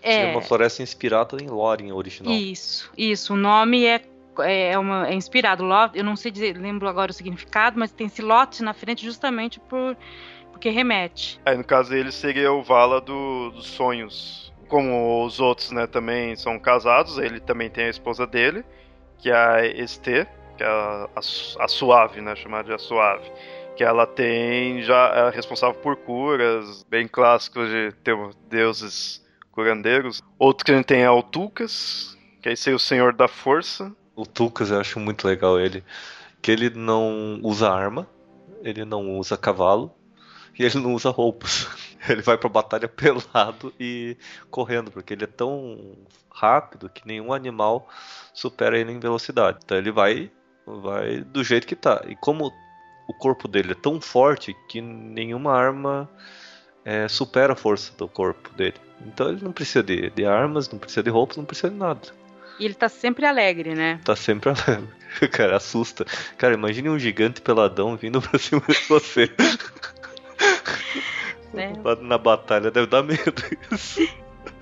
que 0.00 0.08
é 0.08 0.22
É, 0.24 0.26
uma 0.26 0.42
floresta 0.42 0.82
inspirada 0.82 1.36
em 1.42 1.46
Lórien 1.46 1.92
original. 1.92 2.32
isso, 2.32 2.90
isso. 2.98 3.34
O 3.34 3.36
nome 3.36 3.84
é, 3.86 4.00
é, 4.40 4.76
uma, 4.78 5.08
é 5.08 5.14
inspirado. 5.14 5.62
Lot, 5.64 5.96
eu 5.96 6.02
não 6.04 6.16
sei 6.16 6.30
dizer, 6.32 6.56
lembro 6.58 6.88
agora 6.88 7.10
o 7.10 7.14
significado, 7.14 7.78
mas 7.78 7.92
tem 7.92 8.08
esse 8.08 8.20
lote 8.20 8.62
na 8.64 8.74
frente 8.74 9.04
justamente 9.04 9.60
por, 9.60 9.96
porque 10.50 10.68
remete. 10.68 11.40
Aí 11.46 11.56
no 11.56 11.64
caso 11.64 11.94
ele 11.94 12.10
seria 12.10 12.52
o 12.52 12.62
Vala 12.64 13.00
do- 13.00 13.50
dos 13.50 13.66
sonhos. 13.66 14.52
Como 14.68 15.24
os 15.24 15.40
outros, 15.40 15.70
né, 15.70 15.86
também 15.86 16.34
são 16.36 16.58
casados, 16.58 17.16
ele 17.16 17.40
também 17.40 17.70
tem 17.70 17.84
a 17.84 17.88
esposa 17.90 18.26
dele, 18.26 18.64
que 19.18 19.30
é 19.30 19.34
a 19.34 19.64
Estê, 19.66 20.26
que 20.58 20.64
é 20.64 20.66
a, 20.66 21.08
a, 21.14 21.64
a 21.64 21.68
Suave, 21.68 22.20
né, 22.20 22.34
chamada 22.34 22.64
de 22.64 22.74
a 22.74 22.78
Suave. 22.78 23.30
Que 23.76 23.84
ela 23.84 24.06
tem, 24.06 24.82
já 24.82 25.08
é 25.14 25.30
responsável 25.30 25.80
por 25.80 25.96
curas, 25.96 26.84
bem 26.90 27.06
clássicos 27.06 27.70
de 27.70 27.92
ter 28.02 28.16
deuses 28.50 29.24
curandeiros. 29.52 30.20
Outro 30.36 30.64
que 30.64 30.72
a 30.72 30.76
gente 30.76 30.86
tem 30.86 31.02
é 31.02 31.10
o 31.10 31.22
Tulkas, 31.22 32.18
que 32.42 32.48
aí 32.48 32.56
seria 32.56 32.76
o 32.76 32.80
Senhor 32.80 33.14
da 33.14 33.28
Força. 33.28 33.94
O 34.16 34.26
Tulkas 34.26 34.70
eu 34.70 34.80
acho 34.80 34.98
muito 34.98 35.26
legal 35.26 35.60
ele. 35.60 35.84
Que 36.42 36.50
ele 36.50 36.70
não 36.70 37.38
usa 37.42 37.70
arma, 37.70 38.08
ele 38.62 38.84
não 38.84 39.16
usa 39.16 39.36
cavalo 39.36 39.94
e 40.58 40.64
ele 40.64 40.78
não 40.80 40.92
usa 40.92 41.10
roupas. 41.10 41.68
Ele 42.08 42.22
vai 42.22 42.38
pra 42.38 42.48
batalha 42.48 42.86
pelado 42.88 43.74
e 43.78 44.16
correndo, 44.50 44.90
porque 44.90 45.12
ele 45.12 45.24
é 45.24 45.26
tão 45.26 45.96
rápido 46.30 46.88
que 46.88 47.06
nenhum 47.06 47.32
animal 47.32 47.88
supera 48.32 48.78
ele 48.78 48.92
em 48.92 49.00
velocidade. 49.00 49.58
Então 49.64 49.76
ele 49.76 49.90
vai, 49.90 50.30
vai 50.82 51.20
do 51.20 51.42
jeito 51.42 51.66
que 51.66 51.76
tá. 51.76 52.04
E 52.08 52.14
como 52.16 52.52
o 53.06 53.14
corpo 53.14 53.48
dele 53.48 53.72
é 53.72 53.74
tão 53.74 54.00
forte 54.00 54.54
que 54.68 54.80
nenhuma 54.80 55.52
arma 55.52 56.08
é, 56.84 57.08
supera 57.08 57.54
a 57.54 57.56
força 57.56 57.92
do 57.96 58.08
corpo 58.08 58.50
dele. 58.54 58.76
Então 59.06 59.28
ele 59.28 59.42
não 59.42 59.52
precisa 59.52 59.82
de, 59.82 60.10
de 60.10 60.24
armas, 60.24 60.68
não 60.70 60.78
precisa 60.78 61.02
de 61.02 61.10
roupas, 61.10 61.36
não 61.36 61.44
precisa 61.44 61.70
de 61.70 61.76
nada. 61.76 62.00
E 62.58 62.64
ele 62.64 62.74
tá 62.74 62.88
sempre 62.88 63.24
alegre, 63.24 63.74
né? 63.74 64.00
Tá 64.04 64.16
sempre 64.16 64.50
alegre. 64.50 64.88
Cara, 65.32 65.56
assusta. 65.56 66.04
Cara, 66.36 66.54
imagine 66.54 66.90
um 66.90 66.98
gigante 66.98 67.40
peladão 67.40 67.96
vindo 67.96 68.20
pra 68.20 68.38
cima 68.38 68.62
de 68.68 68.88
você. 68.88 69.30
Né? 71.50 71.72
Na 72.02 72.18
batalha 72.18 72.70
deve 72.70 72.86
dar 72.86 73.02
medo 73.02 73.42
isso. 73.72 74.06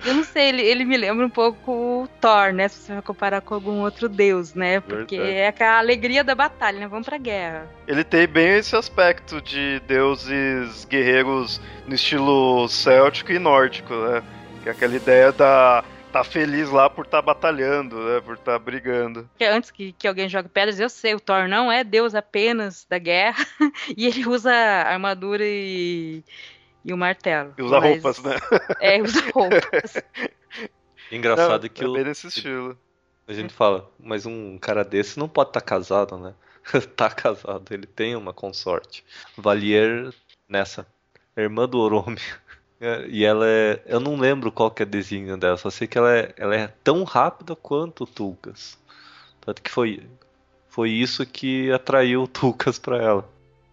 Eu 0.07 0.13
não 0.13 0.23
sei, 0.23 0.47
ele, 0.47 0.61
ele 0.61 0.85
me 0.85 0.95
lembra 0.95 1.25
um 1.25 1.29
pouco 1.29 1.71
o 1.71 2.07
Thor, 2.21 2.53
né? 2.53 2.69
Se 2.69 2.79
você 2.79 2.93
vai 2.93 3.01
comparar 3.01 3.41
com 3.41 3.53
algum 3.53 3.81
outro 3.81 4.07
deus, 4.07 4.53
né? 4.53 4.79
Porque 4.79 5.17
Verdade. 5.17 5.37
é 5.37 5.47
aquela 5.47 5.79
alegria 5.79 6.23
da 6.23 6.33
batalha, 6.33 6.79
né? 6.79 6.87
Vamos 6.87 7.05
pra 7.05 7.17
guerra. 7.17 7.67
Ele 7.85 8.05
tem 8.05 8.25
bem 8.25 8.55
esse 8.55 8.73
aspecto 8.73 9.41
de 9.41 9.81
deuses 9.85 10.85
guerreiros 10.85 11.59
no 11.85 11.93
estilo 11.93 12.69
céltico 12.69 13.33
e 13.33 13.39
nórdico, 13.39 13.93
né? 13.93 14.23
Que 14.63 14.69
é 14.69 14.71
aquela 14.71 14.95
ideia 14.95 15.31
da 15.33 15.83
tá 16.11 16.23
feliz 16.23 16.69
lá 16.69 16.89
por 16.89 17.05
estar 17.05 17.21
batalhando, 17.21 17.97
né? 17.97 18.21
Por 18.21 18.35
estar 18.35 18.57
brigando. 18.59 19.29
Porque 19.33 19.43
antes 19.43 19.71
que, 19.71 19.91
que 19.91 20.07
alguém 20.07 20.29
jogue 20.29 20.47
pedras, 20.47 20.79
eu 20.79 20.89
sei, 20.89 21.13
o 21.13 21.19
Thor 21.19 21.49
não 21.49 21.69
é 21.69 21.83
deus 21.83 22.15
apenas 22.15 22.85
da 22.89 22.97
guerra. 22.97 23.45
e 23.95 24.07
ele 24.07 24.25
usa 24.25 24.53
armadura 24.53 25.43
e, 25.45 26.23
e 26.87 26.93
o 26.93 26.97
martelo. 26.97 27.53
E 27.57 27.61
usa 27.61 27.79
Mas- 27.81 27.91
roupas, 27.91 28.23
né? 28.23 28.35
É, 28.79 29.01
usa 29.01 29.21
roupas. 29.33 29.93
Engraçado 31.11 31.63
Não, 31.63 31.69
que 31.69 31.83
é 31.83 31.87
o, 31.87 31.93
nesse 31.93 32.27
estilo. 32.27 32.77
a 33.27 33.33
gente 33.33 33.53
fala, 33.53 33.89
mas 33.99 34.25
um 34.25 34.57
cara 34.57 34.83
desse 34.83 35.19
não 35.19 35.27
pode 35.27 35.49
estar 35.49 35.61
casado, 35.61 36.17
né? 36.17 36.33
tá 36.95 37.09
casado, 37.09 37.65
ele 37.73 37.85
tem 37.85 38.15
uma 38.15 38.33
consorte. 38.33 39.03
Valier 39.37 40.13
nessa, 40.47 40.87
irmã 41.35 41.67
do 41.67 41.77
Orome. 41.77 42.19
É, 42.79 43.05
E 43.07 43.25
ela 43.25 43.45
é. 43.47 43.81
Eu 43.85 43.99
não 43.99 44.15
lembro 44.17 44.51
qual 44.51 44.69
que 44.71 44.83
é 44.83 44.85
a 44.85 44.89
desenho 44.89 45.35
dela, 45.37 45.57
só 45.57 45.69
sei 45.69 45.87
que 45.87 45.97
ela 45.97 46.15
é, 46.15 46.33
ela 46.37 46.55
é 46.55 46.67
tão 46.83 47.03
rápida 47.03 47.55
quanto 47.55 48.03
o 48.03 48.07
Tulkas. 48.07 48.77
Tanto 49.41 49.61
que 49.61 49.71
foi, 49.71 50.07
foi 50.69 50.89
isso 50.91 51.25
que 51.25 51.71
atraiu 51.71 52.23
o 52.23 52.27
Tulkas 52.27 52.77
pra 52.79 52.97
ela. 53.01 53.29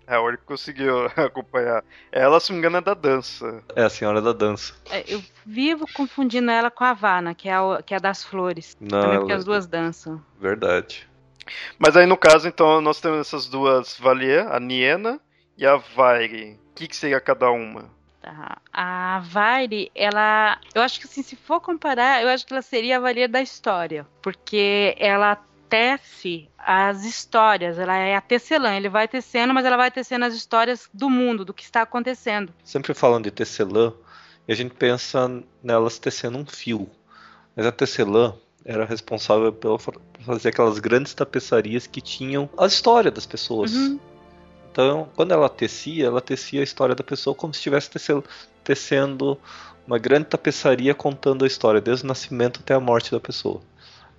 É, 0.06 0.18
o 0.18 0.22
Oric 0.22 0.42
conseguiu 0.44 1.06
acompanhar. 1.16 1.82
Ela, 2.12 2.38
se 2.40 2.50
não 2.50 2.56
me 2.56 2.60
engano, 2.60 2.76
é 2.76 2.80
da 2.80 2.94
dança. 2.94 3.62
É 3.74 3.82
a 3.84 3.88
senhora 3.88 4.20
da 4.20 4.32
dança. 4.32 4.74
É, 4.90 5.04
eu 5.06 5.22
vivo 5.46 5.86
confundindo 5.94 6.50
ela 6.50 6.70
com 6.70 6.84
a 6.84 6.92
Vana, 6.92 7.34
que 7.34 7.48
é 7.48 7.54
a, 7.54 7.82
que 7.82 7.94
é 7.94 7.96
a 7.96 8.00
das 8.00 8.22
flores. 8.24 8.76
Não, 8.80 9.00
Também 9.00 9.18
porque 9.18 9.32
ela- 9.32 9.38
as 9.38 9.44
duas 9.44 9.66
dançam. 9.66 10.22
Verdade. 10.38 11.08
Mas 11.78 11.96
aí, 11.96 12.06
no 12.06 12.16
caso, 12.16 12.48
então, 12.48 12.80
nós 12.80 13.00
temos 13.00 13.18
essas 13.20 13.46
duas 13.46 13.98
Valier, 13.98 14.46
a 14.50 14.58
Niena 14.58 15.20
e 15.58 15.66
a 15.66 15.76
Vaire. 15.76 16.58
O 16.70 16.74
que, 16.74 16.88
que 16.88 16.96
seria 16.96 17.20
cada 17.20 17.50
uma? 17.50 17.90
Tá. 18.22 18.56
A 18.72 19.20
Vaire, 19.22 19.90
ela. 19.94 20.58
Eu 20.74 20.80
acho 20.82 20.98
que 20.98 21.06
assim, 21.06 21.22
se 21.22 21.36
for 21.36 21.60
comparar, 21.60 22.22
eu 22.22 22.28
acho 22.28 22.46
que 22.46 22.52
ela 22.54 22.62
seria 22.62 22.96
a 22.96 23.00
Valir 23.00 23.28
da 23.28 23.42
história. 23.42 24.06
Porque 24.22 24.94
ela 24.98 25.36
tece 25.74 26.48
as 26.56 27.04
histórias, 27.04 27.80
ela 27.80 27.96
é 27.96 28.14
a 28.14 28.20
tecelã, 28.20 28.76
ele 28.76 28.88
vai 28.88 29.08
tecendo, 29.08 29.52
mas 29.52 29.66
ela 29.66 29.76
vai 29.76 29.90
tecendo 29.90 30.24
as 30.24 30.32
histórias 30.32 30.88
do 30.94 31.10
mundo, 31.10 31.44
do 31.44 31.52
que 31.52 31.64
está 31.64 31.82
acontecendo. 31.82 32.54
Sempre 32.62 32.94
falando 32.94 33.24
de 33.24 33.32
tecelã, 33.32 33.92
a 34.48 34.54
gente 34.54 34.72
pensa 34.72 35.42
nelas 35.60 35.98
tecendo 35.98 36.38
um 36.38 36.46
fio. 36.46 36.88
Mas 37.56 37.66
a 37.66 37.72
tecelã 37.72 38.34
era 38.64 38.84
responsável 38.84 39.52
por 39.52 39.80
fazer 40.20 40.50
aquelas 40.50 40.78
grandes 40.78 41.12
tapeçarias 41.12 41.88
que 41.88 42.00
tinham 42.00 42.48
a 42.56 42.66
história 42.66 43.10
das 43.10 43.26
pessoas. 43.26 43.74
Uhum. 43.74 43.98
Então, 44.70 45.08
quando 45.16 45.32
ela 45.32 45.48
tecia, 45.48 46.06
ela 46.06 46.20
tecia 46.20 46.60
a 46.60 46.64
história 46.64 46.94
da 46.94 47.02
pessoa 47.02 47.34
como 47.34 47.52
se 47.52 47.58
estivesse 47.58 47.90
tecendo 48.62 49.36
uma 49.84 49.98
grande 49.98 50.26
tapeçaria 50.26 50.94
contando 50.94 51.44
a 51.44 51.48
história, 51.48 51.80
desde 51.80 52.04
o 52.04 52.08
nascimento 52.08 52.60
até 52.60 52.74
a 52.74 52.80
morte 52.80 53.10
da 53.10 53.18
pessoa. 53.18 53.60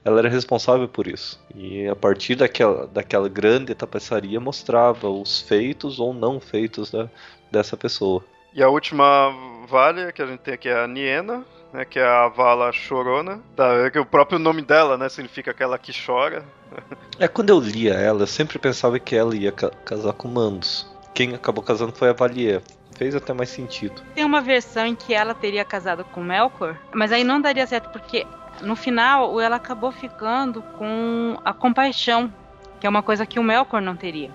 Ela 0.06 0.20
era 0.20 0.30
responsável 0.30 0.88
por 0.88 1.08
isso. 1.08 1.44
E 1.56 1.88
a 1.88 1.96
partir 1.96 2.36
daquela, 2.36 2.86
daquela 2.86 3.28
grande 3.28 3.74
tapeçaria 3.74 4.40
mostrava 4.40 5.10
os 5.10 5.42
feitos 5.42 6.00
ou 6.00 6.14
não 6.14 6.40
feitos 6.40 6.92
da, 6.92 7.10
dessa 7.52 7.76
pessoa. 7.76 8.24
E 8.54 8.62
a 8.62 8.70
última 8.70 9.34
Vale 9.68 10.14
que 10.14 10.22
a 10.22 10.28
gente 10.28 10.40
tem 10.40 10.54
aqui 10.54 10.70
é 10.70 10.84
a 10.84 10.88
Niena, 10.88 11.44
né, 11.74 11.84
que 11.84 12.00
é 12.00 12.06
a 12.06 12.28
Vala 12.28 12.72
Chorona. 12.72 13.42
Tá, 13.56 13.90
que 13.90 14.00
o 14.00 14.06
próprio 14.06 14.40
nome 14.40 14.62
dela, 14.62 14.96
né, 14.96 15.10
significa 15.10 15.52
aquela 15.52 15.78
que 15.78 15.92
chora. 16.06 16.46
É, 17.18 17.30
quando 17.30 17.50
eu 17.50 17.60
lia 17.62 17.94
ela, 17.94 18.24
eu 18.24 18.28
sempre 18.28 18.60
pensava 18.60 19.00
que 19.00 19.16
ela 19.16 19.34
ia 19.34 19.50
ca 19.50 19.70
casar 19.86 20.12
com 20.12 20.28
Mandos. 20.28 20.86
Quem 21.14 21.34
acabou 21.34 21.64
casando 21.64 21.94
foi 21.94 22.10
a 22.10 22.14
Valier. 22.14 22.62
Fez 22.98 23.16
até 23.16 23.32
mais 23.32 23.50
sentido. 23.50 24.02
Tem 24.14 24.26
uma 24.26 24.42
versão 24.42 24.86
em 24.86 24.96
que 24.96 25.14
ela 25.14 25.34
teria 25.34 25.64
casado 25.64 26.04
com 26.04 26.22
Melkor, 26.22 26.78
mas 26.94 27.14
aí 27.14 27.24
não 27.24 27.40
daria 27.40 27.66
certo 27.66 27.90
porque 27.90 28.28
no 28.62 28.76
final 28.76 29.40
ela 29.40 29.56
acabou 29.56 29.92
ficando 29.92 30.62
com 30.78 31.38
a 31.44 31.54
compaixão, 31.54 32.32
que 32.80 32.88
é 32.88 32.90
uma 32.90 33.04
coisa 33.04 33.26
que 33.26 33.40
o 33.40 33.44
Melkor 33.44 33.82
não 33.82 33.96
teria. 33.96 34.32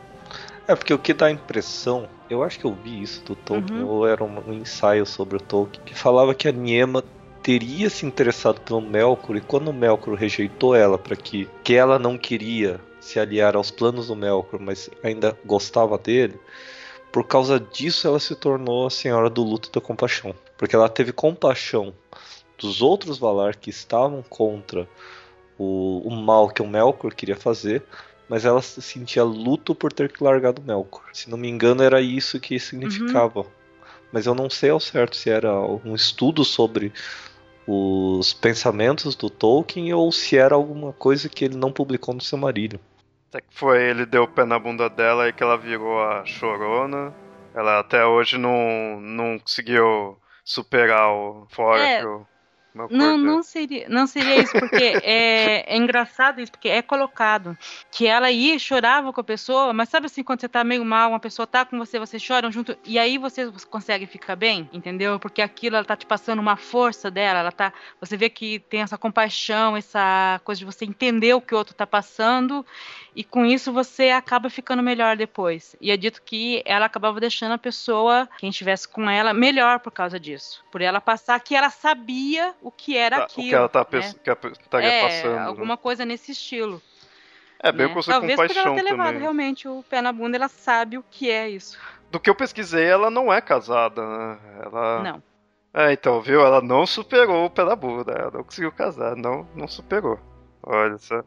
É, 0.66 0.74
porque 0.74 0.94
o 0.94 0.98
que 0.98 1.12
dá 1.12 1.26
a 1.26 1.30
impressão, 1.30 2.08
eu 2.28 2.42
acho 2.44 2.58
que 2.58 2.64
eu 2.64 2.72
vi 2.72 3.02
isso 3.02 3.24
do 3.24 3.34
Tolkien, 3.34 3.82
uhum. 3.82 3.88
ou 3.88 4.06
era 4.06 4.22
um, 4.22 4.52
ensaio 4.52 5.04
sobre 5.04 5.36
o 5.36 5.40
Tolkien, 5.40 5.84
que 5.84 5.94
falava 5.94 6.34
que 6.34 6.46
a 6.46 6.52
Niema 6.52 7.02
teria 7.42 7.90
se 7.90 8.06
interessado 8.06 8.60
pelo 8.60 8.80
Melkor 8.80 9.36
e 9.36 9.40
quando 9.40 9.68
o 9.68 9.72
Melkor 9.72 10.14
rejeitou 10.14 10.74
ela 10.74 10.98
para 10.98 11.16
que 11.16 11.48
que 11.64 11.74
ela 11.74 11.98
não 11.98 12.16
queria 12.16 12.80
se 13.00 13.18
aliar 13.18 13.56
aos 13.56 13.70
planos 13.70 14.08
do 14.08 14.14
Melkor, 14.14 14.60
mas 14.60 14.90
ainda 15.02 15.36
gostava 15.44 15.98
dele, 15.98 16.38
por 17.10 17.26
causa 17.26 17.58
disso 17.58 18.06
ela 18.06 18.20
se 18.20 18.36
tornou 18.36 18.86
a 18.86 18.90
Senhora 18.90 19.28
do 19.28 19.42
Luto 19.42 19.72
da 19.72 19.80
Compaixão, 19.80 20.34
porque 20.56 20.76
ela 20.76 20.88
teve 20.88 21.12
compaixão 21.12 21.92
dos 22.60 22.82
outros 22.82 23.18
Valar 23.18 23.56
que 23.56 23.70
estavam 23.70 24.22
contra 24.22 24.88
o, 25.58 26.02
o 26.04 26.10
mal 26.10 26.48
que 26.48 26.62
o 26.62 26.66
Melkor 26.66 27.14
queria 27.14 27.36
fazer, 27.36 27.82
mas 28.28 28.44
ela 28.44 28.62
sentia 28.62 29.24
luto 29.24 29.74
por 29.74 29.92
ter 29.92 30.12
que 30.12 30.22
largado 30.22 30.62
o 30.62 30.64
Melkor. 30.64 31.04
Se 31.12 31.28
não 31.28 31.36
me 31.36 31.48
engano, 31.48 31.82
era 31.82 32.00
isso 32.00 32.38
que 32.38 32.58
significava. 32.60 33.40
Uhum. 33.40 33.46
Mas 34.12 34.26
eu 34.26 34.34
não 34.34 34.48
sei 34.48 34.70
ao 34.70 34.80
certo 34.80 35.16
se 35.16 35.30
era 35.30 35.52
um 35.84 35.94
estudo 35.94 36.44
sobre 36.44 36.92
os 37.66 38.32
pensamentos 38.32 39.14
do 39.14 39.30
Tolkien 39.30 39.92
ou 39.92 40.10
se 40.10 40.36
era 40.36 40.54
alguma 40.54 40.92
coisa 40.92 41.28
que 41.28 41.44
ele 41.44 41.56
não 41.56 41.72
publicou 41.72 42.14
no 42.14 42.20
Silmarillion. 42.20 42.78
Até 43.28 43.40
que 43.40 43.56
foi, 43.56 43.82
ele 43.82 44.04
deu 44.04 44.24
o 44.24 44.28
pé 44.28 44.44
na 44.44 44.58
bunda 44.58 44.90
dela 44.90 45.28
e 45.28 45.32
que 45.32 45.42
ela 45.42 45.56
virou 45.56 46.02
a 46.02 46.24
chorona. 46.24 47.14
Ela 47.54 47.78
até 47.78 48.04
hoje 48.04 48.36
não, 48.38 49.00
não 49.00 49.38
conseguiu 49.38 50.18
superar 50.44 51.10
o 51.10 51.46
fora 51.48 51.80
é, 51.80 52.02
não, 52.74 53.18
não 53.18 53.42
seria, 53.42 53.88
não 53.88 54.06
seria 54.06 54.40
isso, 54.40 54.52
porque 54.52 55.00
é, 55.02 55.74
é, 55.74 55.76
engraçado 55.76 56.40
isso, 56.40 56.52
porque 56.52 56.68
é 56.68 56.80
colocado 56.82 57.56
que 57.90 58.06
ela 58.06 58.30
ia 58.30 58.58
chorava 58.58 59.12
com 59.12 59.20
a 59.20 59.24
pessoa, 59.24 59.72
mas 59.72 59.88
sabe 59.88 60.06
assim, 60.06 60.22
quando 60.22 60.40
você 60.40 60.48
tá 60.48 60.62
meio 60.62 60.84
mal, 60.84 61.10
uma 61.10 61.20
pessoa 61.20 61.46
tá 61.46 61.64
com 61.64 61.78
você, 61.78 61.98
vocês 61.98 62.22
choram 62.22 62.50
junto, 62.52 62.76
e 62.84 62.98
aí 62.98 63.18
você 63.18 63.50
consegue 63.68 64.06
ficar 64.06 64.36
bem, 64.36 64.68
entendeu? 64.72 65.18
Porque 65.18 65.42
aquilo, 65.42 65.76
ela 65.76 65.84
tá 65.84 65.96
te 65.96 66.06
passando 66.06 66.38
uma 66.38 66.56
força 66.56 67.10
dela, 67.10 67.40
ela 67.40 67.52
tá, 67.52 67.72
você 68.00 68.16
vê 68.16 68.30
que 68.30 68.60
tem 68.60 68.82
essa 68.82 68.96
compaixão, 68.96 69.76
essa 69.76 70.40
coisa 70.44 70.58
de 70.60 70.64
você 70.64 70.84
entender 70.84 71.34
o 71.34 71.40
que 71.40 71.54
o 71.54 71.58
outro 71.58 71.74
tá 71.74 71.86
passando, 71.86 72.64
e 73.14 73.24
com 73.24 73.44
isso 73.44 73.72
você 73.72 74.10
acaba 74.10 74.48
ficando 74.48 74.82
melhor 74.82 75.16
depois. 75.16 75.74
E 75.80 75.90
é 75.90 75.96
dito 75.96 76.22
que 76.22 76.62
ela 76.64 76.86
acabava 76.86 77.18
deixando 77.18 77.52
a 77.52 77.58
pessoa, 77.58 78.28
quem 78.38 78.50
estivesse 78.50 78.88
com 78.88 79.10
ela, 79.10 79.34
melhor 79.34 79.80
por 79.80 79.90
causa 79.90 80.18
disso. 80.18 80.64
Por 80.70 80.80
ela 80.80 81.00
passar 81.00 81.40
que 81.40 81.54
ela 81.54 81.70
sabia 81.70 82.54
o 82.62 82.70
que 82.70 82.96
era 82.96 83.18
tá, 83.18 83.24
aquilo. 83.24 83.46
O 83.46 83.50
que 83.50 83.54
ela 83.54 83.68
tá 83.68 83.86
né? 83.90 84.12
que 84.22 84.62
estaria 84.62 84.88
é, 84.88 85.02
passando. 85.02 85.34
Né? 85.34 85.46
Alguma 85.46 85.76
coisa 85.76 86.04
nesse 86.04 86.32
estilo. 86.32 86.82
É, 87.62 87.70
bem 87.70 87.88
né? 87.88 87.94
com 87.94 88.00
Talvez 88.00 88.36
compaixão 88.36 88.62
por 88.62 88.68
ela 88.68 88.76
ter 88.76 88.82
também. 88.82 88.92
levado 88.92 89.18
realmente 89.18 89.68
o 89.68 89.84
pé 89.88 90.00
na 90.00 90.12
bunda, 90.12 90.36
ela 90.36 90.48
sabe 90.48 90.96
o 90.96 91.04
que 91.10 91.30
é 91.30 91.48
isso. 91.48 91.78
Do 92.10 92.18
que 92.18 92.28
eu 92.28 92.34
pesquisei, 92.34 92.86
ela 92.86 93.10
não 93.10 93.32
é 93.32 93.40
casada, 93.40 94.02
né? 94.02 94.38
Ela... 94.64 95.02
Não. 95.02 95.22
É, 95.72 95.92
então, 95.92 96.20
viu? 96.20 96.40
Ela 96.40 96.60
não 96.60 96.84
superou 96.84 97.44
o 97.44 97.50
pé 97.50 97.64
na 97.64 97.76
bunda. 97.76 98.12
Ela 98.12 98.30
não 98.32 98.42
conseguiu 98.42 98.72
casar, 98.72 99.14
não, 99.14 99.46
não 99.54 99.68
superou. 99.68 100.18
Olha 100.62 100.98
só. 100.98 101.22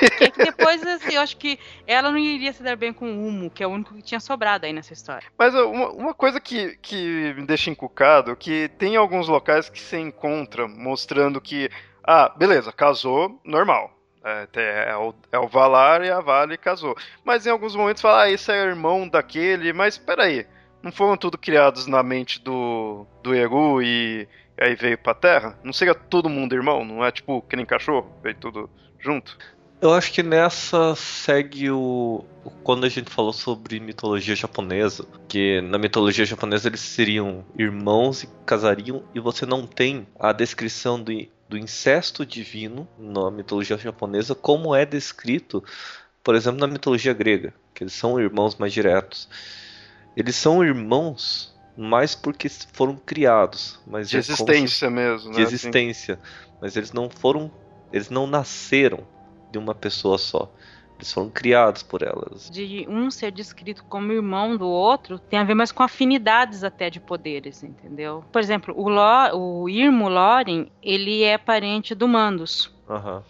Que 0.32 0.44
depois, 0.44 0.84
assim, 0.86 1.14
eu 1.14 1.20
acho 1.20 1.36
que 1.36 1.58
ela 1.86 2.10
não 2.10 2.18
iria 2.18 2.52
se 2.52 2.62
dar 2.62 2.76
bem 2.76 2.92
com 2.92 3.06
o 3.06 3.26
Humo, 3.26 3.50
que 3.50 3.62
é 3.62 3.66
o 3.66 3.70
único 3.70 3.94
que 3.94 4.02
tinha 4.02 4.20
sobrado 4.20 4.66
aí 4.66 4.72
nessa 4.72 4.92
história. 4.92 5.26
Mas 5.38 5.54
uma, 5.54 5.90
uma 5.90 6.14
coisa 6.14 6.40
que, 6.40 6.76
que 6.82 7.34
me 7.36 7.46
deixa 7.46 7.70
encucado, 7.70 8.36
que 8.36 8.68
tem 8.78 8.96
alguns 8.96 9.28
locais 9.28 9.68
que 9.68 9.80
se 9.80 9.96
encontra 9.98 10.66
mostrando 10.68 11.40
que, 11.40 11.70
ah, 12.02 12.32
beleza, 12.36 12.72
casou, 12.72 13.40
normal. 13.44 13.92
É, 14.24 14.48
é, 14.90 14.96
o, 14.96 15.14
é 15.30 15.38
o 15.38 15.46
Valar 15.46 16.04
e 16.04 16.10
a 16.10 16.20
Vale 16.20 16.58
casou. 16.58 16.96
Mas 17.24 17.46
em 17.46 17.50
alguns 17.50 17.76
momentos 17.76 18.02
fala, 18.02 18.22
ah, 18.22 18.30
esse 18.30 18.50
é 18.50 18.56
irmão 18.56 19.08
daquele, 19.08 19.72
mas 19.72 19.96
peraí, 19.96 20.44
não 20.82 20.90
foram 20.90 21.16
tudo 21.16 21.38
criados 21.38 21.86
na 21.86 22.02
mente 22.02 22.40
do, 22.40 23.06
do 23.22 23.32
Eru 23.32 23.80
e 23.80 24.28
aí 24.60 24.74
veio 24.74 24.98
pra 24.98 25.14
Terra? 25.14 25.56
Não 25.62 25.72
seria 25.72 25.94
todo 25.94 26.28
mundo 26.28 26.54
irmão? 26.54 26.84
Não 26.84 27.04
é 27.04 27.12
tipo 27.12 27.40
que 27.42 27.54
nem 27.54 27.64
cachorro, 27.64 28.12
veio 28.20 28.34
tudo 28.36 28.68
junto? 28.98 29.38
Eu 29.80 29.92
acho 29.92 30.10
que 30.12 30.22
nessa 30.22 30.94
segue 30.94 31.70
o. 31.70 32.24
Quando 32.62 32.86
a 32.86 32.88
gente 32.88 33.10
falou 33.10 33.32
sobre 33.32 33.78
mitologia 33.78 34.34
japonesa, 34.34 35.04
que 35.28 35.60
na 35.60 35.76
mitologia 35.76 36.24
japonesa 36.24 36.68
eles 36.68 36.80
seriam 36.80 37.44
irmãos 37.58 38.22
e 38.22 38.28
casariam, 38.46 39.04
e 39.14 39.20
você 39.20 39.44
não 39.44 39.66
tem 39.66 40.06
a 40.18 40.32
descrição 40.32 41.00
do, 41.00 41.12
do 41.48 41.58
incesto 41.58 42.24
divino 42.24 42.88
na 42.98 43.30
mitologia 43.30 43.76
japonesa, 43.76 44.34
como 44.34 44.74
é 44.74 44.86
descrito, 44.86 45.62
por 46.24 46.34
exemplo, 46.34 46.60
na 46.60 46.66
mitologia 46.66 47.12
grega, 47.12 47.52
que 47.74 47.84
eles 47.84 47.92
são 47.92 48.18
irmãos 48.18 48.56
mais 48.56 48.72
diretos. 48.72 49.28
Eles 50.16 50.36
são 50.36 50.64
irmãos 50.64 51.54
mais 51.76 52.14
porque 52.14 52.48
foram 52.48 52.96
criados, 52.96 53.78
mas 53.86 54.08
de 54.08 54.16
é 54.16 54.20
existência 54.20 54.88
mesmo, 54.88 55.28
né? 55.28 55.36
De 55.36 55.42
existência, 55.42 56.14
assim. 56.14 56.56
mas 56.62 56.76
eles 56.76 56.92
não 56.92 57.10
foram, 57.10 57.52
eles 57.92 58.08
não 58.08 58.26
nasceram 58.26 59.04
de 59.56 59.58
uma 59.58 59.74
pessoa 59.74 60.18
só. 60.18 60.52
Eles 60.98 61.12
foram 61.12 61.28
criados 61.28 61.82
por 61.82 62.02
elas. 62.02 62.50
De 62.50 62.86
um 62.88 63.10
ser 63.10 63.30
descrito 63.30 63.84
como 63.84 64.12
irmão 64.12 64.56
do 64.56 64.66
outro 64.66 65.18
tem 65.18 65.38
a 65.38 65.44
ver 65.44 65.54
mais 65.54 65.72
com 65.72 65.82
afinidades 65.82 66.64
até 66.64 66.88
de 66.88 67.00
poderes, 67.00 67.62
entendeu? 67.62 68.24
Por 68.32 68.40
exemplo, 68.40 68.74
o, 68.76 68.88
Lo, 68.88 69.62
o 69.62 69.68
Irmo 69.68 70.08
Loren, 70.08 70.68
ele 70.82 71.22
é 71.22 71.36
parente 71.36 71.94
do 71.94 72.08
Mandos. 72.08 72.74
Uhum. 72.88 73.22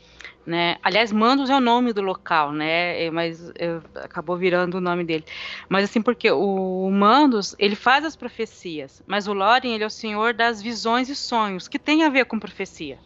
Né? 0.46 0.76
Aliás, 0.80 1.10
Mandos 1.10 1.50
é 1.50 1.56
o 1.56 1.60
nome 1.60 1.92
do 1.92 2.00
local, 2.00 2.52
né? 2.52 3.06
É, 3.06 3.10
mas 3.10 3.50
é, 3.56 3.80
acabou 3.96 4.36
virando 4.36 4.76
o 4.76 4.80
nome 4.80 5.02
dele. 5.02 5.24
Mas 5.68 5.84
assim, 5.84 6.00
porque 6.00 6.30
o 6.30 6.88
Mandos, 6.88 7.56
ele 7.58 7.74
faz 7.74 8.04
as 8.04 8.14
profecias, 8.14 9.02
mas 9.08 9.26
o 9.26 9.32
Loren, 9.32 9.74
ele 9.74 9.82
é 9.82 9.86
o 9.86 9.90
senhor 9.90 10.34
das 10.34 10.62
visões 10.62 11.08
e 11.08 11.16
sonhos, 11.16 11.66
que 11.66 11.80
tem 11.80 12.04
a 12.04 12.08
ver 12.08 12.26
com 12.26 12.38
profecia. 12.38 12.96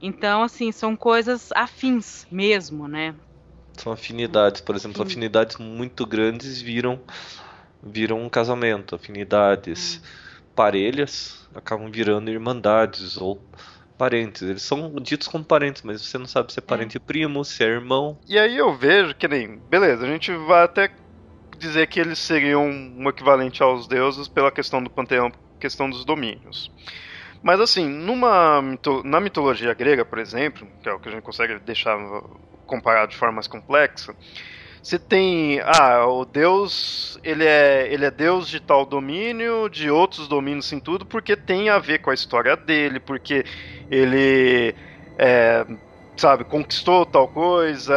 Então, 0.00 0.42
assim, 0.42 0.72
são 0.72 0.96
coisas 0.96 1.50
afins 1.54 2.26
mesmo, 2.30 2.88
né? 2.88 3.14
São 3.76 3.92
afinidades, 3.92 4.60
por 4.60 4.74
exemplo, 4.74 4.98
Sim. 4.98 5.08
afinidades 5.08 5.56
muito 5.56 6.06
grandes 6.06 6.60
viram 6.60 7.00
viram 7.82 8.20
um 8.20 8.28
casamento, 8.28 8.94
afinidades 8.94 9.96
hum. 9.96 10.08
parelhas 10.54 11.48
acabam 11.54 11.90
virando 11.90 12.30
irmandades 12.30 13.16
ou 13.16 13.42
parentes. 13.96 14.42
Eles 14.42 14.62
são 14.62 14.94
ditos 14.96 15.28
como 15.28 15.44
parentes, 15.44 15.82
mas 15.82 16.02
você 16.02 16.18
não 16.18 16.26
sabe 16.26 16.52
se 16.52 16.58
é 16.58 16.62
parente 16.62 16.96
é. 16.96 17.00
primo, 17.00 17.44
se 17.44 17.62
é 17.62 17.66
irmão. 17.66 18.18
E 18.26 18.38
aí 18.38 18.56
eu 18.56 18.74
vejo 18.74 19.14
que 19.14 19.28
nem, 19.28 19.58
beleza, 19.68 20.04
a 20.06 20.08
gente 20.08 20.32
vai 20.46 20.64
até 20.64 20.90
dizer 21.58 21.86
que 21.86 22.00
eles 22.00 22.18
seriam 22.18 22.64
um 22.66 23.08
equivalente 23.08 23.62
aos 23.62 23.86
deuses 23.86 24.28
pela 24.28 24.50
questão 24.52 24.82
do 24.82 24.90
panteão, 24.90 25.30
questão 25.58 25.90
dos 25.90 26.04
domínios. 26.04 26.70
Mas 27.42 27.60
assim, 27.60 27.88
numa 27.88 28.62
na 29.04 29.20
mitologia 29.20 29.72
grega, 29.74 30.04
por 30.04 30.18
exemplo, 30.18 30.68
que 30.82 30.88
é 30.88 30.92
o 30.92 30.98
que 31.00 31.08
a 31.08 31.12
gente 31.12 31.22
consegue 31.22 31.58
deixar 31.60 31.96
comparado 32.66 33.10
de 33.12 33.16
forma 33.16 33.36
mais 33.36 33.46
complexa, 33.46 34.14
você 34.82 34.98
tem, 34.98 35.60
ah, 35.60 36.06
o 36.06 36.24
deus, 36.24 37.18
ele 37.22 37.44
é, 37.44 37.92
ele 37.92 38.04
é 38.04 38.10
deus 38.10 38.48
de 38.48 38.60
tal 38.60 38.86
domínio, 38.86 39.68
de 39.68 39.90
outros 39.90 40.26
domínios 40.26 40.72
em 40.72 40.80
tudo, 40.80 41.04
porque 41.04 41.36
tem 41.36 41.68
a 41.68 41.78
ver 41.78 41.98
com 41.98 42.10
a 42.10 42.14
história 42.14 42.56
dele, 42.56 42.98
porque 42.98 43.44
ele 43.90 44.74
é, 45.18 45.66
sabe, 46.16 46.44
conquistou 46.44 47.04
tal 47.04 47.28
coisa, 47.28 47.94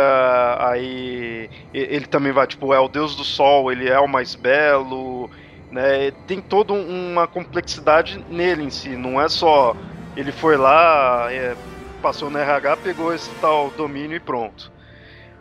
aí 0.59 1.49
ele 1.73 2.05
também 2.05 2.33
vai, 2.33 2.47
tipo, 2.47 2.73
é 2.73 2.79
o 2.79 2.89
deus 2.89 3.15
do 3.15 3.23
sol, 3.23 3.71
ele 3.71 3.89
é 3.89 3.99
o 3.99 4.07
mais 4.07 4.35
belo, 4.35 5.29
né? 5.73 6.11
Tem 6.27 6.39
toda 6.39 6.71
uma 6.71 7.27
complexidade 7.27 8.23
nele 8.29 8.63
em 8.63 8.69
si, 8.69 8.95
não 8.95 9.19
é 9.19 9.27
só 9.27 9.75
ele 10.15 10.31
foi 10.31 10.55
lá, 10.55 11.27
é, 11.31 11.55
passou 12.01 12.29
no 12.29 12.37
RH, 12.37 12.77
pegou 12.77 13.13
esse 13.13 13.29
tal 13.41 13.71
domínio 13.71 14.15
e 14.15 14.19
pronto. 14.19 14.71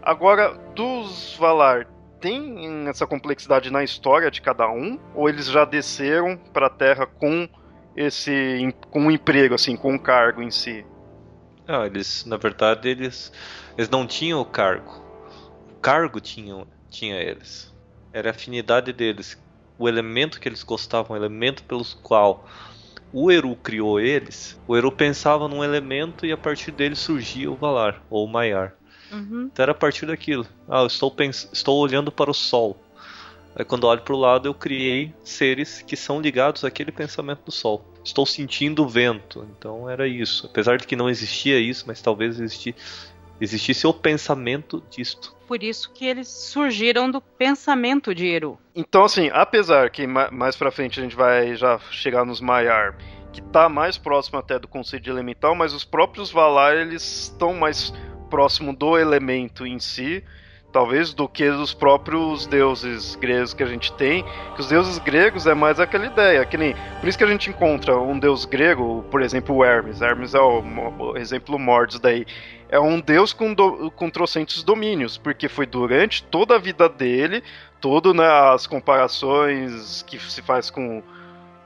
Agora, 0.02 0.54
dos 0.74 1.36
Valar, 1.38 1.86
tem 2.20 2.88
essa 2.88 3.06
complexidade 3.06 3.70
na 3.70 3.84
história 3.84 4.30
de 4.30 4.40
cada 4.40 4.68
um? 4.70 4.98
Ou 5.14 5.28
eles 5.28 5.46
já 5.46 5.64
desceram 5.64 6.36
para 6.52 6.66
a 6.66 6.70
Terra 6.70 7.06
com 7.06 7.48
esse 7.94 8.74
com 8.90 9.02
um 9.02 9.10
emprego, 9.10 9.54
assim, 9.54 9.76
com 9.76 9.92
um 9.92 9.98
cargo 9.98 10.40
em 10.40 10.50
si? 10.50 10.86
Não, 11.68 11.84
eles, 11.84 12.24
na 12.24 12.36
verdade, 12.36 12.88
eles, 12.88 13.32
eles 13.76 13.90
não 13.90 14.06
tinham 14.06 14.40
o 14.40 14.44
cargo. 14.44 15.02
O 15.70 15.74
cargo 15.80 16.20
tinham, 16.20 16.66
tinha 16.88 17.16
eles. 17.16 17.72
Era 18.12 18.30
a 18.30 18.32
afinidade 18.32 18.92
deles. 18.92 19.40
O 19.78 19.88
elemento 19.88 20.40
que 20.40 20.48
eles 20.48 20.62
gostavam, 20.62 21.16
o 21.16 21.18
elemento 21.18 21.62
pelos 21.64 21.94
qual 21.94 22.46
o 23.12 23.30
Eru 23.30 23.54
criou 23.56 24.00
eles, 24.00 24.58
o 24.66 24.76
Eru 24.76 24.90
pensava 24.90 25.46
num 25.46 25.62
elemento 25.62 26.24
e 26.24 26.32
a 26.32 26.36
partir 26.36 26.70
dele 26.70 26.94
surgia 26.94 27.50
o 27.50 27.54
Valar, 27.54 28.02
ou 28.08 28.24
o 28.24 28.28
Maiar. 28.28 28.74
Uhum. 29.12 29.50
Então 29.52 29.62
era 29.62 29.72
a 29.72 29.74
partir 29.74 30.06
daquilo. 30.06 30.46
Ah, 30.66 30.80
eu 30.80 30.86
estou, 30.86 31.14
estou 31.52 31.78
olhando 31.78 32.10
para 32.10 32.30
o 32.30 32.34
Sol. 32.34 32.80
Aí 33.54 33.64
quando 33.66 33.84
olho 33.84 34.00
para 34.00 34.14
o 34.14 34.18
lado 34.18 34.48
eu 34.48 34.54
criei 34.54 35.12
seres 35.22 35.82
que 35.82 35.94
são 35.94 36.20
ligados 36.22 36.64
àquele 36.64 36.90
pensamento 36.90 37.44
do 37.44 37.52
Sol. 37.52 37.84
Estou 38.02 38.24
sentindo 38.24 38.82
o 38.82 38.88
vento. 38.88 39.46
Então 39.58 39.88
era 39.88 40.08
isso. 40.08 40.46
Apesar 40.46 40.78
de 40.78 40.86
que 40.86 40.96
não 40.96 41.10
existia 41.10 41.58
isso, 41.58 41.84
mas 41.86 42.00
talvez 42.00 42.40
existisse, 42.40 42.74
existisse 43.42 43.86
o 43.86 43.92
pensamento 43.92 44.82
disto. 44.88 45.34
Por 45.48 45.62
isso 45.62 45.92
que 45.92 46.06
eles 46.06 46.28
surgiram 46.28 47.10
do 47.10 47.20
pensamento 47.20 48.14
de 48.14 48.26
Eru. 48.26 48.58
Então 48.74 49.04
assim, 49.04 49.30
apesar 49.32 49.90
que 49.90 50.06
mais 50.06 50.56
para 50.56 50.70
frente 50.70 51.00
a 51.00 51.02
gente 51.02 51.16
vai 51.16 51.56
já 51.56 51.78
chegar 51.90 52.24
nos 52.24 52.40
Maiar, 52.40 52.96
que 53.32 53.40
está 53.40 53.68
mais 53.68 53.98
próximo 53.98 54.38
até 54.38 54.58
do 54.58 54.68
conceito 54.68 55.02
de 55.02 55.10
elemental, 55.10 55.54
mas 55.54 55.74
os 55.74 55.84
próprios 55.84 56.30
Valar 56.30 56.76
eles 56.76 57.02
estão 57.02 57.54
mais 57.54 57.92
próximo 58.30 58.74
do 58.74 58.96
elemento 58.96 59.66
em 59.66 59.78
si, 59.78 60.24
talvez 60.72 61.12
do 61.12 61.28
que 61.28 61.50
dos 61.50 61.74
próprios 61.74 62.46
deuses 62.46 63.14
gregos 63.16 63.52
que 63.52 63.62
a 63.62 63.66
gente 63.66 63.92
tem. 63.94 64.24
Que 64.54 64.60
os 64.60 64.68
deuses 64.68 64.98
gregos 64.98 65.46
é 65.46 65.54
mais 65.54 65.78
aquela 65.80 66.06
ideia, 66.06 66.44
que 66.46 66.56
nem 66.56 66.74
por 67.00 67.08
isso 67.08 67.18
que 67.18 67.24
a 67.24 67.26
gente 67.26 67.50
encontra 67.50 67.98
um 67.98 68.18
deus 68.18 68.44
grego, 68.44 69.04
por 69.10 69.20
exemplo, 69.20 69.56
o 69.56 69.64
Hermes. 69.64 70.00
Hermes 70.00 70.34
é 70.34 70.40
o, 70.40 70.62
o 70.98 71.16
exemplo 71.16 71.58
mordes 71.58 71.98
daí. 71.98 72.24
É 72.72 72.80
um 72.80 72.98
deus 72.98 73.34
com, 73.34 73.52
do, 73.52 73.90
com 73.90 74.08
trocentos 74.08 74.62
domínios, 74.62 75.18
porque 75.18 75.46
foi 75.46 75.66
durante 75.66 76.24
toda 76.24 76.54
a 76.54 76.58
vida 76.58 76.88
dele, 76.88 77.44
todo 77.82 78.14
né, 78.14 78.26
as 78.26 78.66
comparações 78.66 80.02
que 80.06 80.18
se 80.18 80.40
faz 80.40 80.70
com 80.70 81.02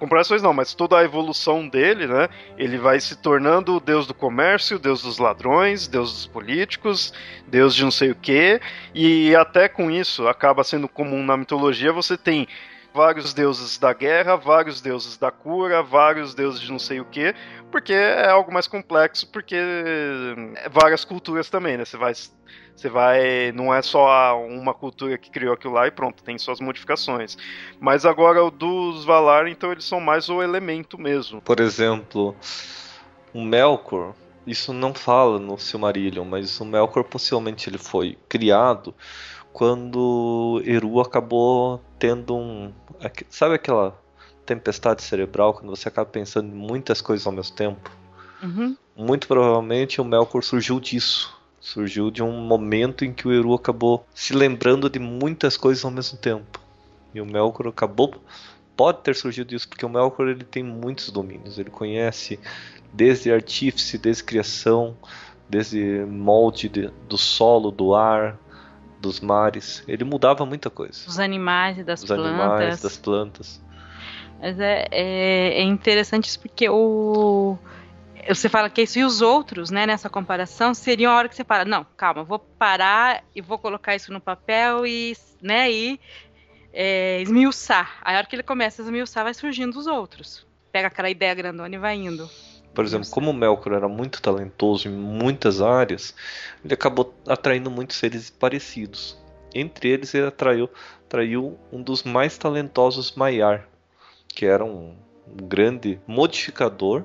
comparações 0.01 0.43
não, 0.43 0.53
mas 0.53 0.75
toda 0.75 0.99
a 0.99 1.05
evolução 1.05 1.69
dele, 1.69 2.09
né? 2.09 2.29
Ele 2.59 2.77
vai 2.77 2.99
se 2.99 3.15
tornando 3.15 3.77
o 3.77 3.81
deus 3.81 4.05
do 4.05 4.13
comércio, 4.13 4.81
deus 4.81 5.01
dos 5.03 5.19
ladrões, 5.19 5.87
deus 5.87 6.13
dos 6.13 6.27
políticos, 6.27 7.15
deus 7.47 7.73
de 7.73 7.85
não 7.85 7.93
sei 7.93 8.11
o 8.11 8.17
quê, 8.17 8.61
e 8.93 9.33
até 9.37 9.69
com 9.69 9.89
isso 9.89 10.27
acaba 10.27 10.65
sendo 10.65 10.89
comum 10.89 11.25
na 11.25 11.37
mitologia, 11.37 11.93
você 11.93 12.17
tem 12.17 12.49
vários 12.93 13.33
deuses 13.33 13.77
da 13.77 13.93
guerra, 13.93 14.37
vários 14.37 14.81
deuses 14.81 15.19
da 15.19 15.31
cura, 15.31 15.83
vários 15.83 16.35
deuses 16.35 16.61
de 16.61 16.73
não 16.73 16.79
sei 16.79 16.99
o 16.99 17.05
que, 17.05 17.35
porque 17.77 17.93
é 17.93 18.31
algo 18.31 18.51
mais 18.51 18.67
complexo, 18.67 19.27
porque 19.27 19.55
é 19.55 20.67
várias 20.71 21.05
culturas 21.05 21.51
também, 21.51 21.77
né? 21.77 21.85
Você 21.85 21.99
vai 21.99 22.15
você 22.75 22.89
vai. 22.89 23.53
Não 23.53 23.73
é 23.73 23.83
só 23.83 24.35
uma 24.47 24.73
cultura 24.73 25.19
que 25.19 25.31
criou 25.31 25.53
aquilo 25.53 25.75
lá 25.75 25.87
e 25.87 25.91
pronto, 25.91 26.23
tem 26.23 26.39
suas 26.39 26.59
modificações. 26.59 27.37
Mas 27.79 28.07
agora 28.07 28.43
o 28.43 28.51
dos 28.51 29.05
Valar, 29.05 29.47
então 29.47 29.71
eles 29.71 29.85
são 29.85 30.01
mais 30.01 30.31
o 30.31 30.43
elemento 30.43 30.97
mesmo. 30.97 31.43
Por 31.43 31.61
exemplo, 31.61 32.35
o 33.35 33.43
Melkor, 33.45 34.15
isso 34.47 34.73
não 34.73 34.95
fala 34.95 35.39
no 35.39 35.59
Silmarillion, 35.59 36.25
mas 36.25 36.59
o 36.59 36.65
Melkor 36.65 37.05
possivelmente 37.05 37.69
ele 37.69 37.79
foi 37.79 38.17
criado 38.27 38.95
quando 39.53 40.63
Eru 40.65 40.99
acabou 40.99 41.83
tendo 41.99 42.35
um. 42.35 42.73
Sabe 43.29 43.57
aquela 43.57 43.99
tempestade 44.47 45.03
cerebral 45.03 45.53
quando 45.55 45.69
você 45.69 45.89
acaba 45.89 46.09
pensando 46.09 46.49
em 46.49 46.57
muitas 46.57 47.01
coisas 47.01 47.27
ao 47.27 47.33
mesmo 47.33 47.55
tempo? 47.55 47.91
Uhum. 48.43 48.77
Muito 48.97 49.27
provavelmente 49.27 50.01
o 50.01 50.05
Melkor 50.05 50.43
surgiu 50.43 50.81
disso. 50.81 51.35
Surgiu 51.61 52.11
de 52.11 52.23
um 52.23 52.33
momento 52.33 53.05
em 53.05 53.13
que 53.13 53.27
o 53.27 53.33
Eru 53.33 53.53
acabou 53.53 54.07
se 54.15 54.33
lembrando 54.33 54.89
de 54.89 54.99
muitas 54.99 55.57
coisas 55.57 55.85
ao 55.85 55.91
mesmo 55.91 56.17
tempo. 56.17 56.61
E 57.13 57.21
o 57.21 57.27
Melkor 57.27 57.69
acabou 57.69 58.15
pode 58.77 58.99
ter 58.99 59.17
surgido 59.17 59.49
disso 59.49 59.69
porque 59.69 59.87
o 59.87 59.89
Melkor 59.89 60.29
ele 60.29 60.45
tem 60.45 60.63
muitos 60.63 61.11
domínios. 61.11 61.59
Ele 61.59 61.71
conhece 61.71 62.39
desde 62.93 63.33
artífice, 63.33 63.97
desde 63.99 64.23
criação, 64.23 64.97
desde 65.49 66.05
molde 66.07 66.69
de, 66.69 66.91
do 67.09 67.17
solo, 67.17 67.71
do 67.71 67.95
ar, 67.95 68.39
dos 69.01 69.21
mares. 69.21 69.83
Ele 69.89 70.05
mudava 70.05 70.45
muita 70.45 70.69
coisa. 70.69 71.05
Dos 71.07 71.19
animais 71.19 71.79
e 71.79 71.85
das 71.85 72.01
Dos 72.01 72.09
plantas. 72.09 72.27
animais, 72.27 72.83
das 72.83 72.97
plantas. 72.97 73.66
Mas 74.41 74.59
é, 74.61 74.87
é, 74.91 75.61
é 75.61 75.63
interessante 75.63 76.29
isso 76.29 76.41
porque 76.41 76.69
o 76.69 77.59
você 78.35 78.49
fala 78.49 78.69
que 78.69 78.83
isso 78.83 78.99
e 78.99 79.05
os 79.05 79.21
outros, 79.21 79.71
né, 79.71 79.87
nessa 79.87 80.11
comparação, 80.11 80.75
seriam 80.75 81.13
a 81.13 81.17
hora 81.17 81.29
que 81.29 81.37
você 81.37 81.45
para, 81.45 81.65
não, 81.65 81.87
calma, 81.97 82.25
vou 82.25 82.39
parar 82.39 83.23
e 83.35 83.41
vou 83.41 83.59
colocar 83.59 83.95
isso 83.95 84.13
no 84.13 84.21
papel 84.21 84.87
e, 84.87 85.17
né, 85.41 85.71
e 85.71 86.01
é, 86.73 87.21
esmiuçar. 87.23 87.99
Aí 88.03 88.15
a 88.15 88.19
hora 88.19 88.27
que 88.27 88.35
ele 88.35 88.43
começa 88.43 88.83
a 88.83 88.85
esmiuçar, 88.85 89.25
vai 89.25 89.35
surgindo 89.35 89.79
os 89.79 89.87
outros. 89.87 90.47
Pega 90.73 90.89
aquela 90.89 91.09
ideia 91.09 91.35
grandona 91.35 91.75
e 91.75 91.79
vai 91.79 91.95
indo. 91.97 92.29
Por 92.75 92.85
exemplo, 92.85 93.09
como 93.11 93.31
o 93.31 93.35
Melkor 93.35 93.73
era 93.73 93.89
muito 93.89 94.21
talentoso 94.21 94.89
em 94.89 94.93
muitas 94.93 95.63
áreas, 95.63 96.15
ele 96.63 96.75
acabou 96.75 97.15
atraindo 97.27 97.71
muitos 97.71 97.97
seres 97.97 98.29
parecidos. 98.29 99.17
Entre 99.55 99.89
eles, 99.89 100.13
ele 100.15 100.27
atraiu, 100.27 100.69
atraiu 101.07 101.59
um 101.73 101.81
dos 101.81 102.03
mais 102.03 102.37
talentosos 102.37 103.15
Maiar, 103.15 103.67
que 104.37 104.45
era 104.45 104.63
um, 104.63 104.95
um 105.27 105.49
grande 105.49 105.99
modificador 106.07 107.05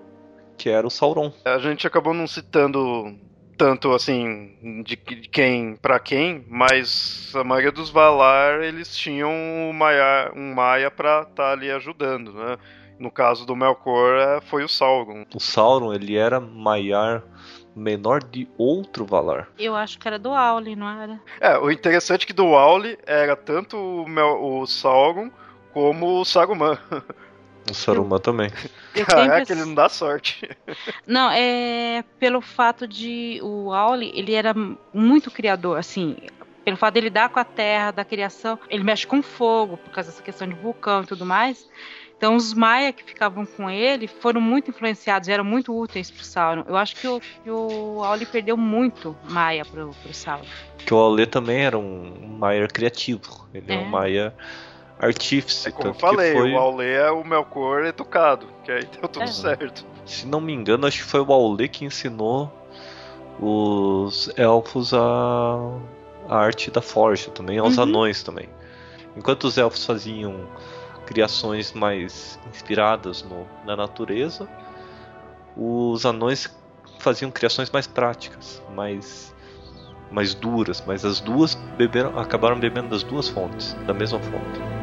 que 0.57 0.69
era 0.69 0.85
o 0.85 0.91
Sauron. 0.91 1.33
A 1.45 1.57
gente 1.57 1.87
acabou 1.87 2.13
não 2.13 2.27
citando 2.27 3.17
tanto 3.57 3.91
assim 3.93 4.83
de 4.83 4.95
quem 4.95 5.75
para 5.75 5.99
quem, 5.99 6.45
mas 6.47 7.31
a 7.33 7.43
maioria 7.43 7.71
dos 7.71 7.89
Valar 7.89 8.61
eles 8.61 8.95
tinham 8.95 9.31
um 9.31 9.73
Maia, 9.73 10.31
um 10.35 10.53
Maia 10.53 10.91
para 10.91 11.21
estar 11.21 11.33
tá 11.33 11.51
ali 11.51 11.71
ajudando, 11.71 12.33
né? 12.33 12.57
No 12.99 13.09
caso 13.09 13.45
do 13.45 13.55
Melkor 13.55 14.19
é, 14.19 14.41
foi 14.41 14.63
o 14.63 14.69
Sauron. 14.69 15.25
O 15.33 15.39
Sauron 15.39 15.93
ele 15.93 16.17
era 16.17 16.39
Maiar 16.39 17.23
menor 17.75 18.23
de 18.23 18.47
outro 18.57 19.05
Valar. 19.05 19.47
Eu 19.57 19.75
acho 19.75 19.97
que 19.97 20.07
era 20.07 20.19
do 20.19 20.29
Auli, 20.29 20.75
não 20.75 20.89
era? 20.89 21.19
É, 21.39 21.57
o 21.57 21.71
interessante 21.71 22.23
é 22.23 22.27
que 22.27 22.33
do 22.33 22.55
Auli 22.55 22.99
era 23.05 23.35
tanto 23.35 23.77
o, 23.77 24.07
Mel, 24.07 24.43
o 24.43 24.67
Sauron 24.67 25.31
como 25.73 26.19
o 26.19 26.25
Saruman. 26.25 26.77
O 27.69 27.73
Saruman 27.73 28.19
também. 28.19 28.49
Caraca, 29.05 29.45
que 29.45 29.53
ele 29.53 29.65
não 29.65 29.75
dá 29.75 29.89
sorte. 29.89 30.49
Não, 31.05 31.29
é 31.31 32.03
pelo 32.19 32.41
fato 32.41 32.87
de 32.87 33.39
o 33.43 33.71
Auli, 33.71 34.11
ele 34.15 34.33
era 34.33 34.53
muito 34.93 35.29
criador, 35.29 35.77
assim, 35.77 36.17
pelo 36.63 36.77
fato 36.77 36.95
dele 36.95 37.07
lidar 37.07 37.29
com 37.29 37.39
a 37.39 37.43
terra, 37.43 37.91
da 37.91 38.05
criação, 38.05 38.57
ele 38.69 38.83
mexe 38.83 39.05
com 39.05 39.21
fogo, 39.21 39.77
por 39.77 39.91
causa 39.91 40.09
dessa 40.09 40.23
questão 40.23 40.47
de 40.47 40.55
vulcão 40.55 41.03
e 41.03 41.05
tudo 41.05 41.25
mais. 41.25 41.67
Então 42.21 42.35
os 42.35 42.53
Maia 42.53 42.93
que 42.93 43.03
ficavam 43.03 43.47
com 43.47 43.67
ele 43.67 44.05
foram 44.07 44.39
muito 44.39 44.69
influenciados, 44.69 45.27
eram 45.27 45.43
muito 45.43 45.75
úteis 45.75 46.11
pro 46.11 46.23
Sauron. 46.23 46.63
Eu 46.67 46.77
acho 46.77 46.95
que 46.95 47.07
o, 47.07 47.19
que 47.19 47.49
o 47.49 48.03
Auli 48.03 48.27
perdeu 48.27 48.55
muito 48.55 49.17
Maia 49.27 49.65
pro, 49.65 49.89
pro 49.89 50.13
Sauron. 50.13 50.45
Que 50.77 50.93
o 50.93 50.97
Auli 50.97 51.25
também 51.25 51.65
era 51.65 51.79
um 51.79 52.37
Maia 52.37 52.67
criativo. 52.67 53.47
Ele 53.51 53.71
é, 53.71 53.75
é 53.75 53.79
um 53.79 53.85
Maia 53.85 54.35
artífice. 55.01 55.67
É 55.67 55.71
como 55.71 55.89
eu 55.89 55.93
falei, 55.93 56.33
foi... 56.33 56.53
o 56.53 56.57
Aule 56.57 56.87
é 56.87 57.09
o 57.09 57.23
Melkor 57.23 57.85
educado, 57.85 58.47
que 58.63 58.71
aí 58.71 58.85
deu 58.85 59.09
tudo 59.09 59.23
é. 59.23 59.27
certo. 59.27 59.83
Se 60.05 60.27
não 60.27 60.39
me 60.39 60.53
engano, 60.53 60.85
acho 60.85 60.99
que 60.99 61.09
foi 61.09 61.19
o 61.19 61.33
Aule 61.33 61.67
que 61.67 61.83
ensinou 61.83 62.51
os 63.39 64.31
elfos 64.37 64.93
a, 64.93 64.99
a 66.29 66.37
arte 66.37 66.69
da 66.69 66.81
forja 66.81 67.31
também, 67.31 67.57
aos 67.57 67.77
uhum. 67.77 67.83
anões 67.83 68.21
também. 68.21 68.47
Enquanto 69.17 69.45
os 69.45 69.57
elfos 69.57 69.85
faziam 69.85 70.47
criações 71.05 71.73
mais 71.73 72.39
inspiradas 72.49 73.23
no, 73.23 73.47
na 73.65 73.75
natureza, 73.75 74.47
os 75.57 76.05
anões 76.05 76.47
faziam 76.99 77.31
criações 77.31 77.71
mais 77.71 77.87
práticas, 77.87 78.61
mais 78.75 79.31
mais 80.11 80.33
duras, 80.33 80.83
mas 80.85 81.05
as 81.05 81.21
duas 81.21 81.55
beberam, 81.77 82.19
acabaram 82.19 82.59
bebendo 82.59 82.89
das 82.89 83.01
duas 83.01 83.29
fontes, 83.29 83.73
da 83.87 83.93
mesma 83.93 84.19
fonte. 84.19 84.80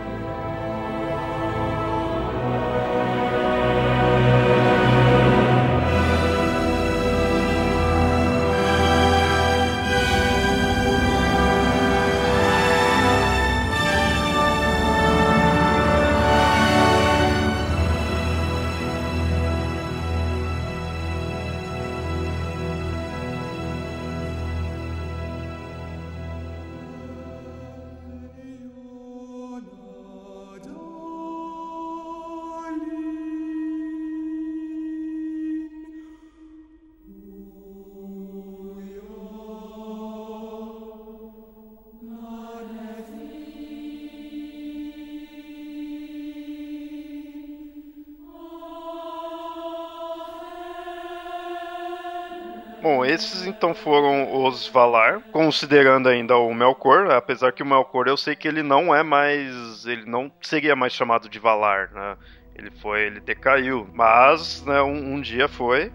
Esses 53.18 53.46
então 53.46 53.74
foram 53.74 54.44
os 54.44 54.68
Valar, 54.68 55.20
considerando 55.32 56.08
ainda 56.08 56.36
o 56.36 56.54
Melkor, 56.54 57.10
apesar 57.10 57.52
que 57.52 57.62
o 57.62 57.66
Melkor 57.66 58.06
eu 58.08 58.16
sei 58.16 58.34
que 58.34 58.46
ele 58.48 58.62
não 58.62 58.94
é 58.94 59.02
mais. 59.02 59.84
ele 59.86 60.06
não 60.06 60.30
seria 60.40 60.74
mais 60.76 60.92
chamado 60.92 61.28
de 61.28 61.38
Valar, 61.38 61.90
né? 61.92 62.16
Ele 62.54 62.70
foi, 62.70 63.02
ele 63.02 63.20
decaiu, 63.20 63.86
mas 63.92 64.64
né, 64.64 64.82
um, 64.82 65.14
um 65.14 65.20
dia 65.20 65.46
foi, 65.46 65.92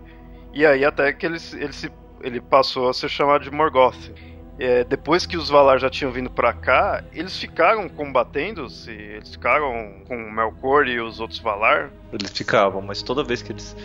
e 0.53 0.65
aí 0.65 0.85
até 0.85 1.11
que 1.11 1.25
ele, 1.25 1.37
ele, 1.55 1.73
se, 1.73 1.91
ele 2.21 2.39
passou 2.39 2.89
a 2.89 2.93
ser 2.93 3.09
chamado 3.09 3.43
de 3.43 3.51
Morgoth. 3.51 4.11
É, 4.57 4.83
depois 4.83 5.25
que 5.25 5.35
os 5.35 5.49
Valar 5.49 5.79
já 5.79 5.89
tinham 5.89 6.11
vindo 6.11 6.29
para 6.29 6.53
cá, 6.53 7.03
eles 7.11 7.37
ficaram 7.37 7.89
combatendo, 7.89 8.69
se 8.69 8.91
eles 8.91 9.31
ficaram 9.31 10.01
com 10.07 10.15
Melkor 10.31 10.87
e 10.87 11.01
os 11.01 11.19
outros 11.19 11.39
Valar. 11.39 11.89
Eles 12.13 12.31
ficavam, 12.31 12.81
mas 12.81 13.01
toda 13.01 13.23
vez 13.23 13.41
que 13.41 13.51
eles 13.51 13.75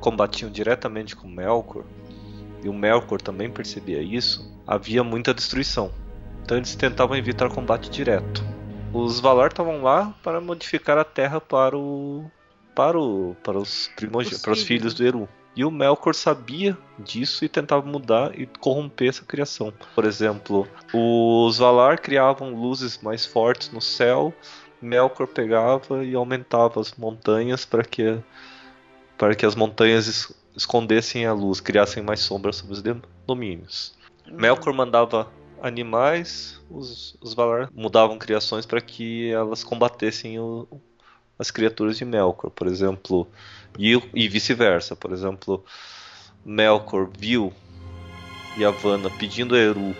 combatiam 0.00 0.50
diretamente 0.50 1.16
com 1.16 1.26
Melkor, 1.26 1.82
e 2.62 2.68
o 2.68 2.74
Melkor 2.74 3.20
também 3.20 3.50
percebia 3.50 4.02
isso, 4.02 4.50
havia 4.66 5.04
muita 5.04 5.34
destruição. 5.34 5.92
Então 6.42 6.56
eles 6.56 6.74
tentavam 6.74 7.16
evitar 7.16 7.48
combate 7.50 7.90
direto. 7.90 8.42
Os 8.92 9.20
Valar 9.20 9.48
estavam 9.48 9.82
lá 9.82 10.14
para 10.22 10.40
modificar 10.40 10.96
a 10.96 11.04
Terra 11.04 11.40
para 11.40 11.76
o 11.76 12.24
para 12.74 12.98
o 12.98 13.36
para 13.42 13.58
os 13.58 13.90
primogênitos, 13.96 14.42
para 14.42 14.52
os 14.52 14.62
filhos 14.62 14.94
do 14.94 15.06
Eru. 15.06 15.28
E 15.54 15.64
o 15.64 15.70
Melkor 15.70 16.14
sabia 16.14 16.78
disso 16.98 17.44
e 17.44 17.48
tentava 17.48 17.84
mudar 17.84 18.38
e 18.38 18.46
corromper 18.46 19.08
essa 19.08 19.24
criação. 19.24 19.72
Por 19.94 20.04
exemplo, 20.04 20.68
os 20.94 21.58
Valar 21.58 22.00
criavam 22.00 22.54
luzes 22.54 22.98
mais 23.02 23.26
fortes 23.26 23.70
no 23.70 23.80
céu, 23.80 24.32
Melkor 24.80 25.26
pegava 25.26 26.04
e 26.04 26.14
aumentava 26.14 26.80
as 26.80 26.94
montanhas 26.94 27.64
para 27.64 27.82
que 27.82 28.18
para 29.16 29.34
que 29.34 29.44
as 29.44 29.56
montanhas 29.56 30.32
escondessem 30.58 31.24
a 31.24 31.32
luz, 31.32 31.60
criassem 31.60 32.02
mais 32.02 32.20
sombras 32.20 32.56
sobre 32.56 32.74
os 32.74 32.82
domínios. 33.26 33.96
Uhum. 34.26 34.36
Melkor 34.36 34.74
mandava 34.74 35.30
animais, 35.62 36.60
os, 36.68 37.16
os 37.20 37.32
Valar 37.32 37.70
mudavam 37.72 38.18
criações 38.18 38.66
para 38.66 38.80
que 38.80 39.30
elas 39.30 39.64
combatessem 39.64 40.38
o, 40.38 40.68
as 41.38 41.50
criaturas 41.50 41.96
de 41.96 42.04
Melkor, 42.04 42.50
por 42.50 42.66
exemplo, 42.66 43.26
e, 43.78 44.00
e 44.12 44.28
vice-versa. 44.28 44.96
Por 44.96 45.12
exemplo, 45.12 45.64
Melkor 46.44 47.08
viu 47.16 47.52
Yavanna 48.58 49.10
pedindo 49.10 49.54
a 49.54 49.58
Eru 49.58 49.94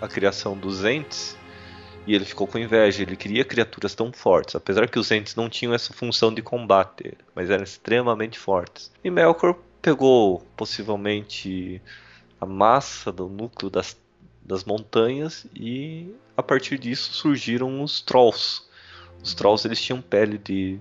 a 0.00 0.08
criação 0.08 0.56
dos 0.56 0.84
Ents 0.84 1.36
e 2.06 2.14
ele 2.14 2.24
ficou 2.24 2.46
com 2.46 2.58
inveja. 2.58 3.02
Ele 3.02 3.16
queria 3.16 3.44
criaturas 3.44 3.94
tão 3.94 4.12
fortes, 4.12 4.54
apesar 4.54 4.88
que 4.88 4.98
os 4.98 5.10
Ents 5.10 5.34
não 5.34 5.48
tinham 5.48 5.74
essa 5.74 5.92
função 5.92 6.32
de 6.32 6.42
combate, 6.42 7.18
mas 7.34 7.50
eram 7.50 7.64
extremamente 7.64 8.38
fortes. 8.38 8.90
E 9.02 9.10
Melkor 9.10 9.56
pegou 9.80 10.42
possivelmente 10.56 11.80
a 12.40 12.46
massa 12.46 13.12
do 13.12 13.28
núcleo 13.28 13.70
das, 13.70 13.96
das 14.42 14.64
montanhas 14.64 15.46
e 15.54 16.14
a 16.36 16.42
partir 16.42 16.78
disso 16.78 17.12
surgiram 17.12 17.82
os 17.82 18.00
Trolls. 18.00 18.62
Os 19.22 19.34
Trolls 19.34 19.66
eles 19.66 19.80
tinham 19.80 20.00
pele 20.00 20.38
de, 20.38 20.80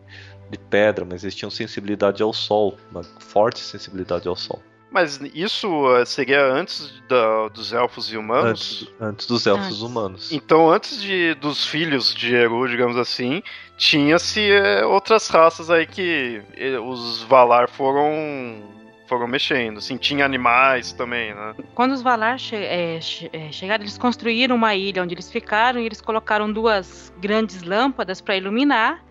de 0.50 0.58
pedra, 0.58 1.06
mas 1.06 1.24
eles 1.24 1.36
tinham 1.36 1.52
sensibilidade 1.52 2.24
ao 2.24 2.32
sol, 2.32 2.78
uma 2.92 3.04
forte 3.04 3.60
sensibilidade 3.60 4.28
ao 4.28 4.36
sol. 4.36 4.62
Mas 4.92 5.20
isso 5.36 5.68
eh, 5.98 6.06
seria 6.06 6.44
antes 6.52 6.92
da, 7.08 7.48
dos 7.50 7.72
elfos 7.72 8.12
e 8.12 8.18
humanos? 8.18 8.82
Antes, 8.82 8.94
antes 9.00 9.28
dos 9.28 9.46
elfos 9.46 9.84
humanos. 9.84 10.32
Então, 10.32 10.72
antes 10.72 11.00
de, 11.00 11.36
dos 11.36 11.66
filhos 11.68 12.14
de 12.14 12.34
Eru, 12.34 12.68
digamos 12.68 12.98
assim, 12.98 13.44
tinha-se 13.78 14.52
é, 14.52 14.84
outras 14.84 15.28
raças 15.28 15.70
aí 15.70 15.86
que 15.86 16.42
é, 16.58 16.80
os 16.80 17.22
Valar 17.22 17.70
foram 17.70 18.64
foram 19.10 19.28
mexendo. 19.28 19.80
Assim, 19.80 19.98
tinha 19.98 20.24
animais 20.24 20.94
também, 20.94 21.34
né? 21.34 21.56
Quando 21.74 21.92
os 21.92 22.02
Valar 22.02 22.38
che 22.38 22.56
é, 22.56 23.02
che 23.02 23.30
chegaram, 23.52 23.84
eles 23.84 23.98
construíram 23.98 24.56
uma 24.56 24.76
ilha 24.76 25.02
onde 25.02 25.16
eles 25.16 25.32
ficaram 25.32 25.82
e 25.82 25.86
eles 25.86 26.00
colocaram 26.00 26.52
duas 26.52 27.12
grandes 27.20 27.64
lâmpadas 27.64 28.22
para 28.22 28.38
iluminar 28.38 29.04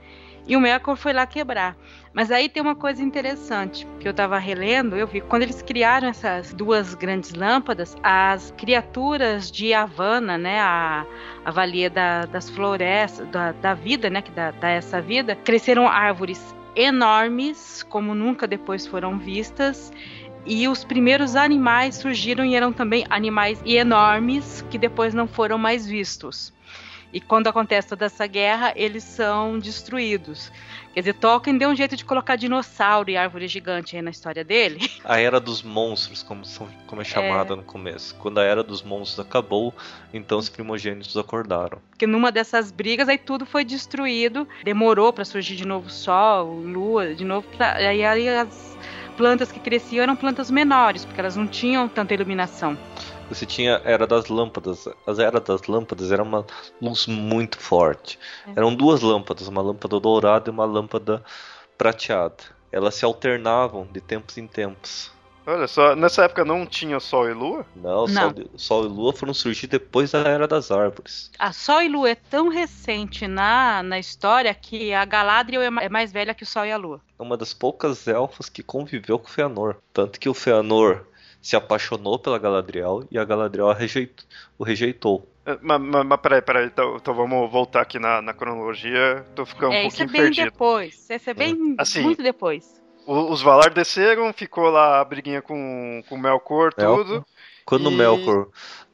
e 0.47 0.57
o 0.57 0.61
Melkor 0.61 0.97
foi 0.97 1.13
lá 1.13 1.27
quebrar. 1.27 1.77
Mas 2.15 2.31
aí 2.31 2.49
tem 2.49 2.63
uma 2.63 2.75
coisa 2.75 3.03
interessante 3.03 3.87
que 4.01 4.09
eu 4.09 4.13
estava 4.13 4.39
relendo, 4.39 4.97
eu 4.97 5.07
vi 5.07 5.21
quando 5.21 5.43
eles 5.43 5.61
criaram 5.61 6.09
essas 6.09 6.55
duas 6.55 6.95
grandes 6.95 7.35
lâmpadas, 7.35 7.95
as 8.03 8.53
criaturas 8.57 9.51
de 9.51 9.75
Havana, 9.75 10.39
né, 10.39 10.59
a, 10.59 11.05
a 11.45 11.51
valia 11.51 11.91
da, 11.91 12.25
das 12.25 12.49
florestas, 12.49 13.29
da, 13.29 13.53
da 13.53 13.75
vida, 13.75 14.09
né, 14.09 14.23
que 14.23 14.31
dá, 14.31 14.51
dá 14.53 14.71
essa 14.71 15.03
vida, 15.03 15.37
cresceram 15.37 15.87
árvores 15.87 16.57
enormes, 16.79 17.83
como 17.83 18.15
nunca 18.15 18.47
depois 18.47 18.87
foram 18.87 19.19
vistas. 19.19 19.93
E 20.47 20.69
os 20.69 20.85
primeiros 20.85 21.35
animais 21.35 21.97
surgiram 21.97 22.45
e 22.45 22.55
eram 22.55 22.73
também 22.73 23.05
animais 23.11 23.61
enormes 23.67 24.65
que 24.71 24.79
depois 24.79 25.13
não 25.13 25.27
foram 25.27 25.59
mais 25.59 25.85
vistos. 25.85 26.53
E 27.13 27.21
quando 27.21 27.47
acontece 27.47 27.89
toda 27.89 28.07
essa 28.07 28.27
guerra, 28.27 28.73
eles 28.77 29.03
são 29.03 29.59
destruídos. 29.59 30.53
Quer 30.93 31.01
dizer, 31.01 31.15
Tolkien 31.15 31.57
deu 31.57 31.71
um 31.71 31.77
jeito 31.77 31.97
de 31.97 32.05
colocar 32.05 32.37
dinossauro 32.37 33.09
e 33.09 33.17
árvore 33.17 33.47
gigante 33.47 33.97
aí 33.97 34.03
na 34.03 34.11
história 34.11 34.45
dele. 34.45 34.91
A 35.05 35.21
era 35.21 35.39
dos 35.39 35.63
monstros, 35.63 36.23
como, 36.23 36.45
são, 36.45 36.69
como 36.87 37.01
é 37.01 37.05
chamada 37.05 37.55
é. 37.55 37.57
no 37.57 37.63
começo. 37.63 38.15
Quando 38.17 38.39
a 38.39 38.43
era 38.43 38.63
dos 38.63 38.83
monstros 38.83 39.25
acabou, 39.25 39.73
então 40.13 40.39
os 40.39 40.49
primogênitos 40.49 41.17
acordaram. 41.17 41.79
Porque 41.91 42.07
numa 42.07 42.33
dessas 42.33 42.71
brigas, 42.71 43.09
aí 43.09 43.17
tudo 43.17 43.47
foi 43.47 43.65
destruído. 43.65 44.47
Demorou 44.65 45.13
para 45.13 45.25
surgir 45.25 45.57
de 45.57 45.67
novo 45.67 45.89
sol, 45.89 46.61
lua, 46.61 47.15
de 47.15 47.25
novo. 47.25 47.47
Pra, 47.57 47.75
aí, 47.77 48.05
aí 48.05 48.29
as 48.29 48.77
plantas 49.17 49.51
que 49.51 49.59
cresciam 49.59 50.03
eram 50.03 50.15
plantas 50.15 50.51
menores, 50.51 51.05
porque 51.05 51.21
elas 51.21 51.37
não 51.37 51.47
tinham 51.47 51.89
tanta 51.89 52.15
iluminação. 52.15 52.79
Você 53.29 53.45
tinha 53.45 53.81
Era 53.85 54.07
das 54.07 54.29
Lâmpadas. 54.29 54.89
As 55.07 55.19
Era 55.19 55.41
das 55.41 55.67
Lâmpadas 55.67 56.11
era 56.11 56.23
uma 56.23 56.47
luz 56.81 57.07
muito 57.07 57.59
forte. 57.59 58.19
É. 58.47 58.53
Eram 58.57 58.75
duas 58.75 59.03
lâmpadas, 59.03 59.49
uma 59.49 59.61
lâmpada 59.61 60.01
dourada 60.01 60.49
e 60.49 60.53
uma 60.53 60.65
lâmpada 60.65 61.23
prateada. 61.77 62.45
Elas 62.73 62.95
se 62.95 63.05
alternavam 63.05 63.87
de 63.91 64.01
tempos 64.01 64.39
em 64.39 64.47
tempos. 64.47 65.13
Olha 65.47 65.67
só, 65.67 65.97
nessa 65.97 66.25
época 66.25 66.45
não 66.45 66.67
tinha 66.67 67.01
Sol 67.01 67.27
e 67.27 67.33
Lua? 67.33 67.65
Não, 67.75 68.07
não. 68.07 68.35
Sol, 68.35 68.51
Sol, 68.57 68.85
e 68.85 68.89
Lua 68.89 69.15
foram 69.15 69.33
surgir 69.33 69.67
depois 69.67 70.11
da 70.11 70.19
Era 70.19 70.47
das 70.47 70.71
Árvores. 70.71 71.31
A 71.39 71.55
Sol 71.55 71.81
e 71.81 71.89
Lua 71.89 72.11
é 72.11 72.15
tão 72.15 72.51
recente 72.51 73.27
na, 73.27 73.83
na 73.83 73.99
história 73.99 74.53
que 74.53 74.93
a 74.93 75.07
Galadriel 75.07 75.63
é, 75.63 75.85
é 75.85 75.89
mais 75.89 76.13
velha 76.13 76.35
que 76.35 76.43
o 76.43 76.47
Sol 76.47 76.67
e 76.67 76.73
a 76.73 76.77
Lua. 76.77 77.01
É 77.19 77.23
uma 77.23 77.35
das 77.35 77.55
poucas 77.55 78.07
elfas 78.07 78.51
que 78.51 78.63
conviveu 78.63 79.19
com 79.19 79.27
o 79.27 79.31
Fëanor. 79.31 79.77
Tanto 79.91 80.21
que 80.21 80.29
o 80.29 80.35
Fëanor 80.35 81.07
se 81.41 81.57
apaixonou 81.57 82.19
pela 82.19 82.39
Galadriel 82.39 83.05
e 83.11 83.19
a 83.19 83.25
Galadriel 83.25 83.73
rejeitou, 83.73 84.25
o 84.59 84.65
rejeitou. 84.65 85.29
É, 85.47 85.59
mas, 85.63 85.81
mas, 85.81 86.07
mas 86.07 86.21
peraí, 86.21 86.43
peraí, 86.43 86.67
então, 86.67 86.97
então, 86.97 87.15
vamos 87.15 87.51
voltar 87.51 87.81
aqui 87.81 87.99
na, 87.99 88.21
na 88.21 88.35
cronologia. 88.35 89.25
Tô 89.35 89.47
ficando 89.47 89.73
é, 89.73 89.81
um 89.81 89.89
pouquinho 89.89 90.13
perdido. 90.13 90.31
Isso 90.31 90.41
é 90.41 90.45
bem 90.45 90.51
depois. 90.51 91.11
Isso 91.11 91.31
é 91.31 91.35
bem 91.35 91.75
assim, 91.79 92.03
muito 92.03 92.23
depois. 92.23 92.83
os 93.07 93.41
Valar 93.41 93.71
desceram, 93.71 94.33
ficou 94.33 94.69
lá 94.69 95.01
a 95.01 95.05
briguinha 95.05 95.41
com, 95.41 96.03
com 96.09 96.19
Melkor, 96.19 96.73
Melkor. 96.77 97.05
tudo. 97.05 97.27
Quando 97.65 97.91
e... 97.91 97.95
Melkor 97.95 98.49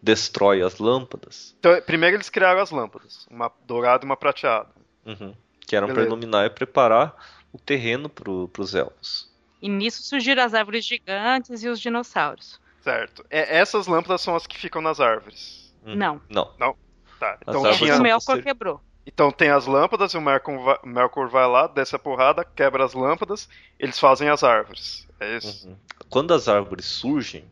destrói 0.04 0.62
as 0.62 0.78
lâmpadas. 0.78 1.56
Então, 1.58 1.80
primeiro 1.80 2.16
eles 2.16 2.28
criaram 2.28 2.60
as 2.60 2.70
lâmpadas, 2.70 3.26
uma 3.30 3.50
dourada 3.66 4.04
e 4.04 4.06
uma 4.06 4.16
prateada. 4.16 4.68
Uhum, 5.06 5.34
que 5.66 5.74
eram 5.74 5.88
para 5.88 6.02
iluminar 6.02 6.44
e 6.44 6.50
preparar 6.50 7.16
o 7.52 7.58
terreno 7.58 8.08
para 8.08 8.30
os 8.30 8.74
elfos. 8.74 9.32
E 9.64 9.68
nisso 9.70 10.02
surgiram 10.02 10.42
as 10.42 10.52
árvores 10.52 10.84
gigantes 10.84 11.62
e 11.62 11.68
os 11.70 11.80
dinossauros. 11.80 12.60
Certo. 12.82 13.24
É, 13.30 13.56
essas 13.56 13.86
lâmpadas 13.86 14.20
são 14.20 14.36
as 14.36 14.46
que 14.46 14.58
ficam 14.58 14.82
nas 14.82 15.00
árvores. 15.00 15.74
Hum. 15.86 15.94
Não. 15.94 16.20
Não. 16.28 16.52
Não. 16.60 16.76
Tá. 17.18 17.38
Então 17.40 17.72
tinha... 17.72 17.96
o 17.96 18.02
Melkor 18.02 18.42
quebrou. 18.42 18.78
Então 19.06 19.32
tem 19.32 19.48
as 19.48 19.64
lâmpadas 19.64 20.12
e 20.12 20.18
o 20.18 20.20
Melkor 20.20 20.58
vai, 20.58 20.78
Melkor 20.84 21.30
vai 21.30 21.46
lá, 21.46 21.66
desce 21.66 21.96
a 21.96 21.98
porrada, 21.98 22.44
quebra 22.44 22.84
as 22.84 22.92
lâmpadas, 22.92 23.48
eles 23.78 23.98
fazem 23.98 24.28
as 24.28 24.44
árvores. 24.44 25.08
É 25.18 25.38
isso. 25.38 25.66
Uhum. 25.66 25.76
Quando 26.10 26.34
as 26.34 26.46
árvores 26.46 26.84
surgem, 26.84 27.50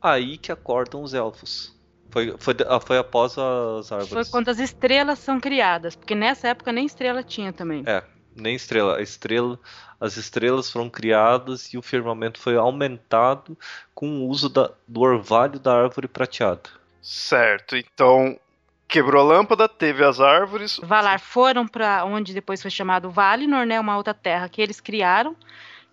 aí 0.00 0.38
que 0.38 0.50
acordam 0.50 1.02
os 1.02 1.12
elfos. 1.12 1.78
Foi, 2.08 2.34
foi, 2.38 2.56
ah, 2.66 2.80
foi 2.80 2.96
após 2.96 3.36
as 3.36 3.92
árvores. 3.92 4.08
Foi 4.08 4.24
quando 4.24 4.48
as 4.48 4.58
estrelas 4.58 5.18
são 5.18 5.38
criadas, 5.38 5.94
porque 5.94 6.14
nessa 6.14 6.48
época 6.48 6.72
nem 6.72 6.86
estrela 6.86 7.22
tinha 7.22 7.52
também. 7.52 7.82
É, 7.86 8.02
nem 8.34 8.54
estrela. 8.54 8.96
A 8.98 9.02
estrela, 9.02 9.58
as 10.00 10.16
estrelas 10.16 10.70
foram 10.70 10.88
criadas 10.88 11.72
e 11.72 11.78
o 11.78 11.82
firmamento 11.82 12.40
foi 12.40 12.56
aumentado 12.56 13.56
com 13.94 14.20
o 14.20 14.28
uso 14.28 14.48
da, 14.48 14.70
do 14.86 15.00
orvalho 15.00 15.58
da 15.58 15.74
árvore 15.74 16.08
prateada. 16.08 16.70
Certo, 17.02 17.76
então 17.76 18.38
quebrou 18.86 19.22
a 19.22 19.24
lâmpada, 19.24 19.68
teve 19.68 20.04
as 20.04 20.20
árvores. 20.20 20.78
Valar 20.82 21.20
foram 21.20 21.66
para 21.66 22.04
onde 22.04 22.34
depois 22.34 22.60
foi 22.60 22.70
chamado 22.70 23.10
Valinor, 23.10 23.64
né, 23.64 23.78
uma 23.78 23.96
outra 23.96 24.12
terra 24.12 24.48
que 24.48 24.60
eles 24.60 24.80
criaram, 24.80 25.36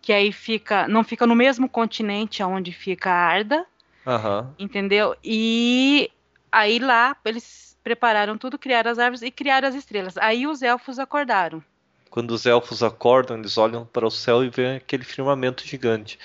que 0.01 0.11
aí 0.11 0.31
fica, 0.31 0.87
não 0.87 1.03
fica 1.03 1.27
no 1.27 1.35
mesmo 1.35 1.69
continente 1.69 2.41
aonde 2.41 2.71
fica 2.71 3.11
a 3.11 3.27
Arda. 3.27 3.65
Uhum. 4.05 4.53
Entendeu? 4.57 5.15
E 5.23 6.09
aí 6.51 6.79
lá 6.79 7.15
eles 7.25 7.77
prepararam 7.83 8.37
tudo, 8.37 8.57
criaram 8.57 8.91
as 8.91 8.99
árvores 8.99 9.21
e 9.21 9.29
criaram 9.29 9.67
as 9.67 9.75
estrelas. 9.75 10.17
Aí 10.17 10.47
os 10.47 10.61
elfos 10.61 10.97
acordaram. 10.97 11.63
Quando 12.09 12.31
os 12.31 12.45
elfos 12.45 12.83
acordam, 12.83 13.37
eles 13.37 13.57
olham 13.57 13.85
para 13.85 14.07
o 14.07 14.11
céu 14.11 14.43
e 14.43 14.49
veem 14.49 14.77
aquele 14.77 15.03
firmamento 15.03 15.65
gigante. 15.65 16.17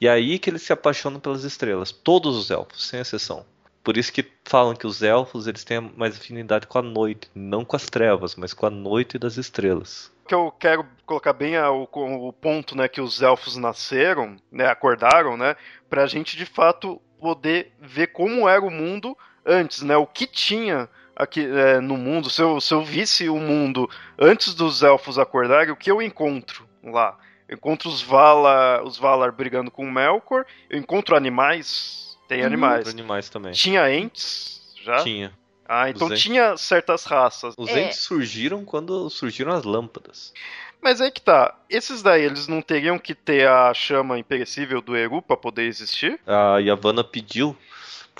E 0.00 0.06
é 0.06 0.10
aí 0.10 0.38
que 0.38 0.48
eles 0.48 0.62
se 0.62 0.72
apaixonam 0.72 1.20
pelas 1.20 1.44
estrelas, 1.44 1.92
todos 1.92 2.36
os 2.36 2.50
elfos, 2.50 2.86
sem 2.86 3.00
exceção. 3.00 3.44
Por 3.82 3.96
isso 3.96 4.12
que 4.12 4.30
falam 4.44 4.74
que 4.74 4.86
os 4.86 5.02
elfos 5.02 5.46
eles 5.46 5.64
têm 5.64 5.80
mais 5.80 6.16
afinidade 6.16 6.66
com 6.66 6.78
a 6.78 6.82
noite, 6.82 7.30
não 7.34 7.64
com 7.64 7.76
as 7.76 7.86
trevas, 7.86 8.36
mas 8.36 8.52
com 8.52 8.66
a 8.66 8.70
noite 8.70 9.18
das 9.18 9.36
estrelas. 9.36 10.12
Que 10.28 10.34
eu 10.34 10.52
quero 10.52 10.86
colocar 11.06 11.32
bem 11.32 11.58
o, 11.58 11.88
o 11.92 12.32
ponto, 12.32 12.76
né, 12.76 12.88
que 12.88 13.00
os 13.00 13.22
elfos 13.22 13.56
nasceram, 13.56 14.36
né, 14.52 14.66
acordaram, 14.66 15.36
né, 15.36 15.56
pra 15.88 16.06
gente 16.06 16.36
de 16.36 16.44
fato 16.44 17.00
poder 17.18 17.72
ver 17.80 18.08
como 18.08 18.48
era 18.48 18.62
o 18.62 18.70
mundo 18.70 19.16
antes, 19.44 19.82
né, 19.82 19.96
o 19.96 20.06
que 20.06 20.26
tinha 20.26 20.88
aqui 21.14 21.46
é, 21.46 21.80
no 21.80 21.96
mundo. 21.96 22.30
Se 22.30 22.42
eu, 22.42 22.60
se 22.60 22.72
eu 22.72 22.84
visse 22.84 23.28
o 23.28 23.36
mundo 23.36 23.88
antes 24.18 24.54
dos 24.54 24.82
elfos 24.82 25.18
acordarem, 25.18 25.72
o 25.72 25.76
que 25.76 25.90
eu 25.90 26.00
encontro 26.00 26.68
lá? 26.82 27.18
Eu 27.48 27.56
encontro 27.56 27.88
os 27.88 28.00
Valar, 28.00 28.84
os 28.84 28.98
Valar 28.98 29.32
brigando 29.32 29.70
com 29.70 29.84
o 29.84 29.90
Melkor, 29.90 30.44
eu 30.68 30.78
encontro 30.78 31.16
animais 31.16 32.10
tem 32.30 32.44
animais. 32.44 32.86
animais 32.86 33.28
também. 33.28 33.50
Tinha 33.50 33.92
entes 33.92 34.72
já? 34.84 35.02
Tinha. 35.02 35.32
Ah, 35.68 35.90
então 35.90 36.08
tinha 36.14 36.56
certas 36.56 37.04
raças. 37.04 37.56
Os 37.58 37.68
é. 37.70 37.82
entes 37.82 37.98
surgiram 37.98 38.64
quando 38.64 39.10
surgiram 39.10 39.52
as 39.52 39.64
lâmpadas. 39.64 40.32
Mas 40.80 41.00
aí 41.00 41.10
que 41.10 41.20
tá. 41.20 41.56
Esses 41.68 42.02
daí, 42.02 42.22
eles 42.22 42.46
não 42.46 42.62
teriam 42.62 43.00
que 43.00 43.16
ter 43.16 43.48
a 43.48 43.74
chama 43.74 44.16
imperecível 44.16 44.80
do 44.80 44.96
Eru 44.96 45.20
para 45.20 45.36
poder 45.36 45.64
existir? 45.64 46.20
A 46.24 46.58
Yavanna 46.58 47.02
pediu 47.02 47.56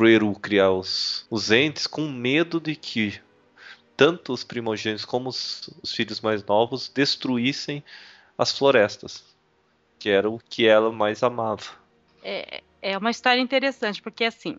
pro 0.01 0.09
Eru 0.09 0.32
criar 0.32 0.70
os, 0.70 1.27
os 1.28 1.51
entes 1.51 1.86
com 1.86 2.09
medo 2.09 2.59
de 2.59 2.74
que 2.74 3.20
tanto 3.94 4.32
os 4.32 4.43
primogênitos 4.43 5.05
como 5.05 5.28
os, 5.28 5.68
os 5.82 5.93
filhos 5.93 6.22
mais 6.22 6.43
novos 6.43 6.89
destruíssem 6.89 7.85
as 8.39 8.56
florestas, 8.56 9.22
que 9.98 10.09
era 10.09 10.31
o 10.31 10.39
que 10.39 10.66
ela 10.66 10.90
mais 10.90 11.22
amava. 11.22 11.64
É, 12.24 12.62
é 12.81 12.97
uma 12.97 13.10
história 13.10 13.43
interessante, 13.43 14.01
porque 14.01 14.24
assim, 14.24 14.56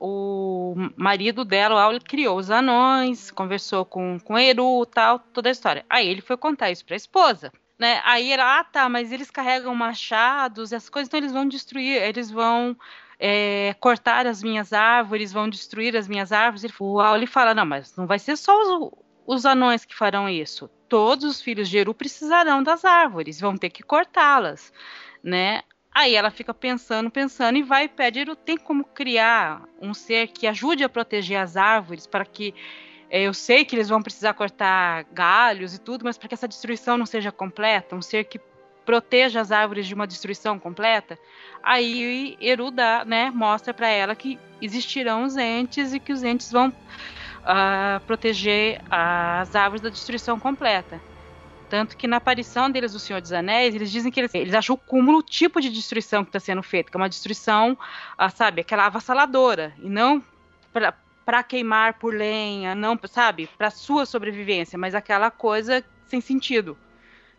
o 0.00 0.74
marido 0.96 1.44
dela, 1.44 2.00
criou 2.00 2.38
os 2.38 2.50
anões, 2.50 3.30
conversou 3.30 3.84
com, 3.84 4.18
com 4.18 4.38
Eru 4.38 4.86
tal, 4.86 5.18
toda 5.18 5.50
a 5.50 5.52
história. 5.52 5.84
Aí 5.90 6.08
ele 6.08 6.22
foi 6.22 6.38
contar 6.38 6.70
isso 6.70 6.86
pra 6.86 6.96
esposa. 6.96 7.52
Né? 7.78 8.00
Aí 8.06 8.32
ela, 8.32 8.60
ah 8.60 8.64
tá, 8.64 8.88
mas 8.88 9.12
eles 9.12 9.30
carregam 9.30 9.74
machados, 9.74 10.72
essas 10.72 10.88
coisas, 10.88 11.08
então 11.08 11.20
eles 11.20 11.32
vão 11.32 11.46
destruir, 11.46 12.02
eles 12.02 12.30
vão 12.30 12.74
é, 13.18 13.74
cortar 13.80 14.26
as 14.26 14.42
minhas 14.42 14.72
árvores, 14.72 15.32
vão 15.32 15.48
destruir 15.48 15.96
as 15.96 16.06
minhas 16.06 16.32
árvores. 16.32 16.70
O 16.78 17.00
Aule 17.00 17.26
fala, 17.26 17.54
não, 17.54 17.66
mas 17.66 17.96
não 17.96 18.06
vai 18.06 18.18
ser 18.18 18.36
só 18.36 18.52
os, 18.60 18.92
os 19.26 19.46
anões 19.46 19.84
que 19.84 19.94
farão 19.94 20.28
isso. 20.28 20.70
Todos 20.88 21.24
os 21.24 21.42
filhos 21.42 21.68
de 21.68 21.78
Eru 21.78 21.92
precisarão 21.92 22.62
das 22.62 22.84
árvores, 22.84 23.40
vão 23.40 23.56
ter 23.56 23.70
que 23.70 23.82
cortá-las, 23.82 24.72
né? 25.22 25.62
Aí 25.94 26.14
ela 26.14 26.30
fica 26.30 26.54
pensando, 26.54 27.10
pensando 27.10 27.58
e 27.58 27.62
vai 27.62 27.84
e 27.84 27.88
pede: 27.88 28.24
tem 28.36 28.56
como 28.56 28.84
criar 28.84 29.64
um 29.80 29.92
ser 29.92 30.28
que 30.28 30.46
ajude 30.46 30.84
a 30.84 30.88
proteger 30.88 31.38
as 31.38 31.56
árvores 31.56 32.06
para 32.06 32.24
que 32.24 32.54
eh, 33.10 33.22
eu 33.22 33.34
sei 33.34 33.64
que 33.64 33.74
eles 33.74 33.88
vão 33.88 34.00
precisar 34.00 34.32
cortar 34.34 35.04
galhos 35.12 35.74
e 35.74 35.80
tudo, 35.80 36.04
mas 36.04 36.16
para 36.16 36.28
que 36.28 36.34
essa 36.34 36.46
destruição 36.46 36.96
não 36.96 37.06
seja 37.06 37.32
completa, 37.32 37.96
um 37.96 38.02
ser 38.02 38.24
que 38.24 38.38
proteja 38.88 39.42
as 39.42 39.52
árvores 39.52 39.86
de 39.86 39.92
uma 39.92 40.06
destruição 40.06 40.58
completa. 40.58 41.18
Aí 41.62 42.38
Eru 42.40 42.70
dá, 42.70 43.04
né, 43.04 43.30
mostra 43.30 43.74
para 43.74 43.86
ela 43.86 44.16
que 44.16 44.38
existirão 44.62 45.24
os 45.24 45.36
entes 45.36 45.92
e 45.92 46.00
que 46.00 46.10
os 46.10 46.22
entes 46.22 46.50
vão 46.50 46.68
uh, 46.68 48.00
proteger 48.06 48.80
as 48.90 49.54
árvores 49.54 49.82
da 49.82 49.90
destruição 49.90 50.40
completa. 50.40 50.98
Tanto 51.68 51.98
que 51.98 52.06
na 52.06 52.16
aparição 52.16 52.70
deles 52.70 52.94
do 52.94 52.98
Senhor 52.98 53.20
dos 53.20 53.30
Anéis, 53.30 53.74
eles 53.74 53.90
dizem 53.90 54.10
que 54.10 54.20
eles, 54.20 54.34
eles 54.34 54.54
acham 54.54 54.74
o 54.74 54.78
cúmulo 54.78 55.18
o 55.18 55.22
tipo 55.22 55.60
de 55.60 55.68
destruição 55.68 56.24
que 56.24 56.30
está 56.30 56.40
sendo 56.40 56.62
feita, 56.62 56.90
que 56.90 56.96
é 56.96 56.98
uma 56.98 57.10
destruição, 57.10 57.76
ah, 58.16 58.30
sabe, 58.30 58.62
aquela 58.62 58.86
avassaladora, 58.86 59.74
e 59.82 59.86
não 59.90 60.24
para 61.26 61.42
queimar 61.42 61.98
por 61.98 62.14
lenha, 62.14 62.74
não, 62.74 62.98
sabe, 63.06 63.50
para 63.58 63.68
sua 63.68 64.06
sobrevivência, 64.06 64.78
mas 64.78 64.94
aquela 64.94 65.30
coisa 65.30 65.84
sem 66.06 66.22
sentido. 66.22 66.74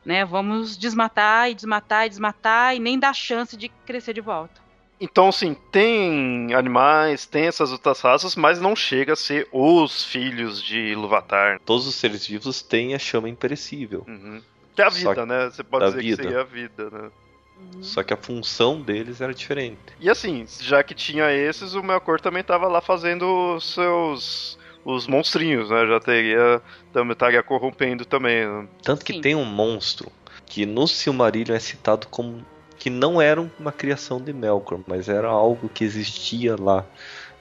Né? 0.09 0.25
Vamos 0.25 0.75
desmatar 0.75 1.51
e 1.51 1.53
desmatar 1.53 2.07
e 2.07 2.09
desmatar 2.09 2.75
e 2.75 2.79
nem 2.79 2.97
dar 2.97 3.13
chance 3.13 3.55
de 3.55 3.69
crescer 3.85 4.11
de 4.11 4.21
volta. 4.21 4.59
Então, 4.99 5.29
assim, 5.29 5.53
tem 5.71 6.51
animais, 6.51 7.27
tem 7.27 7.45
essas 7.45 7.71
outras 7.71 8.01
raças, 8.01 8.35
mas 8.35 8.59
não 8.59 8.75
chega 8.75 9.13
a 9.13 9.15
ser 9.15 9.47
os 9.51 10.03
filhos 10.03 10.63
de 10.63 10.79
Ilúvatar. 10.79 11.59
Todos 11.63 11.85
os 11.85 11.93
seres 11.93 12.25
vivos 12.25 12.63
têm 12.63 12.95
a 12.95 12.99
chama 12.99 13.29
imperecível. 13.29 14.03
Uhum. 14.07 14.41
Que 14.75 14.81
é 14.81 14.85
a 14.85 14.89
vida, 14.89 15.25
né? 15.27 15.45
Você 15.45 15.63
pode 15.63 15.85
dizer 15.85 16.01
vida. 16.01 16.17
que 16.17 16.23
seria 16.23 16.41
a 16.41 16.43
vida, 16.43 16.89
né? 16.89 17.11
Uhum. 17.59 17.83
Só 17.83 18.01
que 18.01 18.11
a 18.11 18.17
função 18.17 18.81
deles 18.81 19.21
era 19.21 19.31
diferente. 19.31 19.77
E 19.99 20.09
assim, 20.09 20.43
já 20.59 20.81
que 20.81 20.95
tinha 20.95 21.31
esses, 21.31 21.75
o 21.75 21.83
Melkor 21.83 22.19
também 22.19 22.41
estava 22.41 22.67
lá 22.67 22.81
fazendo 22.81 23.57
os 23.57 23.75
seus 23.75 24.57
os 24.83 25.07
monstrinhos, 25.07 25.69
né? 25.69 25.85
Já 25.85 25.99
teria 25.99 26.61
também 26.93 27.13
estaria 27.13 27.43
corrompendo 27.43 28.05
também. 28.05 28.47
Né? 28.47 28.67
Tanto 28.83 29.05
que 29.05 29.13
Sim. 29.13 29.21
tem 29.21 29.35
um 29.35 29.45
monstro 29.45 30.11
que 30.45 30.65
no 30.65 30.87
Silmarillion 30.87 31.55
é 31.55 31.59
citado 31.59 32.07
como 32.07 32.45
que 32.77 32.89
não 32.89 33.21
era 33.21 33.41
uma 33.59 33.71
criação 33.71 34.21
de 34.21 34.31
Melkor, 34.31 34.79
mas 34.87 35.09
era 35.09 35.27
algo 35.27 35.67
que 35.67 35.83
existia 35.83 36.55
lá. 36.57 36.85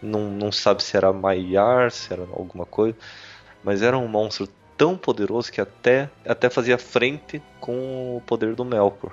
Não, 0.02 0.30
não 0.30 0.52
sabe 0.52 0.82
se 0.82 0.96
era 0.96 1.12
Maiar, 1.12 1.90
se 1.90 2.12
era 2.12 2.22
alguma 2.22 2.66
coisa, 2.66 2.96
mas 3.62 3.82
era 3.82 3.96
um 3.96 4.08
monstro 4.08 4.48
tão 4.76 4.96
poderoso 4.96 5.50
que 5.50 5.60
até, 5.60 6.08
até 6.26 6.50
fazia 6.50 6.78
frente 6.78 7.42
com 7.60 8.16
o 8.16 8.22
poder 8.24 8.54
do 8.54 8.64
Melkor, 8.64 9.12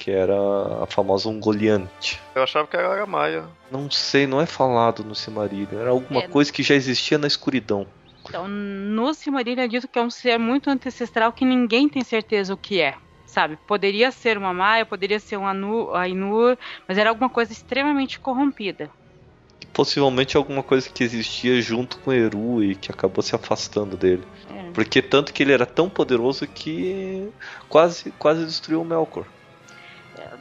que 0.00 0.10
era 0.10 0.34
a 0.82 0.86
famosa 0.86 1.28
Ungoliante. 1.28 2.18
Eu 2.34 2.42
achava 2.42 2.66
que 2.66 2.74
era 2.74 3.02
a 3.02 3.06
Maia. 3.06 3.44
Não 3.70 3.90
sei, 3.90 4.26
não 4.26 4.40
é 4.40 4.46
falado 4.46 5.04
no 5.04 5.14
Silmarillion, 5.14 5.78
era 5.78 5.90
alguma 5.90 6.22
é. 6.22 6.28
coisa 6.28 6.50
que 6.50 6.62
já 6.62 6.74
existia 6.74 7.18
na 7.18 7.26
escuridão. 7.26 7.86
Então, 8.26 8.48
no 8.48 9.12
Silmarillion 9.12 9.64
é 9.64 9.68
dito 9.68 9.86
que 9.86 9.98
é 9.98 10.02
um 10.02 10.08
ser 10.08 10.38
muito 10.38 10.70
ancestral 10.70 11.32
que 11.32 11.44
ninguém 11.44 11.86
tem 11.86 12.02
certeza 12.02 12.54
o 12.54 12.56
que 12.56 12.80
é 12.80 12.94
sabe? 13.26 13.56
Poderia 13.64 14.10
ser 14.10 14.36
uma 14.36 14.52
Maia, 14.52 14.84
poderia 14.84 15.20
ser 15.20 15.36
um 15.36 15.46
Anu, 15.46 15.94
Ainur, 15.94 16.58
mas 16.88 16.98
era 16.98 17.10
alguma 17.10 17.30
coisa 17.30 17.52
extremamente 17.52 18.18
corrompida. 18.18 18.90
Possivelmente 19.72 20.36
alguma 20.36 20.64
coisa 20.64 20.90
que 20.90 21.04
existia 21.04 21.62
junto 21.62 21.96
com 22.00 22.12
Eru 22.12 22.60
e 22.60 22.74
que 22.74 22.90
acabou 22.90 23.22
se 23.22 23.32
afastando 23.36 23.96
dele. 23.96 24.24
É. 24.52 24.72
Porque 24.72 25.00
tanto 25.00 25.32
que 25.32 25.44
ele 25.44 25.52
era 25.52 25.64
tão 25.64 25.88
poderoso 25.88 26.44
que 26.44 27.28
quase, 27.68 28.10
quase 28.18 28.44
destruiu 28.44 28.82
o 28.82 28.84
Melkor. 28.84 29.24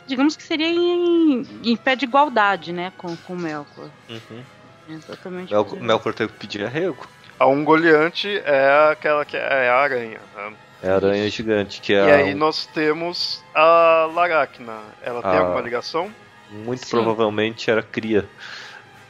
É, 0.09 0.15
digamos 0.15 0.35
que 0.35 0.43
seria 0.43 0.67
em, 0.67 1.45
em, 1.63 1.75
pé 1.75 1.95
de 1.95 2.05
igualdade, 2.05 2.73
né, 2.73 2.91
com, 2.97 3.15
com 3.15 3.33
o 3.33 3.37
Melkor. 3.37 3.89
Uhum. 4.09 4.43
Exatamente. 4.89 5.53
Melkor, 5.53 5.79
Melkor 5.79 6.13
teve 6.13 6.33
que 6.33 6.39
pedir 6.39 6.65
arrego. 6.65 7.07
A 7.39 7.45
Ungoliante 7.45 8.41
é 8.43 8.91
aquela 8.91 9.23
que 9.23 9.37
é 9.37 9.69
a 9.69 9.77
aranha. 9.77 10.19
Né? 10.35 10.53
É 10.81 10.89
a 10.89 10.95
aranha 10.95 11.29
gigante, 11.29 11.79
que 11.79 11.93
é. 11.93 12.07
E 12.07 12.11
aí 12.11 12.33
nós 12.33 12.65
temos 12.65 13.43
a 13.53 14.09
Laracna. 14.13 14.79
Ela 15.01 15.21
tem 15.21 15.31
a... 15.31 15.39
alguma 15.39 15.61
ligação? 15.61 16.11
Muito 16.49 16.85
Sim. 16.85 16.89
provavelmente 16.89 17.69
era 17.69 17.83
cria. 17.83 18.27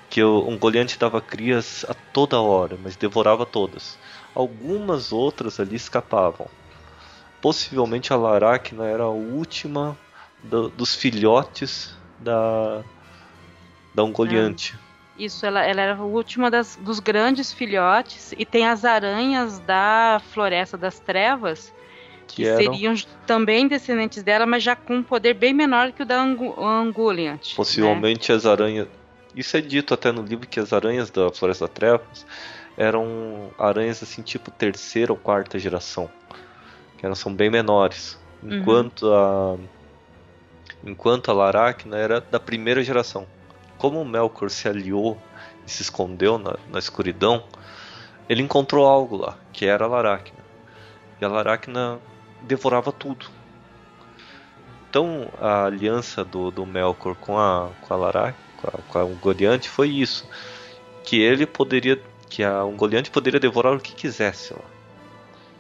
Que 0.10 0.24
o 0.24 0.48
Ungoliante 0.48 1.00
dava 1.00 1.22
crias 1.22 1.86
a 1.88 1.94
toda 1.94 2.42
hora, 2.42 2.78
mas 2.84 2.96
devorava 2.96 3.46
todas. 3.46 3.98
Algumas 4.36 5.12
outras 5.12 5.60
ali 5.60 5.76
escapavam. 5.76 6.48
Possivelmente 7.42 8.12
a 8.12 8.16
Laracna 8.16 8.86
era 8.86 9.04
a 9.04 9.10
última 9.10 9.98
do, 10.44 10.70
dos 10.70 10.96
filhotes 10.96 11.96
da, 12.20 12.84
da 13.94 14.04
Ungoliante. 14.04 14.78
É. 14.86 14.90
Isso, 15.24 15.46
ela, 15.46 15.62
ela 15.66 15.82
era 15.82 15.96
a 15.96 16.04
última 16.04 16.50
das, 16.50 16.78
dos 16.78 17.00
grandes 17.00 17.52
filhotes. 17.52 18.34
E 18.38 18.46
tem 18.46 18.66
as 18.66 18.86
aranhas 18.86 19.60
da 19.60 20.22
Floresta 20.32 20.78
das 20.78 21.00
Trevas, 21.00 21.74
que, 22.26 22.44
que 22.44 22.56
seriam 22.56 22.96
também 23.28 23.68
descendentes 23.68 24.24
dela, 24.24 24.46
mas 24.46 24.64
já 24.64 24.78
com 24.78 24.96
um 24.96 25.04
poder 25.04 25.34
bem 25.34 25.54
menor 25.54 25.92
que 25.92 26.04
o 26.04 26.06
da 26.06 26.22
Angu 26.22 26.56
Anguliant. 26.64 27.54
Possivelmente 27.54 28.32
né? 28.32 28.38
as 28.38 28.46
aranhas. 28.46 28.88
Isso 29.36 29.58
é 29.58 29.62
dito 29.62 29.94
até 29.94 30.12
no 30.12 30.22
livro 30.24 30.48
que 30.48 30.60
as 30.60 30.72
aranhas 30.72 31.10
da 31.12 31.30
Floresta 31.32 31.68
das 31.68 31.74
Trevas 31.74 32.26
eram 32.78 33.52
aranhas 33.60 34.02
assim, 34.02 34.22
tipo 34.22 34.50
terceira 34.52 35.12
ou 35.12 35.18
quarta 35.18 35.60
geração. 35.60 36.10
Que 36.98 37.06
elas 37.06 37.20
são 37.20 37.34
bem 37.34 37.50
menores. 37.50 38.18
Uhum. 38.42 38.58
Enquanto 38.58 39.04
uhum. 39.04 39.14
a. 39.14 39.79
Enquanto 40.84 41.30
a 41.30 41.34
Laracna 41.34 41.98
era 41.98 42.22
da 42.22 42.40
primeira 42.40 42.84
geração 42.84 43.28
como 43.80 44.04
Melkor 44.06 44.52
se 44.52 44.68
aliou 44.68 45.18
e 45.66 45.72
se 45.72 45.82
escondeu 45.82 46.38
na, 46.38 46.58
na 46.70 46.78
escuridão, 46.78 47.44
ele 48.28 48.44
encontrou 48.44 48.86
algo 48.86 49.16
lá, 49.16 49.38
que 49.52 49.66
era 49.66 49.86
a 49.86 49.88
Laracna. 49.88 50.38
E 51.20 51.26
a 51.26 51.28
Laracna 51.28 51.98
devorava 52.42 52.92
tudo. 52.92 53.26
Então 54.90 55.30
a 55.40 55.66
aliança 55.66 56.24
do, 56.24 56.52
do 56.52 56.66
Melkor 56.66 57.16
com 57.16 57.40
a, 57.40 57.70
com 57.82 57.94
a 57.94 57.98
Laracna, 57.98 58.36
com 58.58 58.68
a, 59.00 59.08
com 59.08 59.30
a 59.30 59.60
foi 59.70 59.90
isso. 59.90 60.30
Que 61.04 61.20
ele 61.22 61.46
poderia. 61.46 62.00
Que 62.30 62.44
a 62.44 62.64
Ungoliante 62.64 63.10
poderia 63.10 63.40
devorar 63.40 63.74
o 63.74 63.80
que 63.80 63.94
quisesse 63.94 64.54
lá. 64.54 64.60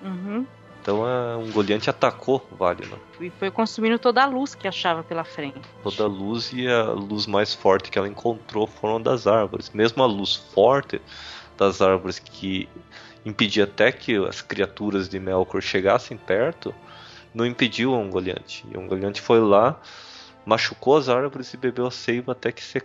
Uhum. 0.03 0.45
Então 0.89 1.07
é, 1.07 1.37
um 1.37 1.51
Goliante 1.51 1.87
atacou 1.87 2.43
Valinor. 2.51 2.97
E 3.21 3.29
foi 3.29 3.51
consumindo 3.51 3.99
toda 3.99 4.23
a 4.23 4.25
luz 4.25 4.55
que 4.55 4.67
achava 4.67 5.03
pela 5.03 5.23
frente. 5.23 5.61
Toda 5.83 6.05
a 6.05 6.07
luz 6.07 6.51
e 6.51 6.67
a 6.67 6.81
luz 6.85 7.27
mais 7.27 7.53
forte 7.53 7.91
que 7.91 7.99
ela 7.99 8.07
encontrou 8.07 8.65
foram 8.65 8.99
das 8.99 9.27
árvores. 9.27 9.69
Mesmo 9.69 10.01
a 10.01 10.07
luz 10.07 10.35
forte 10.35 10.99
das 11.55 11.79
árvores 11.79 12.17
que 12.17 12.67
impedia 13.23 13.65
até 13.65 13.91
que 13.91 14.15
as 14.25 14.41
criaturas 14.41 15.07
de 15.07 15.19
Melkor 15.19 15.61
chegassem 15.61 16.17
perto, 16.17 16.73
não 17.35 17.45
impediu 17.45 17.91
o 17.91 17.99
Ungoliante. 17.99 18.65
E 18.71 18.75
o 18.75 18.79
Ungoliante 18.79 19.21
foi 19.21 19.39
lá, 19.39 19.79
machucou 20.43 20.97
as 20.97 21.07
árvores 21.07 21.53
e 21.53 21.57
bebeu 21.57 21.85
a 21.85 21.91
seiva 21.91 22.31
até 22.31 22.51
que, 22.51 22.63
se... 22.63 22.81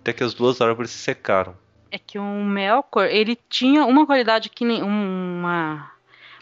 até 0.00 0.12
que 0.12 0.24
as 0.24 0.34
duas 0.34 0.60
árvores 0.60 0.90
se 0.90 0.98
secaram. 0.98 1.54
É 1.92 1.98
que 1.98 2.18
o 2.18 2.44
Melkor, 2.44 3.04
ele 3.04 3.38
tinha 3.48 3.84
uma 3.84 4.04
qualidade 4.04 4.48
que 4.48 4.64
nem 4.64 4.82
uma 4.82 5.95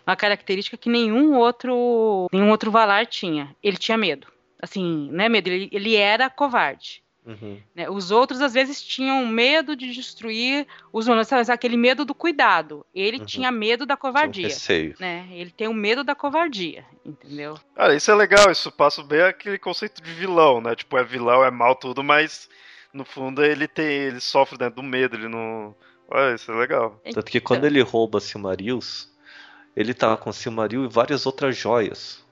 uma 0.07 0.17
característica 0.17 0.77
que 0.77 0.89
nenhum 0.89 1.35
outro 1.35 2.27
nenhum 2.33 2.51
outro 2.51 2.71
Valar 2.71 3.07
tinha. 3.07 3.55
Ele 3.63 3.77
tinha 3.77 3.97
medo. 3.97 4.27
Assim, 4.61 5.09
não 5.11 5.25
é 5.25 5.29
medo, 5.29 5.49
ele, 5.49 5.69
ele 5.73 5.97
era 5.97 6.31
covarde. 6.31 7.05
Uhum. 7.27 7.59
Né? 7.75 7.89
Os 7.89 8.11
outros 8.11 8.43
às 8.43 8.53
vezes 8.53 8.83
tinham 8.83 9.27
medo 9.27 9.75
de 9.75 9.91
destruir 9.93 10.67
os 10.93 11.07
humanos, 11.07 11.33
aquele 11.49 11.77
medo 11.77 12.05
do 12.05 12.15
cuidado. 12.15 12.85
Ele 12.95 13.19
uhum. 13.19 13.25
tinha 13.25 13.51
medo 13.51 13.87
da 13.87 13.97
covardia. 13.97 14.49
Receio. 14.49 14.95
Né? 15.01 15.27
Ele 15.31 15.51
tem 15.51 15.67
o 15.67 15.75
medo 15.75 16.05
da 16.05 16.15
covardia, 16.15 16.85
entendeu? 17.05 17.59
Cara, 17.75 17.95
isso 17.95 18.11
é 18.11 18.15
legal, 18.15 18.51
isso 18.51 18.71
passa 18.71 19.03
bem 19.03 19.23
aquele 19.23 19.59
conceito 19.59 20.03
de 20.03 20.13
vilão, 20.13 20.61
né? 20.61 20.75
Tipo, 20.75 20.99
é 20.99 21.05
vilão, 21.05 21.43
é 21.43 21.51
mal 21.51 21.75
tudo, 21.75 22.05
mas 22.05 22.49
no 22.93 23.05
fundo 23.05 23.43
ele 23.43 23.67
tem. 23.67 23.87
ele 23.87 24.21
sofre 24.21 24.59
dentro 24.59 24.77
do 24.77 24.83
medo, 24.83 25.17
ele 25.17 25.29
não. 25.29 25.75
Olha, 26.09 26.35
isso 26.35 26.53
é 26.53 26.55
legal. 26.55 27.01
Tanto 27.13 27.31
que 27.31 27.41
quando 27.41 27.65
ele 27.65 27.81
rouba 27.81 28.21
Silmarils, 28.21 29.11
ele 29.77 29.95
tá 29.95 30.17
com 30.17 30.33
Silmaril 30.33 30.85
e 30.85 30.89
várias 30.89 31.27
outras 31.27 31.57
joias. 31.57 32.25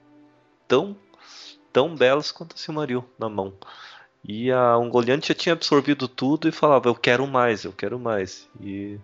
Tão, 0.67 0.95
tão 1.71 1.95
belas 1.95 2.31
quanto 2.31 2.59
Silmaril 2.59 3.03
na 3.17 3.29
mão. 3.29 3.53
E 4.23 4.51
a 4.51 4.77
Ungoliant 4.77 5.25
já 5.25 5.33
tinha 5.33 5.53
absorvido 5.53 6.07
tudo 6.07 6.47
e 6.47 6.51
falava: 6.51 6.87
Eu 6.87 6.95
quero 6.95 7.27
mais, 7.27 7.65
eu 7.65 7.73
quero 7.73 7.99
mais. 7.99 8.49
E 8.61 8.97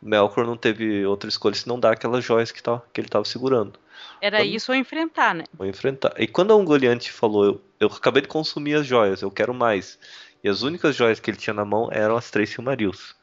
Melkor 0.00 0.46
não 0.46 0.56
teve 0.56 1.04
outra 1.04 1.28
escolha 1.28 1.54
senão 1.54 1.78
dar 1.78 1.92
aquelas 1.92 2.24
joias 2.24 2.52
que, 2.52 2.62
tá, 2.62 2.80
que 2.92 3.00
ele 3.00 3.08
estava 3.08 3.24
segurando. 3.24 3.78
Era 4.20 4.42
isso 4.44 4.70
ou 4.70 4.78
enfrentar, 4.78 5.34
né? 5.34 5.44
Ou 5.58 5.66
enfrentar. 5.66 6.14
E 6.18 6.26
quando 6.28 6.52
a 6.52 6.56
Ungoliant 6.56 7.08
falou: 7.10 7.44
eu, 7.44 7.60
eu 7.80 7.88
acabei 7.88 8.22
de 8.22 8.28
consumir 8.28 8.74
as 8.74 8.86
joias, 8.86 9.22
eu 9.22 9.30
quero 9.30 9.52
mais. 9.52 9.98
E 10.42 10.48
as 10.48 10.62
únicas 10.62 10.94
joias 10.94 11.18
que 11.18 11.30
ele 11.30 11.36
tinha 11.36 11.52
na 11.52 11.64
mão 11.64 11.88
eram 11.90 12.16
as 12.16 12.30
três 12.30 12.50
Silmarils. 12.50 13.16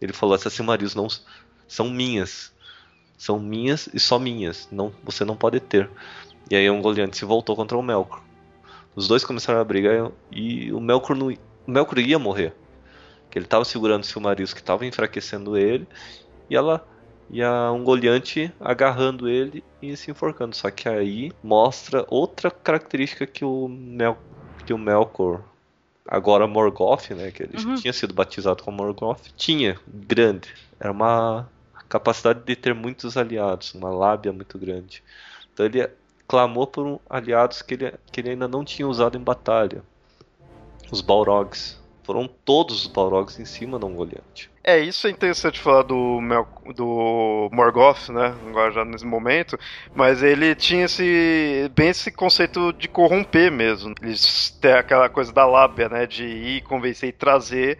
Ele 0.00 0.12
falou: 0.12 0.36
Essas 0.36 0.52
Silmarils 0.52 0.94
não 0.94 1.08
são 1.66 1.90
minhas. 1.90 2.54
São 3.16 3.38
minhas 3.38 3.88
e 3.92 3.98
só 3.98 4.18
minhas. 4.18 4.68
Não, 4.70 4.92
você 5.02 5.24
não 5.24 5.36
pode 5.36 5.60
ter. 5.60 5.90
E 6.50 6.56
aí 6.56 6.66
a 6.66 6.72
Ungoliant 6.72 7.12
se 7.14 7.24
voltou 7.24 7.56
contra 7.56 7.76
o 7.76 7.82
Melkor. 7.82 8.20
Os 8.94 9.08
dois 9.08 9.24
começaram 9.24 9.60
a 9.60 9.64
brigar 9.64 10.10
e 10.30 10.72
o 10.72 10.80
Melkor, 10.80 11.16
não, 11.16 11.28
o 11.28 11.70
Melkor 11.70 11.98
ia 11.98 12.18
morrer. 12.18 12.54
Ele 13.36 13.44
estava 13.44 13.66
segurando 13.66 14.02
o 14.02 14.06
Silmarils 14.06 14.54
que 14.54 14.60
estava 14.60 14.86
enfraquecendo 14.86 15.58
ele 15.58 15.86
e 16.48 16.56
ela 16.56 16.82
e 17.28 17.42
a 17.42 17.70
Ungoliante 17.70 18.50
agarrando 18.58 19.28
ele 19.28 19.62
e 19.82 19.94
se 19.94 20.10
enforcando. 20.10 20.56
Só 20.56 20.70
que 20.70 20.88
aí 20.88 21.30
mostra 21.42 22.06
outra 22.08 22.50
característica 22.50 23.26
que 23.26 23.44
o, 23.44 23.68
Mel, 23.68 24.16
que 24.64 24.72
o 24.72 24.78
Melkor, 24.78 25.42
agora 26.08 26.46
Morgoth, 26.46 27.10
né, 27.10 27.30
que 27.30 27.42
ele 27.42 27.58
uhum. 27.58 27.74
tinha 27.74 27.92
sido 27.92 28.14
batizado 28.14 28.62
como 28.62 28.78
Morgoth, 28.78 29.28
tinha 29.36 29.78
grande. 29.86 30.48
Era 30.80 30.92
uma 30.92 31.46
capacidade 31.88 32.40
de 32.44 32.56
ter 32.56 32.74
muitos 32.74 33.16
aliados, 33.16 33.74
uma 33.74 33.90
lábia 33.90 34.32
muito 34.32 34.58
grande. 34.58 35.02
Então 35.52 35.66
ele 35.66 35.88
clamou 36.26 36.66
por 36.66 37.00
aliados 37.08 37.62
que 37.62 37.74
ele, 37.74 37.94
que 38.10 38.20
ele 38.20 38.30
ainda 38.30 38.48
não 38.48 38.64
tinha 38.64 38.86
usado 38.86 39.16
em 39.16 39.20
batalha. 39.20 39.82
Os 40.90 41.00
Balrogs. 41.00 41.80
Foram 42.04 42.28
todos 42.44 42.82
os 42.82 42.86
Balrogs 42.86 43.40
em 43.40 43.44
cima 43.44 43.80
do 43.80 43.86
Ungoliant. 43.86 44.48
É, 44.62 44.78
isso 44.80 45.06
é 45.06 45.10
interessante 45.10 45.60
falar 45.60 45.82
do, 45.82 46.20
Mel, 46.20 46.46
do 46.74 47.48
Morgoth, 47.52 48.08
né? 48.10 48.34
Agora 48.48 48.72
já 48.72 48.84
nesse 48.84 49.06
momento. 49.06 49.58
Mas 49.94 50.22
ele 50.22 50.54
tinha 50.54 50.86
esse. 50.86 51.70
bem 51.74 51.88
esse 51.88 52.10
conceito 52.10 52.72
de 52.72 52.88
corromper 52.88 53.50
mesmo. 53.50 53.94
Eles 54.02 54.50
têm 54.60 54.72
aquela 54.72 55.08
coisa 55.08 55.32
da 55.32 55.46
lábia, 55.46 55.88
né? 55.88 56.06
De 56.06 56.24
ir 56.24 56.62
convencer 56.62 57.08
e 57.08 57.12
trazer 57.12 57.78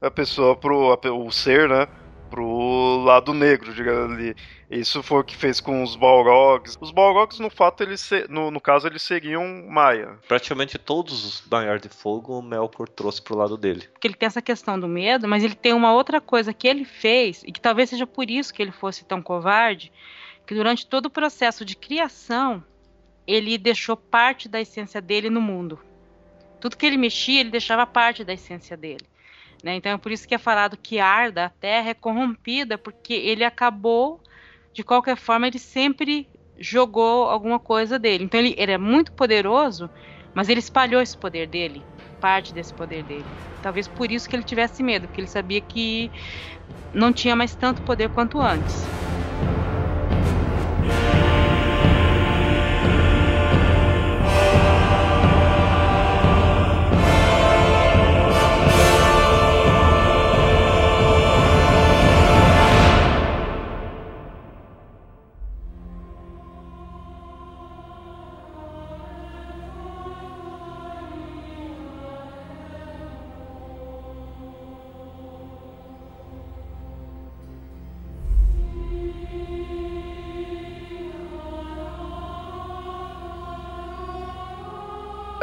a 0.00 0.10
pessoa 0.10 0.54
pro. 0.56 0.98
o 1.04 1.30
ser, 1.30 1.68
né? 1.68 1.86
Pro 2.30 3.02
lado 3.04 3.32
negro, 3.32 3.72
digamos 3.74 4.16
ali. 4.16 4.36
Isso 4.70 5.02
foi 5.02 5.20
o 5.20 5.24
que 5.24 5.36
fez 5.36 5.60
com 5.60 5.82
os 5.82 5.94
Balrogs. 5.94 6.76
Os 6.80 6.90
Balrogs, 6.90 7.38
no 7.38 7.48
fato, 7.48 7.82
eles 7.82 8.10
no, 8.28 8.50
no 8.50 8.60
caso, 8.60 8.86
eles 8.86 9.02
seguiam 9.02 9.66
Maia. 9.68 10.18
Praticamente 10.26 10.76
todos 10.78 11.24
os 11.24 11.40
Banhar 11.40 11.78
de 11.78 11.88
Fogo 11.88 12.38
o 12.38 12.42
Melkor 12.42 12.88
trouxe 12.88 13.22
pro 13.22 13.36
lado 13.36 13.56
dele. 13.56 13.88
Porque 13.92 14.08
ele 14.08 14.14
tem 14.14 14.26
essa 14.26 14.42
questão 14.42 14.78
do 14.78 14.88
medo, 14.88 15.28
mas 15.28 15.44
ele 15.44 15.54
tem 15.54 15.72
uma 15.72 15.92
outra 15.92 16.20
coisa 16.20 16.52
que 16.52 16.66
ele 16.66 16.84
fez, 16.84 17.42
e 17.46 17.52
que 17.52 17.60
talvez 17.60 17.90
seja 17.90 18.06
por 18.06 18.28
isso 18.28 18.52
que 18.52 18.60
ele 18.60 18.72
fosse 18.72 19.04
tão 19.04 19.22
covarde, 19.22 19.92
que 20.46 20.54
durante 20.54 20.86
todo 20.86 21.06
o 21.06 21.10
processo 21.10 21.64
de 21.64 21.76
criação, 21.76 22.62
ele 23.26 23.58
deixou 23.58 23.96
parte 23.96 24.48
da 24.48 24.60
essência 24.60 25.00
dele 25.00 25.30
no 25.30 25.40
mundo. 25.40 25.78
Tudo 26.60 26.76
que 26.76 26.86
ele 26.86 26.96
mexia, 26.96 27.40
ele 27.40 27.50
deixava 27.50 27.86
parte 27.86 28.24
da 28.24 28.32
essência 28.32 28.76
dele. 28.76 29.04
Né? 29.66 29.74
Então 29.74 29.90
é 29.90 29.98
por 29.98 30.12
isso 30.12 30.28
que 30.28 30.34
é 30.36 30.38
falado 30.38 30.76
que 30.76 31.00
arda 31.00 31.46
a 31.46 31.48
terra 31.48 31.90
é 31.90 31.94
corrompida, 31.94 32.78
porque 32.78 33.12
ele 33.12 33.42
acabou, 33.42 34.20
de 34.72 34.84
qualquer 34.84 35.16
forma, 35.16 35.48
ele 35.48 35.58
sempre 35.58 36.28
jogou 36.56 37.24
alguma 37.24 37.58
coisa 37.58 37.98
dele. 37.98 38.22
Então 38.22 38.38
ele, 38.38 38.54
ele 38.56 38.70
é 38.70 38.78
muito 38.78 39.10
poderoso, 39.10 39.90
mas 40.32 40.48
ele 40.48 40.60
espalhou 40.60 41.02
esse 41.02 41.16
poder 41.16 41.48
dele, 41.48 41.82
parte 42.20 42.54
desse 42.54 42.72
poder 42.72 43.02
dele. 43.02 43.24
Talvez 43.60 43.88
por 43.88 44.08
isso 44.12 44.28
que 44.28 44.36
ele 44.36 44.44
tivesse 44.44 44.84
medo, 44.84 45.08
porque 45.08 45.20
ele 45.20 45.26
sabia 45.26 45.60
que 45.60 46.12
não 46.94 47.12
tinha 47.12 47.34
mais 47.34 47.52
tanto 47.56 47.82
poder 47.82 48.08
quanto 48.10 48.40
antes. 48.40 48.84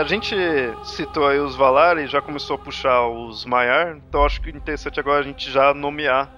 A 0.04 0.06
gente 0.06 0.36
citou 0.84 1.26
aí 1.26 1.40
os 1.40 1.56
Valar 1.56 1.98
e 1.98 2.08
já 2.08 2.22
começou 2.22 2.58
a 2.58 2.60
puxar 2.60 3.08
os 3.08 3.46
Maiar, 3.46 3.96
então 3.96 4.26
acho 4.26 4.42
que 4.42 4.50
é 4.50 4.52
interessante 4.52 5.00
agora 5.00 5.22
a 5.22 5.24
gente 5.24 5.50
já 5.50 5.74
nomear 5.74 6.30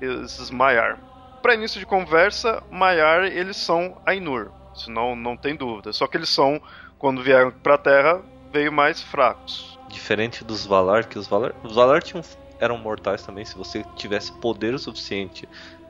esses 0.00 0.52
Maiar. 0.52 1.00
Para 1.42 1.56
início 1.56 1.80
de 1.80 1.84
conversa, 1.84 2.62
Maiar 2.70 3.24
eles 3.24 3.56
são 3.56 4.00
Ainur, 4.06 4.52
senão 4.72 5.16
não 5.16 5.36
tem 5.36 5.56
dúvida. 5.56 5.92
Só 5.92 6.06
que 6.06 6.16
eles 6.16 6.28
são, 6.28 6.62
quando 6.96 7.24
vieram 7.24 7.50
para 7.50 7.74
a 7.74 7.78
Terra, 7.78 8.22
veio 8.52 8.70
mais 8.70 9.02
fracos. 9.02 9.76
Diferente 9.88 10.44
dos 10.44 10.64
Valar, 10.64 11.06
que 11.06 11.18
os 11.18 11.26
Valar, 11.26 11.54
os 11.64 11.74
Valar 11.74 12.04
tinham, 12.04 12.22
eram 12.60 12.78
mortais 12.78 13.26
também. 13.26 13.44
Se 13.44 13.58
você 13.58 13.84
tivesse 13.96 14.30
poder 14.34 14.78
suficiente 14.78 15.48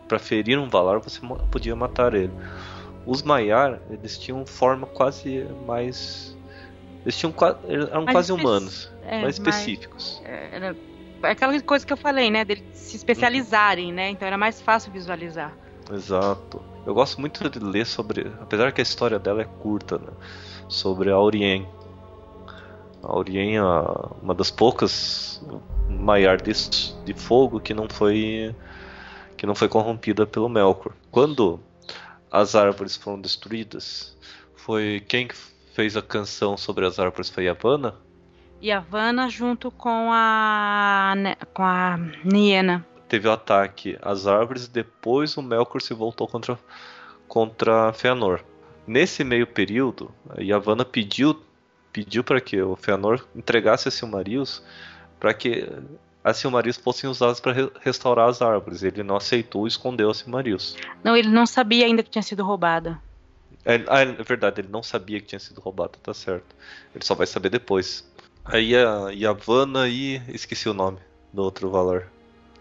para 0.09 0.19
ferir 0.19 0.59
um 0.59 0.71
Valar, 0.71 0.99
você 0.99 1.21
podia 1.51 1.77
matar 1.77 2.15
ele. 2.15 2.33
Os 3.05 3.23
Maiar, 3.23 3.81
eles 3.91 4.17
tinham 4.17 4.47
forma 4.47 4.87
quase 4.87 5.47
mais 5.67 6.32
eles 7.03 7.17
tinham 7.19 7.35
eram 7.69 8.05
mais 8.05 8.15
quase 8.15 8.33
humanos, 8.33 8.93
é, 9.05 9.23
mais 9.23 9.35
específicos. 9.35 10.21
Mais, 10.23 10.35
é, 10.35 10.57
era 10.57 10.77
aquela 11.23 11.61
coisa 11.63 11.85
que 11.85 11.93
eu 11.93 11.97
falei, 11.97 12.31
né? 12.31 12.45
Deles 12.45 12.65
se 12.73 12.97
especializarem, 12.97 13.93
né? 13.93 14.11
Então 14.11 14.27
era 14.27 14.39
mais 14.39 14.61
fácil 14.61 14.93
visualizar. 14.93 15.53
Exato. 15.93 16.63
Eu 16.87 16.95
gosto 16.95 17.21
muito 17.21 17.49
de 17.49 17.59
ler 17.59 17.87
sobre, 17.87 18.33
apesar 18.41 18.73
que 18.73 18.81
a 18.81 18.83
história 18.83 19.19
dela 19.19 19.43
é 19.43 19.45
curta, 19.45 19.99
né? 19.99 20.13
Sobre 20.69 21.11
a 21.11 21.19
Orien. 21.19 21.69
A 23.03 23.17
Orien 23.17 23.57
é 23.57 23.63
uma 24.23 24.35
das 24.35 24.51
poucas 24.51 25.45
Maiar 25.89 26.41
de, 26.41 26.53
de 27.05 27.15
fogo 27.15 27.61
que 27.61 27.75
não 27.75 27.89
foi 27.89 28.55
que 29.37 29.45
não 29.45 29.55
foi 29.55 29.69
corrompida 29.69 30.25
pelo 30.25 30.49
Melkor. 30.49 30.93
Quando 31.11 31.61
as 32.31 32.55
árvores 32.55 32.97
foram 32.97 33.21
destruídas, 33.21 34.17
foi 34.55 35.05
quem 35.07 35.29
fez 35.75 35.97
a 35.97 36.03
canção 36.03 36.57
sobre 36.57 36.87
as 36.87 36.99
árvores 36.99 37.29
foi 37.29 37.45
Yavanna? 37.45 37.95
Yavanna 38.63 39.29
junto 39.29 39.71
com 39.71 40.11
a 40.13 41.15
com 41.53 41.63
a 41.63 41.99
Niena. 42.25 42.87
Teve 43.09 43.29
o 43.29 43.33
ataque 43.33 43.99
às 44.01 44.27
árvores 44.27 44.67
e 44.67 44.71
depois 44.71 45.37
o 45.37 45.43
Melkor 45.43 45.83
se 45.83 45.93
voltou 45.93 46.29
contra 46.29 46.59
contra 47.27 47.93
Fëanor. 47.93 48.41
Nesse 48.87 49.25
meio 49.25 49.47
período, 49.47 50.11
a 50.31 50.41
Yavanna 50.41 50.85
pediu 50.85 51.41
pediu 51.93 52.23
para 52.25 52.41
que 52.41 52.61
o 52.63 52.77
Fëanor 52.77 53.25
entregasse 53.35 53.89
a 53.89 53.91
Silmarils 53.91 54.63
para 55.19 55.35
que 55.35 55.69
as 56.25 56.37
Silmarils 56.37 56.77
fossem 56.77 57.11
usadas 57.11 57.41
para 57.41 57.53
re 57.53 57.71
restaurar 57.81 58.29
as 58.29 58.41
árvores. 58.41 58.83
Ele 58.83 59.03
não 59.03 59.17
aceitou 59.17 59.67
e 59.67 59.69
escondeu 59.69 60.11
as 60.11 60.19
Silmarils. 60.19 60.77
Não, 61.03 61.17
ele 61.17 61.29
não 61.29 61.47
sabia 61.47 61.85
ainda 61.87 62.03
que 62.03 62.11
tinha 62.11 62.23
sido 62.23 62.45
roubada. 62.45 63.01
É, 63.65 63.77
ah, 63.89 64.03
é 64.03 64.23
verdade, 64.23 64.61
ele 64.61 64.69
não 64.69 64.83
sabia 64.83 65.21
que 65.21 65.27
tinha 65.27 65.39
sido 65.39 65.61
roubada, 65.61 65.93
tá 66.03 66.13
certo. 66.13 66.55
Ele 66.95 67.05
só 67.05 67.15
vai 67.15 67.27
saber 67.27 67.49
depois. 67.49 68.05
Aí 68.45 68.75
a 68.77 69.11
Yavanna 69.11 69.89
e. 69.89 70.21
esqueci 70.29 70.69
o 70.69 70.75
nome 70.75 70.99
do 71.33 71.43
outro 71.43 71.71
valor. 71.71 72.09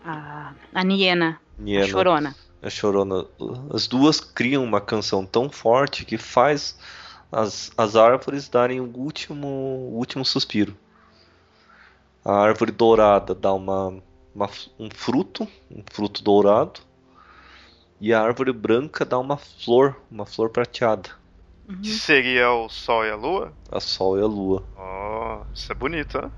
A, 0.05 0.53
a 0.73 0.83
Niena, 0.83 1.39
Niena. 1.57 1.85
a 1.85 1.87
Chorona. 1.87 2.35
A 2.61 2.69
Chorona. 2.69 3.25
As 3.73 3.87
duas 3.87 4.19
criam 4.19 4.63
uma 4.63 4.79
canção 4.79 5.25
tão 5.25 5.49
forte 5.49 6.05
que 6.05 6.17
faz 6.17 6.77
as, 7.31 7.71
as 7.77 7.95
árvores 7.95 8.47
darem 8.49 8.79
o 8.79 8.91
último, 8.95 9.47
o 9.47 9.97
último 9.97 10.23
suspiro. 10.23 10.75
A 12.23 12.33
árvore 12.33 12.71
dourada 12.71 13.33
dá 13.33 13.51
uma, 13.53 14.01
uma, 14.35 14.49
um 14.77 14.89
fruto, 14.93 15.47
um 15.69 15.83
fruto 15.91 16.23
dourado. 16.23 16.81
E 18.01 18.11
a 18.11 18.19
árvore 18.19 18.51
branca 18.51 19.05
dá 19.05 19.19
uma 19.19 19.37
flor, 19.37 19.95
uma 20.09 20.25
flor 20.25 20.49
prateada. 20.49 21.11
Que 21.83 21.89
seria 21.89 22.51
o 22.51 22.67
Sol 22.67 23.05
e 23.05 23.11
a 23.11 23.15
Lua? 23.15 23.53
A 23.71 23.79
Sol 23.79 24.17
e 24.17 24.21
a 24.23 24.25
Lua. 24.25 24.67
Ó, 24.75 25.43
isso 25.53 25.71
é 25.71 25.75
bonito, 25.75 26.19
né? 26.19 26.31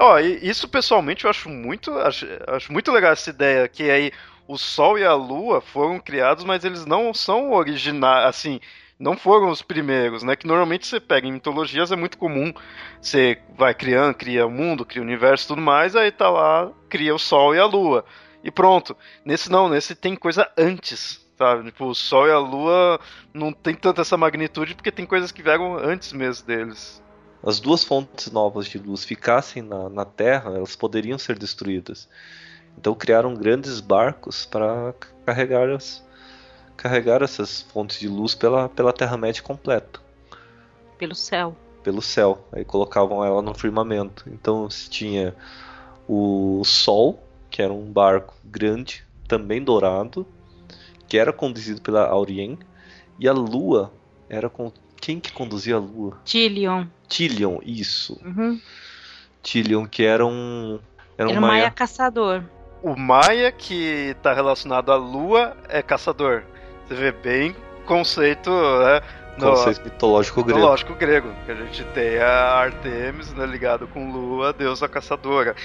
Ó, 0.00 0.18
e 0.18 0.46
isso 0.46 0.68
pessoalmente 0.68 1.24
eu 1.24 1.30
acho 1.30 1.48
muito, 1.48 1.92
acho, 1.92 2.26
acho 2.48 2.72
muito 2.72 2.90
legal 2.90 3.12
essa 3.12 3.30
ideia 3.30 3.68
que 3.68 3.88
aí 3.88 4.10
o 4.48 4.58
Sol 4.58 4.98
e 4.98 5.04
a 5.04 5.14
Lua 5.14 5.60
foram 5.60 6.00
criados, 6.00 6.42
mas 6.42 6.64
eles 6.64 6.84
não 6.84 7.14
são 7.14 7.52
originais, 7.52 8.26
assim, 8.26 8.60
não 8.98 9.16
foram 9.16 9.48
os 9.48 9.62
primeiros, 9.62 10.24
né? 10.24 10.34
Que 10.34 10.46
normalmente 10.48 10.88
você 10.88 10.98
pega 10.98 11.28
em 11.28 11.32
mitologias 11.32 11.92
é 11.92 11.96
muito 11.96 12.18
comum, 12.18 12.52
você 13.00 13.38
vai 13.56 13.72
criando, 13.74 14.16
cria 14.16 14.44
o 14.44 14.50
mundo, 14.50 14.84
cria 14.84 15.02
o 15.02 15.04
universo, 15.04 15.44
e 15.44 15.48
tudo 15.48 15.62
mais, 15.62 15.94
aí 15.94 16.10
tá 16.10 16.28
lá, 16.28 16.68
cria 16.88 17.14
o 17.14 17.18
Sol 17.18 17.54
e 17.54 17.60
a 17.60 17.64
Lua 17.64 18.04
e 18.46 18.50
pronto. 18.52 18.96
Nesse 19.24 19.50
não, 19.50 19.68
nesse 19.68 19.92
tem 19.96 20.14
coisa 20.14 20.48
antes, 20.56 21.26
sabe? 21.36 21.64
Tipo, 21.64 21.86
o 21.86 21.94
Sol 21.96 22.28
e 22.28 22.30
a 22.30 22.38
Lua 22.38 23.00
não 23.34 23.52
tem 23.52 23.74
tanta 23.74 24.02
essa 24.02 24.16
magnitude 24.16 24.76
porque 24.76 24.92
tem 24.92 25.04
coisas 25.04 25.32
que 25.32 25.42
vieram 25.42 25.76
antes 25.76 26.12
mesmo 26.12 26.46
deles. 26.46 27.02
As 27.44 27.58
duas 27.58 27.82
fontes 27.82 28.30
novas 28.30 28.66
de 28.66 28.78
luz 28.78 29.04
ficassem 29.04 29.62
na, 29.62 29.88
na 29.88 30.04
Terra, 30.04 30.52
elas 30.54 30.76
poderiam 30.76 31.18
ser 31.18 31.36
destruídas. 31.36 32.08
Então 32.78 32.94
criaram 32.94 33.34
grandes 33.34 33.80
barcos 33.80 34.46
para 34.46 34.94
carregar, 35.24 35.68
as, 35.70 36.04
carregar 36.76 37.24
essas 37.24 37.62
fontes 37.62 37.98
de 37.98 38.06
luz 38.06 38.32
pela, 38.36 38.68
pela 38.68 38.92
Terra-média 38.92 39.42
completa. 39.42 40.00
Pelo 40.96 41.16
céu. 41.16 41.56
Pelo 41.82 42.00
céu. 42.00 42.46
Aí 42.52 42.64
colocavam 42.64 43.24
ela 43.24 43.42
no 43.42 43.54
firmamento. 43.54 44.24
Então 44.28 44.70
se 44.70 44.88
tinha 44.88 45.34
o 46.08 46.62
Sol, 46.64 47.25
que 47.56 47.62
era 47.62 47.72
um 47.72 47.90
barco 47.90 48.34
grande, 48.44 49.02
também 49.26 49.62
dourado, 49.64 50.26
que 51.08 51.16
era 51.16 51.32
conduzido 51.32 51.80
pela 51.80 52.06
Aurien, 52.06 52.58
e 53.18 53.26
a 53.26 53.32
Lua 53.32 53.90
era 54.28 54.50
com 54.50 54.70
quem 55.00 55.18
que 55.18 55.32
conduzia 55.32 55.76
a 55.76 55.78
Lua? 55.78 56.18
Tilion. 56.22 56.84
Tilion, 57.08 57.56
isso. 57.64 58.20
Uhum. 58.22 58.60
Tilion, 59.42 59.86
que 59.86 60.04
era 60.04 60.26
um 60.26 60.78
era, 61.16 61.30
Era 61.30 61.38
um 61.38 61.40
Maia 61.40 61.52
Maia. 61.62 61.70
caçador. 61.70 62.42
O 62.82 62.94
Maia 62.94 63.50
que 63.50 64.14
tá 64.22 64.34
relacionado 64.34 64.92
à 64.92 64.96
Lua 64.96 65.56
é 65.70 65.80
caçador. 65.80 66.42
Você 66.86 66.94
vê 66.94 67.10
bem 67.10 67.56
conceito, 67.86 68.50
né? 68.50 69.00
no- 69.38 69.50
Conceito 69.52 69.82
mitológico 69.82 70.42
grego. 70.44 70.58
mitológico 70.58 70.94
grego. 70.94 71.32
Que 71.46 71.52
a 71.52 71.54
gente 71.54 71.84
tem 71.94 72.18
a 72.18 72.48
Artemis, 72.58 73.32
né, 73.32 73.46
ligado 73.46 73.86
com 73.88 74.12
Lua, 74.12 74.52
deusa 74.52 74.86
caçadora. 74.88 75.56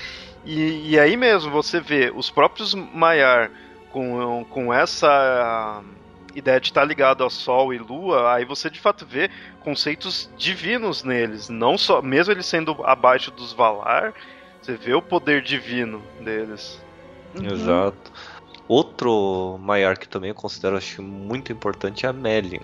E, 0.45 0.91
e 0.91 0.99
aí 0.99 1.15
mesmo 1.15 1.51
você 1.51 1.79
vê 1.79 2.11
os 2.15 2.29
próprios 2.29 2.73
Maiar 2.73 3.51
com, 3.91 4.45
com 4.49 4.73
essa 4.73 5.83
ideia 6.35 6.59
de 6.59 6.67
estar 6.67 6.83
ligado 6.85 7.23
ao 7.23 7.29
Sol 7.29 7.73
e 7.73 7.77
Lua, 7.77 8.33
aí 8.33 8.45
você 8.45 8.69
de 8.69 8.79
fato 8.79 9.05
vê 9.05 9.29
conceitos 9.59 10.29
divinos 10.37 11.03
neles. 11.03 11.49
Não 11.49 11.77
só, 11.77 12.01
mesmo 12.01 12.33
eles 12.33 12.45
sendo 12.45 12.75
abaixo 12.83 13.31
dos 13.31 13.53
Valar, 13.53 14.13
você 14.61 14.75
vê 14.75 14.93
o 14.93 15.01
poder 15.01 15.41
divino 15.41 16.01
deles. 16.19 16.81
Uhum. 17.35 17.45
Exato. 17.45 18.11
Outro 18.67 19.57
Maiar 19.59 19.97
que 19.99 20.07
também 20.07 20.29
eu 20.29 20.35
considero 20.35 20.77
acho 20.77 21.03
muito 21.03 21.51
importante 21.51 22.05
é 22.05 22.09
a 22.09 22.13
Melian. 22.13 22.61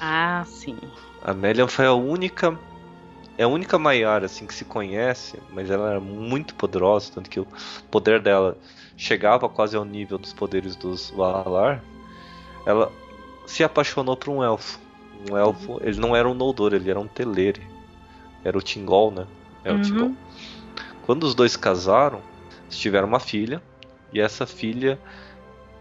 Ah, 0.00 0.44
sim. 0.46 0.78
A 1.22 1.34
Melian 1.34 1.68
foi 1.68 1.86
a 1.86 1.92
única 1.92 2.58
é 3.38 3.44
a 3.44 3.48
única 3.48 3.78
Maiar 3.78 4.24
assim 4.24 4.46
que 4.46 4.54
se 4.54 4.64
conhece, 4.64 5.38
mas 5.50 5.70
ela 5.70 5.90
era 5.90 6.00
muito 6.00 6.54
poderosa, 6.54 7.10
tanto 7.14 7.30
que 7.30 7.40
o 7.40 7.46
poder 7.90 8.20
dela 8.20 8.56
chegava 8.96 9.48
quase 9.48 9.76
ao 9.76 9.84
nível 9.84 10.18
dos 10.18 10.32
poderes 10.32 10.76
dos 10.76 11.10
Valar. 11.10 11.82
Ela 12.66 12.90
se 13.46 13.64
apaixonou 13.64 14.16
por 14.16 14.28
um 14.30 14.42
elfo. 14.42 14.78
Um 15.30 15.36
elfo, 15.36 15.80
ele 15.82 15.98
não 16.00 16.14
era 16.14 16.28
um 16.28 16.34
Noldor, 16.34 16.74
ele 16.74 16.90
era 16.90 16.98
um 17.00 17.06
Teleri. 17.06 17.62
Era 18.44 18.56
o 18.58 18.62
Tingol, 18.62 19.10
né? 19.10 19.26
É 19.64 19.72
o 19.72 19.76
Uhum. 19.76 19.82
Tingol. 19.82 20.12
Quando 21.06 21.24
os 21.24 21.34
dois 21.34 21.56
casaram, 21.56 22.20
eles 22.64 22.78
tiveram 22.78 23.08
uma 23.08 23.20
filha, 23.20 23.62
e 24.12 24.20
essa 24.20 24.46
filha 24.46 24.98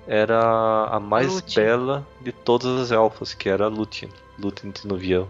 era 0.07 0.87
a 0.91 0.99
mais 0.99 1.33
Lúthien. 1.35 1.65
bela 1.65 2.07
de 2.21 2.31
todas 2.31 2.79
as 2.79 2.91
elfas, 2.91 3.33
que 3.33 3.49
era 3.49 3.65
a 3.65 3.69
Lúthien. 3.69 4.11
Lúthien 4.39 4.71
de 4.71 4.87
Nuviel. 4.87 5.27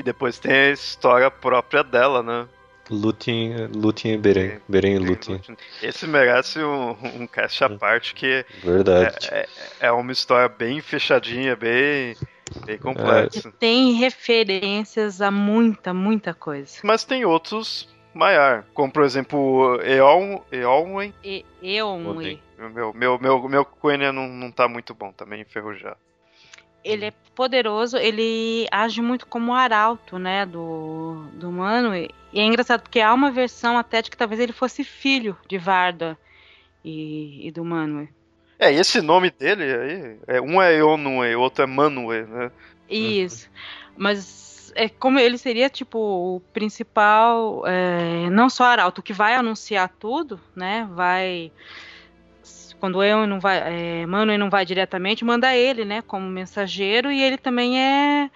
Que 0.00 0.04
depois 0.04 0.38
tem 0.38 0.50
a 0.50 0.70
história 0.70 1.30
própria 1.30 1.84
dela, 1.84 2.22
né? 2.22 2.48
Lúthien, 2.88 3.66
Lúthien 3.66 4.14
e 4.14 4.16
Beren. 4.16 4.58
Beren 4.66 4.94
e 4.94 4.98
Lúthien. 4.98 5.38
Esse 5.82 6.06
merece 6.06 6.58
um, 6.64 6.92
um 7.20 7.26
cast 7.26 7.64
à 7.64 7.68
parte, 7.68 8.14
que 8.14 8.42
Verdade. 8.64 9.28
é, 9.30 9.40
é, 9.40 9.48
é 9.88 9.92
uma 9.92 10.10
história 10.10 10.48
bem 10.48 10.80
fechadinha, 10.80 11.54
bem, 11.54 12.16
bem 12.64 12.78
complexa. 12.78 13.52
Tem 13.58 13.92
referências 13.92 15.20
a 15.20 15.30
muita, 15.30 15.92
muita 15.92 16.32
coisa. 16.32 16.78
Mas 16.82 17.04
tem 17.04 17.26
outros 17.26 17.86
Maiar, 18.14 18.64
como 18.72 18.90
por 18.90 19.04
exemplo 19.04 19.78
Eon, 19.82 20.40
Eonwen. 20.50 21.12
E, 21.22 21.44
Eonwe, 21.62 22.08
Odeio. 22.08 22.40
Meu, 22.72 22.94
meu, 22.94 23.18
meu, 23.18 23.48
meu 23.50 23.64
Quenya 23.66 24.10
não, 24.14 24.26
não 24.26 24.50
tá 24.50 24.66
muito 24.66 24.94
bom, 24.94 25.12
tá 25.12 25.26
meio 25.26 25.42
enferrujado. 25.42 25.98
ele 26.82 27.04
é 27.04 27.12
poderoso, 27.40 27.96
ele 27.96 28.66
age 28.70 29.00
muito 29.00 29.26
como 29.26 29.54
arauto, 29.54 30.18
né, 30.18 30.44
do, 30.44 31.24
do 31.32 31.48
humano. 31.48 31.96
E 31.96 32.10
é 32.34 32.42
engraçado 32.42 32.82
porque 32.82 33.00
há 33.00 33.14
uma 33.14 33.30
versão 33.30 33.78
até 33.78 34.02
de 34.02 34.10
que 34.10 34.16
talvez 34.18 34.38
ele 34.38 34.52
fosse 34.52 34.84
filho 34.84 35.34
de 35.48 35.56
Varda 35.56 36.18
e, 36.84 37.48
e 37.48 37.50
do 37.50 37.64
Manwë. 37.64 38.10
É, 38.58 38.70
e 38.70 38.76
esse 38.76 39.00
nome 39.00 39.30
dele 39.30 39.64
aí, 39.64 40.18
é, 40.26 40.38
um 40.38 40.60
é 40.60 40.74
Eonwe, 40.74 41.34
o 41.34 41.40
outro 41.40 41.64
é 41.64 41.66
Manwë, 41.66 42.26
né? 42.26 42.50
Isso. 42.90 43.48
Mas 43.96 44.70
é 44.76 44.90
como 44.90 45.18
ele 45.18 45.38
seria 45.38 45.70
tipo 45.70 45.98
o 45.98 46.40
principal, 46.52 47.66
é, 47.66 48.28
não 48.28 48.50
só 48.50 48.64
arauto, 48.64 49.02
que 49.02 49.14
vai 49.14 49.34
anunciar 49.34 49.88
tudo, 49.98 50.38
né? 50.54 50.86
Vai 50.92 51.50
quando 52.80 53.02
eu 53.02 53.26
não 53.26 53.38
vai, 53.38 53.58
é, 53.58 54.06
Manwë 54.06 54.38
não 54.38 54.50
vai 54.50 54.64
diretamente, 54.64 55.24
manda 55.24 55.54
ele, 55.54 55.84
né, 55.84 56.02
como 56.02 56.26
mensageiro 56.28 57.12
e 57.12 57.22
ele 57.22 57.38
também 57.38 57.78
é 57.80 58.30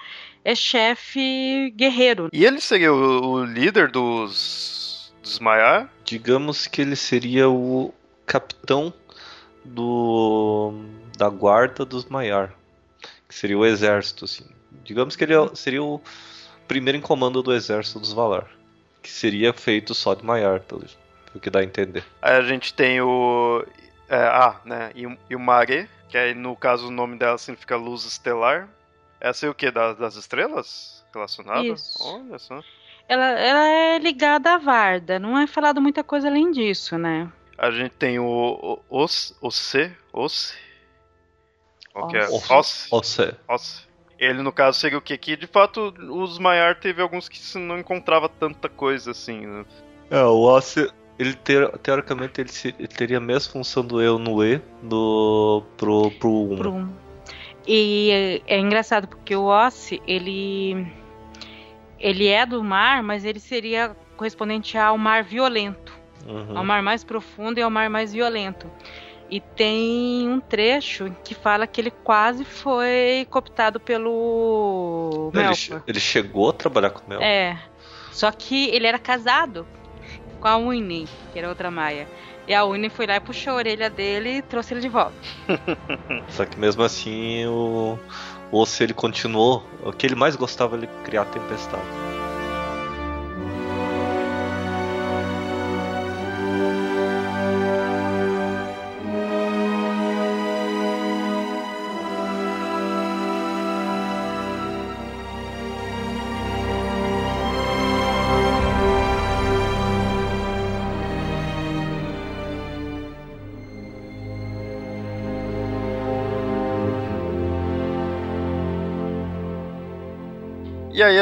é 0.44 0.54
chefe 0.54 1.72
guerreiro. 1.74 2.28
E 2.32 2.44
ele 2.44 2.60
seria 2.60 2.92
o, 2.92 3.32
o 3.32 3.44
líder 3.44 3.90
dos, 3.90 5.12
dos 5.22 5.38
Maiar? 5.40 5.90
Digamos 6.04 6.66
que 6.66 6.82
ele 6.82 6.94
seria 6.94 7.48
o 7.48 7.94
capitão 8.26 8.92
do 9.64 10.74
da 11.16 11.28
guarda 11.30 11.84
dos 11.84 12.04
Maiar, 12.06 12.52
que 13.28 13.34
seria 13.34 13.56
o 13.56 13.64
exército, 13.64 14.26
assim. 14.26 14.44
Digamos 14.84 15.16
que 15.16 15.24
ele 15.24 15.34
é- 15.34 15.54
seria 15.54 15.82
o 15.82 16.00
primeiro 16.68 16.98
em 16.98 17.00
comando 17.00 17.42
do 17.42 17.52
exército 17.54 18.00
dos 18.00 18.12
Valar, 18.12 18.46
que 19.02 19.10
seria 19.10 19.52
feito 19.52 19.94
só 19.94 20.12
de 20.14 20.24
Maiar, 20.24 20.60
pelo, 20.60 20.80
pelo 21.26 21.40
que 21.40 21.48
dá 21.50 21.60
a 21.60 21.64
entender. 21.64 22.04
Aí 22.20 22.34
a 22.36 22.42
gente 22.42 22.74
tem 22.74 23.00
o. 23.00 23.64
É, 24.14 24.28
ah, 24.28 24.60
né? 24.64 24.92
Yum- 24.94 25.18
Yumare, 25.28 25.90
que 26.08 26.16
aí 26.16 26.34
no 26.34 26.54
caso 26.54 26.86
o 26.86 26.90
nome 26.90 27.18
dela 27.18 27.36
significa 27.36 27.76
luz 27.76 28.04
estelar. 28.04 28.68
Essa 29.20 29.46
é 29.46 29.50
o 29.50 29.54
que? 29.54 29.72
Das, 29.72 29.98
das 29.98 30.14
estrelas? 30.14 31.04
Relacionada? 31.12 31.64
Isso. 31.64 31.98
Olha 32.00 32.38
só. 32.38 32.60
Ela, 33.08 33.24
ela 33.32 33.66
é 33.66 33.98
ligada 33.98 34.54
à 34.54 34.58
Varda, 34.58 35.18
não 35.18 35.36
é 35.36 35.48
falado 35.48 35.80
muita 35.80 36.04
coisa 36.04 36.28
além 36.28 36.52
disso, 36.52 36.96
né? 36.96 37.28
A 37.58 37.72
gente 37.72 37.96
tem 37.96 38.20
o. 38.20 38.24
o 38.88 39.02
Os, 39.02 39.36
Osse. 39.40 39.92
Osse. 40.12 40.54
Qual 41.92 42.06
que 42.06 42.16
é? 42.16 42.28
Osse. 42.28 42.88
Osse. 42.92 43.34
Osse. 43.48 43.84
Ele, 44.16 44.42
no 44.42 44.52
caso, 44.52 44.78
seria 44.78 44.96
o 44.98 45.02
que? 45.02 45.18
Que 45.18 45.36
de 45.36 45.48
fato 45.48 45.92
os 45.98 46.38
Maiar 46.38 46.78
teve 46.78 47.02
alguns 47.02 47.28
que 47.28 47.58
não 47.58 47.78
encontrava 47.78 48.28
tanta 48.28 48.68
coisa 48.68 49.10
assim, 49.10 49.44
né? 49.44 49.64
É, 50.08 50.22
o 50.22 50.40
Ossi, 50.42 50.88
ele 51.18 51.34
ter- 51.34 51.70
teoricamente 51.78 52.40
ele, 52.40 52.50
se- 52.50 52.74
ele 52.78 52.88
teria 52.88 53.18
a 53.18 53.20
mesma 53.20 53.52
função 53.52 53.84
do 53.84 54.00
Eu 54.00 54.18
no 54.18 54.44
E 54.44 54.60
do, 54.82 55.62
pro, 55.76 56.10
pro 56.12 56.52
1. 56.52 56.56
Pro 56.56 56.72
um. 56.72 56.88
E 57.66 58.42
é, 58.46 58.56
é 58.56 58.58
engraçado 58.58 59.08
porque 59.08 59.34
o 59.34 59.44
Ossi, 59.44 60.02
ele 60.06 60.86
ele 61.98 62.26
é 62.28 62.44
do 62.44 62.62
mar, 62.62 63.02
mas 63.02 63.24
ele 63.24 63.40
seria 63.40 63.96
correspondente 64.16 64.76
ao 64.76 64.98
mar 64.98 65.24
violento, 65.24 65.92
uhum. 66.26 66.58
ao 66.58 66.64
mar 66.64 66.82
mais 66.82 67.02
profundo 67.02 67.58
e 67.58 67.62
ao 67.62 67.70
mar 67.70 67.88
mais 67.88 68.12
violento. 68.12 68.70
E 69.30 69.40
tem 69.40 70.28
um 70.28 70.38
trecho 70.38 71.10
que 71.24 71.34
fala 71.34 71.66
que 71.66 71.80
ele 71.80 71.90
quase 71.90 72.44
foi 72.44 73.26
cooptado 73.30 73.80
pelo 73.80 75.30
ele, 75.34 75.82
ele 75.86 76.00
chegou 76.00 76.50
a 76.50 76.52
trabalhar 76.52 76.90
com 76.90 77.00
o 77.06 77.08
Melkor. 77.08 77.26
É. 77.26 77.58
Só 78.12 78.30
que 78.30 78.68
ele 78.68 78.86
era 78.86 78.98
casado 78.98 79.66
com 80.44 80.48
a 80.48 80.58
Winnie, 80.58 81.08
que 81.32 81.38
era 81.38 81.48
outra 81.48 81.70
Maia. 81.70 82.06
E 82.46 82.52
a 82.52 82.66
Winnie 82.66 82.90
foi 82.90 83.06
lá 83.06 83.16
e 83.16 83.20
puxou 83.20 83.54
a 83.54 83.56
orelha 83.56 83.88
dele 83.88 84.36
e 84.36 84.42
trouxe 84.42 84.74
ele 84.74 84.82
de 84.82 84.90
volta. 84.90 85.14
Só 86.28 86.44
que 86.44 86.60
mesmo 86.60 86.82
assim 86.82 87.46
o, 87.46 87.98
ou 88.52 88.66
se 88.66 88.84
ele 88.84 88.92
continuou, 88.92 89.66
o 89.82 89.90
que 89.90 90.06
ele 90.06 90.14
mais 90.14 90.36
gostava 90.36 90.76
ele 90.76 90.86
criar 91.02 91.24
tempestade. 91.24 92.13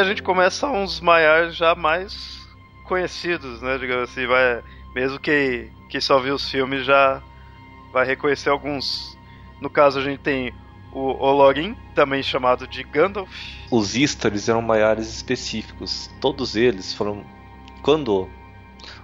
A 0.02 0.04
gente 0.04 0.22
começa 0.22 0.68
uns 0.68 1.00
Maiars 1.00 1.56
já 1.56 1.74
mais 1.74 2.46
conhecidos, 2.84 3.62
né? 3.62 3.78
Digamos 3.78 4.10
assim, 4.10 4.26
vai. 4.26 4.62
Mesmo 4.94 5.18
que, 5.18 5.70
que 5.88 6.00
só 6.00 6.18
viu 6.18 6.34
os 6.34 6.50
filmes 6.50 6.84
já 6.84 7.22
vai 7.92 8.04
reconhecer 8.04 8.50
alguns. 8.50 9.16
No 9.60 9.70
caso 9.70 10.00
a 10.00 10.02
gente 10.02 10.18
tem 10.18 10.52
o 10.92 11.24
Olorin, 11.24 11.76
também 11.94 12.22
chamado 12.22 12.66
de 12.66 12.82
Gandalf. 12.82 13.30
Os 13.70 13.96
Istars 13.96 14.48
eram 14.48 14.60
Maiares 14.60 15.08
específicos. 15.08 16.10
Todos 16.20 16.56
eles 16.56 16.92
foram. 16.92 17.24
Quando 17.82 18.28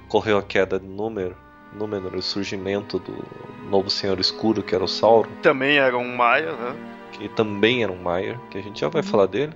ocorreu 0.05 0.37
a 0.37 0.43
queda 0.43 0.79
de 0.79 0.87
número, 0.87 1.37
número 1.73 2.11
e 2.15 2.19
o 2.19 2.23
surgimento 2.23 2.99
do 2.99 3.25
novo 3.71 3.89
Senhor 3.89 4.19
Escuro, 4.19 4.63
que 4.63 4.75
era 4.75 4.83
o 4.83 4.89
Sauron. 4.89 5.31
Também 5.43 5.79
era 5.79 5.97
um 5.97 6.17
Maia, 6.17 6.53
né? 6.53 6.77
Que 7.13 7.29
também 7.29 7.83
era 7.85 7.93
um 7.93 8.03
Maiar, 8.03 8.39
que 8.51 8.59
a 8.59 8.63
gente 8.63 8.81
já 8.81 8.89
vai 8.89 9.03
falar 9.03 9.27
dele 9.27 9.55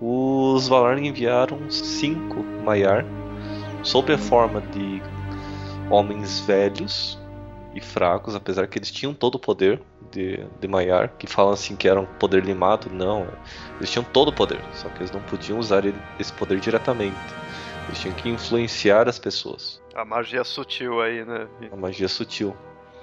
os 0.00 0.68
Valar 0.68 0.98
enviaram 0.98 1.70
cinco 1.70 2.42
Maiar 2.64 3.04
sob 3.82 4.12
a 4.12 4.18
forma 4.18 4.60
de 4.60 5.02
homens 5.90 6.40
velhos 6.40 7.18
e 7.74 7.80
fracos, 7.80 8.34
apesar 8.34 8.66
que 8.66 8.78
eles 8.78 8.90
tinham 8.90 9.12
todo 9.12 9.34
o 9.34 9.38
poder 9.38 9.80
de, 10.10 10.46
de 10.60 10.68
Maiar, 10.68 11.12
que 11.18 11.26
falam 11.26 11.52
assim 11.52 11.76
que 11.76 11.88
era 11.88 12.00
um 12.00 12.06
poder 12.06 12.44
limado, 12.44 12.88
não, 12.90 13.26
eles 13.76 13.90
tinham 13.90 14.04
todo 14.04 14.28
o 14.28 14.32
poder, 14.32 14.60
só 14.72 14.88
que 14.88 14.98
eles 15.00 15.10
não 15.10 15.20
podiam 15.22 15.58
usar 15.58 15.82
esse 16.18 16.32
poder 16.32 16.60
diretamente. 16.60 17.16
Eles 17.88 18.00
tinham 18.00 18.14
que 18.14 18.28
influenciar 18.28 19.08
as 19.08 19.18
pessoas. 19.18 19.82
A 19.94 20.04
magia 20.04 20.42
sutil 20.44 21.02
aí, 21.02 21.24
né? 21.24 21.46
A 21.70 21.76
magia 21.76 22.08
sutil. 22.08 22.56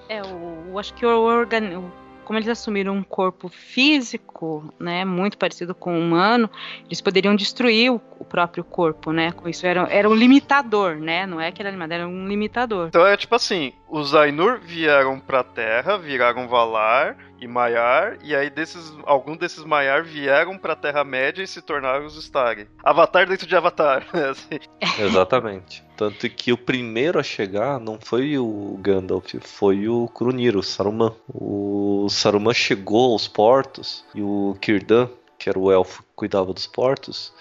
É, 0.10 0.22
o, 0.24 0.80
acho 0.80 0.94
que 0.96 1.06
o, 1.06 1.22
organ, 1.22 1.80
o 1.80 1.92
como 2.32 2.40
eles 2.40 2.48
assumiram 2.48 2.94
um 2.94 3.04
corpo 3.04 3.50
físico, 3.50 4.74
né, 4.80 5.04
muito 5.04 5.38
parecido 5.38 5.76
com 5.76 5.94
o 5.94 6.00
humano, 6.00 6.50
eles 6.86 7.02
poderiam 7.02 7.36
destruir 7.36 7.92
o, 7.92 8.02
o 8.20 8.24
próprio 8.24 8.64
corpo, 8.64 9.12
né? 9.12 9.34
Com 9.34 9.50
isso 9.50 9.68
era, 9.68 9.82
era 9.92 10.10
um 10.10 10.16
limitador, 10.16 10.96
né? 10.96 11.26
Não 11.26 11.42
é 11.42 11.52
que 11.52 11.62
era 11.62 11.70
limitador, 11.70 11.98
era 11.98 12.08
um 12.08 12.26
limitador. 12.26 12.88
Então 12.88 13.06
é 13.06 13.18
tipo 13.18 13.36
assim, 13.36 13.74
os 13.90 14.16
Ainur 14.16 14.62
vieram 14.62 15.20
pra 15.20 15.44
Terra, 15.44 15.98
viraram 15.98 16.48
Valar 16.48 17.18
e 17.42 17.48
Maiar, 17.50 18.18
e 18.24 18.34
aí 18.34 18.50
desses, 18.50 18.98
alguns 19.04 19.38
desses 19.38 19.66
Maiar 19.66 20.02
vieram 20.02 20.58
pra 20.58 20.74
Terra-média 20.74 21.44
e 21.44 21.48
se 21.48 21.62
tornaram 21.62 22.06
os 22.06 22.16
Stag. 22.16 22.66
Avatar 22.82 23.28
dentro 23.28 23.46
de 23.46 23.58
Avatar. 23.58 24.08
Né, 24.14 24.30
assim. 24.32 24.60
Exatamente. 25.00 25.84
Tanto 26.02 26.28
que 26.32 26.52
o 26.52 26.58
primeiro 26.58 27.20
a 27.20 27.24
chegar 27.24 27.80
não 27.80 28.00
foi 28.02 28.36
o 28.36 28.76
Gandalf, 28.82 29.36
foi 29.42 29.88
o 29.88 30.08
Krunir, 30.08 30.58
o 30.58 30.64
Saruman. 30.64 31.14
O 31.32 32.08
Saruman 32.10 32.56
chegou 32.56 33.12
aos 33.12 33.28
portos 33.28 34.04
e 34.16 34.20
o 34.20 34.58
Círdan, 34.66 35.08
que 35.38 35.48
era 35.48 35.60
o 35.60 35.72
elfo 35.72 36.02
que 36.02 36.10
cuidava 36.16 36.54
dos 36.54 36.66
portos, 36.66 37.32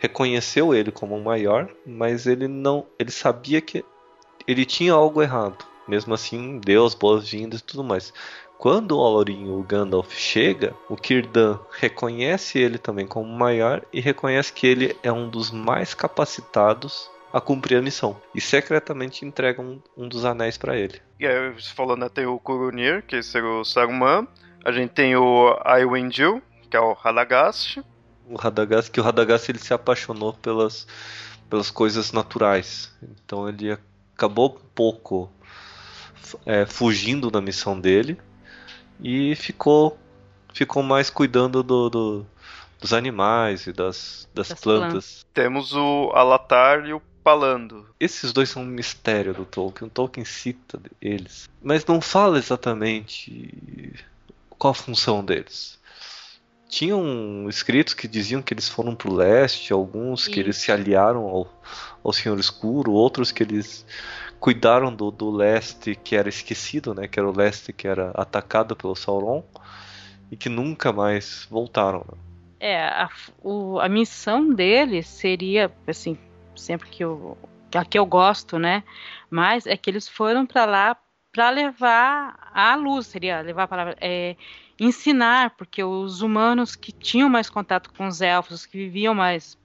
reconheceu 0.00 0.74
ele 0.74 0.90
como 0.90 1.14
um 1.14 1.22
maior, 1.22 1.72
mas 1.86 2.26
ele 2.26 2.48
não, 2.48 2.84
ele 2.98 3.12
sabia 3.12 3.60
que 3.60 3.84
ele 4.48 4.64
tinha 4.64 4.94
algo 4.94 5.22
errado. 5.22 5.64
Mesmo 5.86 6.12
assim, 6.12 6.58
deu 6.58 6.84
as 6.84 6.94
boas-vindas 6.96 7.60
e 7.60 7.64
tudo 7.64 7.84
mais. 7.84 8.12
Quando 8.58 8.96
o 8.96 8.98
Olorin, 8.98 9.48
o 9.48 9.62
Gandalf, 9.62 10.12
chega, 10.12 10.74
o 10.90 10.96
Círdan 11.00 11.56
reconhece 11.70 12.58
ele 12.58 12.78
também 12.78 13.06
como 13.06 13.28
maior 13.28 13.80
e 13.92 14.00
reconhece 14.00 14.52
que 14.52 14.66
ele 14.66 14.96
é 15.04 15.12
um 15.12 15.28
dos 15.28 15.52
mais 15.52 15.94
capacitados 15.94 17.08
a 17.32 17.40
cumprir 17.40 17.78
a 17.78 17.82
missão. 17.82 18.20
E 18.34 18.40
secretamente 18.40 19.24
entrega 19.24 19.62
um, 19.62 19.80
um 19.96 20.08
dos 20.08 20.24
anéis 20.24 20.58
para 20.58 20.76
ele. 20.76 21.00
E 21.18 21.26
aí, 21.26 21.50
você 21.50 21.72
falou, 21.72 21.96
né, 21.96 22.08
tem 22.08 22.26
o 22.26 22.38
Kurunir, 22.38 23.02
que 23.06 23.22
seria 23.22 23.48
o 23.48 23.64
Saruman. 23.64 24.26
A 24.64 24.70
gente 24.70 24.90
tem 24.90 25.16
o 25.16 25.56
Iwendil, 25.80 26.42
que 26.70 26.76
é 26.76 26.80
o 26.80 26.92
Radagast. 26.92 27.82
O 28.28 28.36
Radagast, 28.36 28.90
que 28.90 29.00
o 29.00 29.02
Radagast 29.02 29.50
ele 29.50 29.58
se 29.58 29.74
apaixonou 29.74 30.34
pelas, 30.34 30.86
pelas 31.48 31.70
coisas 31.70 32.12
naturais. 32.12 32.94
Então 33.02 33.48
ele 33.48 33.76
acabou 34.14 34.50
um 34.50 34.68
pouco 34.74 35.30
é, 36.46 36.64
fugindo 36.64 37.30
da 37.30 37.40
missão 37.40 37.78
dele 37.78 38.16
e 39.00 39.34
ficou 39.34 39.98
ficou 40.52 40.82
mais 40.82 41.10
cuidando 41.10 41.62
do, 41.62 41.90
do 41.90 42.26
dos 42.80 42.92
animais 42.92 43.66
e 43.66 43.72
das, 43.72 44.28
das, 44.34 44.48
das 44.48 44.60
plantas. 44.60 44.90
plantas. 44.90 45.26
Temos 45.32 45.72
o 45.72 46.10
Alatar 46.14 46.84
e 46.84 46.92
o 46.92 47.00
Palando. 47.22 47.86
Esses 48.00 48.32
dois 48.32 48.50
são 48.50 48.62
um 48.62 48.66
mistério 48.66 49.32
do 49.32 49.44
Tolkien. 49.44 49.88
O 49.88 49.90
Tolkien 49.90 50.24
cita 50.24 50.80
eles, 51.00 51.48
mas 51.62 51.84
não 51.86 52.00
fala 52.00 52.38
exatamente 52.38 53.94
qual 54.58 54.72
a 54.72 54.74
função 54.74 55.24
deles. 55.24 55.80
Tinham 56.68 57.46
escritos 57.48 57.94
que 57.94 58.08
diziam 58.08 58.40
que 58.40 58.54
eles 58.54 58.68
foram 58.68 58.94
para 58.94 59.10
o 59.10 59.14
leste, 59.14 59.72
alguns 59.72 60.26
que 60.26 60.40
eles 60.40 60.56
se 60.56 60.72
aliaram 60.72 61.24
ao, 61.24 61.62
ao 62.02 62.12
Senhor 62.12 62.38
Escuro, 62.40 62.92
outros 62.92 63.30
que 63.30 63.42
eles 63.42 63.84
cuidaram 64.40 64.92
do, 64.92 65.10
do 65.10 65.30
leste 65.30 65.94
que 65.94 66.16
era 66.16 66.28
esquecido, 66.28 66.94
né? 66.94 67.06
Que 67.06 67.20
era 67.20 67.28
o 67.28 67.36
leste 67.36 67.72
que 67.72 67.86
era 67.86 68.10
atacado 68.12 68.74
pelo 68.74 68.96
Sauron 68.96 69.44
e 70.30 70.36
que 70.36 70.48
nunca 70.48 70.92
mais 70.92 71.46
voltaram. 71.50 72.04
Né? 72.10 72.18
É, 72.58 72.82
a, 72.82 73.08
o, 73.42 73.78
a 73.78 73.88
missão 73.88 74.52
deles 74.52 75.06
seria, 75.06 75.70
assim, 75.86 76.16
sempre 76.56 76.88
que 76.88 77.04
eu, 77.04 77.36
que 77.88 77.98
eu 77.98 78.06
gosto, 78.06 78.58
né? 78.58 78.82
Mas 79.30 79.66
é 79.66 79.76
que 79.76 79.90
eles 79.90 80.08
foram 80.08 80.46
para 80.46 80.64
lá 80.64 80.96
para 81.32 81.48
levar 81.48 82.50
a 82.52 82.74
luz, 82.74 83.06
seria 83.06 83.40
levar 83.40 83.62
a 83.62 83.68
palavra, 83.68 83.96
é, 84.00 84.36
ensinar, 84.78 85.50
porque 85.56 85.82
os 85.82 86.20
humanos 86.20 86.76
que 86.76 86.92
tinham 86.92 87.28
mais 87.28 87.48
contato 87.48 87.90
com 87.96 88.06
os 88.06 88.20
elfos, 88.20 88.66
que 88.66 88.76
viviam 88.76 89.14
mais, 89.14 89.56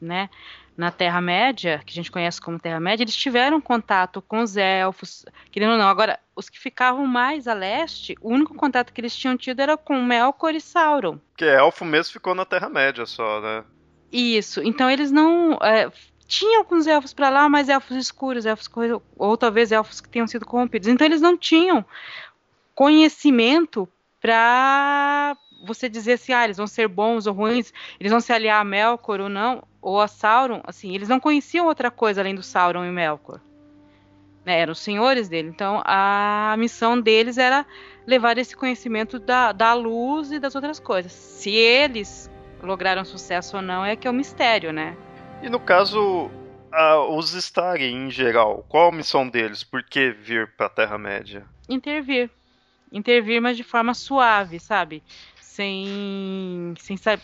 né, 0.00 0.30
na 0.76 0.90
Terra-média, 0.90 1.82
que 1.84 1.92
a 1.92 1.94
gente 1.94 2.10
conhece 2.10 2.40
como 2.40 2.58
Terra-média, 2.58 3.04
eles 3.04 3.14
tiveram 3.14 3.60
contato 3.60 4.22
com 4.22 4.40
os 4.40 4.56
elfos, 4.56 5.26
querendo 5.50 5.72
ou 5.72 5.78
não. 5.78 5.88
Agora, 5.88 6.18
os 6.34 6.48
que 6.48 6.58
ficavam 6.58 7.06
mais 7.06 7.46
a 7.46 7.52
leste, 7.52 8.16
o 8.20 8.30
único 8.30 8.54
contato 8.54 8.92
que 8.92 9.00
eles 9.00 9.14
tinham 9.14 9.36
tido 9.36 9.60
era 9.60 9.76
com 9.76 10.02
Melkor 10.02 10.54
e 10.54 10.60
Sauron. 10.60 11.18
Que 11.36 11.44
elfo 11.44 11.84
mesmo 11.84 12.12
ficou 12.12 12.34
na 12.34 12.46
Terra-média 12.46 13.04
só, 13.04 13.40
né? 13.40 13.64
Isso. 14.10 14.62
Então 14.62 14.90
eles 14.90 15.10
não. 15.10 15.52
É, 15.62 15.90
tinham 16.30 16.60
alguns 16.60 16.86
elfos 16.86 17.12
para 17.12 17.28
lá, 17.28 17.48
mas 17.48 17.68
elfos 17.68 17.96
escuros, 17.96 18.46
elfos 18.46 18.70
ou 19.18 19.36
talvez 19.36 19.72
elfos 19.72 20.00
que 20.00 20.08
tenham 20.08 20.28
sido 20.28 20.46
corrompidos. 20.46 20.88
Então 20.88 21.04
eles 21.04 21.20
não 21.20 21.36
tinham 21.36 21.84
conhecimento 22.72 23.88
para 24.20 25.36
você 25.66 25.88
dizer 25.88 26.12
assim, 26.12 26.32
ah, 26.32 26.44
eles 26.44 26.56
vão 26.56 26.68
ser 26.68 26.86
bons 26.86 27.26
ou 27.26 27.34
ruins, 27.34 27.72
eles 27.98 28.12
vão 28.12 28.20
se 28.20 28.32
aliar 28.32 28.60
a 28.60 28.64
Melkor 28.64 29.20
ou 29.20 29.28
não, 29.28 29.64
ou 29.82 30.00
a 30.00 30.06
Sauron, 30.06 30.60
assim, 30.64 30.94
eles 30.94 31.08
não 31.08 31.18
conheciam 31.18 31.66
outra 31.66 31.90
coisa 31.90 32.20
além 32.20 32.34
do 32.34 32.44
Sauron 32.44 32.84
e 32.84 32.92
Melkor. 32.92 33.40
Né, 34.44 34.60
eram 34.60 34.72
os 34.72 34.78
senhores 34.78 35.28
dele. 35.28 35.48
Então 35.48 35.82
a 35.84 36.54
missão 36.56 36.98
deles 36.98 37.38
era 37.38 37.66
levar 38.06 38.38
esse 38.38 38.56
conhecimento 38.56 39.18
da, 39.18 39.50
da 39.50 39.74
luz 39.74 40.30
e 40.30 40.38
das 40.38 40.54
outras 40.54 40.78
coisas. 40.78 41.12
Se 41.12 41.50
eles 41.50 42.30
lograram 42.62 43.04
sucesso 43.04 43.56
ou 43.56 43.62
não 43.62 43.84
é 43.84 43.96
que 43.96 44.06
é 44.06 44.10
o 44.10 44.14
um 44.14 44.16
mistério, 44.16 44.72
né? 44.72 44.96
E 45.42 45.48
no 45.48 45.58
caso, 45.58 46.30
os 47.10 47.32
Stag 47.32 47.84
em 47.84 48.10
geral, 48.10 48.64
qual 48.68 48.88
a 48.88 48.92
missão 48.92 49.28
deles? 49.28 49.64
Por 49.64 49.82
que 49.82 50.10
vir 50.10 50.48
para 50.56 50.66
a 50.66 50.70
Terra-média? 50.70 51.44
Intervir. 51.68 52.30
Intervir, 52.92 53.40
mas 53.40 53.56
de 53.56 53.62
forma 53.62 53.94
suave, 53.94 54.58
sabe? 54.58 55.02
sem, 55.60 56.74
sem 56.78 56.96
saber, 56.96 57.20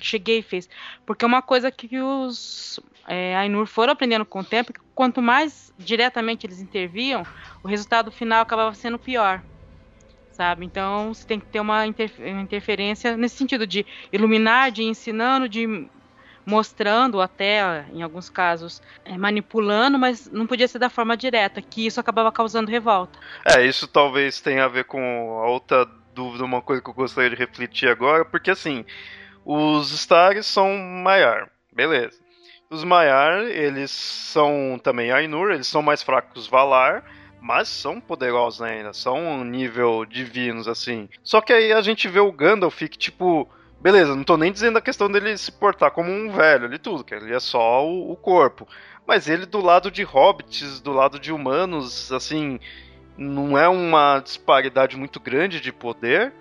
cheguei 0.00 0.38
e 0.38 0.42
fez. 0.42 0.68
Porque 1.06 1.24
uma 1.24 1.40
coisa 1.40 1.70
que 1.70 1.98
os 1.98 2.78
é, 3.06 3.36
Ainur 3.36 3.66
foram 3.66 3.92
aprendendo 3.92 4.26
com 4.26 4.40
o 4.40 4.44
tempo, 4.44 4.72
que 4.72 4.80
quanto 4.94 5.22
mais 5.22 5.72
diretamente 5.78 6.46
eles 6.46 6.60
interviam, 6.60 7.24
o 7.62 7.68
resultado 7.68 8.10
final 8.10 8.42
acabava 8.42 8.74
sendo 8.74 8.98
pior. 8.98 9.42
Sabe? 10.32 10.66
Então 10.66 11.14
você 11.14 11.26
tem 11.26 11.40
que 11.40 11.46
ter 11.46 11.60
uma 11.60 11.84
interferência 11.86 13.16
nesse 13.16 13.36
sentido 13.36 13.66
de 13.66 13.86
iluminar, 14.12 14.70
de 14.70 14.82
ensinando, 14.84 15.48
de 15.48 15.88
mostrando 16.48 17.20
até, 17.20 17.84
em 17.92 18.02
alguns 18.02 18.30
casos, 18.30 18.80
é, 19.04 19.18
manipulando, 19.18 19.98
mas 19.98 20.30
não 20.32 20.46
podia 20.46 20.66
ser 20.66 20.78
da 20.78 20.88
forma 20.88 21.14
direta, 21.14 21.60
que 21.60 21.86
isso 21.86 22.00
acabava 22.00 22.32
causando 22.32 22.70
revolta. 22.70 23.18
É, 23.44 23.66
isso 23.66 23.86
talvez 23.86 24.40
tenha 24.40 24.64
a 24.64 24.68
ver 24.68 24.84
com 24.84 24.98
a 25.44 25.46
outra 25.46 25.86
dúvida, 26.14 26.42
uma 26.42 26.62
coisa 26.62 26.80
que 26.80 26.88
eu 26.88 26.94
gostaria 26.94 27.28
de 27.28 27.36
refletir 27.36 27.90
agora, 27.90 28.24
porque 28.24 28.50
assim, 28.50 28.86
os 29.44 29.92
Stars 29.92 30.46
são 30.46 30.74
Maiar, 30.74 31.50
beleza. 31.70 32.18
Os 32.70 32.82
Maiar, 32.82 33.42
eles 33.42 33.90
são 33.90 34.80
também 34.82 35.12
Ainur, 35.12 35.50
eles 35.50 35.66
são 35.66 35.82
mais 35.82 36.02
fracos 36.02 36.46
Valar, 36.46 37.04
mas 37.42 37.68
são 37.68 38.00
poderosos 38.00 38.62
ainda, 38.62 38.94
são 38.94 39.18
um 39.18 39.44
nível 39.44 40.06
divinos 40.06 40.66
assim. 40.66 41.10
Só 41.22 41.42
que 41.42 41.52
aí 41.52 41.74
a 41.74 41.82
gente 41.82 42.08
vê 42.08 42.20
o 42.20 42.32
Gandalf 42.32 42.78
que 42.78 42.98
tipo 42.98 43.46
Beleza, 43.80 44.14
não 44.14 44.24
tô 44.24 44.36
nem 44.36 44.50
dizendo 44.50 44.76
a 44.76 44.82
questão 44.82 45.10
dele 45.10 45.36
se 45.38 45.52
portar 45.52 45.92
como 45.92 46.10
um 46.10 46.30
velho 46.30 46.64
ali 46.64 46.78
tudo, 46.78 47.04
que 47.04 47.14
ele 47.14 47.32
é 47.32 47.38
só 47.38 47.86
o, 47.86 48.10
o 48.10 48.16
corpo. 48.16 48.66
Mas 49.06 49.28
ele 49.28 49.46
do 49.46 49.60
lado 49.60 49.90
de 49.90 50.02
hobbits, 50.02 50.80
do 50.80 50.92
lado 50.92 51.18
de 51.18 51.32
humanos, 51.32 52.10
assim, 52.12 52.58
não 53.16 53.56
é 53.56 53.68
uma 53.68 54.20
disparidade 54.20 54.96
muito 54.96 55.20
grande 55.20 55.60
de 55.60 55.72
poder? 55.72 56.32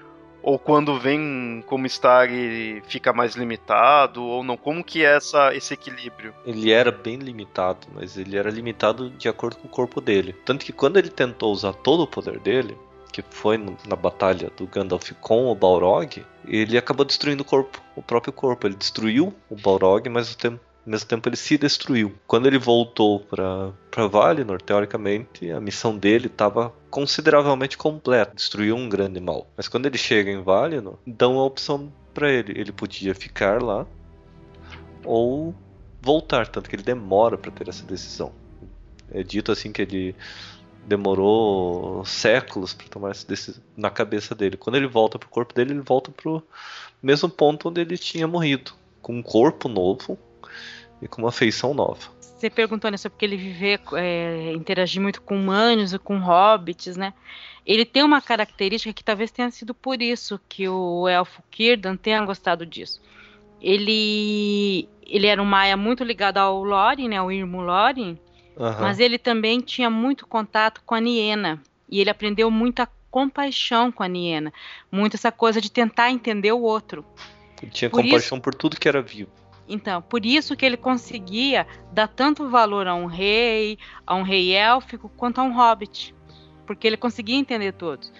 Ou 0.41 0.57
quando 0.57 0.99
vem 0.99 1.63
como 1.67 1.85
estar 1.85 2.29
e 2.29 2.81
fica 2.87 3.11
mais 3.11 3.35
limitado, 3.35 4.23
ou 4.23 4.43
não? 4.43 4.55
Como 4.55 4.83
que 4.83 5.03
é 5.03 5.15
essa, 5.15 5.53
esse 5.53 5.73
equilíbrio? 5.73 6.33
Ele 6.45 6.71
era 6.71 6.91
bem 6.91 7.17
limitado, 7.17 7.87
mas 7.93 8.17
ele 8.17 8.37
era 8.37 8.49
limitado 8.49 9.09
de 9.09 9.27
acordo 9.27 9.57
com 9.57 9.67
o 9.67 9.71
corpo 9.71 9.99
dele. 9.99 10.33
Tanto 10.45 10.65
que 10.65 10.71
quando 10.71 10.97
ele 10.97 11.09
tentou 11.09 11.51
usar 11.51 11.73
todo 11.73 12.03
o 12.03 12.07
poder 12.07 12.39
dele, 12.39 12.77
que 13.11 13.23
foi 13.29 13.57
na 13.57 13.95
batalha 13.95 14.51
do 14.55 14.67
Gandalf 14.67 15.11
com 15.21 15.47
o 15.47 15.55
Balrog, 15.55 16.25
ele 16.45 16.77
acabou 16.77 17.05
destruindo 17.05 17.43
o 17.43 17.45
corpo, 17.45 17.81
o 17.95 18.01
próprio 18.01 18.33
corpo. 18.33 18.67
Ele 18.67 18.75
destruiu 18.75 19.33
o 19.49 19.55
Balrog, 19.55 20.07
mas 20.09 20.29
ao, 20.29 20.35
tempo, 20.35 20.59
ao 20.85 20.91
mesmo 20.91 21.07
tempo 21.07 21.27
ele 21.27 21.35
se 21.35 21.57
destruiu. 21.57 22.13
Quando 22.25 22.47
ele 22.47 22.57
voltou 22.57 23.19
para 23.19 24.07
Valinor, 24.07 24.61
teoricamente, 24.61 25.51
a 25.51 25.59
missão 25.59 25.97
dele 25.97 26.27
estava 26.27 26.73
consideravelmente 26.89 27.77
completa, 27.77 28.35
destruiu 28.35 28.75
um 28.75 28.87
grande 28.87 29.19
mal. 29.19 29.47
Mas 29.55 29.67
quando 29.67 29.85
ele 29.85 29.97
chega 29.97 30.31
em 30.31 30.41
Valinor, 30.41 30.95
dão 31.05 31.39
a 31.39 31.43
opção 31.43 31.91
para 32.13 32.31
ele. 32.31 32.59
Ele 32.59 32.71
podia 32.71 33.13
ficar 33.13 33.61
lá 33.61 33.85
ou 35.03 35.53
voltar, 36.01 36.47
tanto 36.47 36.69
que 36.69 36.75
ele 36.75 36.83
demora 36.83 37.37
para 37.37 37.51
ter 37.51 37.67
essa 37.69 37.85
decisão. 37.85 38.31
É 39.11 39.23
dito 39.23 39.51
assim 39.51 39.71
que 39.71 39.81
ele 39.81 40.15
demorou 40.87 42.03
séculos 42.05 42.73
para 42.73 42.87
tomar 42.87 43.11
essa 43.11 43.27
decisão 43.27 43.61
na 43.75 43.89
cabeça 43.89 44.33
dele. 44.33 44.55
Quando 44.55 44.77
ele 44.77 44.87
volta 44.87 45.19
pro 45.19 45.27
corpo 45.27 45.53
dele, 45.53 45.73
ele 45.73 45.81
volta 45.81 46.09
pro 46.11 46.41
mesmo 47.03 47.29
ponto 47.29 47.67
onde 47.67 47.81
ele 47.81 47.97
tinha 47.97 48.25
morrido, 48.25 48.71
com 49.01 49.13
um 49.13 49.21
corpo 49.21 49.67
novo 49.67 50.17
e 51.01 51.07
com 51.07 51.21
uma 51.21 51.31
feição 51.31 51.73
nova. 51.73 52.15
Você 52.21 52.49
perguntou 52.49 52.89
né, 52.89 52.97
sobre 52.97 53.17
ele 53.25 53.35
viver, 53.35 53.81
é, 53.95 54.53
interagir 54.53 55.01
muito 55.01 55.21
com 55.21 55.35
humanos 55.35 55.91
e 55.91 55.99
com 55.99 56.19
hobbits, 56.19 56.95
né? 56.95 57.13
Ele 57.65 57.83
tem 57.83 58.03
uma 58.03 58.21
característica 58.21 58.93
que 58.93 59.03
talvez 59.03 59.29
tenha 59.29 59.51
sido 59.51 59.73
por 59.73 60.01
isso 60.01 60.39
que 60.47 60.69
o 60.69 61.07
elfo 61.07 61.43
Círdan 61.53 61.97
tenha 61.97 62.23
gostado 62.23 62.65
disso. 62.65 63.01
Ele, 63.59 64.87
ele 65.05 65.27
era 65.27 65.41
um 65.41 65.45
maia 65.45 65.75
muito 65.75 66.03
ligado 66.03 66.37
ao 66.37 66.63
Lórien, 66.63 67.09
né, 67.09 67.17
ao 67.17 67.31
Irmo 67.31 67.59
Lórien, 67.59 68.17
Uhum. 68.57 68.81
Mas 68.81 68.99
ele 68.99 69.17
também 69.17 69.61
tinha 69.61 69.89
muito 69.89 70.25
contato 70.25 70.81
com 70.85 70.95
a 70.95 70.99
Niena. 70.99 71.61
E 71.89 72.01
ele 72.01 72.09
aprendeu 72.09 72.49
muita 72.49 72.89
compaixão 73.09 73.91
com 73.91 74.03
a 74.03 74.07
Niena. 74.07 74.51
Muito 74.91 75.15
essa 75.15 75.31
coisa 75.31 75.61
de 75.61 75.71
tentar 75.71 76.11
entender 76.11 76.51
o 76.51 76.61
outro. 76.61 77.05
Ele 77.61 77.71
tinha 77.71 77.89
por 77.89 78.01
compaixão 78.01 78.37
isso, 78.37 78.41
por 78.41 78.53
tudo 78.53 78.79
que 78.79 78.87
era 78.87 79.01
vivo. 79.01 79.29
Então, 79.69 80.01
por 80.01 80.25
isso 80.25 80.55
que 80.55 80.65
ele 80.65 80.77
conseguia 80.77 81.67
dar 81.91 82.07
tanto 82.07 82.49
valor 82.49 82.87
a 82.87 82.95
um 82.95 83.05
rei, 83.05 83.77
a 84.05 84.15
um 84.15 84.23
rei 84.23 84.53
élfico, 84.53 85.09
quanto 85.09 85.39
a 85.39 85.43
um 85.43 85.53
hobbit. 85.53 86.15
Porque 86.65 86.87
ele 86.87 86.97
conseguia 86.97 87.35
entender 87.35 87.73
todos. 87.73 88.11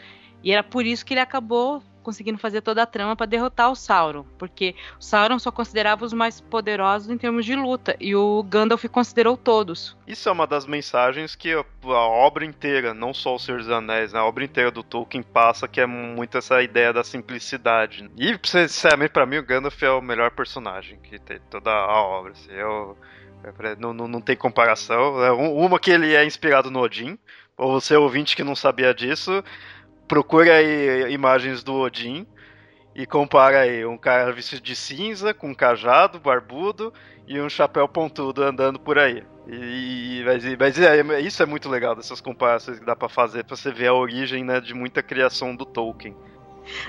E 0.44 0.52
era 0.52 0.64
por 0.64 0.86
isso 0.86 1.06
que 1.06 1.14
ele 1.14 1.22
acabou 1.22 1.82
conseguindo 2.08 2.38
fazer 2.38 2.62
toda 2.62 2.84
a 2.84 2.86
trama 2.86 3.18
para 3.18 3.26
derrotar 3.26 3.70
o 3.70 3.76
Sauron, 3.76 4.24
porque 4.38 4.74
o 4.98 5.04
Sauron 5.04 5.38
só 5.38 5.52
considerava 5.52 6.06
os 6.06 6.14
mais 6.14 6.40
poderosos 6.40 7.10
em 7.10 7.18
termos 7.18 7.46
de 7.46 7.54
luta 7.54 7.98
e 8.00 8.16
o 8.16 8.42
Gandalf 8.44 8.86
considerou 8.86 9.36
todos. 9.36 9.98
Isso 10.08 10.30
é 10.30 10.32
uma 10.32 10.48
das 10.48 10.66
mensagens 10.66 11.36
que 11.36 11.52
a, 11.52 11.66
obra 11.90 12.46
inteira, 12.46 12.94
não 12.94 13.14
só 13.14 13.36
o 13.36 13.40
Senhor 13.40 13.58
dos 13.58 13.70
Anéis, 13.70 14.14
né, 14.14 14.20
a 14.20 14.24
obra 14.24 14.46
inteira 14.46 14.72
do 14.72 14.84
Tolkien 14.84 15.22
passa, 15.22 15.68
que 15.68 15.82
é 15.82 15.86
muito 15.86 16.38
essa 16.38 16.64
ideia 16.64 16.94
da 16.94 17.04
simplicidade. 17.04 18.10
E, 18.18 18.40
sinceramente, 18.42 19.12
para 19.12 19.26
mim, 19.26 19.40
o 19.40 19.46
Gandalf 19.46 19.84
é 19.84 19.92
o 19.92 20.02
melhor 20.02 20.32
personagem 20.32 20.98
que 21.00 21.20
tem 21.20 21.42
toda 21.50 21.72
a 21.72 22.02
obra. 22.02 22.32
Assim, 22.32 22.54
eu, 22.54 22.98
não, 23.78 23.94
não, 23.94 24.08
não 24.08 24.22
tem 24.22 24.38
comparação. 24.38 25.22
É 25.22 25.32
uma 25.34 25.78
que 25.78 25.92
ele 25.92 26.16
é 26.16 26.26
inspirado 26.26 26.72
no 26.72 26.80
Odin. 26.80 27.20
Ou 27.58 27.82
você 27.82 27.98
ouvinte 27.98 28.36
que 28.36 28.44
não 28.44 28.56
sabia 28.56 28.94
disso, 28.94 29.44
procura 30.08 30.54
aí 30.54 31.12
imagens 31.12 31.64
do 31.64 31.76
Odin 31.76 32.26
e 32.96 33.06
compara 33.06 33.62
aí 33.62 33.86
um 33.86 33.98
cara 33.98 34.32
vestido 34.32 34.62
de 34.62 34.76
cinza, 34.76 35.34
com 35.34 35.50
um 35.50 35.54
cajado, 35.54 36.20
barbudo 36.20 36.92
e 37.28 37.40
um 37.40 37.50
chapéu 37.50 37.88
pontudo 37.88 38.44
andando 38.44 38.80
por 38.80 38.98
aí. 38.98 39.24
E, 39.48 40.24
mas, 40.26 40.44
mas 40.58 40.80
é, 40.80 41.22
isso 41.22 41.42
é 41.44 41.46
muito 41.46 41.70
legal 41.70 41.96
dessas 41.96 42.20
comparações 42.20 42.80
que 42.80 42.86
dá 42.86 42.96
para 42.96 43.08
fazer 43.08 43.44
para 43.44 43.56
você 43.56 43.72
ver 43.72 43.88
a 43.88 43.94
origem 43.94 44.44
né, 44.44 44.60
de 44.60 44.74
muita 44.74 45.04
criação 45.04 45.56
do 45.56 45.66
Tolkien. 45.66 46.16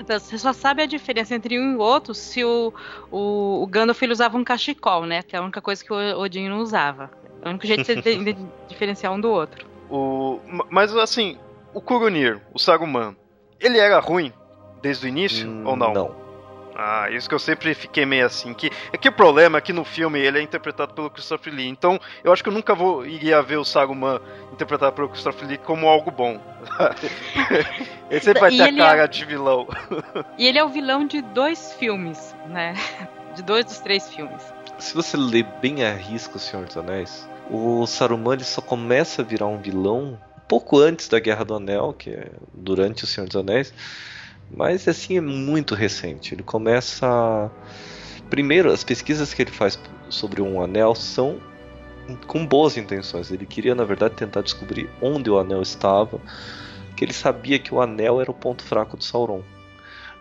Você 0.05 0.37
só 0.37 0.51
sabe 0.51 0.81
a 0.81 0.85
diferença 0.85 1.33
entre 1.35 1.59
um 1.59 1.73
e 1.73 1.77
outro 1.77 2.13
se 2.13 2.43
o, 2.43 2.73
o, 3.09 3.63
o 3.63 3.67
Gandalf 3.67 4.01
usava 4.01 4.37
um 4.37 4.43
cachecol, 4.43 5.05
né? 5.05 5.23
Que 5.23 5.35
é 5.35 5.39
a 5.39 5.41
única 5.41 5.61
coisa 5.61 5.83
que 5.83 5.93
o 5.93 6.19
Odin 6.19 6.49
não 6.49 6.59
usava. 6.59 7.09
É 7.41 7.47
o 7.47 7.49
único 7.51 7.65
jeito 7.65 7.83
de 7.83 8.01
você 8.01 8.17
diferenciar 8.67 9.13
um 9.13 9.21
do 9.21 9.29
outro. 9.29 9.65
O, 9.89 10.39
mas 10.69 10.93
assim, 10.97 11.37
o 11.73 11.81
Kurunir, 11.81 12.41
o 12.53 12.59
Saruman, 12.59 13.15
ele 13.59 13.77
era 13.77 13.99
ruim 13.99 14.33
desde 14.81 15.05
o 15.05 15.09
início 15.09 15.49
hum, 15.49 15.63
ou 15.65 15.75
não? 15.75 15.93
Não. 15.93 16.29
Ah, 16.81 17.09
isso 17.11 17.27
que 17.27 17.35
eu 17.35 17.39
sempre 17.39 17.73
fiquei 17.73 18.05
meio 18.05 18.25
assim. 18.25 18.53
Que, 18.53 18.71
é 18.93 18.97
que 18.97 19.09
o 19.09 19.11
problema 19.11 19.57
é 19.57 19.61
que 19.61 19.73
no 19.73 19.83
filme 19.83 20.17
ele 20.17 20.39
é 20.39 20.41
interpretado 20.41 20.93
pelo 20.93 21.09
Christopher 21.09 21.53
Lee. 21.53 21.67
Então 21.67 21.99
eu 22.23 22.31
acho 22.31 22.41
que 22.41 22.47
eu 22.47 22.53
nunca 22.53 22.73
vou, 22.73 23.05
iria 23.05 23.41
ver 23.41 23.57
o 23.57 23.65
Saruman 23.65 24.21
interpretado 24.53 24.93
pelo 24.93 25.09
Christopher 25.09 25.45
Lee 25.45 25.57
como 25.57 25.89
algo 25.89 26.09
bom. 26.09 26.39
ele 28.09 28.21
sempre 28.21 28.39
vai 28.39 28.51
ter 28.51 28.61
a 28.61 28.77
cara 28.77 29.03
é... 29.03 29.07
de 29.07 29.25
vilão. 29.25 29.67
e 30.39 30.47
ele 30.47 30.57
é 30.57 30.63
o 30.63 30.69
vilão 30.69 31.05
de 31.05 31.21
dois 31.21 31.73
filmes, 31.73 32.33
né? 32.47 32.73
De 33.35 33.43
dois 33.43 33.65
dos 33.65 33.79
três 33.79 34.07
filmes. 34.07 34.41
Se 34.77 34.95
você 34.95 35.17
ler 35.17 35.43
bem 35.61 35.83
a 35.83 35.91
risco 35.91 36.37
O 36.37 36.39
Senhor 36.39 36.65
dos 36.65 36.77
Anéis, 36.77 37.29
o 37.49 37.85
Saruman 37.85 38.35
ele 38.35 38.45
só 38.45 38.61
começa 38.61 39.21
a 39.21 39.25
virar 39.25 39.47
um 39.47 39.57
vilão 39.57 40.17
pouco 40.49 40.79
antes 40.79 41.07
da 41.07 41.19
Guerra 41.19 41.45
do 41.45 41.53
Anel, 41.53 41.93
que 41.93 42.09
é 42.09 42.31
durante 42.51 43.03
O 43.03 43.07
Senhor 43.07 43.27
dos 43.27 43.35
Anéis, 43.35 43.71
mas 44.51 44.87
assim 44.87 45.15
é 45.15 45.21
muito 45.21 45.75
recente. 45.75 46.33
Ele 46.33 46.41
começa. 46.41 47.51
Primeiro, 48.29 48.71
as 48.71 48.83
pesquisas 48.83 49.33
que 49.33 49.43
ele 49.43 49.51
faz 49.51 49.79
sobre 50.09 50.41
um 50.41 50.61
anel 50.61 50.95
são 50.95 51.39
com 52.25 52.45
boas 52.45 52.77
intenções. 52.77 53.31
Ele 53.31 53.45
queria, 53.45 53.75
na 53.75 53.83
verdade, 53.83 54.15
tentar 54.15 54.41
descobrir 54.41 54.89
onde 55.01 55.29
o 55.29 55.37
anel 55.37 55.61
estava, 55.61 56.19
que 56.97 57.05
ele 57.05 57.13
sabia 57.13 57.59
que 57.59 57.73
o 57.73 57.79
anel 57.79 58.19
era 58.19 58.31
o 58.31 58.33
ponto 58.33 58.63
fraco 58.63 58.97
de 58.97 59.05
Sauron. 59.05 59.43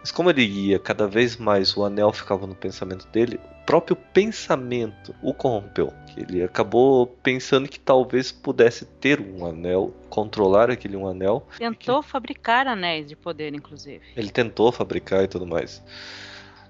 Mas 0.00 0.10
como 0.10 0.30
ele 0.30 0.44
ia 0.44 0.78
cada 0.78 1.06
vez 1.06 1.36
mais, 1.36 1.76
o 1.76 1.84
anel 1.84 2.12
ficava 2.12 2.46
no 2.46 2.54
pensamento 2.54 3.06
dele, 3.08 3.38
o 3.62 3.66
próprio 3.66 3.96
pensamento 3.96 5.14
o 5.22 5.34
corrompeu. 5.34 5.92
Ele 6.16 6.42
acabou 6.42 7.06
pensando 7.06 7.68
que 7.68 7.78
talvez 7.78 8.32
pudesse 8.32 8.84
ter 8.84 9.20
um 9.20 9.44
anel, 9.44 9.92
controlar 10.08 10.70
aquele 10.70 10.96
um 10.96 11.06
anel. 11.06 11.46
Tentou 11.58 12.02
que... 12.02 12.08
fabricar 12.08 12.66
anéis 12.66 13.08
de 13.08 13.16
poder, 13.16 13.54
inclusive. 13.54 14.02
Ele 14.16 14.30
tentou 14.30 14.72
fabricar 14.72 15.24
e 15.24 15.28
tudo 15.28 15.46
mais. 15.46 15.82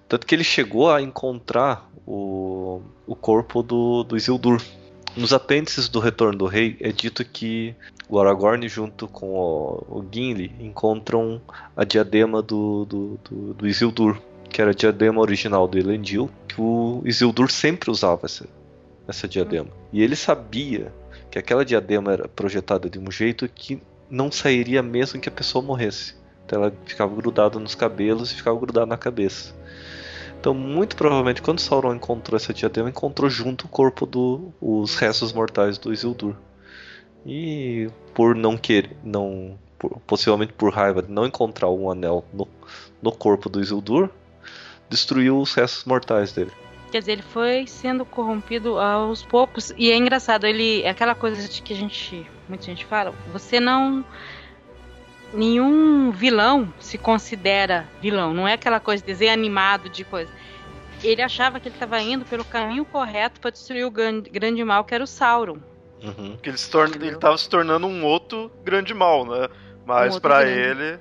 Tanto 0.09 0.26
que 0.26 0.34
ele 0.34 0.44
chegou 0.44 0.90
a 0.90 1.02
encontrar 1.02 1.88
o, 2.06 2.80
o 3.06 3.14
corpo 3.14 3.62
do, 3.62 4.02
do 4.02 4.16
Isildur. 4.16 4.62
Nos 5.16 5.32
apêndices 5.32 5.89
do 5.89 5.98
Retorno 5.98 6.39
do 6.39 6.47
Rei 6.47 6.76
é 6.80 6.93
dito 6.93 7.24
que 7.24 7.74
o 8.09 8.18
Aragorn 8.18 8.66
junto 8.68 9.09
com 9.09 9.35
o, 9.35 9.98
o 9.98 10.06
Gimli 10.10 10.55
encontram 10.60 11.40
a 11.76 11.85
diadema 11.85 12.40
do, 12.40 12.85
do, 12.85 13.20
do, 13.28 13.55
do, 13.55 13.66
Isildur, 13.66 14.20
que 14.48 14.62
era 14.62 14.70
a 14.70 14.74
diadema 14.74 15.20
original 15.20 15.66
do 15.66 15.78
Elendil, 15.78 16.30
que 16.47 16.60
o 16.60 17.02
Isildur 17.05 17.51
sempre 17.51 17.90
usava 17.90 18.26
essa, 18.26 18.47
essa 19.06 19.28
diadema. 19.28 19.70
E 19.93 20.02
ele 20.02 20.16
sabia 20.16 20.93
que 21.30 21.39
aquela 21.39 21.64
diadema 21.64 22.12
era 22.12 22.28
projetada 22.28 22.89
de 22.89 22.98
um 22.98 23.10
jeito 23.10 23.48
que 23.48 23.82
não 24.10 24.32
sairia 24.32 24.82
mesmo 24.82 25.20
que 25.20 25.28
a 25.28 25.32
pessoa 25.32 25.62
morresse. 25.62 26.14
ela 26.51 26.72
ficava 26.86 27.14
grudada 27.14 27.59
nos 27.59 27.74
cabelos 27.74 28.32
e 28.32 28.36
ficava 28.36 28.59
grudada 28.59 28.86
na 28.86 28.97
cabeça. 28.97 29.55
Então, 30.40 30.55
muito 30.55 30.97
provavelmente, 30.97 31.43
quando 31.43 31.60
Sauron 31.60 31.94
encontrou 31.94 32.36
essa 32.36 32.55
diadema, 32.55 32.89
encontrou 32.89 33.28
junto 33.28 33.66
o 33.66 33.69
corpo 33.69 34.06
dos 34.06 34.94
restos 34.94 35.32
mortais 35.32 35.78
do 35.78 35.93
Isildur. 35.93 36.36
E 37.27 37.90
por 38.15 38.35
não 38.35 38.56
querer, 38.56 38.97
não, 39.02 39.59
por, 39.78 39.98
possivelmente 40.06 40.52
por 40.52 40.73
raiva 40.73 41.02
de 41.02 41.10
não 41.10 41.27
encontrar 41.27 41.69
um 41.69 41.90
anel 41.90 42.24
no, 42.32 42.47
no 43.02 43.10
corpo 43.10 43.48
do 43.48 43.60
Isildur, 43.60 44.10
destruiu 44.89 45.39
os 45.40 45.52
restos 45.55 45.85
mortais 45.85 46.32
dele. 46.32 46.52
Quer 46.90 47.01
dizer, 47.01 47.12
ele 47.12 47.23
foi 47.23 47.66
sendo 47.66 48.05
corrompido 48.05 48.78
aos 48.78 49.23
poucos. 49.23 49.74
E 49.77 49.90
é 49.90 49.97
engraçado, 49.97 50.47
ele. 50.47 50.82
É 50.82 50.90
aquela 50.90 51.15
coisa 51.15 51.47
de 51.47 51.60
que 51.60 51.73
a 51.74 51.77
gente. 51.77 52.27
Muita 52.48 52.65
gente 52.65 52.86
fala. 52.86 53.12
Você 53.32 53.60
não. 53.60 54.05
Nenhum 55.32 56.10
vilão 56.10 56.72
se 56.78 56.96
considera 56.96 57.86
vilão. 58.00 58.32
Não 58.32 58.48
é 58.48 58.55
aquela 58.55 58.80
coisa, 58.80 59.05
desenho 59.05 59.32
animado 59.32 59.88
de 59.88 60.05
coisa. 60.05 60.30
Ele 61.02 61.22
achava 61.22 61.60
que 61.60 61.68
ele 61.68 61.76
estava 61.76 62.00
indo 62.00 62.24
pelo 62.24 62.44
caminho 62.44 62.84
correto 62.84 63.40
para 63.40 63.50
destruir 63.50 63.84
o 63.84 63.90
grande, 63.90 64.30
grande 64.30 64.64
mal, 64.64 64.84
que 64.84 64.94
era 64.94 65.05
o 65.05 65.06
Sauron. 65.06 65.59
Uhum. 66.02 66.36
Que 66.42 66.48
ele 66.48 66.56
estava 66.56 67.36
se 67.36 67.48
tornando 67.48 67.86
um 67.86 68.05
outro 68.05 68.50
grande 68.64 68.94
mal, 68.94 69.24
né? 69.24 69.48
Mas 69.84 70.16
um 70.16 70.20
para 70.20 70.48
ele 70.48 70.98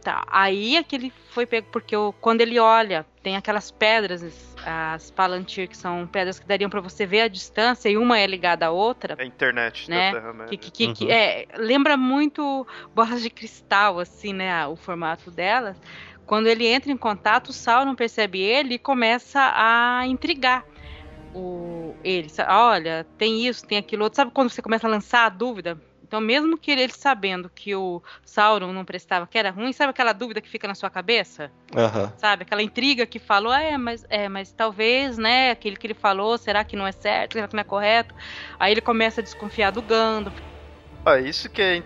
Tá, 0.00 0.24
aí 0.28 0.76
é 0.76 0.82
que 0.82 0.96
ele 0.96 1.12
foi 1.30 1.46
pego, 1.46 1.68
porque 1.70 1.96
o, 1.96 2.12
quando 2.20 2.40
ele 2.40 2.58
olha, 2.58 3.06
tem 3.24 3.36
aquelas 3.36 3.70
pedras, 3.70 4.54
as 4.66 5.10
Palantir, 5.10 5.66
que 5.66 5.76
são 5.76 6.06
pedras 6.06 6.38
que 6.38 6.46
dariam 6.46 6.68
para 6.68 6.82
você 6.82 7.06
ver 7.06 7.22
a 7.22 7.28
distância, 7.28 7.88
e 7.88 7.96
uma 7.96 8.18
é 8.18 8.26
ligada 8.26 8.66
à 8.66 8.70
outra. 8.70 9.16
É 9.18 9.22
a 9.22 9.26
internet 9.26 9.88
né? 9.90 10.12
da 10.12 10.20
Terra-média. 10.20 10.58
Que, 10.58 10.70
que, 10.70 10.86
uhum. 10.86 10.92
que, 10.92 11.10
é, 11.10 11.46
lembra 11.56 11.96
muito 11.96 12.66
bolas 12.94 13.22
de 13.22 13.30
cristal, 13.30 13.98
assim, 13.98 14.34
né? 14.34 14.66
O 14.66 14.76
formato 14.76 15.30
delas. 15.30 15.80
Quando 16.26 16.48
ele 16.48 16.66
entra 16.66 16.92
em 16.92 16.96
contato, 16.98 17.48
o 17.48 17.52
Sauron 17.52 17.94
percebe 17.94 18.40
ele 18.40 18.74
e 18.74 18.78
começa 18.78 19.40
a 19.54 20.06
intrigar 20.06 20.62
o, 21.34 21.94
ele. 22.04 22.30
Olha, 22.46 23.06
tem 23.16 23.46
isso, 23.46 23.66
tem 23.66 23.78
aquilo 23.78 24.04
outro. 24.04 24.16
Sabe 24.16 24.32
quando 24.32 24.50
você 24.50 24.60
começa 24.60 24.86
a 24.86 24.90
lançar 24.90 25.24
a 25.24 25.30
dúvida? 25.30 25.80
Então, 26.06 26.20
mesmo 26.20 26.58
que 26.58 26.70
ele 26.70 26.92
sabendo 26.92 27.48
que 27.48 27.74
o 27.74 28.02
Sauron 28.24 28.72
não 28.72 28.84
prestava, 28.84 29.26
que 29.26 29.38
era 29.38 29.50
ruim, 29.50 29.72
sabe 29.72 29.90
aquela 29.90 30.12
dúvida 30.12 30.40
que 30.40 30.48
fica 30.48 30.68
na 30.68 30.74
sua 30.74 30.90
cabeça? 30.90 31.50
Uhum. 31.74 32.12
Sabe? 32.18 32.42
Aquela 32.42 32.62
intriga 32.62 33.06
que 33.06 33.18
falou, 33.18 33.50
ah, 33.50 33.62
é, 33.62 33.78
mas, 33.78 34.04
é, 34.10 34.28
mas 34.28 34.52
talvez, 34.52 35.16
né, 35.16 35.50
aquele 35.50 35.76
que 35.76 35.86
ele 35.86 35.94
falou, 35.94 36.36
será 36.36 36.62
que 36.62 36.76
não 36.76 36.86
é 36.86 36.92
certo, 36.92 37.32
será 37.32 37.48
que 37.48 37.54
não 37.54 37.62
é 37.62 37.64
correto? 37.64 38.14
Aí 38.58 38.72
ele 38.72 38.82
começa 38.82 39.22
a 39.22 39.24
desconfiar 39.24 39.70
do 39.70 39.80
Gandalf. 39.80 40.36
Ah, 41.06 41.18
isso 41.18 41.48
que 41.48 41.62
é, 41.62 41.82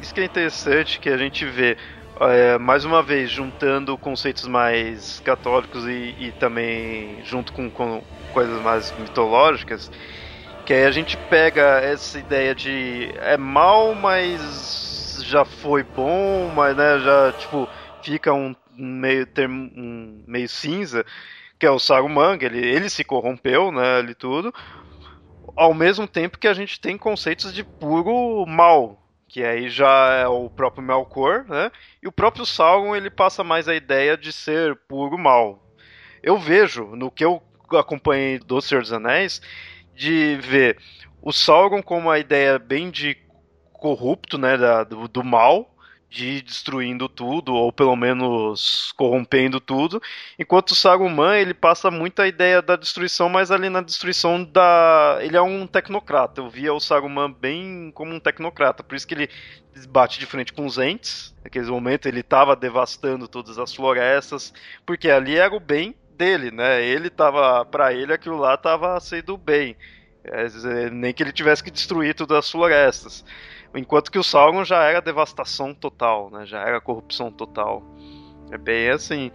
isso 0.00 0.14
que 0.14 0.20
é 0.20 0.24
interessante, 0.24 0.98
que 0.98 1.10
a 1.10 1.18
gente 1.18 1.44
vê, 1.44 1.76
é, 2.20 2.58
mais 2.58 2.86
uma 2.86 3.02
vez, 3.02 3.30
juntando 3.30 3.96
conceitos 3.98 4.46
mais 4.46 5.20
católicos 5.20 5.86
e, 5.86 6.14
e 6.18 6.32
também 6.32 7.22
junto 7.24 7.52
com, 7.52 7.70
com 7.70 8.02
coisas 8.32 8.60
mais 8.62 8.92
mitológicas, 8.98 9.90
que 10.68 10.74
aí 10.74 10.84
a 10.84 10.90
gente 10.90 11.16
pega 11.16 11.80
essa 11.80 12.18
ideia 12.18 12.54
de 12.54 13.10
é 13.20 13.38
mal, 13.38 13.94
mas 13.94 15.18
já 15.24 15.42
foi 15.42 15.82
bom, 15.82 16.50
mas 16.54 16.76
né, 16.76 16.98
já 16.98 17.32
tipo 17.32 17.66
fica 18.02 18.34
um 18.34 18.54
meio 18.76 19.24
termo, 19.24 19.72
um 19.74 20.22
meio 20.26 20.46
cinza, 20.46 21.06
que 21.58 21.64
é 21.64 21.70
o 21.70 21.78
Saruman, 21.78 22.36
ele, 22.38 22.58
ele 22.58 22.90
se 22.90 23.02
corrompeu, 23.02 23.72
né, 23.72 23.96
ali 23.96 24.14
tudo. 24.14 24.52
Ao 25.56 25.72
mesmo 25.72 26.06
tempo 26.06 26.38
que 26.38 26.46
a 26.46 26.52
gente 26.52 26.78
tem 26.78 26.98
conceitos 26.98 27.54
de 27.54 27.64
puro 27.64 28.44
mal, 28.46 29.02
que 29.26 29.42
aí 29.42 29.70
já 29.70 30.16
é 30.16 30.28
o 30.28 30.50
próprio 30.50 30.82
Melkor, 30.82 31.46
né? 31.48 31.72
E 32.02 32.06
o 32.06 32.12
próprio 32.12 32.44
Sauron 32.44 32.94
ele 32.94 33.08
passa 33.08 33.42
mais 33.42 33.68
a 33.68 33.74
ideia 33.74 34.18
de 34.18 34.34
ser 34.34 34.76
puro 34.86 35.16
mal. 35.16 35.66
Eu 36.22 36.36
vejo 36.36 36.94
no 36.94 37.10
que 37.10 37.24
eu 37.24 37.42
acompanhei 37.72 38.38
do 38.38 38.60
Senhor 38.60 38.82
dos 38.82 38.92
Anéis 38.92 39.40
de 39.98 40.36
ver 40.36 40.78
o 41.20 41.32
Sauron 41.32 41.82
como 41.82 42.02
uma 42.02 42.18
ideia 42.18 42.58
bem 42.58 42.88
de 42.90 43.16
corrupto, 43.72 44.38
né, 44.38 44.56
da, 44.56 44.84
do, 44.84 45.08
do 45.08 45.24
mal, 45.24 45.74
de 46.08 46.40
destruindo 46.40 47.08
tudo, 47.08 47.52
ou 47.52 47.72
pelo 47.72 47.94
menos 47.94 48.92
corrompendo 48.96 49.60
tudo, 49.60 50.00
enquanto 50.38 50.70
o 50.70 50.74
Saruman 50.74 51.36
ele 51.36 51.52
passa 51.52 51.90
muito 51.90 52.22
a 52.22 52.28
ideia 52.28 52.62
da 52.62 52.76
destruição, 52.76 53.28
mas 53.28 53.50
ali 53.50 53.68
na 53.68 53.82
destruição 53.82 54.42
da. 54.42 55.18
Ele 55.20 55.36
é 55.36 55.42
um 55.42 55.66
tecnocrata. 55.66 56.40
Eu 56.40 56.48
via 56.48 56.72
o 56.72 56.80
Saruman 56.80 57.30
bem 57.30 57.90
como 57.92 58.14
um 58.14 58.20
tecnocrata, 58.20 58.82
por 58.82 58.94
isso 58.94 59.06
que 59.06 59.14
ele 59.14 59.28
bate 59.88 60.18
de 60.18 60.24
frente 60.24 60.52
com 60.52 60.64
os 60.64 60.78
Ents. 60.78 61.34
Naquele 61.44 61.66
momento 61.66 62.06
ele 62.06 62.20
estava 62.20 62.56
devastando 62.56 63.28
todas 63.28 63.58
as 63.58 63.74
florestas, 63.74 64.54
porque 64.86 65.10
ali 65.10 65.36
era 65.36 65.54
o 65.54 65.60
bem 65.60 65.94
dele, 66.18 66.50
né? 66.50 66.84
Ele 66.84 67.08
tava, 67.08 67.64
para 67.64 67.94
ele 67.94 68.12
aquilo 68.12 68.36
lá 68.36 68.56
tava 68.56 68.98
sendo 69.00 69.38
bem. 69.38 69.76
É, 70.24 70.90
nem 70.90 71.14
que 71.14 71.22
ele 71.22 71.32
tivesse 71.32 71.62
que 71.62 71.70
destruir 71.70 72.14
todas 72.14 72.38
as 72.38 72.50
florestas. 72.50 73.24
Enquanto 73.74 74.10
que 74.10 74.18
o 74.18 74.24
Sauron 74.24 74.64
já 74.64 74.82
era 74.82 75.00
devastação 75.00 75.72
total, 75.72 76.30
né? 76.30 76.44
Já 76.44 76.60
era 76.60 76.80
corrupção 76.80 77.30
total. 77.30 77.82
É 78.50 78.58
bem 78.58 78.90
assim. 78.90 79.30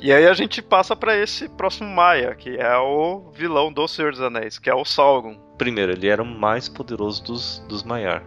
E 0.00 0.12
aí 0.12 0.26
a 0.26 0.32
gente 0.32 0.62
passa 0.62 0.94
para 0.94 1.16
esse 1.16 1.48
próximo 1.48 1.88
Maia, 1.88 2.34
que 2.34 2.56
é 2.56 2.76
o 2.78 3.30
vilão 3.32 3.72
do 3.72 3.86
Senhor 3.88 4.12
dos 4.12 4.20
Anéis, 4.20 4.58
que 4.58 4.70
é 4.70 4.74
o 4.74 4.84
Sauron. 4.84 5.36
Primeiro, 5.58 5.92
ele 5.92 6.08
era 6.08 6.22
o 6.22 6.26
mais 6.26 6.68
poderoso 6.68 7.22
dos, 7.24 7.58
dos 7.68 7.82
Maiar. 7.82 8.22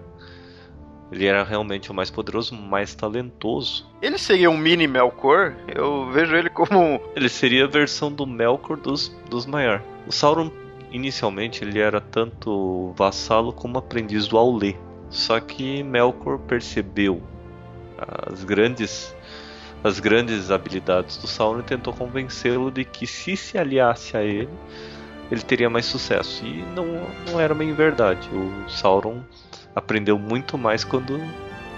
Ele 1.12 1.26
era 1.26 1.44
realmente 1.44 1.92
o 1.92 1.94
mais 1.94 2.10
poderoso, 2.10 2.56
mais 2.56 2.96
talentoso. 2.96 3.86
Ele 4.02 4.18
seria 4.18 4.50
um 4.50 4.58
mini 4.58 4.88
Melkor? 4.88 5.56
Eu 5.68 6.10
vejo 6.10 6.36
ele 6.36 6.50
como. 6.50 7.02
Ele 7.16 7.28
seria 7.28 7.66
a 7.66 7.68
versão 7.68 8.12
do 8.12 8.26
Melkor 8.26 8.78
dos, 8.78 9.10
dos 9.30 9.46
Maiar. 9.46 9.84
O 10.08 10.12
Sauron, 10.12 10.50
inicialmente, 10.90 11.64
ele 11.64 11.80
era 11.80 12.00
tanto 12.00 12.94
vassalo 12.96 13.52
como 13.52 13.78
aprendiz 13.78 14.26
do 14.28 14.38
Aulê. 14.38 14.76
Só 15.10 15.40
que 15.42 15.84
Melkor 15.84 16.40
percebeu 16.40 17.22
as 18.32 18.44
grandes 18.46 19.14
as 19.84 20.00
grandes 20.00 20.52
habilidades 20.52 21.18
do 21.18 21.28
Sauron 21.28 21.62
e 21.62 21.64
tentou 21.64 21.92
convencê-lo 21.92 22.70
de 22.70 22.86
que 22.86 23.08
se 23.08 23.36
se 23.36 23.58
aliasse 23.58 24.16
a 24.16 24.24
ele, 24.24 24.50
ele 25.32 25.42
teria 25.42 25.70
mais 25.70 25.86
sucesso. 25.86 26.46
E 26.46 26.62
não, 26.76 26.86
não 27.32 27.40
era 27.40 27.56
bem 27.56 27.74
verdade. 27.74 28.30
O 28.30 28.70
Sauron 28.70 29.22
aprendeu 29.74 30.20
muito 30.20 30.58
mais 30.58 30.84
quando 30.84 31.20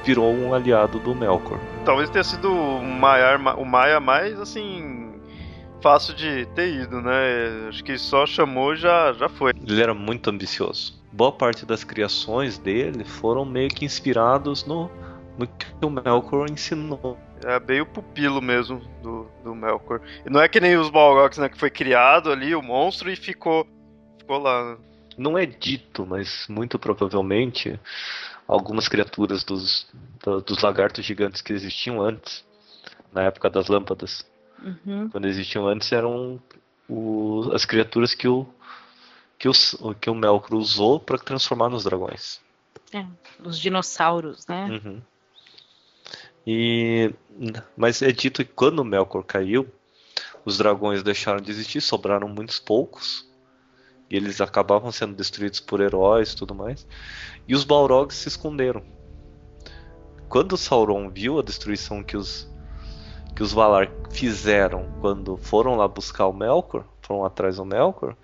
virou 0.04 0.34
um 0.34 0.54
aliado 0.54 1.00
do 1.00 1.14
Melkor. 1.14 1.60
Talvez 1.86 2.10
tenha 2.10 2.24
sido 2.24 2.52
o 2.52 2.84
Maia, 2.84 3.38
o 3.56 3.64
Maia 3.64 4.00
mais 4.00 4.40
assim 4.40 5.14
fácil 5.82 6.14
de 6.16 6.46
ter 6.56 6.74
ido, 6.74 7.02
né? 7.02 7.68
Acho 7.70 7.84
que 7.84 7.98
só 7.98 8.26
chamou 8.26 8.76
já 8.76 9.14
já 9.14 9.30
foi. 9.30 9.54
Ele 9.66 9.82
era 9.82 9.94
muito 9.94 10.30
ambicioso. 10.30 11.02
Boa 11.12 11.32
parte 11.32 11.66
das 11.66 11.84
criações 11.84 12.58
dele 12.58 13.04
foram 13.04 13.46
meio 13.46 13.70
que 13.70 13.86
inspirados 13.86 14.66
no, 14.66 14.90
no 15.38 15.46
que 15.46 15.68
o 15.86 15.90
Melkor 15.90 16.50
ensinou. 16.50 17.18
É 17.44 17.60
bem 17.60 17.82
o 17.82 17.86
pupilo 17.86 18.42
mesmo 18.42 18.80
do, 19.02 19.28
do 19.44 19.56
Melkor. 19.56 20.02
E 20.26 20.30
não 20.30 20.42
é 20.42 20.48
que 20.48 20.60
nem 20.60 20.78
os 20.78 20.90
Balrogs, 20.90 21.38
né? 21.38 21.50
Que 21.50 21.58
foi 21.58 21.70
criado 21.70 22.32
ali, 22.32 22.56
o 22.56 22.62
monstro, 22.62 23.12
e 23.12 23.16
ficou, 23.16 23.68
ficou 24.20 24.38
lá. 24.40 24.72
Né? 24.72 24.78
não 25.18 25.38
é 25.38 25.46
dito, 25.46 26.06
mas 26.06 26.48
muito 26.48 26.78
provavelmente 26.80 27.80
algumas 28.48 28.88
criaturas 28.88 29.44
dos, 29.44 29.88
dos 30.46 30.62
lagartos 30.62 31.06
gigantes 31.06 31.42
que 31.42 31.54
existiam 31.54 32.02
antes, 32.02 32.44
na 33.12 33.24
época 33.24 33.50
das 33.50 33.68
lâmpadas, 33.68 34.26
uhum. 34.62 35.10
quando 35.10 35.28
existiam 35.28 35.68
antes, 35.68 35.92
eram 35.92 36.42
o, 36.90 37.50
as 37.54 37.66
criaturas 37.66 38.14
que 38.14 38.28
o, 38.28 38.48
que, 39.38 39.48
os, 39.48 39.76
que 40.02 40.10
o 40.10 40.16
Melkor 40.16 40.56
usou 40.56 41.00
para 41.00 41.18
transformar 41.18 41.70
nos 41.70 41.84
dragões. 41.84 42.42
É, 42.92 43.06
os 43.44 43.60
dinossauros, 43.60 44.46
né? 44.48 44.66
Uhum. 44.84 45.02
E, 46.46 47.14
mas 47.76 48.02
é 48.02 48.12
dito 48.12 48.44
que 48.44 48.52
quando 48.52 48.84
Melkor 48.84 49.24
caiu, 49.24 49.68
os 50.46 50.58
dragões 50.58 51.02
deixaram 51.02 51.40
de 51.40 51.52
existir, 51.52 51.82
sobraram 51.82 52.28
muitos 52.28 52.60
poucos 52.60 53.28
e 54.10 54.16
eles 54.16 54.42
acabavam 54.42 54.92
sendo 54.92 55.16
destruídos 55.16 55.60
por 55.60 55.80
heróis 55.80 56.34
e 56.34 56.36
tudo 56.36 56.54
mais. 56.54 56.86
E 57.48 57.56
os 57.56 57.64
Balrogs 57.64 58.18
se 58.18 58.28
esconderam. 58.28 58.84
Quando 60.28 60.58
Sauron 60.58 61.10
viu 61.10 61.40
a 61.40 61.44
destruição 61.44 62.04
que 62.04 62.18
os 62.18 62.52
que 63.36 63.42
os 63.42 63.52
Valar 63.52 63.90
fizeram 64.12 64.94
quando 65.02 65.38
foram 65.38 65.76
lá 65.76 65.88
buscar 65.88 66.28
o 66.28 66.34
Melkor, 66.34 66.86
foram 67.02 67.26
atrás 67.26 67.56
do 67.58 67.66
Melkor, 67.66 68.16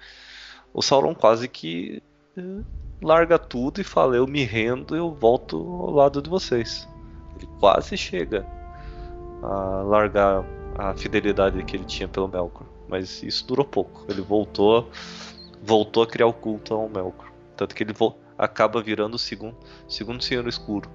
o 0.72 0.84
Sauron 0.84 1.16
quase 1.16 1.48
que 1.48 2.04
eh, 2.38 2.62
larga 3.02 3.40
tudo 3.40 3.82
e 3.82 3.84
fala: 3.84 4.16
Eu 4.16 4.28
me 4.28 4.44
rendo, 4.44 4.96
eu 4.96 5.12
volto 5.12 5.58
ao 5.58 5.92
lado 5.92 6.22
de 6.22 6.30
vocês. 6.30 6.88
Ele 7.40 7.50
quase 7.60 7.98
chega 7.98 8.46
a 9.42 9.84
largar 9.84 10.44
a 10.78 10.94
fidelidade 10.94 11.64
que 11.64 11.76
ele 11.76 11.86
tinha 11.86 12.08
pelo 12.08 12.28
Melkor, 12.28 12.68
mas 12.88 13.24
isso 13.24 13.48
durou 13.48 13.66
pouco. 13.66 14.06
Ele 14.10 14.22
voltou 14.22 14.90
voltou 15.62 16.04
a 16.04 16.08
criar 16.08 16.28
o 16.28 16.34
culto 16.34 16.74
ao 16.74 16.90
Melkor. 16.90 17.32
Tanto 17.56 17.76
que 17.76 17.84
ele 17.84 17.94
acaba 18.38 18.82
virando 18.82 19.16
o 19.16 19.20
segundo, 19.20 19.58
segundo 19.88 20.24
Senhor 20.24 20.48
Escuro. 20.48 20.90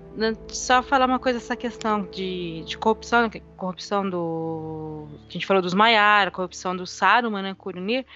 Só 0.49 0.83
falar 0.83 1.07
uma 1.07 1.19
coisa, 1.19 1.39
essa 1.39 1.55
questão 1.55 2.03
de, 2.11 2.65
de 2.65 2.79
corrupção, 2.79 3.31
corrupção 3.57 4.09
do. 4.09 5.07
A 5.29 5.33
gente 5.33 5.47
falou 5.47 5.63
dos 5.63 5.75
Maiar, 5.75 6.31
corrupção 6.31 6.75
do 6.75 6.87
Saruman, 6.87 7.43
né, 7.43 7.55
Kurunir, 7.55 8.07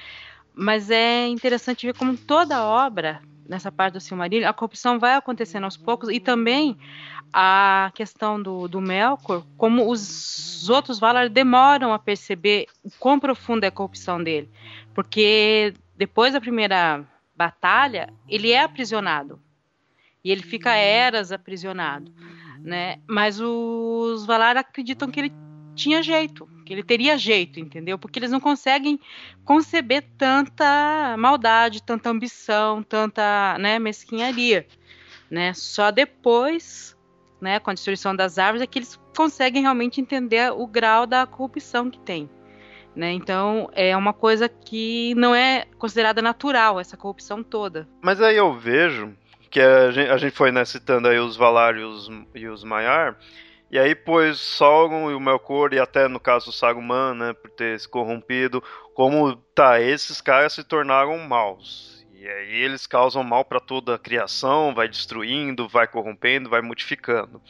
mas 0.55 0.91
é 0.91 1.27
interessante 1.27 1.87
ver 1.87 1.95
como 1.95 2.17
toda 2.17 2.65
obra, 2.65 3.21
nessa 3.49 3.73
parte 3.73 3.95
do 3.95 4.01
Silmarillion, 4.01 4.49
a 4.49 4.53
corrupção 4.53 4.99
vai 4.99 5.15
acontecendo 5.15 5.65
aos 5.65 5.77
poucos 5.77 6.11
e 6.11 6.21
também 6.21 6.77
a 7.33 7.91
questão 7.95 8.41
do, 8.41 8.69
do 8.69 8.81
Melkor, 8.81 9.43
como 9.57 9.91
os 9.91 10.69
outros 10.69 10.99
Valar 10.99 11.29
demoram 11.29 11.93
a 11.93 11.99
perceber 11.99 12.67
o 12.85 12.91
quão 12.99 13.19
profunda 13.19 13.67
é 13.67 13.69
a 13.69 13.73
corrupção 13.73 14.23
dele. 14.23 14.49
Porque 14.95 15.75
depois 15.97 16.35
da 16.35 16.41
primeira 16.41 17.05
batalha, 17.35 18.13
ele 18.29 18.51
é 18.51 18.63
aprisionado. 18.63 19.41
E 20.23 20.31
ele 20.31 20.43
fica 20.43 20.75
eras 20.75 21.33
aprisionado, 21.33 22.13
né? 22.61 22.99
Mas 23.07 23.41
os 23.41 24.27
Valar 24.27 24.57
acreditam 24.57 25.11
que 25.11 25.21
ele 25.21 25.33
tinha 25.75 26.03
jeito, 26.03 26.49
que 26.69 26.75
ele 26.75 26.85
teria 26.85 27.17
jeito, 27.17 27.59
entendeu? 27.59 27.99
Porque 27.99 28.19
eles 28.19 28.31
não 28.31 28.39
conseguem 28.39 29.01
conceber 29.45 30.05
tanta 30.19 31.17
maldade, 31.19 31.83
tanta 31.83 32.11
ambição, 32.11 32.83
tanta, 32.83 33.57
né, 33.59 33.79
mesquinharia, 33.79 34.67
né? 35.31 35.55
Só 35.55 35.91
depois, 35.91 36.97
né, 37.41 37.59
com 37.59 37.71
a 37.71 37.75
destruição 37.75 38.15
das 38.15 38.39
árvores 38.39 38.63
é 38.63 38.67
que 38.67 38.79
eles 38.79 39.01
conseguem 39.17 39.63
realmente 39.63 40.01
entender 40.01 40.53
o 40.53 40.67
grau 40.67 41.07
da 41.07 41.27
corrupção 41.27 41.91
que 41.91 41.99
tem. 41.99 42.29
Né? 42.95 43.13
Então 43.13 43.71
é 43.75 43.97
uma 43.97 44.13
coisa 44.13 44.49
que 44.49 45.15
não 45.15 45.35
é 45.35 45.67
considerada 45.79 46.21
natural, 46.21 46.81
essa 46.81 46.97
corrupção 46.97 47.43
toda. 47.43 47.89
Mas 48.03 48.21
aí 48.21 48.37
eu 48.37 48.53
vejo 48.53 49.15
que 49.51 49.61
a 49.61 49.91
gente, 49.91 50.11
a 50.11 50.17
gente 50.19 50.35
foi 50.35 50.51
né, 50.51 50.65
citando 50.65 51.09
aí 51.09 51.19
os 51.19 51.37
Valar 51.37 51.77
e 51.77 51.85
os, 51.85 52.11
e 52.35 52.47
os 52.47 52.65
Maiar, 52.65 53.17
e 53.71 53.79
aí 53.79 53.95
pôs 53.95 54.41
Sauron 54.41 55.11
e 55.11 55.15
o 55.15 55.21
Melkor, 55.21 55.73
e 55.73 55.79
até 55.79 56.09
no 56.09 56.19
caso 56.19 56.51
o 56.51 56.53
Saruman, 56.53 57.15
né, 57.15 57.33
por 57.33 57.51
ter 57.51 57.79
se 57.79 57.89
corrompido, 57.89 58.63
como, 58.95 59.37
tá, 59.55 59.81
esses 59.81 60.21
caras 60.21 60.53
se 60.53 60.65
tornaram 60.65 61.19
maus. 61.19 62.07
E 62.15 62.27
aí 62.27 62.63
eles 62.63 62.87
causam 62.87 63.23
mal 63.23 63.45
para 63.45 63.61
toda 63.61 63.95
a 63.95 63.99
criação, 63.99 64.75
vai 64.75 64.89
destruindo, 64.89 65.69
vai 65.69 65.87
corrompendo, 65.87 66.51
vai 66.51 66.61
modificando. 66.61 67.41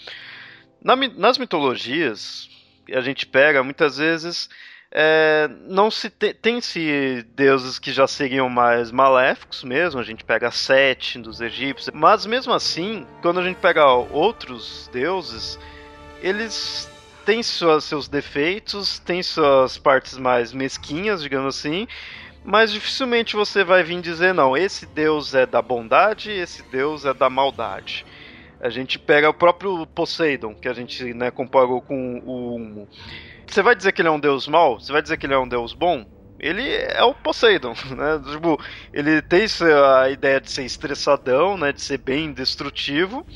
Na, 0.83 0.95
nas 0.95 1.39
mitologias, 1.39 2.49
a 2.93 3.01
gente 3.01 3.27
pega 3.27 3.63
muitas 3.63 3.97
vezes 3.97 4.49
é, 4.91 5.49
não 5.67 5.91
se 5.91 6.09
te, 6.09 6.33
tem 6.33 6.61
se 6.61 7.23
deuses 7.35 7.79
que 7.79 7.93
já 7.93 8.07
seriam 8.07 8.49
mais 8.49 8.91
maléficos 8.91 9.63
mesmo, 9.63 10.01
a 10.01 10.03
gente 10.03 10.25
pega 10.25 10.51
Sete 10.51 11.19
dos 11.19 11.41
egípcios, 11.41 11.95
mas 11.95 12.25
mesmo 12.25 12.53
assim, 12.55 13.07
quando 13.21 13.41
a 13.41 13.43
gente 13.43 13.59
pega 13.59 13.87
outros 13.87 14.89
deuses, 14.91 15.59
eles 16.23 16.91
têm 17.25 17.43
suas, 17.43 17.85
seus 17.85 18.09
defeitos, 18.09 18.99
têm 19.01 19.23
suas 19.23 19.77
partes 19.77 20.17
mais 20.17 20.53
mesquinhas, 20.53 21.23
digamos 21.23 21.57
assim, 21.57 21.87
mas 22.45 22.73
dificilmente 22.73 23.37
você 23.37 23.63
vai 23.63 23.83
vir 23.83 24.01
dizer 24.01 24.33
não, 24.33 24.57
esse 24.57 24.87
deus 24.87 25.35
é 25.35 25.45
da 25.45 25.61
bondade, 25.61 26.31
esse 26.31 26.63
deus 26.63 27.05
é 27.05 27.13
da 27.13 27.29
maldade. 27.29 28.07
A 28.61 28.71
gente 28.71 28.99
pega 28.99 29.29
o 29.29 29.35
próprio 29.35 29.87
Poseidon, 29.87 30.55
que 30.55 30.69
a 30.69 30.73
gente 30.73 31.13
né, 31.15 31.31
comparou 31.31 31.81
com 31.81 32.19
o 32.25 32.55
Humo. 32.55 32.89
Você 33.47 33.63
vai 33.63 33.75
dizer 33.75 33.93
que 33.93 34.03
ele 34.03 34.09
é 34.09 34.11
um 34.11 34.19
deus 34.19 34.49
mau? 34.49 34.81
Você 34.81 34.91
vai 34.91 35.01
dizer 35.01 35.17
que 35.17 35.27
ele 35.27 35.35
é 35.35 35.39
um 35.39 35.47
deus 35.47 35.73
bom? 35.73 36.05
Ele 36.41 36.69
é 36.69 37.03
o 37.03 37.15
Poseidon, 37.15 37.75
né? 37.97 38.21
Tipo, 38.33 38.61
ele 38.93 39.23
tem 39.23 39.47
a 40.03 40.11
ideia 40.11 40.41
de 40.41 40.51
ser 40.51 40.65
estressadão, 40.65 41.57
né? 41.57 41.73
De 41.73 41.81
ser 41.81 41.99
bem 41.99 42.33
destrutivo. 42.33 43.27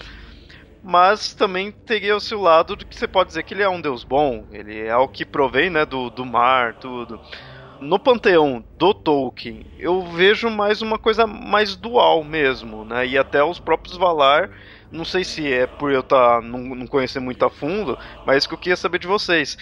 Mas 0.82 1.32
também 1.34 1.70
teria 1.70 2.16
o 2.16 2.20
seu 2.20 2.40
lado 2.40 2.76
de 2.76 2.84
que 2.84 2.96
você 2.96 3.06
pode 3.06 3.28
dizer 3.28 3.44
que 3.44 3.54
ele 3.54 3.62
é 3.62 3.68
um 3.68 3.80
deus 3.80 4.02
bom. 4.02 4.44
Ele 4.50 4.80
é 4.80 4.96
o 4.96 5.08
que 5.08 5.24
provém, 5.24 5.70
né? 5.70 5.86
Do, 5.86 6.10
do 6.10 6.24
mar, 6.24 6.74
tudo. 6.74 7.20
No 7.80 7.98
panteão 7.98 8.64
do 8.78 8.94
Tolkien, 8.94 9.66
eu 9.78 10.02
vejo 10.02 10.48
mais 10.48 10.82
uma 10.82 10.98
coisa 10.98 11.26
mais 11.26 11.74
dual 11.76 12.22
mesmo, 12.22 12.84
né? 12.84 13.06
E 13.06 13.18
até 13.18 13.42
os 13.42 13.58
próprios 13.58 13.96
Valar 13.96 14.50
não 14.92 15.06
sei 15.06 15.24
se 15.24 15.50
é 15.50 15.66
por 15.66 15.90
eu 15.90 16.02
tá, 16.02 16.40
não, 16.42 16.58
não 16.60 16.86
conhecer 16.86 17.18
muito 17.18 17.42
a 17.44 17.50
fundo, 17.50 17.98
mas 18.26 18.46
que 18.46 18.52
eu 18.52 18.58
queria 18.58 18.76
saber 18.76 18.98
de 18.98 19.06
vocês. 19.06 19.56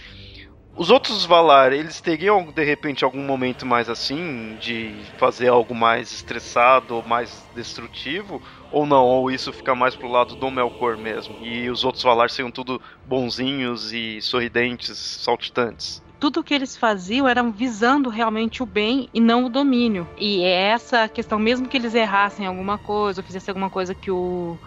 Os 0.77 0.91
outros 0.91 1.25
Valar, 1.25 1.73
eles 1.73 2.01
teriam 2.01 2.51
de 2.51 2.65
repente 2.65 3.05
algum 3.05 3.23
momento 3.23 3.65
mais 3.65 3.89
assim, 3.89 4.57
de 4.61 4.95
fazer 5.19 5.49
algo 5.49 5.75
mais 5.75 6.11
estressado 6.11 6.97
ou 6.97 7.03
mais 7.03 7.49
destrutivo? 7.55 8.43
Ou 8.71 8.87
não? 8.87 9.05
Ou 9.07 9.31
isso 9.31 9.53
fica 9.53 9.75
mais 9.75 9.97
pro 9.97 10.09
lado 10.09 10.37
do 10.37 10.51
Melkor 10.51 10.97
mesmo? 10.97 11.45
E 11.45 11.69
os 11.71 11.85
outros 11.85 12.03
Valar 12.05 12.31
seriam 12.31 12.51
tudo 12.53 12.81
bonzinhos 13.05 13.93
e 13.93 14.21
sorridentes, 14.23 14.99
saltitantes? 14.99 16.03
tudo 16.19 16.45
que 16.45 16.53
eles 16.53 16.77
faziam 16.77 17.27
era 17.27 17.43
visando 17.51 18.11
realmente 18.11 18.63
o 18.63 18.67
bem 18.67 19.09
e 19.13 19.21
não 19.21 19.47
o 19.47 19.49
domínio. 19.49 20.09
E 20.19 20.43
é 20.43 20.51
essa 20.73 21.09
questão, 21.09 21.39
mesmo 21.39 21.67
que 21.69 21.77
eles 21.77 21.95
errassem 21.95 22.47
alguma 22.47 22.79
coisa, 22.79 23.21
ou 23.21 23.25
fizessem 23.25 23.53
alguma 23.53 23.71
coisa 23.71 23.95
que 23.95 24.11
o 24.11 24.61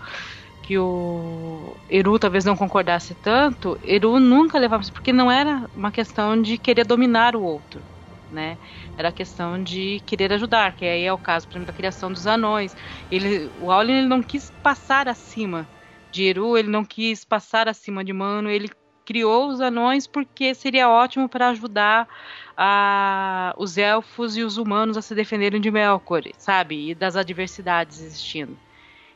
que 0.62 0.78
o 0.80 1.78
Eru 1.90 2.18
talvez 2.20 2.46
não 2.46 2.56
concordasse 2.56 3.16
tanto, 3.16 3.78
Eru 3.84 4.20
nunca 4.20 4.58
levava 4.60 4.82
isso, 4.84 4.94
porque 4.94 5.12
não 5.14 5.30
era 5.32 5.70
uma 5.74 5.92
questão 5.92 6.42
de 6.42 6.58
querer 6.58 6.86
dominar 6.86 7.36
o 7.36 7.44
outro, 7.44 7.86
né? 8.30 8.58
Era 8.98 9.12
questão 9.12 9.62
de 9.62 10.00
querer 10.06 10.32
ajudar, 10.34 10.76
que 10.76 10.86
aí 10.86 11.04
é 11.04 11.12
o 11.14 11.18
caso, 11.18 11.48
por 11.48 11.54
exemplo, 11.58 11.68
da 11.68 11.74
criação 11.74 12.12
dos 12.12 12.28
anões. 12.28 12.76
Ele, 13.10 13.52
o 13.56 13.72
Aulin 13.72 13.94
ele 13.94 14.08
não 14.08 14.22
quis 14.22 14.52
passar 14.62 15.08
acima 15.08 15.70
de 16.12 16.24
Eru, 16.26 16.58
ele 16.58 16.70
não 16.70 16.86
quis 16.86 17.26
passar 17.26 17.68
acima 17.68 18.04
de 18.04 18.14
Mano, 18.14 18.50
ele 18.50 18.70
criou 19.06 19.50
os 19.50 19.60
anões 19.62 20.08
porque 20.08 20.54
seria 20.56 20.90
ótimo 20.90 21.28
para 21.28 21.50
ajudar 21.50 22.08
a, 22.56 23.54
os 23.58 23.78
elfos 23.78 24.38
e 24.38 24.44
os 24.44 24.58
humanos 24.58 24.96
a 24.98 25.02
se 25.02 25.16
defenderem 25.16 25.60
de 25.60 25.72
Melkor, 25.72 26.22
sabe? 26.38 26.92
E 26.92 26.96
das 26.96 27.16
adversidades 27.16 28.00
existindo. 28.00 28.60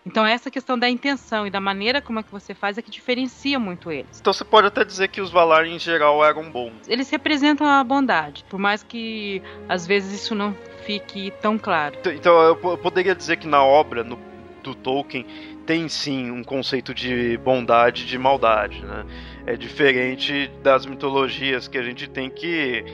Então 0.08 0.26
essa 0.26 0.50
questão 0.50 0.80
da 0.80 0.90
intenção 0.90 1.46
e 1.46 1.50
da 1.50 1.60
maneira 1.60 2.02
como 2.02 2.20
é 2.20 2.24
que 2.24 2.32
você 2.32 2.54
faz 2.54 2.78
é 2.78 2.82
que 2.82 2.90
diferencia 2.90 3.60
muito 3.60 3.92
eles. 3.92 4.20
Então 4.20 4.32
você 4.32 4.46
pode 4.46 4.68
até 4.68 4.86
dizer 4.86 5.10
que 5.10 5.20
os 5.20 5.30
Valar 5.30 5.68
em 5.68 5.78
geral 5.78 6.24
eram 6.24 6.50
bons. 6.50 6.88
Eles 6.88 7.10
representam 7.10 7.68
a 7.68 7.84
bondade, 7.84 8.46
por 8.50 8.58
mais 8.58 8.82
que 8.82 9.42
às 9.68 9.86
vezes 9.86 10.22
isso 10.22 10.34
não 10.34 10.56
fique 10.86 11.32
tão 11.42 11.58
claro. 11.58 11.98
Então, 12.00 12.14
então 12.14 12.42
eu 12.42 12.56
poderia 12.78 13.14
dizer 13.14 13.36
que 13.36 13.48
na 13.48 13.62
obra 13.62 14.04
no, 14.04 14.18
do 14.64 14.74
Tolkien 14.74 15.26
tem 15.66 15.90
sim 15.90 16.32
um 16.32 16.44
conceito 16.44 16.94
de 16.94 17.38
bondade 17.38 18.04
e 18.04 18.06
de 18.06 18.18
maldade, 18.18 18.84
né? 18.86 19.06
É 19.46 19.58
diferente 19.58 20.50
das 20.64 20.86
mitologias 20.86 21.68
que 21.68 21.78
a 21.78 21.84
gente 21.84 22.10
tem 22.10 22.30
que 22.30 22.86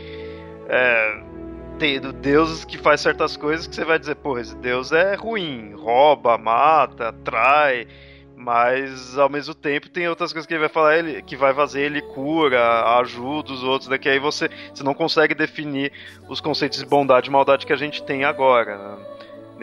é, 0.67 1.23
tem 1.77 1.99
deuses 1.99 2.63
que 2.65 2.77
faz 2.77 3.01
certas 3.01 3.35
coisas 3.35 3.67
que 3.67 3.75
você 3.75 3.83
vai 3.83 3.99
dizer, 3.99 4.15
pô, 4.15 4.37
esse 4.37 4.55
deus 4.55 4.91
é 4.91 5.15
ruim, 5.15 5.73
rouba, 5.73 6.37
mata, 6.37 7.13
trai, 7.23 7.87
mas 8.35 9.17
ao 9.17 9.29
mesmo 9.29 9.53
tempo 9.53 9.89
tem 9.89 10.07
outras 10.07 10.33
coisas 10.33 10.45
que 10.45 10.53
ele 10.53 10.59
vai 10.59 10.69
falar, 10.69 10.97
ele, 10.97 11.21
que 11.21 11.35
vai 11.35 11.53
fazer, 11.53 11.81
ele 11.81 12.01
cura, 12.01 12.97
ajuda 12.99 13.53
os 13.53 13.63
outros, 13.63 13.89
daqui 13.89 14.07
né, 14.07 14.15
aí 14.15 14.19
você, 14.19 14.49
você 14.73 14.83
não 14.83 14.93
consegue 14.93 15.33
definir 15.33 15.91
os 16.27 16.41
conceitos 16.41 16.79
de 16.79 16.85
bondade 16.85 17.29
e 17.29 17.31
maldade 17.31 17.65
que 17.65 17.73
a 17.73 17.77
gente 17.77 18.03
tem 18.03 18.23
agora. 18.23 18.77
Né? 18.77 19.12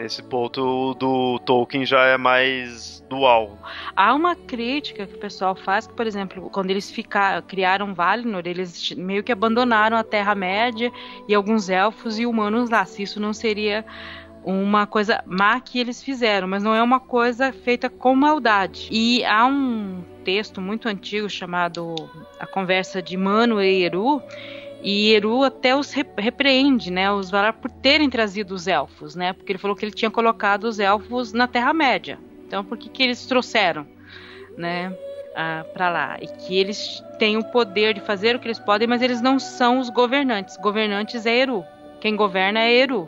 Nesse 0.01 0.23
ponto 0.23 0.95
do 0.95 1.37
Tolkien 1.45 1.85
já 1.85 2.03
é 2.05 2.17
mais 2.17 3.05
dual. 3.07 3.55
Há 3.95 4.15
uma 4.15 4.35
crítica 4.35 5.05
que 5.05 5.13
o 5.13 5.19
pessoal 5.19 5.55
faz 5.55 5.85
que, 5.85 5.93
por 5.93 6.07
exemplo, 6.07 6.49
quando 6.49 6.71
eles 6.71 6.89
ficaram, 6.89 7.43
criaram 7.43 7.93
Valinor, 7.93 8.41
eles 8.45 8.93
meio 8.93 9.23
que 9.23 9.31
abandonaram 9.31 9.95
a 9.95 10.03
Terra-média 10.03 10.91
e 11.27 11.35
alguns 11.35 11.69
elfos 11.69 12.17
e 12.17 12.25
humanos 12.25 12.71
lá. 12.71 12.83
Se 12.83 13.03
isso 13.03 13.19
não 13.19 13.31
seria 13.31 13.85
uma 14.43 14.87
coisa 14.87 15.23
má 15.27 15.59
que 15.59 15.79
eles 15.79 16.01
fizeram, 16.01 16.47
mas 16.47 16.63
não 16.63 16.73
é 16.73 16.81
uma 16.81 16.99
coisa 16.99 17.53
feita 17.53 17.87
com 17.87 18.15
maldade. 18.15 18.87
E 18.91 19.23
há 19.23 19.45
um 19.45 20.03
texto 20.23 20.59
muito 20.59 20.87
antigo 20.87 21.29
chamado 21.29 21.93
A 22.39 22.47
Conversa 22.47 23.03
de 23.03 23.15
Mano 23.15 23.61
e 23.61 23.83
Eru, 23.83 24.19
e 24.83 25.13
Eru 25.13 25.43
até 25.43 25.75
os 25.75 25.93
repreende, 26.17 26.91
né, 26.91 27.11
os 27.11 27.29
Valar 27.29 27.53
por 27.53 27.69
terem 27.69 28.09
trazido 28.09 28.53
os 28.53 28.67
elfos, 28.67 29.15
né, 29.15 29.33
porque 29.33 29.51
ele 29.51 29.59
falou 29.59 29.75
que 29.75 29.85
ele 29.85 29.91
tinha 29.91 30.09
colocado 30.09 30.63
os 30.63 30.79
elfos 30.79 31.33
na 31.33 31.47
Terra 31.47 31.73
Média. 31.73 32.17
Então, 32.47 32.65
por 32.65 32.77
que 32.77 32.89
que 32.89 33.03
eles 33.03 33.25
trouxeram, 33.25 33.85
né, 34.57 34.93
para 35.73 35.89
lá? 35.89 36.17
E 36.21 36.27
que 36.27 36.57
eles 36.57 37.01
têm 37.17 37.37
o 37.37 37.43
poder 37.43 37.93
de 37.93 38.01
fazer 38.01 38.35
o 38.35 38.39
que 38.39 38.47
eles 38.47 38.59
podem, 38.59 38.87
mas 38.87 39.01
eles 39.01 39.21
não 39.21 39.39
são 39.39 39.79
os 39.79 39.89
governantes. 39.89 40.57
Governantes 40.57 41.25
é 41.25 41.37
Eru. 41.37 41.63
Quem 42.01 42.15
governa 42.15 42.59
é 42.59 42.73
Eru. 42.73 43.07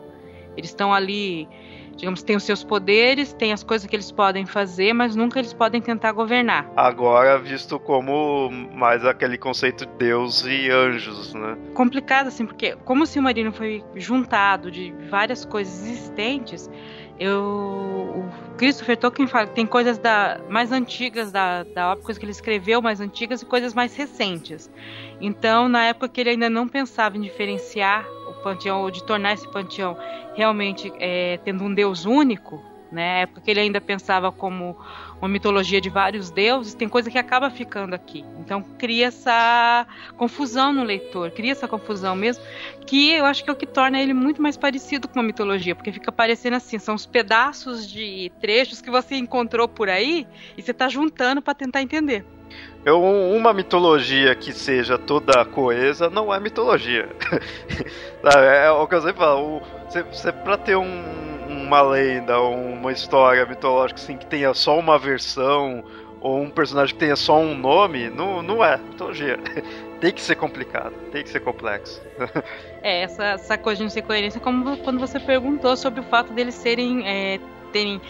Eles 0.56 0.70
estão 0.70 0.94
ali 0.94 1.48
digamos, 1.94 2.22
tem 2.22 2.36
os 2.36 2.42
seus 2.42 2.64
poderes, 2.64 3.32
tem 3.32 3.52
as 3.52 3.62
coisas 3.62 3.88
que 3.88 3.94
eles 3.94 4.10
podem 4.10 4.46
fazer, 4.46 4.92
mas 4.92 5.14
nunca 5.16 5.38
eles 5.38 5.52
podem 5.52 5.80
tentar 5.80 6.12
governar. 6.12 6.70
Agora 6.76 7.38
visto 7.38 7.78
como 7.78 8.50
mais 8.72 9.04
aquele 9.04 9.38
conceito 9.38 9.86
de 9.86 9.92
Deus 9.94 10.44
e 10.46 10.70
anjos, 10.70 11.34
né? 11.34 11.56
Complicado 11.74 12.28
assim, 12.28 12.46
porque 12.46 12.76
como 12.84 13.04
o 13.04 13.06
Silmarino 13.06 13.52
foi 13.52 13.84
juntado 13.94 14.70
de 14.70 14.94
várias 15.08 15.44
coisas 15.44 15.86
existentes, 15.86 16.70
eu 17.18 17.94
o 18.14 18.56
Christopher 18.56 18.96
Tolkien 18.96 19.26
fala 19.26 19.46
que 19.46 19.54
tem 19.54 19.66
coisas 19.66 19.98
da, 19.98 20.40
mais 20.48 20.70
antigas 20.70 21.32
da, 21.32 21.64
da 21.64 21.92
obra, 21.92 22.04
coisas 22.04 22.18
que 22.18 22.24
ele 22.24 22.32
escreveu 22.32 22.80
mais 22.80 23.00
antigas 23.00 23.42
e 23.42 23.46
coisas 23.46 23.74
mais 23.74 23.96
recentes. 23.96 24.70
Então, 25.20 25.68
na 25.68 25.84
época 25.86 26.08
que 26.08 26.20
ele 26.20 26.30
ainda 26.30 26.48
não 26.48 26.68
pensava 26.68 27.16
em 27.16 27.20
diferenciar 27.20 28.06
panteão, 28.44 28.82
ou 28.82 28.90
de 28.90 29.02
tornar 29.02 29.32
esse 29.32 29.48
panteão 29.48 29.96
realmente 30.34 30.92
é, 31.00 31.38
tendo 31.42 31.64
um 31.64 31.72
deus 31.72 32.04
único, 32.04 32.62
né? 32.92 33.22
época 33.22 33.40
que 33.40 33.50
ele 33.50 33.60
ainda 33.60 33.80
pensava 33.80 34.30
como 34.30 34.76
uma 35.20 35.28
mitologia 35.28 35.80
de 35.80 35.88
vários 35.88 36.30
deuses, 36.30 36.74
tem 36.74 36.88
coisa 36.88 37.10
que 37.10 37.18
acaba 37.18 37.50
ficando 37.50 37.94
aqui. 37.94 38.24
Então 38.38 38.62
cria 38.62 39.06
essa 39.06 39.86
confusão 40.16 40.72
no 40.72 40.84
leitor, 40.84 41.30
cria 41.30 41.52
essa 41.52 41.66
confusão 41.66 42.14
mesmo, 42.14 42.44
que 42.86 43.12
eu 43.12 43.24
acho 43.24 43.42
que 43.42 43.50
é 43.50 43.52
o 43.52 43.56
que 43.56 43.66
torna 43.66 44.00
ele 44.00 44.12
muito 44.12 44.42
mais 44.42 44.56
parecido 44.56 45.08
com 45.08 45.18
uma 45.18 45.26
mitologia, 45.26 45.74
porque 45.74 45.90
fica 45.90 46.12
parecendo 46.12 46.56
assim, 46.56 46.78
são 46.78 46.94
os 46.94 47.06
pedaços 47.06 47.90
de 47.90 48.30
trechos 48.40 48.80
que 48.80 48.90
você 48.90 49.16
encontrou 49.16 49.66
por 49.66 49.88
aí 49.88 50.26
e 50.56 50.62
você 50.62 50.70
está 50.70 50.88
juntando 50.88 51.40
para 51.40 51.54
tentar 51.54 51.82
entender. 51.82 52.24
Eu, 52.84 53.02
uma 53.02 53.54
mitologia 53.54 54.34
que 54.34 54.52
seja 54.52 54.98
toda 54.98 55.44
coesa 55.46 56.10
não 56.10 56.32
é 56.34 56.38
mitologia. 56.38 57.08
é, 58.36 58.66
é 58.66 58.70
o 58.70 58.86
que 58.86 58.94
eu 58.94 59.00
sempre 59.00 59.18
falo. 59.18 59.62
Você, 59.88 60.02
você, 60.02 60.30
pra 60.30 60.58
ter 60.58 60.76
um, 60.76 61.02
uma 61.48 61.80
lenda, 61.80 62.38
uma 62.40 62.92
história 62.92 63.46
mitológica 63.46 63.98
assim 63.98 64.18
que 64.18 64.26
tenha 64.26 64.52
só 64.52 64.78
uma 64.78 64.98
versão 64.98 65.82
ou 66.20 66.40
um 66.40 66.50
personagem 66.50 66.94
que 66.94 67.00
tenha 67.00 67.16
só 67.16 67.38
um 67.38 67.56
nome, 67.56 68.10
não, 68.10 68.42
não 68.42 68.62
é 68.62 68.76
mitologia. 68.76 69.38
tem 70.00 70.12
que 70.12 70.20
ser 70.20 70.34
complicado, 70.36 70.92
tem 71.10 71.22
que 71.22 71.30
ser 71.30 71.40
complexo. 71.40 72.02
é, 72.82 73.02
essa, 73.02 73.24
essa 73.24 73.56
coisa 73.56 73.78
de 73.78 73.84
não 73.84 73.90
ser 73.90 74.02
coerência, 74.02 74.40
como 74.40 74.76
quando 74.78 74.98
você 74.98 75.18
perguntou 75.18 75.74
sobre 75.74 76.00
o 76.00 76.04
fato 76.04 76.34
deles 76.34 76.54
serem. 76.54 77.06
É, 77.06 77.40
terem 77.72 78.00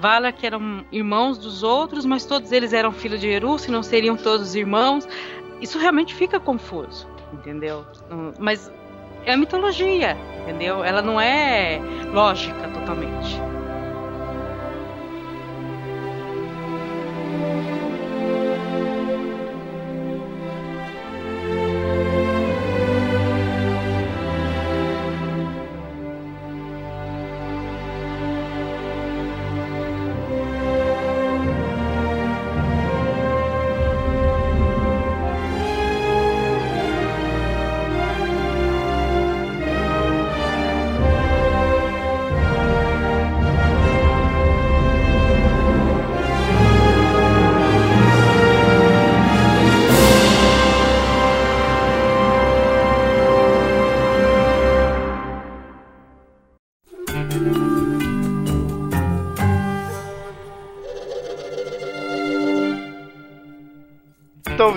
Valar 0.00 0.32
que 0.32 0.46
eram 0.46 0.84
irmãos 0.92 1.38
dos 1.38 1.62
outros, 1.62 2.04
mas 2.04 2.24
todos 2.24 2.52
eles 2.52 2.72
eram 2.72 2.92
filhos 2.92 3.20
de 3.20 3.28
Eru, 3.28 3.58
se 3.58 3.70
não 3.70 3.82
seriam 3.82 4.16
todos 4.16 4.54
irmãos. 4.54 5.08
Isso 5.60 5.78
realmente 5.78 6.14
fica 6.14 6.38
confuso, 6.38 7.08
entendeu? 7.32 7.84
Mas 8.38 8.70
é 9.24 9.36
mitologia, 9.36 10.16
entendeu? 10.42 10.84
Ela 10.84 11.02
não 11.02 11.20
é 11.20 11.80
lógica 12.12 12.68
totalmente. 12.68 13.40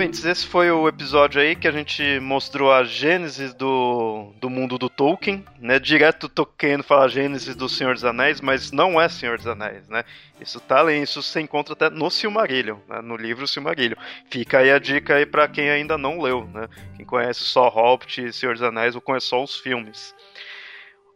Ouvintes, 0.02 0.26
esse 0.26 0.48
foi 0.48 0.72
o 0.72 0.88
episódio 0.88 1.40
aí 1.40 1.56
que 1.56 1.68
a 1.68 1.72
gente 1.72 2.19
mostrou 2.22 2.73
a 2.73 2.84
gênese 2.84 3.56
do, 3.56 4.34
do 4.41 4.49
mundo 4.49 4.76
do 4.76 4.90
Tolkien, 4.90 5.45
né? 5.60 5.78
Direto 5.78 6.28
Tolkien 6.28 6.82
fala 6.82 7.06
a 7.06 7.07
gênese 7.07 7.53
do 7.53 7.69
Senhor 7.69 7.94
dos 7.94 8.03
Anéis, 8.03 8.41
mas 8.41 8.72
não 8.72 8.99
é 8.99 9.07
Senhor 9.07 9.38
dos 9.38 9.45
Anéis, 9.45 9.88
né? 9.88 10.03
Isso 10.40 10.60
tá 10.60 10.80
além, 10.80 11.03
isso 11.03 11.22
você 11.22 11.40
encontra 11.40 11.73
até 11.73 11.88
no 11.91 12.10
Silmarillion, 12.10 12.78
né? 12.90 12.99
no 12.99 13.15
livro 13.15 13.48
Silmarillion. 13.48 13.95
Fica 14.28 14.57
aí 14.57 14.72
a 14.72 14.80
dica 14.80 15.18
aí 15.18 15.26
para 15.28 15.48
quem 15.48 15.69
ainda 15.69 15.99
não 15.99 16.19
leu, 16.19 16.49
né? 16.52 16.68
Quem 16.98 17.06
conhece 17.06 17.41
só 17.41 17.69
Hobbit 17.69 18.26
e 18.26 18.34
Senhor 18.34 18.53
dos 18.53 18.64
Anéis 18.64 18.95
ou 18.95 19.02
conhece 19.02 19.28
só 19.28 19.44
os 19.44 19.57
filmes. 19.57 20.15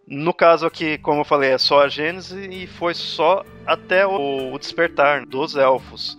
No 0.05 0.31
caso 0.31 0.63
aqui, 0.63 0.99
como 0.99 1.21
eu 1.21 1.25
falei, 1.25 1.49
é 1.49 1.57
só 1.57 1.81
a 1.81 1.87
Gênese 1.87 2.47
e 2.51 2.67
foi 2.67 2.93
só 2.93 3.43
até 3.65 4.05
o 4.05 4.55
despertar 4.59 5.25
dos 5.25 5.55
elfos. 5.55 6.15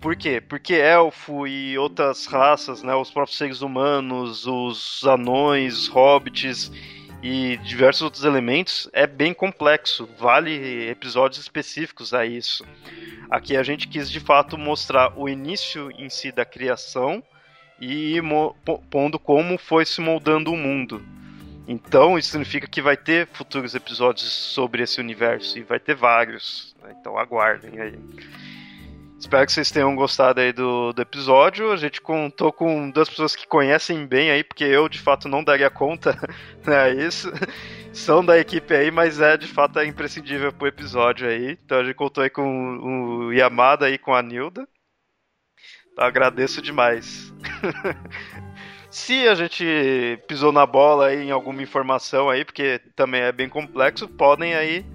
Por 0.00 0.14
quê? 0.14 0.40
Porque 0.40 0.74
elfo 0.74 1.46
e 1.46 1.76
outras 1.76 2.26
raças, 2.26 2.82
né, 2.82 2.94
os 2.94 3.10
próprios 3.10 3.36
seres 3.36 3.62
humanos, 3.62 4.46
os 4.46 5.04
anões, 5.04 5.88
hobbits 5.88 6.70
e 7.20 7.56
diversos 7.58 8.02
outros 8.02 8.24
elementos 8.24 8.88
é 8.92 9.06
bem 9.06 9.34
complexo. 9.34 10.08
Vale 10.16 10.88
episódios 10.88 11.40
específicos 11.40 12.14
a 12.14 12.24
isso. 12.24 12.64
Aqui 13.28 13.56
a 13.56 13.62
gente 13.62 13.88
quis 13.88 14.08
de 14.08 14.20
fato 14.20 14.56
mostrar 14.56 15.12
o 15.18 15.28
início 15.28 15.90
em 15.90 16.08
si 16.08 16.30
da 16.30 16.44
criação 16.44 17.22
e 17.80 18.20
pondo 18.88 19.18
como 19.18 19.58
foi 19.58 19.84
se 19.84 20.00
moldando 20.00 20.52
o 20.52 20.56
mundo. 20.56 21.04
Então 21.66 22.16
isso 22.16 22.30
significa 22.30 22.66
que 22.66 22.80
vai 22.80 22.96
ter 22.96 23.26
futuros 23.26 23.74
episódios 23.74 24.30
sobre 24.30 24.82
esse 24.82 25.00
universo 25.00 25.58
e 25.58 25.62
vai 25.62 25.78
ter 25.78 25.94
vários. 25.94 26.74
Né? 26.82 26.96
Então 26.98 27.18
aguardem 27.18 27.80
aí. 27.80 27.98
Espero 29.18 29.44
que 29.44 29.52
vocês 29.52 29.70
tenham 29.72 29.96
gostado 29.96 30.40
aí 30.40 30.52
do, 30.52 30.92
do 30.92 31.02
episódio. 31.02 31.72
A 31.72 31.76
gente 31.76 32.00
contou 32.00 32.52
com 32.52 32.88
duas 32.88 33.08
pessoas 33.08 33.34
que 33.34 33.48
conhecem 33.48 34.06
bem 34.06 34.30
aí, 34.30 34.44
porque 34.44 34.62
eu 34.62 34.88
de 34.88 35.00
fato 35.00 35.28
não 35.28 35.42
daria 35.42 35.68
conta, 35.68 36.16
né? 36.64 36.92
Isso. 36.94 37.28
São 37.92 38.24
da 38.24 38.38
equipe 38.38 38.72
aí, 38.72 38.92
mas 38.92 39.20
é 39.20 39.36
de 39.36 39.48
fato 39.48 39.80
é 39.80 39.86
imprescindível 39.86 40.52
pro 40.52 40.68
episódio 40.68 41.28
aí. 41.28 41.58
Então 41.64 41.80
a 41.80 41.84
gente 41.84 41.96
contou 41.96 42.22
aí 42.22 42.30
com 42.30 42.78
o 42.78 43.32
Yamada 43.32 43.90
e 43.90 43.98
com 43.98 44.14
a 44.14 44.22
Nilda. 44.22 44.68
Então, 45.92 46.04
agradeço 46.04 46.62
demais. 46.62 47.34
Se 48.88 49.26
a 49.26 49.34
gente 49.34 50.22
pisou 50.28 50.52
na 50.52 50.64
bola 50.64 51.08
aí 51.08 51.24
em 51.24 51.32
alguma 51.32 51.60
informação 51.60 52.30
aí, 52.30 52.44
porque 52.44 52.80
também 52.94 53.22
é 53.22 53.32
bem 53.32 53.48
complexo, 53.48 54.08
podem 54.08 54.54
aí 54.54 54.86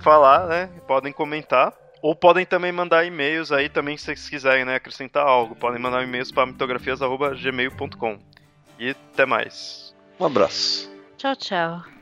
falar, 0.00 0.46
né? 0.46 0.66
Podem 0.86 1.12
comentar. 1.12 1.79
Ou 2.02 2.14
podem 2.14 2.46
também 2.46 2.72
mandar 2.72 3.04
e-mails 3.04 3.52
aí 3.52 3.68
também 3.68 3.96
se 3.96 4.04
vocês 4.04 4.28
quiserem 4.28 4.64
né, 4.64 4.76
acrescentar 4.76 5.26
algo. 5.26 5.54
Podem 5.54 5.80
mandar 5.80 6.02
e-mails 6.02 6.32
para 6.32 6.46
mitografias.gmail.com. 6.46 8.18
E 8.78 8.90
até 8.90 9.26
mais. 9.26 9.94
Um 10.18 10.24
abraço. 10.24 10.90
Tchau, 11.18 11.36
tchau. 11.36 11.99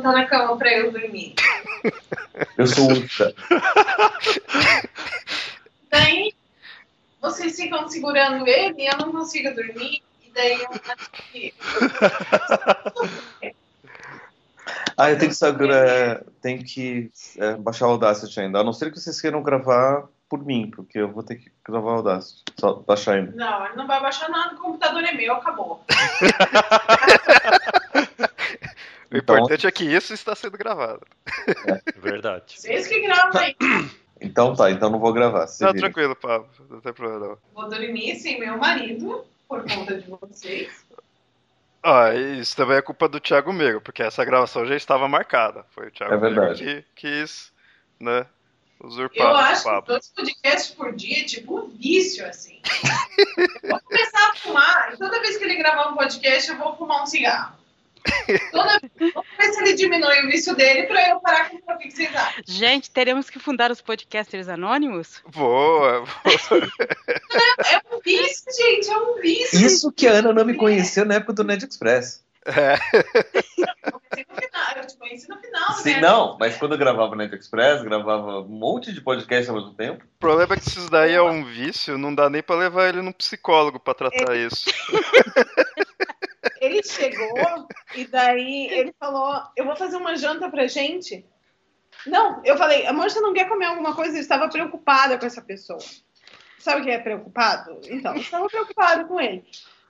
Tá 0.00 0.12
na 0.12 0.26
cama 0.26 0.56
pra 0.56 0.72
eu 0.72 0.92
dormir. 0.92 1.34
Eu 2.56 2.66
sou 2.66 2.90
ultra. 2.90 3.34
Daí 5.90 6.32
vocês 7.20 7.56
ficam 7.56 7.88
segurando 7.88 8.46
ele 8.46 8.82
e 8.82 8.86
eu 8.86 8.96
não 8.98 9.12
consigo 9.12 9.54
dormir, 9.54 10.02
e 10.22 10.30
daí 10.32 10.60
eu 10.60 10.68
acho 10.70 11.10
que. 11.10 11.54
Ah, 14.96 15.10
eu 15.10 15.18
tenho 15.18 15.30
que 15.30 15.36
segurar, 15.36 16.22
tenho 16.42 16.62
que 16.62 17.10
é, 17.38 17.54
baixar 17.54 17.86
o 17.86 17.92
Audacity 17.92 18.40
ainda. 18.40 18.58
A 18.58 18.64
não 18.64 18.72
ser 18.72 18.92
que 18.92 19.00
vocês 19.00 19.18
queiram 19.20 19.42
gravar 19.42 20.06
por 20.28 20.44
mim, 20.44 20.70
porque 20.70 20.98
eu 20.98 21.10
vou 21.10 21.22
ter 21.22 21.36
que 21.36 21.50
gravar 21.66 21.92
o 21.92 21.96
Audacity. 21.96 22.44
Só 22.58 22.74
baixar 22.74 23.14
ainda. 23.14 23.32
Não, 23.34 23.66
ele 23.66 23.76
não 23.76 23.86
vai 23.86 24.00
baixar 24.00 24.28
nada, 24.28 24.54
o 24.54 24.58
computador 24.58 25.02
é 25.02 25.12
meu, 25.12 25.34
acabou. 25.34 25.82
O 29.30 29.34
Então- 29.34 29.44
importante 29.44 29.66
é 29.66 29.70
que 29.70 29.84
isso 29.84 30.12
está 30.14 30.34
sendo 30.34 30.56
gravado. 30.58 31.06
Verdade. 31.96 32.54
Vocês 32.60 32.86
que 32.86 33.00
gravam 33.00 33.40
aí. 33.40 33.56
Então 34.20 34.54
tá, 34.54 34.70
então 34.70 34.90
não 34.90 34.98
vou 34.98 35.12
gravar. 35.12 35.46
Não, 35.60 35.72
vira. 35.72 35.78
tranquilo, 35.78 36.14
Pablo. 36.16 36.48
Não 36.68 36.80
tem 36.80 36.92
problema 36.92 37.26
não. 37.28 37.38
Vou 37.54 37.68
dormir 37.70 38.16
sem 38.16 38.38
meu 38.38 38.58
marido, 38.58 39.24
por 39.48 39.62
conta 39.62 39.96
de 39.98 40.06
vocês. 40.10 40.84
Ah, 41.82 42.14
isso 42.14 42.54
também 42.54 42.76
é 42.76 42.82
culpa 42.82 43.08
do 43.08 43.18
Thiago 43.18 43.52
Mego, 43.52 43.80
porque 43.80 44.02
essa 44.02 44.22
gravação 44.24 44.66
já 44.66 44.76
estava 44.76 45.08
marcada. 45.08 45.64
Foi 45.70 45.86
o 45.88 45.90
Thiago 45.90 46.12
É 46.12 46.16
verdade. 46.18 46.62
Mego 46.62 46.84
que 46.94 47.08
quis, 47.24 47.50
né, 47.98 48.26
usurpar 48.82 49.26
Eu 49.28 49.32
o 49.32 49.36
acho 49.36 49.62
que 49.62 49.68
Pablo. 49.70 49.86
dois 49.86 50.08
podcasts 50.08 50.74
por 50.74 50.94
dia 50.94 51.20
é 51.22 51.24
tipo 51.24 51.58
um 51.58 51.68
vício, 51.68 52.26
assim. 52.26 52.60
Eu 53.62 53.70
vou 53.70 53.80
começar 53.80 54.30
a 54.30 54.34
fumar, 54.34 54.92
e 54.92 54.98
toda 54.98 55.20
vez 55.20 55.38
que 55.38 55.44
ele 55.44 55.56
gravar 55.56 55.88
um 55.90 55.94
podcast, 55.96 56.50
eu 56.50 56.58
vou 56.58 56.76
fumar 56.76 57.02
um 57.02 57.06
cigarro. 57.06 57.54
Toda 58.52 58.78
vez, 58.98 59.12
vamos 59.14 59.28
ver 59.38 59.52
se 59.52 59.60
ele 59.62 59.72
diminui 59.74 60.20
o 60.24 60.26
vício 60.30 60.54
dele 60.56 60.84
pra 60.86 61.08
eu 61.10 61.20
parar 61.20 61.50
com 61.50 61.56
o 61.56 61.78
que 61.78 61.90
vocês 61.90 62.14
acham. 62.14 62.42
Gente, 62.46 62.90
teremos 62.90 63.28
que 63.30 63.38
fundar 63.38 63.70
os 63.70 63.80
podcasters 63.80 64.48
anônimos? 64.48 65.22
Boa, 65.34 66.04
É 66.28 67.94
um 67.94 68.00
vício, 68.04 68.44
gente, 68.56 68.90
é 68.90 68.96
um 68.98 69.20
vício. 69.20 69.60
Isso 69.66 69.92
que 69.92 70.06
a 70.06 70.12
Ana 70.12 70.32
não 70.32 70.44
me 70.44 70.54
conheceu 70.54 71.04
na 71.04 71.14
época 71.16 71.32
do 71.34 71.44
Ned 71.44 71.64
Express. 71.64 72.24
é, 72.46 72.74
Eu 73.84 74.00
conheci 74.00 74.26
no 74.28 74.34
final, 74.40 74.76
eu 74.76 74.86
te 74.86 74.96
conheci 74.96 75.28
no 75.28 75.38
final, 75.38 75.72
Sim, 75.74 75.92
né? 75.94 76.00
não, 76.00 76.36
mas 76.40 76.56
quando 76.56 76.72
eu 76.72 76.78
gravava 76.78 77.12
o 77.12 77.14
Ned 77.16 77.34
Express, 77.36 77.82
gravava 77.82 78.40
um 78.40 78.48
monte 78.48 78.92
de 78.92 79.00
podcast 79.02 79.50
ao 79.50 79.56
mesmo 79.56 79.74
tempo. 79.74 80.04
o 80.04 80.18
problema 80.18 80.54
é 80.54 80.56
que 80.58 80.64
se 80.64 80.78
isso 80.78 80.90
daí 80.90 81.12
é 81.12 81.22
um 81.22 81.44
vício, 81.44 81.98
não 81.98 82.14
dá 82.14 82.30
nem 82.30 82.42
pra 82.42 82.56
levar 82.56 82.88
ele 82.88 83.02
num 83.02 83.12
psicólogo 83.12 83.78
pra 83.78 83.92
tratar 83.94 84.34
isso. 84.36 84.70
Ele 86.80 86.88
chegou 86.88 87.68
e 87.94 88.06
daí 88.06 88.68
ele 88.70 88.94
falou: 88.98 89.42
Eu 89.56 89.64
vou 89.64 89.76
fazer 89.76 89.96
uma 89.96 90.16
janta 90.16 90.48
pra 90.50 90.66
gente. 90.66 91.24
Não, 92.06 92.40
eu 92.44 92.56
falei, 92.56 92.86
amor, 92.86 93.10
você 93.10 93.20
não 93.20 93.34
quer 93.34 93.48
comer 93.48 93.66
alguma 93.66 93.94
coisa? 93.94 94.16
Eu 94.16 94.20
estava 94.20 94.48
preocupada 94.48 95.18
com 95.18 95.26
essa 95.26 95.42
pessoa. 95.42 95.80
Sabe 96.58 96.80
o 96.80 96.84
que 96.84 96.90
é 96.90 96.98
preocupado? 96.98 97.78
Então, 97.88 98.14
eu 98.14 98.20
estava 98.20 98.46
preocupado 98.46 99.06
com 99.06 99.20
ele. 99.20 99.44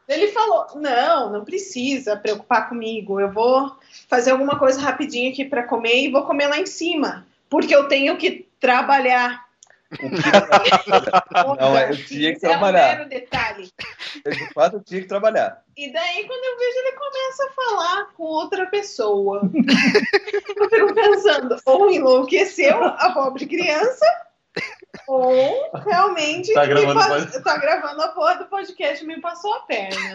Ele 0.09 0.29
falou: 0.29 0.67
Não, 0.77 1.33
não 1.33 1.45
precisa 1.45 2.17
preocupar 2.17 2.69
comigo. 2.69 3.21
Eu 3.21 3.31
vou 3.31 3.77
fazer 4.09 4.33
alguma 4.33 4.59
coisa 4.59 4.81
rapidinho 4.81 5.31
aqui 5.31 5.45
pra 5.45 5.67
comer 5.67 6.05
e 6.05 6.11
vou 6.11 6.25
comer 6.25 6.49
lá 6.49 6.59
em 6.59 6.67
cima. 6.67 7.27
Porque 7.49 7.75
eu 7.75 7.89
tenho 7.89 8.17
que 8.17 8.49
trabalhar. 8.59 9.49
O 9.93 9.97
que 9.97 11.61
Não, 11.61 11.79
eu 11.79 11.97
tinha 12.07 12.31
que 12.31 12.37
Esse 12.39 12.47
é 12.47 12.49
um 12.49 12.53
trabalhar. 12.53 12.97
mero 12.97 13.09
detalhe. 13.09 13.73
eu, 14.25 14.33
de 14.33 14.53
fato 14.53 14.77
eu 14.77 14.85
tinha 14.85 15.01
que 15.01 15.09
trabalhar. 15.09 15.65
E 15.77 15.93
daí, 15.93 16.27
quando 16.27 16.45
eu 16.45 16.59
vejo, 16.59 16.79
ele 16.79 16.93
começa 16.93 17.45
a 17.45 17.51
falar 17.51 18.05
com 18.15 18.23
outra 18.23 18.67
pessoa. 18.67 19.41
eu 20.57 20.71
fico 20.71 20.95
pensando, 20.95 21.57
ou 21.65 21.91
enlouqueceu 21.91 22.85
a 22.85 23.11
pobre 23.13 23.47
criança, 23.47 24.07
ou 25.09 25.71
realmente 25.85 26.53
Tá 26.53 26.67
gravando 26.67 27.43
tá 27.43 27.57
gravando 27.59 28.03
a 28.03 28.09
porra 28.09 28.37
do 28.37 28.45
podcast 28.47 29.03
e 29.03 29.09
me 29.09 29.21
passou 29.21 29.53
a 29.55 29.61
perna. 29.61 30.15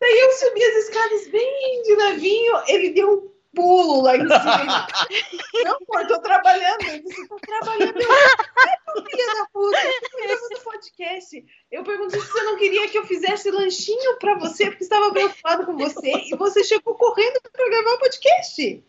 daí 0.00 0.18
eu 0.20 0.32
subi 0.32 0.62
as 0.62 0.84
escadas 0.84 1.28
bem 1.28 1.82
de 1.82 1.96
levinho, 1.96 2.62
ele 2.68 2.90
deu 2.90 3.12
um 3.12 3.31
pulo 3.54 4.02
lá 4.02 4.16
em 4.16 4.20
cima. 4.20 4.86
Não, 5.64 5.78
pô, 5.86 5.98
eu 5.98 6.08
tô 6.08 6.20
trabalhando. 6.20 6.82
Eu 6.82 7.02
disse, 7.02 7.28
tô 7.28 7.36
trabalhando. 7.36 8.00
Eu, 8.00 8.10
Ai, 8.10 8.76
meu 8.94 9.04
filho 9.04 9.26
da 9.38 9.46
puta, 9.52 9.78
eu 9.78 10.10
tô 10.10 10.18
gravando 10.18 10.52
podcast. 10.82 11.44
Eu 11.70 11.84
perguntei 11.84 12.20
se 12.20 12.26
você 12.26 12.42
não 12.42 12.56
queria 12.56 12.88
que 12.88 12.98
eu 12.98 13.06
fizesse 13.06 13.50
lanchinho 13.50 14.18
pra 14.18 14.34
você, 14.36 14.66
porque 14.66 14.82
estava 14.82 15.12
preocupado 15.12 15.66
com 15.66 15.76
você, 15.76 16.10
e 16.10 16.36
você 16.36 16.64
chegou 16.64 16.94
correndo 16.94 17.40
pra 17.52 17.68
gravar 17.68 17.94
o 17.94 17.98
podcast. 17.98 18.84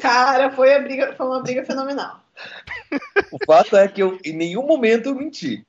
Cara, 0.00 0.50
foi, 0.50 0.74
a 0.74 0.80
briga, 0.80 1.14
foi 1.14 1.26
uma 1.26 1.42
briga 1.42 1.64
fenomenal. 1.64 2.20
O 3.30 3.38
fato 3.44 3.76
é 3.76 3.88
que 3.88 4.02
eu, 4.02 4.18
em 4.24 4.32
nenhum 4.32 4.62
momento 4.62 5.08
eu 5.08 5.14
menti. 5.14 5.66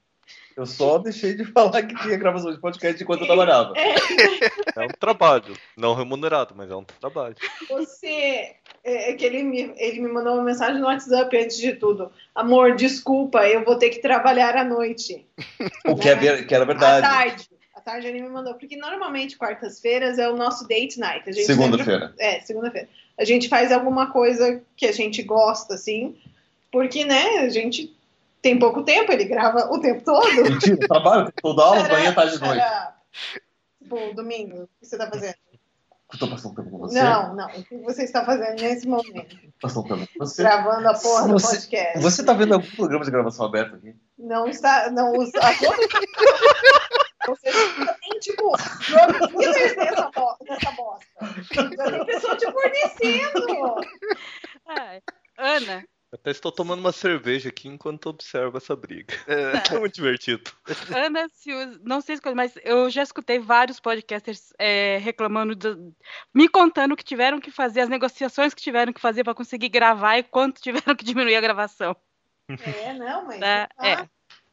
Eu 0.56 0.66
só 0.66 0.98
deixei 0.98 1.34
de 1.36 1.46
falar 1.46 1.82
que 1.84 1.96
tinha 1.96 2.18
gravação 2.18 2.52
de 2.52 2.60
podcast 2.60 3.02
enquanto 3.02 3.22
eu 3.22 3.28
trabalhava. 3.28 3.74
É 3.78 4.82
um 4.82 4.88
trabalho. 5.00 5.56
Não 5.78 5.94
remunerado, 5.96 6.54
mas 6.56 6.70
é 6.70 6.76
um 6.76 6.84
trabalho. 6.84 7.36
Você. 7.70 8.56
É, 8.84 9.12
é 9.12 9.14
que 9.14 9.26
ele 9.26 9.44
me, 9.44 9.74
ele 9.78 10.02
me 10.02 10.10
mandou 10.12 10.34
uma 10.36 10.44
mensagem 10.44 10.80
no 10.80 10.88
WhatsApp 10.88 11.36
antes 11.38 11.58
de 11.58 11.74
tudo. 11.74 12.12
Amor, 12.36 12.76
desculpa, 12.76 13.48
eu 13.48 13.64
vou 13.64 13.78
ter 13.78 13.90
que 13.90 14.02
trabalhar 14.02 14.56
à 14.58 14.64
noite. 14.64 15.26
O 15.86 15.96
que, 15.96 16.10
é 16.10 16.16
ver- 16.16 16.46
que 16.46 16.54
era 16.54 16.64
À 16.64 16.68
verdade. 16.68 17.08
tarde. 17.08 17.50
À 17.74 17.82
tarde 17.82 18.08
ele 18.08 18.22
me 18.22 18.30
mandou. 18.30 18.54
Porque 18.56 18.76
normalmente 18.78 19.38
quartas-feiras 19.38 20.20
é 20.20 20.30
o 20.30 20.36
nosso 20.36 20.68
date 20.68 21.00
night. 21.00 21.34
Segunda-feira. 21.46 22.14
É, 22.20 22.40
segunda-feira. 22.42 22.88
A 23.18 23.24
gente 23.26 23.48
faz 23.48 23.72
alguma 23.72 24.12
coisa 24.12 24.62
que 24.76 24.86
a 24.86 24.92
gente 24.92 25.22
gosta, 25.24 25.76
assim. 25.76 26.16
Porque, 26.72 27.06
né, 27.06 27.40
a 27.40 27.50
gente 27.50 27.96
tem 28.44 28.60
pouco 28.60 28.84
tempo, 28.84 29.12
ele 29.12 29.24
grava 29.26 29.70
o 29.74 29.80
tempo 29.80 30.04
todo. 30.04 30.28
Mentira, 30.44 30.78
eu 30.80 30.88
trabalho 30.88 31.34
toda 31.42 31.64
aula, 31.64 31.80
up, 31.82 31.88
tarde 32.16 32.36
e 32.36 32.38
shut 32.38 32.42
noite. 32.46 32.62
up. 32.62 32.94
Tipo, 33.82 34.14
domingo, 34.14 34.64
o 34.64 34.68
que 34.80 34.86
você 34.86 34.98
tá 34.98 35.08
fazendo? 35.10 35.36
Eu 36.14 36.20
tô 36.20 36.28
passando 36.28 36.54
tempo 36.56 36.70
com 36.70 36.78
você. 36.78 37.02
Não, 37.02 37.36
não. 37.36 37.48
O 37.48 37.64
que 37.64 37.76
você 37.78 38.04
está 38.04 38.24
fazendo 38.24 38.62
nesse 38.62 38.88
momento? 38.88 39.36
Passando 39.60 39.88
tempo 39.88 40.08
com 40.14 40.20
você. 40.20 40.44
Gravando 40.44 40.88
a 40.90 40.94
porra 40.94 41.28
do 41.28 41.34
Você- 41.34 41.56
podcast. 41.56 42.00
Você 42.00 42.24
tá 42.24 42.34
vendo 42.34 42.54
algum 42.54 42.70
programa 42.76 43.04
de 43.04 43.10
gravação 43.10 43.46
aberto 43.48 43.76
aqui? 43.78 43.96
Não 44.20 44.46
está. 44.48 44.92
Não 44.92 45.12
usa. 45.14 45.32
A 45.42 45.52
Você 47.26 47.52
já 47.52 47.94
tem, 47.94 48.20
tipo, 48.20 48.52
produtores 48.86 49.76
nessa, 49.78 50.12
bo- 50.14 50.38
nessa 50.48 50.72
bosta. 50.72 51.06
Já 51.76 51.92
tem 51.92 52.06
pessoa 52.06 52.36
te 52.36 52.52
fornecendo. 52.52 53.76
Ai, 54.68 55.02
Ana, 55.38 55.86
Até 56.14 56.30
estou 56.30 56.52
tomando 56.52 56.80
uma 56.80 56.92
cerveja 56.92 57.50
aqui 57.50 57.68
enquanto 57.68 58.08
observo 58.08 58.56
essa 58.58 58.76
briga. 58.76 59.16
É, 59.28 59.54
É 59.78 59.80
muito 59.80 59.96
divertido. 59.96 60.44
Ana, 60.96 61.28
se 61.34 61.52
os- 61.52 61.80
não 61.82 62.02
sei 62.02 62.18
se, 62.18 62.22
mas 62.36 62.54
eu 62.64 62.88
já 62.90 63.02
escutei 63.02 63.40
vários 63.40 63.80
podcasters 63.80 64.54
é, 64.60 65.00
reclamando, 65.02 65.56
do- 65.56 65.96
me 66.32 66.48
contando 66.48 66.96
que 66.96 67.04
tiveram 67.04 67.40
que 67.40 67.50
fazer, 67.50 67.82
as 67.82 67.90
negociações 67.90 68.54
que 68.54 68.62
tiveram 68.62 68.94
que 68.94 69.02
fazer 69.02 69.24
para 69.24 69.34
conseguir 69.34 69.70
gravar 69.70 70.20
e 70.20 70.24
quanto 70.24 70.62
tiveram 70.62 70.96
que 70.96 71.04
diminuir 71.04 71.36
a 71.36 71.42
gravação. 71.42 71.96
É, 72.48 72.94
não, 72.94 73.26
mas. 73.26 73.40
Tá, 73.40 73.68
tá. 73.76 73.88
é. 73.88 74.10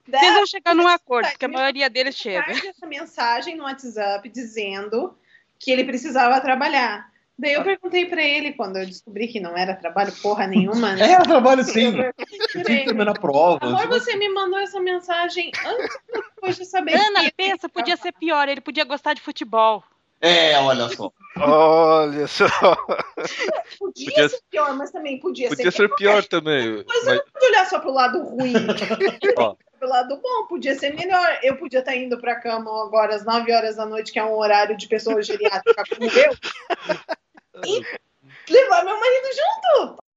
Dá- 0.08 0.18
Vocês 0.18 0.34
vão 0.34 0.46
chegar 0.46 0.74
num 0.74 0.88
acordo, 0.88 1.28
porque 1.28 1.44
a 1.44 1.48
maioria 1.48 1.90
deles 1.90 2.16
chega. 2.16 2.50
essa 2.52 2.86
mensagem 2.86 3.54
no 3.56 3.64
WhatsApp 3.64 4.26
dizendo 4.30 5.14
que 5.58 5.70
ele 5.70 5.84
precisava 5.84 6.40
trabalhar. 6.40 7.09
Daí 7.40 7.54
eu 7.54 7.64
perguntei 7.64 8.04
pra 8.04 8.22
ele 8.22 8.52
quando 8.52 8.76
eu 8.76 8.84
descobri 8.86 9.26
que 9.26 9.40
não 9.40 9.56
era 9.56 9.74
trabalho 9.74 10.12
porra 10.20 10.46
nenhuma, 10.46 10.92
né? 10.94 11.12
É, 11.12 11.16
eu 11.16 11.22
trabalho 11.22 11.60
Eu 11.60 11.64
sim. 11.64 11.96
Eu 11.98 12.12
tinha 12.64 12.78
que 12.80 12.84
terminar 12.84 13.12
a 13.12 13.18
prova. 13.18 13.58
Amor, 13.62 13.88
você 13.88 14.14
me 14.16 14.28
mandou 14.28 14.58
essa 14.58 14.78
mensagem 14.78 15.50
antes 15.66 15.96
ou 16.14 16.22
depois 16.22 16.56
de 16.56 16.66
saber 16.66 16.96
Ana, 16.96 17.24
que 17.24 17.32
pensa, 17.32 17.66
podia 17.68 17.96
ser 17.96 18.12
pior, 18.12 18.46
ele 18.46 18.60
podia 18.60 18.84
gostar 18.84 19.14
de 19.14 19.22
futebol. 19.22 19.82
É, 20.20 20.58
olha 20.58 20.86
só. 20.90 21.10
olha 21.38 22.26
só. 22.26 22.46
podia, 23.78 24.10
Podia- 24.10 24.28
ser 24.28 24.40
pior, 24.50 24.76
mas 24.76 24.90
também 24.90 25.18
podia, 25.18 25.48
Podia 25.48 25.70
ser 25.70 25.76
ser 25.76 25.94
pior 25.94 26.22
também. 26.24 26.84
Mas 26.86 27.04
eu 27.04 27.06
Mas, 27.06 27.16
não 27.16 27.24
pude 27.32 27.46
olhar 27.46 27.66
só 27.66 27.78
pro 27.78 27.90
lado 27.90 28.22
ruim. 28.24 28.52
ó, 29.38 29.56
Pelo 29.78 29.90
lado 29.90 30.20
bom, 30.22 30.46
podia 30.46 30.74
ser 30.74 30.94
melhor. 30.94 31.38
Eu 31.42 31.56
podia 31.56 31.78
estar 31.78 31.96
indo 31.96 32.20
pra 32.20 32.38
cama 32.38 32.70
agora 32.84 33.14
às 33.14 33.24
9 33.24 33.50
horas 33.50 33.76
da 33.76 33.86
noite, 33.86 34.12
que 34.12 34.18
é 34.18 34.24
um 34.24 34.36
horário 34.36 34.76
de 34.76 34.86
pessoa 34.86 35.22
geriátrica 35.22 35.82
como 35.88 36.10
eu, 36.10 36.36
e 37.66 38.52
levar 38.52 38.84
meu 38.84 38.98
marido 38.98 39.28
junto. 39.34 40.09